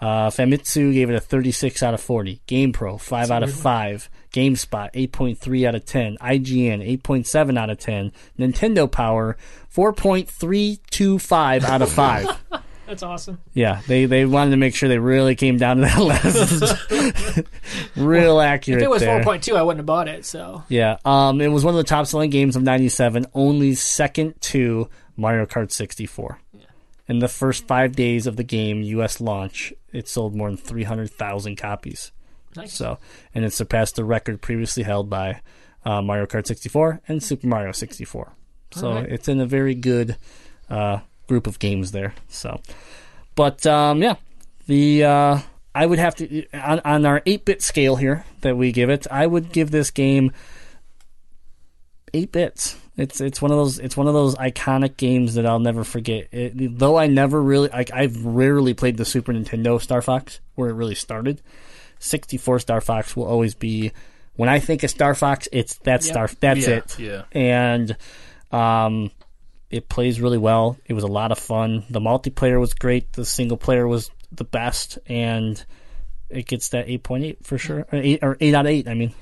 Uh, 0.00 0.30
Famitsu 0.30 0.94
gave 0.94 1.10
it 1.10 1.14
a 1.14 1.20
36 1.20 1.82
out 1.82 1.92
of 1.92 2.00
40. 2.00 2.40
GamePro, 2.46 2.98
5 3.00 3.30
out 3.30 3.42
of 3.42 3.52
5. 3.52 4.08
GameSpot, 4.32 4.90
8.3 4.94 5.68
out 5.68 5.74
of 5.74 5.84
10. 5.84 6.16
IGN, 6.18 7.00
8.7 7.02 7.58
out 7.58 7.68
of 7.68 7.78
10. 7.78 8.12
Nintendo 8.38 8.90
Power, 8.90 9.36
4.325 9.74 11.64
out 11.64 11.82
of 11.82 11.90
5. 11.92 12.28
That's 12.86 13.02
awesome. 13.04 13.38
yeah, 13.52 13.82
they, 13.86 14.06
they 14.06 14.24
wanted 14.24 14.50
to 14.50 14.56
make 14.56 14.74
sure 14.74 14.88
they 14.88 14.98
really 14.98 15.36
came 15.36 15.58
down 15.58 15.76
to 15.76 15.82
that 15.82 15.98
list. 16.24 17.46
Real 17.96 18.40
accurate 18.40 18.80
If 18.80 18.86
it 18.86 18.90
was 18.90 19.02
there. 19.02 19.22
4.2, 19.22 19.54
I 19.56 19.62
wouldn't 19.62 19.78
have 19.78 19.86
bought 19.86 20.08
it. 20.08 20.24
So 20.24 20.64
Yeah, 20.68 20.96
um, 21.04 21.40
it 21.40 21.48
was 21.48 21.64
one 21.64 21.72
of 21.74 21.78
the 21.78 21.84
top 21.84 22.08
selling 22.08 22.30
games 22.30 22.56
of 22.56 22.64
'97, 22.64 23.26
only 23.32 23.76
second 23.76 24.40
to 24.40 24.88
Mario 25.16 25.46
Kart 25.46 25.70
64. 25.70 26.40
In 27.10 27.18
the 27.18 27.26
first 27.26 27.66
five 27.66 27.96
days 27.96 28.28
of 28.28 28.36
the 28.36 28.44
game, 28.44 28.82
U.S. 28.82 29.20
launch, 29.20 29.72
it 29.92 30.06
sold 30.06 30.36
more 30.36 30.48
than 30.48 30.56
300,000 30.56 31.56
copies. 31.56 32.12
nice. 32.54 32.72
So, 32.72 32.98
and 33.34 33.44
it 33.44 33.52
surpassed 33.52 33.96
the 33.96 34.04
record 34.04 34.40
previously 34.40 34.84
held 34.84 35.10
by 35.10 35.40
uh, 35.84 36.02
Mario 36.02 36.26
Kart 36.26 36.46
64 36.46 37.00
and 37.08 37.20
Super 37.20 37.48
Mario 37.48 37.72
64. 37.72 38.32
So 38.70 38.86
Alright. 38.86 39.08
it's 39.10 39.26
in 39.26 39.40
a 39.40 39.46
very 39.46 39.74
good 39.74 40.18
uh, 40.68 41.00
group 41.26 41.48
of 41.48 41.58
games 41.58 41.90
there. 41.90 42.14
So, 42.28 42.60
but 43.34 43.66
um, 43.66 44.00
yeah, 44.00 44.14
the 44.68 45.02
uh, 45.02 45.38
I 45.74 45.86
would 45.86 45.98
have 45.98 46.14
to 46.14 46.46
on, 46.54 46.78
on 46.84 47.06
our 47.06 47.22
8-bit 47.22 47.60
scale 47.60 47.96
here 47.96 48.24
that 48.42 48.56
we 48.56 48.70
give 48.70 48.88
it. 48.88 49.08
I 49.10 49.26
would 49.26 49.50
give 49.50 49.72
this 49.72 49.90
game 49.90 50.30
eight 52.14 52.30
bits. 52.30 52.76
It's 53.00 53.20
it's 53.20 53.40
one 53.40 53.50
of 53.50 53.56
those 53.56 53.78
it's 53.78 53.96
one 53.96 54.06
of 54.08 54.14
those 54.14 54.34
iconic 54.36 54.96
games 54.96 55.34
that 55.34 55.46
I'll 55.46 55.58
never 55.58 55.84
forget. 55.84 56.28
It, 56.32 56.78
though 56.78 56.96
I 56.96 57.06
never 57.06 57.42
really 57.42 57.68
like 57.68 57.90
I've 57.92 58.24
rarely 58.24 58.74
played 58.74 58.96
the 58.96 59.04
Super 59.04 59.32
Nintendo 59.32 59.80
Star 59.80 60.02
Fox 60.02 60.40
where 60.54 60.68
it 60.68 60.74
really 60.74 60.94
started. 60.94 61.40
64 61.98 62.58
Star 62.60 62.80
Fox 62.80 63.16
will 63.16 63.24
always 63.24 63.54
be 63.54 63.92
when 64.36 64.48
I 64.48 64.58
think 64.58 64.82
of 64.82 64.90
Star 64.90 65.14
Fox, 65.14 65.48
it's 65.52 65.76
that 65.78 66.02
Yep. 66.04 66.12
Star 66.12 66.28
that's 66.40 66.66
Yeah, 66.66 66.74
it. 66.76 66.98
yeah. 66.98 67.22
And 67.32 67.96
um 68.52 69.10
it 69.70 69.88
plays 69.88 70.20
really 70.20 70.38
well. 70.38 70.76
It 70.86 70.94
was 70.94 71.04
a 71.04 71.08
lot 71.08 71.30
of 71.32 71.38
fun. 71.38 71.84
The 71.90 72.00
multiplayer 72.00 72.58
was 72.58 72.74
great. 72.74 73.12
The 73.12 73.24
single 73.24 73.56
player 73.56 73.86
was 73.86 74.10
the 74.32 74.44
best 74.44 74.98
and 75.06 75.64
it 76.28 76.46
gets 76.46 76.68
that 76.70 76.86
8.8 76.88 77.44
for 77.44 77.56
sure. 77.56 77.80
Or 77.92 77.98
8 77.98 78.18
or 78.22 78.36
8 78.40 78.54
out 78.54 78.66
of 78.66 78.70
8, 78.72 78.88
I 78.88 78.94
mean. 78.94 79.14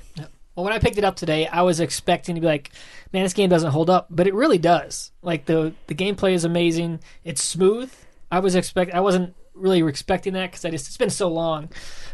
Well, 0.59 0.65
when 0.65 0.73
I 0.73 0.79
picked 0.79 0.97
it 0.97 1.05
up 1.05 1.15
today, 1.15 1.47
I 1.47 1.61
was 1.61 1.79
expecting 1.79 2.35
to 2.35 2.41
be 2.41 2.47
like, 2.47 2.71
"Man, 3.13 3.23
this 3.23 3.31
game 3.31 3.49
doesn't 3.49 3.71
hold 3.71 3.89
up," 3.89 4.07
but 4.09 4.27
it 4.27 4.33
really 4.33 4.57
does. 4.57 5.13
Like 5.21 5.45
the 5.45 5.73
the 5.87 5.95
gameplay 5.95 6.33
is 6.33 6.43
amazing. 6.43 6.99
It's 7.23 7.41
smooth. 7.41 7.89
I 8.29 8.39
was 8.39 8.55
expect 8.55 8.93
I 8.93 8.99
wasn't 8.99 9.35
really 9.53 9.81
expecting 9.87 10.33
that 10.33 10.51
because 10.51 10.65
I 10.65 10.69
just 10.69 10.87
it's 10.87 10.97
been 10.97 11.11
so 11.11 11.29
long. 11.29 11.69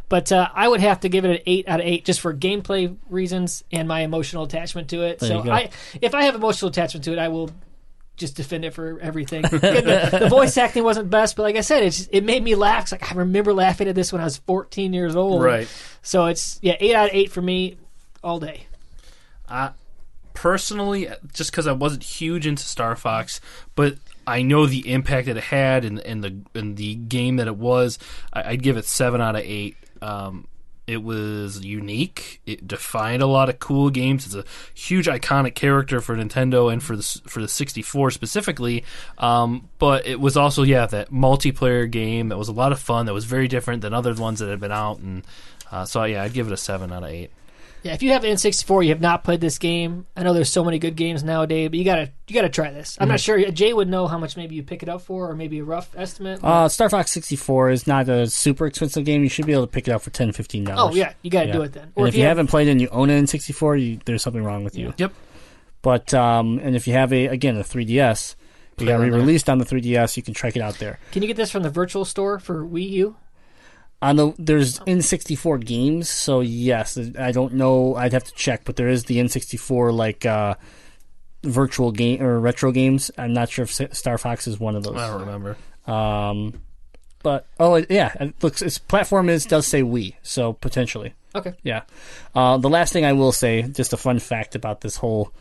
But 0.09 0.31
uh, 0.31 0.47
I 0.53 0.67
would 0.67 0.79
have 0.79 0.99
to 0.99 1.09
give 1.09 1.25
it 1.25 1.31
an 1.31 1.39
eight 1.47 1.67
out 1.67 1.79
of 1.79 1.87
eight 1.87 2.05
just 2.05 2.19
for 2.19 2.35
gameplay 2.35 2.95
reasons 3.09 3.63
and 3.71 3.87
my 3.87 4.01
emotional 4.01 4.43
attachment 4.43 4.89
to 4.89 5.01
it. 5.01 5.17
There 5.17 5.43
so. 5.43 5.51
I, 5.51 5.71
if 5.99 6.13
I 6.13 6.25
have 6.25 6.35
emotional 6.35 6.69
attachment 6.69 7.03
to 7.05 7.13
it, 7.13 7.17
I 7.17 7.29
will 7.29 7.49
just 8.15 8.35
defend 8.35 8.63
it 8.63 8.75
for 8.75 8.99
everything. 8.99 9.41
The, 9.55 10.19
the 10.19 10.29
voice 10.29 10.55
acting 10.55 10.83
wasn't 10.83 11.09
best, 11.09 11.35
but 11.35 11.41
like 11.41 11.55
I 11.55 11.61
said, 11.61 11.81
it's 11.81 12.05
it 12.11 12.23
made 12.23 12.43
me 12.43 12.53
laugh. 12.53 12.83
It's 12.83 12.91
like 12.91 13.11
I 13.11 13.15
remember 13.15 13.55
laughing 13.55 13.87
at 13.87 13.95
this 13.95 14.13
when 14.13 14.21
I 14.21 14.25
was 14.25 14.37
14 14.37 14.93
years 14.93 15.15
old. 15.15 15.41
Right. 15.41 15.67
So 16.03 16.27
it's 16.27 16.59
yeah, 16.61 16.75
eight 16.79 16.93
out 16.93 17.07
of 17.07 17.15
eight 17.15 17.31
for 17.31 17.41
me 17.41 17.77
all 18.25 18.39
day. 18.39 18.65
I 19.47 19.71
personally, 20.33 21.07
just 21.33 21.51
because 21.51 21.67
I 21.67 21.71
wasn't 21.71 22.03
huge 22.03 22.45
into 22.47 22.63
Star 22.63 22.95
Fox, 22.95 23.39
but 23.75 23.95
I 24.27 24.41
know 24.41 24.65
the 24.65 24.91
impact 24.91 25.27
that 25.27 25.37
it 25.37 25.43
had 25.45 25.85
and 25.85 25.99
and 25.99 26.23
the 26.23 26.59
and 26.59 26.75
the 26.75 26.95
game 26.95 27.37
that 27.37 27.47
it 27.47 27.55
was, 27.55 27.99
I, 28.33 28.51
I'd 28.51 28.63
give 28.63 28.77
it 28.77 28.85
seven 28.85 29.21
out 29.21 29.35
of 29.35 29.41
eight. 29.41 29.77
Um, 30.01 30.47
it 30.87 31.01
was 31.01 31.65
unique. 31.65 32.41
It 32.45 32.67
defined 32.67 33.23
a 33.23 33.27
lot 33.27 33.49
of 33.49 33.57
cool 33.57 33.89
games. 33.89 34.25
It's 34.25 34.35
a 34.35 34.45
huge 34.75 35.07
iconic 35.07 35.55
character 35.55 35.99
for 35.99 36.15
Nintendo 36.15 36.71
and 36.71 36.81
for 36.83 36.95
the 36.95 37.21
for 37.25 37.41
the 37.41 37.47
64 37.47 38.11
specifically. 38.11 38.83
Um, 39.17 39.69
but 39.79 40.05
it 40.05 40.19
was 40.19 40.37
also 40.37 40.63
yeah 40.63 40.85
that 40.87 41.11
multiplayer 41.11 41.89
game 41.89 42.29
that 42.29 42.37
was 42.37 42.49
a 42.49 42.53
lot 42.53 42.71
of 42.71 42.79
fun. 42.79 43.05
That 43.07 43.13
was 43.13 43.25
very 43.25 43.47
different 43.47 43.81
than 43.81 43.93
other 43.93 44.13
ones 44.13 44.39
that 44.39 44.49
had 44.49 44.59
been 44.59 44.71
out. 44.71 44.99
And 44.99 45.25
uh, 45.71 45.85
so 45.85 46.03
yeah, 46.03 46.23
I'd 46.23 46.33
give 46.33 46.47
it 46.47 46.53
a 46.53 46.57
seven 46.57 46.91
out 46.91 47.03
of 47.03 47.09
eight. 47.09 47.31
Yeah, 47.85 47.93
if 47.93 48.01
you 48.03 48.11
have 48.13 48.23
N64, 48.23 48.83
you 48.83 48.89
have 48.89 48.99
not 48.99 49.23
played 49.23 49.39
this 49.41 49.59
game. 49.59 50.07
I 50.17 50.23
know 50.23 50.33
there's 50.33 50.49
so 50.49 50.63
many 50.63 50.79
good 50.79 50.95
games 50.95 51.23
nowadays, 51.23 51.69
but 51.69 51.77
you 51.77 51.85
gotta 51.85 52.09
you 52.27 52.33
gotta 52.33 52.49
try 52.49 52.71
this. 52.71 52.97
I'm 52.99 53.07
not 53.07 53.19
Mm-hmm. 53.19 53.41
sure 53.43 53.51
Jay 53.51 53.73
would 53.73 53.87
know 53.87 54.07
how 54.07 54.17
much 54.17 54.35
maybe 54.35 54.55
you 54.55 54.63
pick 54.63 54.81
it 54.81 54.89
up 54.89 55.01
for, 55.01 55.29
or 55.29 55.35
maybe 55.35 55.59
a 55.59 55.63
rough 55.63 55.89
estimate. 55.95 56.43
Uh, 56.43 56.67
Star 56.67 56.89
Fox 56.89 57.11
64 57.11 57.69
is 57.69 57.85
not 57.87 58.09
a 58.09 58.25
super 58.27 58.65
expensive 58.65 59.05
game. 59.05 59.21
You 59.21 59.29
should 59.29 59.45
be 59.45 59.53
able 59.53 59.67
to 59.67 59.71
pick 59.71 59.87
it 59.87 59.91
up 59.91 60.01
for 60.01 60.09
10 60.09 60.31
15 60.31 60.63
dollars. 60.63 60.93
oh 60.93 60.97
yeah, 60.97 61.13
you 61.21 61.29
gotta 61.29 61.47
Yeah. 61.47 61.53
do 61.53 61.61
it 61.61 61.73
then. 61.73 61.93
And 61.95 62.07
if 62.07 62.15
you, 62.15 62.21
have- 62.23 62.29
haven't 62.29 62.47
played 62.47 62.67
it 62.67 62.71
and 62.71 62.81
you 62.81 62.89
own 62.89 63.11
it 63.11 63.17
in 63.17 63.27
64, 63.27 63.77
you, 63.77 63.99
there's 64.05 64.23
something 64.23 64.43
wrong 64.43 64.63
with 64.63 64.75
you. 64.75 64.93
Yep. 64.97 65.13
But 65.83 66.11
um, 66.15 66.59
and 66.63 66.75
if 66.75 66.87
you 66.87 66.93
have 66.93 67.13
a 67.13 67.27
again 67.27 67.55
a 67.57 67.63
3DS, 67.63 68.33
it 68.79 68.85
got 68.85 68.99
re-released 68.99 69.47
on 69.49 69.59
the 69.59 69.65
3DS. 69.65 70.17
You 70.17 70.23
can 70.23 70.33
check 70.33 70.55
it 70.55 70.61
out 70.61 70.79
there. 70.79 70.99
can 71.11 71.21
you 71.21 71.27
get 71.27 71.37
this 71.37 71.51
from 71.51 71.61
the 71.61 71.69
virtual 71.69 72.03
store 72.03 72.39
for 72.39 72.65
Wii 72.65 72.89
U? 72.89 73.15
On 74.01 74.15
the 74.15 74.33
there's 74.37 74.79
N64 74.79 75.65
games, 75.65 76.09
so 76.09 76.41
yes, 76.41 76.97
I 77.17 77.31
don't 77.31 77.53
know. 77.53 77.95
I'd 77.95 78.13
have 78.13 78.25
to 78.25 78.33
check, 78.33 78.63
but 78.65 78.75
there 78.75 78.89
is 78.89 79.05
the 79.05 79.17
N64 79.17 79.93
like 79.93 80.25
uh, 80.25 80.55
virtual 81.43 81.91
game 81.91 82.21
or 82.21 82.39
retro 82.39 82.71
games. 82.71 83.09
I'm 83.17 83.33
not 83.33 83.49
sure 83.49 83.63
if 83.63 83.95
Star 83.95 84.17
Fox 84.17 84.47
is 84.47 84.59
one 84.59 84.75
of 84.75 84.83
those. 84.83 84.97
I 84.97 85.07
don't 85.07 85.21
remember. 85.21 85.57
Um, 85.87 86.61
but 87.23 87.47
oh 87.59 87.83
yeah, 87.89 88.13
it 88.19 88.35
looks 88.43 88.61
its 88.61 88.77
platform 88.77 89.29
is 89.29 89.45
does 89.45 89.65
say 89.65 89.81
Wii, 89.81 90.15
so 90.21 90.53
potentially. 90.53 91.13
Okay. 91.33 91.53
Yeah. 91.63 91.81
Uh, 92.33 92.57
the 92.57 92.69
last 92.69 92.93
thing 92.93 93.03
I 93.03 93.13
will 93.13 93.31
say, 93.31 93.63
just 93.63 93.93
a 93.93 93.97
fun 93.97 94.19
fact 94.19 94.55
about 94.55 94.81
this 94.81 94.97
whole 94.97 95.31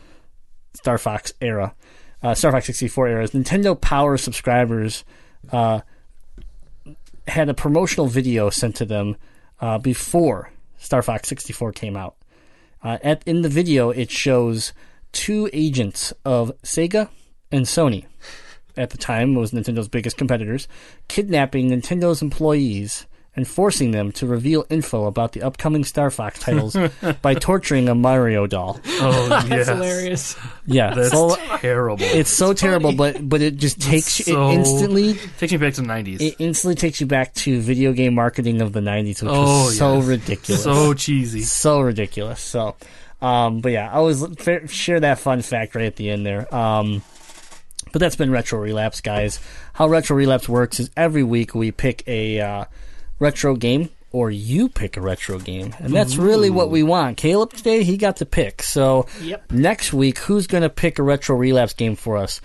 Star 0.73 0.97
Fox 0.97 1.33
era, 1.39 1.73
uh, 2.21 2.33
Star 2.33 2.51
Fox 2.51 2.65
64 2.65 3.07
era, 3.07 3.23
is 3.23 3.31
Nintendo 3.31 3.79
Power 3.79 4.17
subscribers 4.17 5.05
uh, 5.51 5.81
had 7.27 7.49
a 7.49 7.53
promotional 7.53 8.07
video 8.07 8.49
sent 8.49 8.75
to 8.77 8.85
them 8.85 9.15
uh, 9.59 9.77
before 9.77 10.51
Star 10.77 11.01
Fox 11.01 11.27
64 11.29 11.71
came 11.71 11.95
out. 11.95 12.15
Uh, 12.83 12.97
at, 13.03 13.23
in 13.25 13.41
the 13.41 13.49
video, 13.49 13.89
it 13.89 14.11
shows 14.11 14.73
two 15.11 15.49
agents 15.53 16.13
of 16.23 16.51
Sega 16.61 17.09
and 17.51 17.65
Sony. 17.65 18.05
At 18.77 18.89
the 18.89 18.97
time, 18.97 19.35
was 19.35 19.51
Nintendo's 19.51 19.87
biggest 19.87 20.17
competitors, 20.17 20.67
kidnapping 21.07 21.69
Nintendo's 21.69 22.21
employees 22.21 23.07
and 23.35 23.47
forcing 23.47 23.91
them 23.91 24.11
to 24.13 24.25
reveal 24.25 24.65
info 24.69 25.05
about 25.05 25.33
the 25.33 25.41
upcoming 25.41 25.83
Star 25.83 26.09
Fox 26.09 26.39
titles 26.39 26.75
by 27.21 27.33
torturing 27.33 27.89
a 27.89 27.95
Mario 27.95 28.47
doll. 28.47 28.79
Oh, 28.85 29.27
That's 29.29 29.49
yes. 29.49 29.67
hilarious. 29.67 30.35
Yeah, 30.65 30.93
That's 30.93 31.11
so 31.11 31.35
terrible. 31.57 31.97
it's 32.05 32.29
so 32.29 32.53
terrible, 32.53 32.93
but 32.93 33.27
but 33.27 33.41
it 33.41 33.57
just 33.57 33.81
takes 33.81 34.23
so- 34.25 34.49
it 34.49 34.53
instantly. 34.53 35.15
Takes 35.37 35.51
me 35.51 35.57
back 35.57 35.73
to 35.73 35.81
the 35.81 35.87
90s. 35.87 36.21
It 36.21 36.35
instantly 36.39 36.75
takes 36.75 37.01
you 37.01 37.07
back 37.07 37.33
to 37.35 37.59
video 37.59 37.91
game 37.93 38.15
marketing 38.15 38.61
of 38.61 38.71
the 38.73 38.79
'90s, 38.79 39.21
which 39.21 39.31
Oh, 39.31 39.65
was 39.65 39.77
so 39.77 39.95
yes. 39.97 40.05
ridiculous, 40.05 40.63
so 40.63 40.93
cheesy. 40.93 41.41
so 41.41 41.81
ridiculous. 41.81 42.39
So, 42.39 42.75
um, 43.21 43.59
but 43.61 43.71
yeah, 43.73 43.89
I 43.89 43.95
always 43.95 44.25
fa- 44.37 44.67
share 44.67 44.99
that 45.01 45.19
fun 45.19 45.41
fact 45.41 45.75
right 45.75 45.85
at 45.85 45.95
the 45.97 46.09
end 46.09 46.25
there. 46.25 46.53
Um, 46.55 47.01
but 47.91 47.99
that's 47.99 48.15
been 48.15 48.31
Retro 48.31 48.59
Relapse, 48.59 49.01
guys. 49.01 49.39
How 49.73 49.87
Retro 49.87 50.15
Relapse 50.17 50.49
works 50.49 50.79
is 50.79 50.89
every 50.97 51.23
week 51.23 51.53
we 51.55 51.71
pick 51.71 52.03
a 52.07 52.39
uh, 52.41 52.65
retro 53.19 53.55
game, 53.55 53.89
or 54.11 54.31
you 54.31 54.69
pick 54.69 54.95
a 54.97 55.01
retro 55.01 55.39
game, 55.39 55.75
and 55.79 55.93
that's 55.93 56.15
really 56.15 56.49
what 56.49 56.69
we 56.69 56.83
want. 56.83 57.17
Caleb 57.17 57.51
today 57.53 57.83
he 57.83 57.97
got 57.97 58.17
to 58.17 58.25
pick. 58.25 58.63
So 58.63 59.07
Yep. 59.21 59.51
next 59.51 59.91
week, 59.93 60.19
who's 60.19 60.47
going 60.47 60.63
to 60.63 60.69
pick 60.69 60.99
a 60.99 61.03
Retro 61.03 61.35
Relapse 61.35 61.73
game 61.73 61.95
for 61.95 62.15
us? 62.17 62.39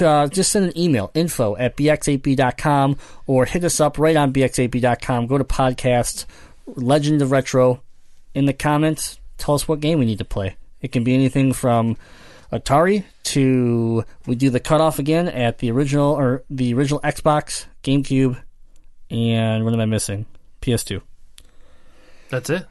Uh, 0.00 0.26
just 0.28 0.50
send 0.52 0.66
an 0.66 0.78
email, 0.78 1.10
info 1.14 1.56
at 1.56 1.76
bx8b.com, 1.76 2.96
or 3.26 3.44
hit 3.44 3.64
us 3.64 3.80
up 3.80 3.98
right 3.98 4.16
on 4.16 4.32
bx8b.com. 4.32 5.26
Go 5.26 5.38
to 5.38 5.44
podcast, 5.44 6.24
Legend 6.66 7.22
of 7.22 7.30
Retro. 7.30 7.82
In 8.34 8.46
the 8.46 8.52
comments, 8.52 9.18
tell 9.38 9.54
us 9.54 9.66
what 9.66 9.80
game 9.80 9.98
we 9.98 10.04
need 10.04 10.18
to 10.18 10.24
play. 10.24 10.56
It 10.82 10.92
can 10.92 11.04
be 11.04 11.14
anything 11.14 11.52
from 11.52 11.96
Atari 12.52 13.04
to 13.24 14.04
we 14.26 14.34
do 14.36 14.50
the 14.50 14.60
cutoff 14.60 14.98
again 14.98 15.26
at 15.28 15.58
the 15.58 15.70
original 15.70 16.12
or 16.12 16.44
the 16.50 16.74
original 16.74 17.00
Xbox, 17.00 17.66
GameCube, 17.82 18.36
and 19.10 19.64
what 19.64 19.72
am 19.74 19.80
I 19.80 19.86
missing? 19.86 20.26
PS2. 20.62 21.00
That's 22.28 22.50
it. 22.50 22.66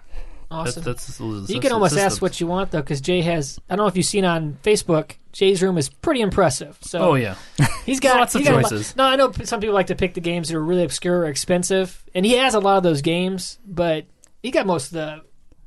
Awesome. 0.51 0.83
That's, 0.83 1.07
that's, 1.07 1.19
that's 1.19 1.49
you 1.49 1.59
can 1.59 1.71
almost 1.71 1.97
ask 1.97 2.21
what 2.21 2.39
you 2.39 2.47
want 2.47 2.71
though, 2.71 2.81
because 2.81 3.01
Jay 3.01 3.21
has. 3.21 3.59
I 3.69 3.75
don't 3.75 3.85
know 3.85 3.87
if 3.87 3.97
you've 3.97 4.05
seen 4.05 4.25
on 4.25 4.57
Facebook. 4.63 5.13
Jay's 5.31 5.61
room 5.61 5.77
is 5.77 5.89
pretty 5.89 6.21
impressive. 6.21 6.77
So 6.81 6.99
Oh 6.99 7.15
yeah, 7.15 7.35
he's 7.85 7.99
got 7.99 8.19
Lots 8.19 8.35
of 8.35 8.41
he 8.41 8.45
got 8.45 8.53
a 8.53 8.57
lot- 8.61 8.69
choices. 8.69 8.95
no, 8.95 9.03
I 9.05 9.15
know 9.15 9.31
some 9.43 9.59
people 9.59 9.73
like 9.73 9.87
to 9.87 9.95
pick 9.95 10.13
the 10.13 10.21
games 10.21 10.49
that 10.49 10.55
are 10.55 10.63
really 10.63 10.83
obscure 10.83 11.19
or 11.21 11.25
expensive, 11.25 12.03
and 12.13 12.25
he 12.25 12.33
has 12.37 12.53
a 12.53 12.59
lot 12.59 12.77
of 12.77 12.83
those 12.83 13.01
games. 13.01 13.59
But 13.65 14.05
he 14.43 14.51
got 14.51 14.65
most 14.65 14.87
of 14.87 14.91
the 14.93 15.21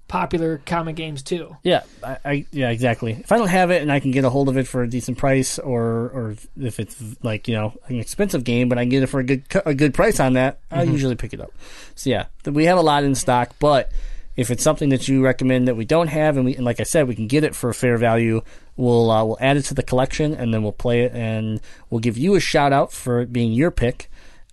popular 0.09 0.61
comic 0.65 0.97
games 0.97 1.23
too. 1.23 1.57
Yeah, 1.63 1.83
I, 2.03 2.17
I 2.25 2.47
yeah 2.51 2.71
exactly. 2.71 3.13
If 3.13 3.31
I 3.31 3.39
don't 3.39 3.49
have 3.49 3.71
it 3.71 3.83
and 3.83 3.93
I 3.93 4.01
can 4.01 4.11
get 4.11 4.25
a 4.25 4.31
hold 4.31 4.49
of 4.49 4.57
it 4.57 4.67
for 4.67 4.83
a 4.83 4.89
decent 4.89 5.19
price, 5.19 5.59
or 5.59 5.83
or 5.85 6.35
if 6.59 6.81
it's 6.81 6.97
like 7.23 7.47
you 7.47 7.55
know 7.55 7.75
an 7.87 8.01
expensive 8.01 8.43
game, 8.43 8.69
but 8.69 8.79
I 8.79 8.83
can 8.83 8.89
get 8.89 9.03
it 9.03 9.09
for 9.09 9.21
a 9.21 9.25
good 9.25 9.45
a 9.65 9.75
good 9.75 9.95
price 9.95 10.19
on 10.19 10.33
that, 10.33 10.59
I 10.71 10.83
usually 10.83 11.15
pick 11.15 11.33
it 11.33 11.41
up. 11.41 11.53
So 11.95 12.11
yeah, 12.11 12.27
we 12.45 12.65
have 12.65 12.79
a 12.79 12.83
lot 12.83 13.05
in 13.05 13.15
stock, 13.15 13.53
but 13.61 13.93
if 14.37 14.51
it's 14.51 14.63
something 14.63 14.89
that 14.91 15.09
you 15.09 15.23
recommend 15.23 15.69
that 15.69 15.77
we 15.77 15.85
don't 15.85 16.09
have, 16.09 16.37
and 16.37 16.47
we 16.47 16.57
and 16.57 16.65
like 16.65 16.81
I 16.81 16.85
said, 16.85 17.07
we 17.07 17.15
can 17.15 17.27
get 17.27 17.45
it 17.45 17.55
for 17.55 17.71
a 17.71 17.75
fair 17.75 17.99
value, 17.99 18.41
we'll 18.77 19.11
uh, 19.11 19.25
we'll 19.25 19.39
add 19.41 19.57
it 19.57 19.63
to 19.67 19.75
the 19.75 19.83
collection, 19.83 20.33
and 20.33 20.55
then 20.55 20.63
we'll 20.63 20.73
play 20.73 21.03
it, 21.03 21.13
and 21.13 21.61
we'll 21.91 22.01
give 22.01 22.17
you 22.17 22.35
a 22.35 22.41
shout 22.41 22.73
out 22.73 22.93
for 22.93 23.21
it 23.21 23.33
being 23.33 23.53
your 23.53 23.71
pick, 23.71 24.11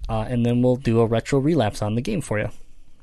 uh, 0.09 0.25
and 0.27 0.45
then 0.45 0.61
we'll 0.61 0.75
do 0.75 0.99
a 0.99 1.05
retro 1.05 1.39
relapse 1.39 1.81
on 1.81 1.95
the 1.95 2.01
game 2.01 2.21
for 2.21 2.39
you. 2.39 2.49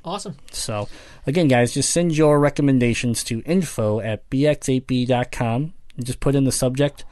Awesome. 0.05 0.35
So, 0.51 0.87
again, 1.25 1.47
guys, 1.47 1.73
just 1.73 1.89
send 1.91 2.15
your 2.17 2.39
recommendations 2.39 3.23
to 3.25 3.41
info 3.45 3.99
at 4.01 4.29
bx8b.com 4.29 5.73
and 5.97 6.05
just 6.05 6.19
put 6.19 6.35
in 6.35 6.43
the 6.43 6.51
subject 6.51 7.05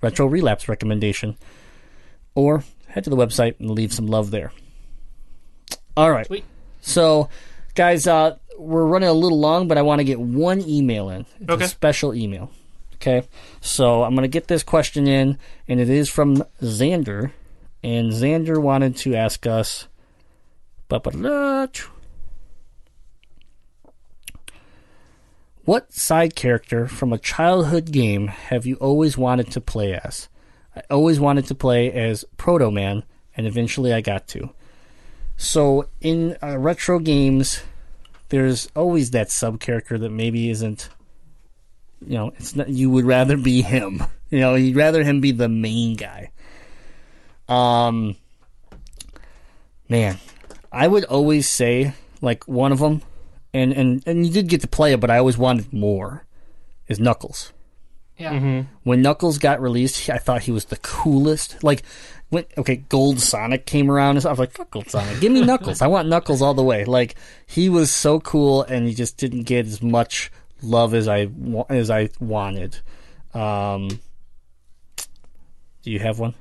retro 0.00 0.26
relapse 0.26 0.68
recommendation. 0.68 1.36
Or 2.34 2.64
head 2.88 3.04
to 3.04 3.10
the 3.10 3.16
website 3.16 3.60
and 3.60 3.70
leave 3.70 3.92
some 3.92 4.06
love 4.06 4.30
there. 4.30 4.52
All 5.96 6.10
right. 6.10 6.26
Sweet. 6.26 6.44
So, 6.80 7.28
guys, 7.74 8.06
uh, 8.06 8.36
we're 8.58 8.86
running 8.86 9.08
a 9.10 9.12
little 9.12 9.38
long, 9.38 9.68
but 9.68 9.76
I 9.78 9.82
want 9.82 9.98
to 10.00 10.04
get 10.04 10.18
one 10.18 10.60
email 10.66 11.10
in. 11.10 11.26
It's 11.40 11.50
Okay. 11.50 11.64
a 11.64 11.68
special 11.68 12.14
email. 12.14 12.50
Okay. 12.94 13.26
So, 13.60 14.02
I'm 14.04 14.14
going 14.14 14.22
to 14.22 14.28
get 14.28 14.48
this 14.48 14.62
question 14.62 15.06
in, 15.06 15.38
and 15.68 15.80
it 15.80 15.90
is 15.90 16.08
from 16.08 16.44
Xander. 16.62 17.32
And 17.82 18.12
Xander 18.12 18.56
wanted 18.62 18.96
to 18.98 19.14
ask 19.14 19.46
us. 19.46 19.88
ba-ba-da, 20.88 21.66
What 25.64 25.92
side 25.92 26.34
character 26.34 26.88
from 26.88 27.12
a 27.12 27.18
childhood 27.18 27.92
game 27.92 28.26
have 28.26 28.66
you 28.66 28.74
always 28.76 29.16
wanted 29.16 29.52
to 29.52 29.60
play 29.60 29.94
as? 29.94 30.28
I 30.74 30.82
always 30.90 31.20
wanted 31.20 31.46
to 31.46 31.54
play 31.54 31.92
as 31.92 32.24
Proto 32.36 32.70
Man, 32.70 33.04
and 33.36 33.46
eventually 33.46 33.92
I 33.92 34.00
got 34.00 34.26
to. 34.28 34.50
So 35.36 35.88
in 36.00 36.36
uh, 36.42 36.58
retro 36.58 36.98
games, 36.98 37.62
there's 38.30 38.68
always 38.74 39.12
that 39.12 39.30
sub 39.30 39.60
character 39.60 39.98
that 39.98 40.10
maybe 40.10 40.50
isn't. 40.50 40.88
You 42.04 42.14
know, 42.14 42.28
it's 42.36 42.56
not. 42.56 42.68
You 42.68 42.90
would 42.90 43.04
rather 43.04 43.36
be 43.36 43.62
him. 43.62 44.02
You 44.32 44.40
know, 44.40 44.54
you'd 44.54 44.76
rather 44.76 45.04
him 45.04 45.20
be 45.20 45.32
the 45.32 45.46
main 45.46 45.94
guy. 45.94 46.30
Um, 47.50 48.16
man, 49.90 50.16
I 50.72 50.88
would 50.88 51.04
always 51.04 51.46
say 51.46 51.92
like 52.22 52.48
one 52.48 52.72
of 52.72 52.78
them, 52.78 53.02
and 53.54 53.72
and 53.72 54.02
and 54.06 54.26
you 54.26 54.32
did 54.32 54.48
get 54.48 54.60
to 54.62 54.68
play 54.68 54.92
it, 54.92 55.00
but 55.00 55.10
I 55.10 55.18
always 55.18 55.38
wanted 55.38 55.72
more. 55.72 56.24
Is 56.88 56.98
Knuckles 57.00 57.52
Yeah. 58.18 58.64
when 58.82 59.02
Knuckles 59.02 59.38
got 59.38 59.60
released, 59.62 60.10
I 60.10 60.18
thought 60.18 60.42
he 60.42 60.50
was 60.52 60.66
the 60.66 60.76
coolest. 60.78 61.62
Like, 61.64 61.82
when 62.28 62.44
okay, 62.58 62.76
Gold 62.76 63.20
Sonic 63.20 63.64
came 63.66 63.90
around, 63.90 64.16
and 64.16 64.26
I 64.26 64.30
was 64.30 64.38
like, 64.38 64.52
"Fuck 64.52 64.70
Gold 64.70 64.90
Sonic, 64.90 65.20
give 65.20 65.32
me 65.32 65.42
Knuckles. 65.44 65.80
I 65.80 65.86
want 65.86 66.08
Knuckles 66.08 66.42
all 66.42 66.54
the 66.54 66.62
way." 66.64 66.84
Like, 66.84 67.14
he 67.46 67.68
was 67.68 67.90
so 67.90 68.20
cool, 68.20 68.62
and 68.62 68.86
he 68.88 68.94
just 68.94 69.16
didn't 69.16 69.42
get 69.44 69.66
as 69.66 69.80
much 69.82 70.30
love 70.62 70.92
as 70.94 71.08
I 71.08 71.28
as 71.68 71.90
I 71.90 72.08
wanted. 72.20 72.78
Um, 73.34 73.88
do 75.82 75.90
you 75.90 75.98
have 76.00 76.18
one? 76.18 76.34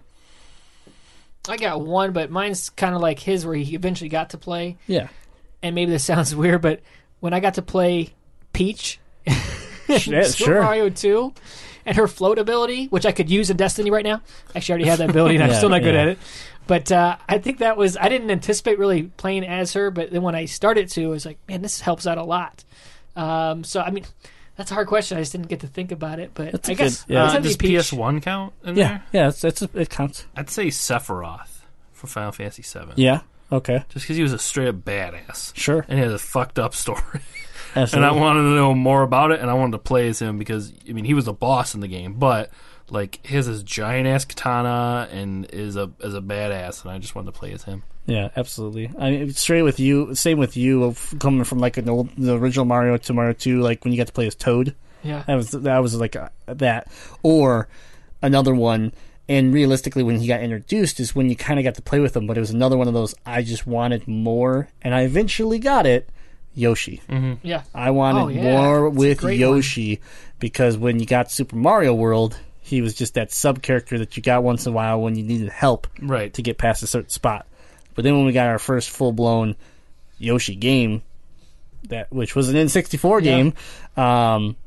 I 1.49 1.57
got 1.57 1.81
one, 1.81 2.11
but 2.13 2.29
mine's 2.29 2.69
kind 2.69 2.93
of 2.93 3.01
like 3.01 3.19
his, 3.19 3.45
where 3.45 3.55
he 3.55 3.75
eventually 3.75 4.09
got 4.09 4.29
to 4.31 4.37
play. 4.37 4.77
Yeah, 4.87 5.07
And 5.63 5.73
maybe 5.73 5.91
this 5.91 6.03
sounds 6.03 6.35
weird, 6.43 6.61
but 6.61 6.81
when 7.21 7.33
I 7.33 7.39
got 7.39 7.53
to 7.53 7.61
play 7.61 8.09
Peach, 8.51 8.99
in 9.25 9.33
Yeah, 9.87 9.97
Super 10.23 10.31
sure. 10.51 10.61
Mario 10.61 10.89
Two, 10.89 11.33
and 11.85 11.95
her 11.97 12.07
float 12.07 12.37
ability, 12.37 12.87
which 12.87 13.05
I 13.05 13.11
could 13.13 13.29
use 13.29 13.49
in 13.49 13.55
Destiny 13.57 13.89
right 13.91 14.03
now. 14.03 14.21
Actually, 14.53 14.73
I 14.73 14.75
already 14.75 14.89
have 14.89 14.97
that 14.99 15.09
ability, 15.11 15.35
and 15.35 15.43
I'm 15.45 15.53
still 15.57 15.69
not 15.69 15.81
good 15.81 15.95
yeah. 15.95 16.01
at 16.01 16.07
it. 16.09 16.19
But 16.67 16.91
uh, 16.91 17.17
I 17.27 17.37
think 17.39 17.57
that 17.59 17.75
was 17.77 17.97
I 17.97 18.07
didn't 18.09 18.29
anticipate 18.29 18.77
really 18.77 19.03
playing 19.03 19.45
as 19.45 19.73
her, 19.73 19.89
but 19.91 20.11
then 20.11 20.21
when 20.21 20.35
I 20.35 20.45
started 20.45 20.89
to, 20.89 21.05
I 21.05 21.07
was 21.07 21.25
like, 21.25 21.39
man, 21.47 21.61
this 21.61 21.79
helps 21.81 22.05
out 22.05 22.17
a 22.17 22.23
lot. 22.23 22.63
Um, 23.15 23.63
so 23.63 23.81
I 23.81 23.89
mean, 23.89 24.05
that's 24.55 24.69
a 24.71 24.73
hard 24.75 24.87
question. 24.87 25.17
I 25.17 25.21
just 25.21 25.31
didn't 25.33 25.47
get 25.47 25.61
to 25.61 25.67
think 25.67 25.91
about 25.91 26.19
it, 26.19 26.31
but 26.33 26.51
That's 26.51 26.69
a 26.69 26.71
I 26.71 26.75
guess 26.75 27.03
good- 27.03 27.13
yeah. 27.15 27.23
I 27.23 27.27
guess 27.27 27.35
Uh, 27.37 27.39
does 27.41 27.57
PS1 27.57 28.21
count 28.21 28.53
in 28.63 28.75
yeah, 28.77 28.87
there? 28.87 29.03
yeah. 29.11 29.27
It's, 29.29 29.43
it's 29.43 29.61
it 29.61 29.89
counts. 29.89 30.25
I'd 30.35 30.49
say 30.49 30.67
Sephiroth 30.67 31.61
for 31.91 32.07
Final 32.07 32.31
Fantasy 32.31 32.61
VII. 32.63 32.93
Yeah. 32.95 33.21
Okay. 33.51 33.83
Just 33.89 34.05
because 34.05 34.17
he 34.17 34.23
was 34.23 34.33
a 34.33 34.39
straight 34.39 34.67
up 34.67 34.75
badass. 34.77 35.55
Sure. 35.55 35.85
And 35.87 35.99
he 35.99 36.03
has 36.03 36.13
a 36.13 36.19
fucked 36.19 36.57
up 36.57 36.73
story. 36.73 37.21
and 37.75 38.05
I 38.05 38.11
wanted 38.11 38.41
to 38.41 38.55
know 38.55 38.73
more 38.73 39.03
about 39.03 39.31
it, 39.31 39.39
and 39.39 39.49
I 39.49 39.53
wanted 39.53 39.73
to 39.73 39.79
play 39.79 40.07
as 40.07 40.21
him 40.21 40.37
because, 40.37 40.73
I 40.87 40.93
mean, 40.93 41.05
he 41.05 41.13
was 41.13 41.27
a 41.27 41.33
boss 41.33 41.73
in 41.73 41.81
the 41.81 41.87
game, 41.87 42.13
but, 42.13 42.51
like, 42.89 43.25
he 43.25 43.35
has 43.35 43.47
this 43.47 43.63
giant 43.63 44.07
ass 44.07 44.25
katana 44.25 45.07
and 45.11 45.45
is 45.51 45.75
a 45.75 45.91
is 45.99 46.13
a 46.13 46.21
badass, 46.21 46.83
and 46.83 46.91
I 46.91 46.97
just 46.97 47.15
wanted 47.15 47.33
to 47.33 47.39
play 47.39 47.53
as 47.53 47.63
him. 47.63 47.83
Yeah, 48.05 48.29
absolutely. 48.35 48.91
I 48.97 49.11
mean, 49.11 49.33
straight 49.33 49.61
with 49.61 49.79
you. 49.79 50.15
Same 50.15 50.37
with 50.37 50.57
you. 50.57 50.83
Of 50.83 51.15
coming 51.19 51.43
from 51.43 51.59
like 51.59 51.77
an 51.77 51.87
old, 51.87 52.09
the 52.17 52.37
original 52.37 52.65
Mario 52.65 52.97
to 52.97 53.13
Mario 53.13 53.33
Two, 53.33 53.61
like 53.61 53.83
when 53.83 53.93
you 53.93 53.97
got 53.97 54.07
to 54.07 54.13
play 54.13 54.27
as 54.27 54.35
Toad. 54.35 54.75
Yeah. 55.03 55.23
That 55.27 55.35
was 55.35 55.51
that 55.51 55.77
was 55.79 55.95
like 55.95 56.15
uh, 56.15 56.29
that, 56.47 56.91
or 57.23 57.67
another 58.21 58.53
one. 58.53 58.93
And 59.29 59.53
realistically, 59.53 60.03
when 60.03 60.19
he 60.19 60.27
got 60.27 60.41
introduced, 60.41 60.99
is 60.99 61.15
when 61.15 61.29
you 61.29 61.35
kind 61.35 61.59
of 61.59 61.63
got 61.63 61.75
to 61.75 61.81
play 61.81 61.99
with 61.99 62.15
him. 62.15 62.27
But 62.27 62.37
it 62.37 62.41
was 62.41 62.49
another 62.51 62.75
one 62.77 62.87
of 62.87 62.93
those 62.93 63.15
I 63.25 63.43
just 63.43 63.65
wanted 63.65 64.07
more, 64.07 64.67
and 64.81 64.93
I 64.93 65.01
eventually 65.03 65.59
got 65.59 65.85
it. 65.85 66.09
Yoshi. 66.53 66.99
Yeah. 67.43 67.63
I 67.73 67.91
wanted 67.91 68.19
Oh, 68.21 68.27
yeah. 68.27 68.41
more 68.41 68.89
That's 68.89 68.99
with 68.99 69.17
great 69.19 69.39
Yoshi 69.39 70.01
because 70.39 70.77
when 70.77 70.99
you 70.99 71.05
got 71.05 71.31
Super 71.31 71.55
Mario 71.55 71.93
World, 71.93 72.37
he 72.59 72.81
was 72.81 72.93
just 72.93 73.13
that 73.13 73.31
sub 73.31 73.61
character 73.61 73.97
that 73.99 74.17
you 74.17 74.23
got 74.23 74.43
once 74.43 74.65
in 74.65 74.73
a 74.73 74.75
while 74.75 74.99
when 75.01 75.15
you 75.15 75.23
needed 75.23 75.47
help 75.49 75.87
Right. 76.01 76.33
to 76.33 76.41
get 76.41 76.57
past 76.57 76.83
a 76.83 76.87
certain 76.87 77.09
spot. 77.09 77.47
But 77.95 78.03
then 78.03 78.17
when 78.17 78.25
we 78.25 78.33
got 78.33 78.47
our 78.47 78.59
first 78.59 78.89
full 78.89 79.13
blown 79.13 79.55
Yoshi 80.17 80.55
game, 80.55 81.03
that 81.87 82.11
which 82.11 82.35
was 82.35 82.49
an 82.49 82.55
N64 82.57 83.21
Yeah. 83.23 83.31
game. 83.37 83.53
Um, 83.95 84.57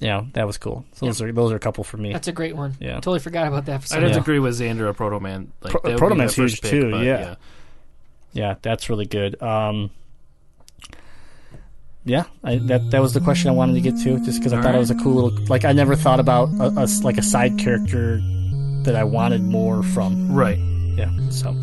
you 0.00 0.08
know 0.08 0.26
that 0.34 0.46
was 0.46 0.58
cool. 0.58 0.84
So 0.94 1.06
those 1.06 1.20
are 1.22 1.32
those 1.32 1.52
are 1.52 1.56
a 1.56 1.60
couple 1.60 1.84
for 1.84 1.96
me. 1.96 2.12
That's 2.12 2.28
a 2.28 2.32
great 2.32 2.54
one. 2.56 2.76
Yeah. 2.80 2.94
Totally 2.94 3.18
forgot 3.20 3.46
about 3.48 3.66
that 3.66 3.80
for 3.82 3.84
I'd 3.86 3.88
some 3.88 4.02
have 4.02 4.12
to 4.12 4.18
agree 4.20 4.38
with 4.38 4.58
Xander 4.58 4.80
or 4.82 4.92
Proto 4.94 5.18
Man. 5.20 5.52
Like, 5.62 5.72
Pro- 5.72 5.80
that 5.82 5.88
would 5.90 5.98
Proto 5.98 6.14
be 6.14 6.18
my 6.18 6.24
Man's 6.24 6.34
first 6.34 6.54
huge 6.56 6.62
pick, 6.62 6.70
too, 6.70 6.90
but, 6.92 7.04
yeah. 7.04 7.34
yeah, 8.32 8.54
that's 8.62 8.88
really 8.90 9.06
good. 9.06 9.40
Um, 9.42 9.90
yeah, 12.04 12.24
I, 12.42 12.56
that 12.56 12.90
that 12.92 13.02
was 13.02 13.12
the 13.12 13.20
question 13.20 13.50
I 13.50 13.52
wanted 13.52 13.74
to 13.74 13.80
get 13.80 13.98
to, 14.04 14.18
just 14.24 14.38
because 14.38 14.52
I 14.52 14.62
thought 14.62 14.74
it 14.74 14.78
was 14.78 14.90
a 14.90 14.94
cool 14.94 15.14
little. 15.22 15.44
Like 15.46 15.64
I 15.64 15.72
never 15.72 15.94
thought 15.94 16.20
about 16.20 16.48
a, 16.60 16.72
a 16.78 16.82
s- 16.84 17.02
like 17.04 17.18
a 17.18 17.22
side 17.22 17.58
character 17.58 18.20
that 18.84 18.94
I 18.96 19.04
wanted 19.04 19.42
more 19.42 19.82
from. 19.82 20.32
Right. 20.32 20.58
Yeah. 20.96 21.10
So, 21.28 21.54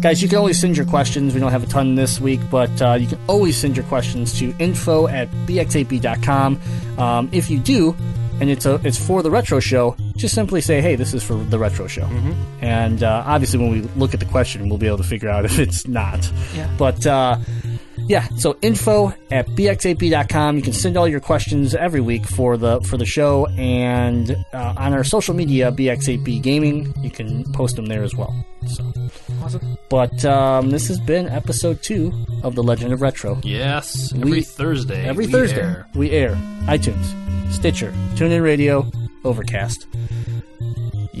guys, 0.00 0.22
you 0.22 0.28
can 0.28 0.38
always 0.38 0.58
send 0.58 0.76
your 0.76 0.86
questions. 0.86 1.34
We 1.34 1.40
don't 1.40 1.52
have 1.52 1.62
a 1.62 1.66
ton 1.66 1.94
this 1.94 2.20
week, 2.20 2.40
but 2.50 2.82
uh, 2.82 2.94
you 2.94 3.06
can 3.06 3.18
always 3.26 3.56
send 3.56 3.76
your 3.76 3.86
questions 3.86 4.38
to 4.38 4.54
info 4.58 5.08
at 5.08 5.30
bxap.com. 5.46 6.60
Um, 6.98 7.28
if 7.32 7.50
you 7.50 7.58
do, 7.58 7.94
and 8.40 8.48
it's 8.48 8.64
a 8.64 8.80
it's 8.84 8.98
for 8.98 9.22
the 9.22 9.30
retro 9.30 9.60
show, 9.60 9.96
just 10.16 10.34
simply 10.34 10.60
say, 10.60 10.80
"Hey, 10.80 10.96
this 10.96 11.12
is 11.12 11.22
for 11.22 11.34
the 11.34 11.58
retro 11.58 11.86
show." 11.86 12.06
And 12.60 13.02
uh, 13.02 13.22
obviously, 13.26 13.58
when 13.58 13.70
we 13.70 13.80
look 13.96 14.14
at 14.14 14.20
the 14.20 14.26
question, 14.26 14.68
we'll 14.68 14.78
be 14.78 14.86
able 14.86 14.96
to 14.98 15.04
figure 15.04 15.28
out 15.28 15.44
if 15.44 15.58
it's 15.58 15.86
not. 15.86 16.30
Yeah. 16.54 16.74
But 16.78 17.06
uh, 17.06 17.38
yeah, 18.08 18.26
so 18.38 18.56
info 18.62 19.12
at 19.30 19.46
bxap.com. 19.48 20.56
You 20.56 20.62
can 20.62 20.72
send 20.72 20.96
all 20.96 21.06
your 21.06 21.20
questions 21.20 21.74
every 21.74 22.00
week 22.00 22.26
for 22.26 22.56
the 22.56 22.80
for 22.80 22.96
the 22.96 23.06
show, 23.06 23.46
and 23.58 24.30
uh, 24.52 24.74
on 24.76 24.94
our 24.94 25.04
social 25.04 25.34
media, 25.34 25.70
bxap 25.70 26.42
gaming. 26.42 26.92
You 27.02 27.10
can 27.10 27.44
post 27.52 27.76
them 27.76 27.86
there 27.86 28.02
as 28.02 28.14
well. 28.14 28.34
So, 28.66 28.89
Awesome. 29.42 29.76
but 29.88 30.24
um, 30.24 30.70
this 30.70 30.88
has 30.88 31.00
been 31.00 31.28
episode 31.28 31.82
two 31.82 32.12
of 32.42 32.54
the 32.54 32.62
Legend 32.62 32.92
of 32.92 33.00
Retro. 33.02 33.40
Yes. 33.42 34.12
Every 34.14 34.30
We- 34.30 34.42
Thursday. 34.42 35.04
Every 35.08 35.26
we 35.26 35.32
Thursday 35.32 35.60
air. 35.62 35.86
we 35.94 36.10
air 36.10 36.34
iTunes, 36.66 37.04
Stitcher, 37.52 37.92
TuneIn 38.14 38.42
Radio, 38.42 38.90
Overcast. 39.24 39.86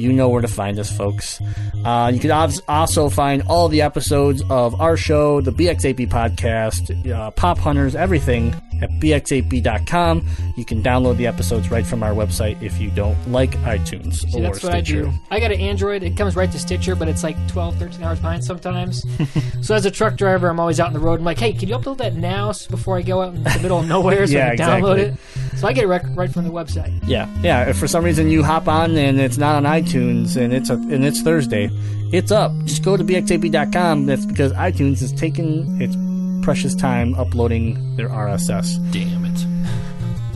You 0.00 0.12
know 0.12 0.28
where 0.28 0.40
to 0.42 0.48
find 0.48 0.78
us, 0.78 0.90
folks. 0.96 1.40
Uh, 1.84 2.10
you 2.12 2.20
can 2.20 2.30
also 2.68 3.08
find 3.10 3.42
all 3.42 3.68
the 3.68 3.82
episodes 3.82 4.42
of 4.48 4.80
our 4.80 4.96
show, 4.96 5.40
the 5.40 5.52
BXAP 5.52 6.08
podcast, 6.08 7.10
uh, 7.10 7.30
Pop 7.32 7.58
Hunters, 7.58 7.94
everything 7.94 8.54
at 8.82 8.90
bxap.com. 8.92 10.26
You 10.56 10.64
can 10.64 10.82
download 10.82 11.16
the 11.16 11.26
episodes 11.26 11.70
right 11.70 11.86
from 11.86 12.02
our 12.02 12.12
website 12.12 12.60
if 12.62 12.80
you 12.80 12.90
don't 12.90 13.16
like 13.30 13.50
iTunes 13.58 14.14
See, 14.30 14.38
or 14.38 14.42
that's 14.42 14.62
what 14.62 14.74
I 14.74 14.82
Stitcher. 14.82 15.02
do. 15.02 15.12
I 15.30 15.40
got 15.40 15.52
an 15.52 15.60
Android. 15.60 16.02
It 16.02 16.16
comes 16.16 16.36
right 16.36 16.50
to 16.50 16.58
Stitcher, 16.58 16.94
but 16.96 17.08
it's 17.08 17.22
like 17.22 17.36
12, 17.48 17.76
13 17.76 18.02
hours 18.02 18.20
behind 18.20 18.44
sometimes. 18.44 19.04
so 19.62 19.74
as 19.74 19.84
a 19.84 19.90
truck 19.90 20.16
driver, 20.16 20.48
I'm 20.48 20.58
always 20.60 20.80
out 20.80 20.88
on 20.88 20.92
the 20.94 20.98
road. 21.00 21.18
I'm 21.18 21.24
like, 21.24 21.38
hey, 21.38 21.52
can 21.52 21.68
you 21.68 21.76
upload 21.76 21.98
that 21.98 22.14
now 22.14 22.52
before 22.70 22.96
I 22.96 23.02
go 23.02 23.20
out 23.22 23.34
in 23.34 23.42
the 23.44 23.58
middle 23.60 23.78
of 23.80 23.86
nowhere 23.86 24.26
so 24.26 24.32
Yeah, 24.36 24.50
I 24.52 24.56
can 24.56 24.66
download 24.82 24.98
it? 24.98 25.14
So 25.58 25.66
I 25.66 25.72
get 25.74 25.84
it 25.84 25.88
rec- 25.88 26.06
right 26.16 26.30
from 26.32 26.44
the 26.44 26.50
website. 26.50 26.98
Yeah, 27.06 27.28
yeah. 27.42 27.68
If 27.68 27.78
for 27.78 27.86
some 27.86 28.02
reason 28.04 28.30
you 28.30 28.42
hop 28.42 28.66
on 28.66 28.96
and 28.96 29.20
it's 29.20 29.36
not 29.36 29.56
on 29.56 29.64
iTunes 29.64 29.89
and 29.94 30.52
it's 30.52 30.70
a, 30.70 30.74
and 30.74 31.04
it's 31.04 31.22
Thursday, 31.22 31.70
it's 32.12 32.30
up. 32.30 32.52
Just 32.64 32.82
go 32.82 32.96
to 32.96 33.04
bxap.com. 33.04 34.06
That's 34.06 34.24
because 34.26 34.52
iTunes 34.52 35.02
is 35.02 35.12
taking 35.12 35.80
its 35.80 35.96
precious 36.44 36.74
time 36.74 37.14
uploading 37.14 37.96
their 37.96 38.08
RSS. 38.08 38.78
Damn 38.92 39.24
it. 39.24 39.46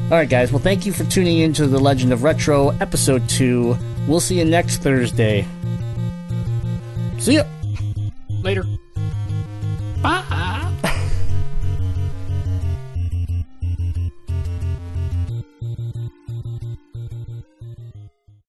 All 0.04 0.18
right, 0.18 0.28
guys. 0.28 0.52
Well, 0.52 0.60
thank 0.62 0.84
you 0.84 0.92
for 0.92 1.04
tuning 1.04 1.38
in 1.38 1.52
to 1.54 1.66
the 1.66 1.78
Legend 1.78 2.12
of 2.12 2.22
Retro 2.22 2.70
episode 2.80 3.26
two. 3.28 3.76
We'll 4.06 4.20
see 4.20 4.38
you 4.38 4.44
next 4.44 4.78
Thursday. 4.78 5.46
See 7.18 7.36
ya. 7.36 7.44
Later. 8.42 8.64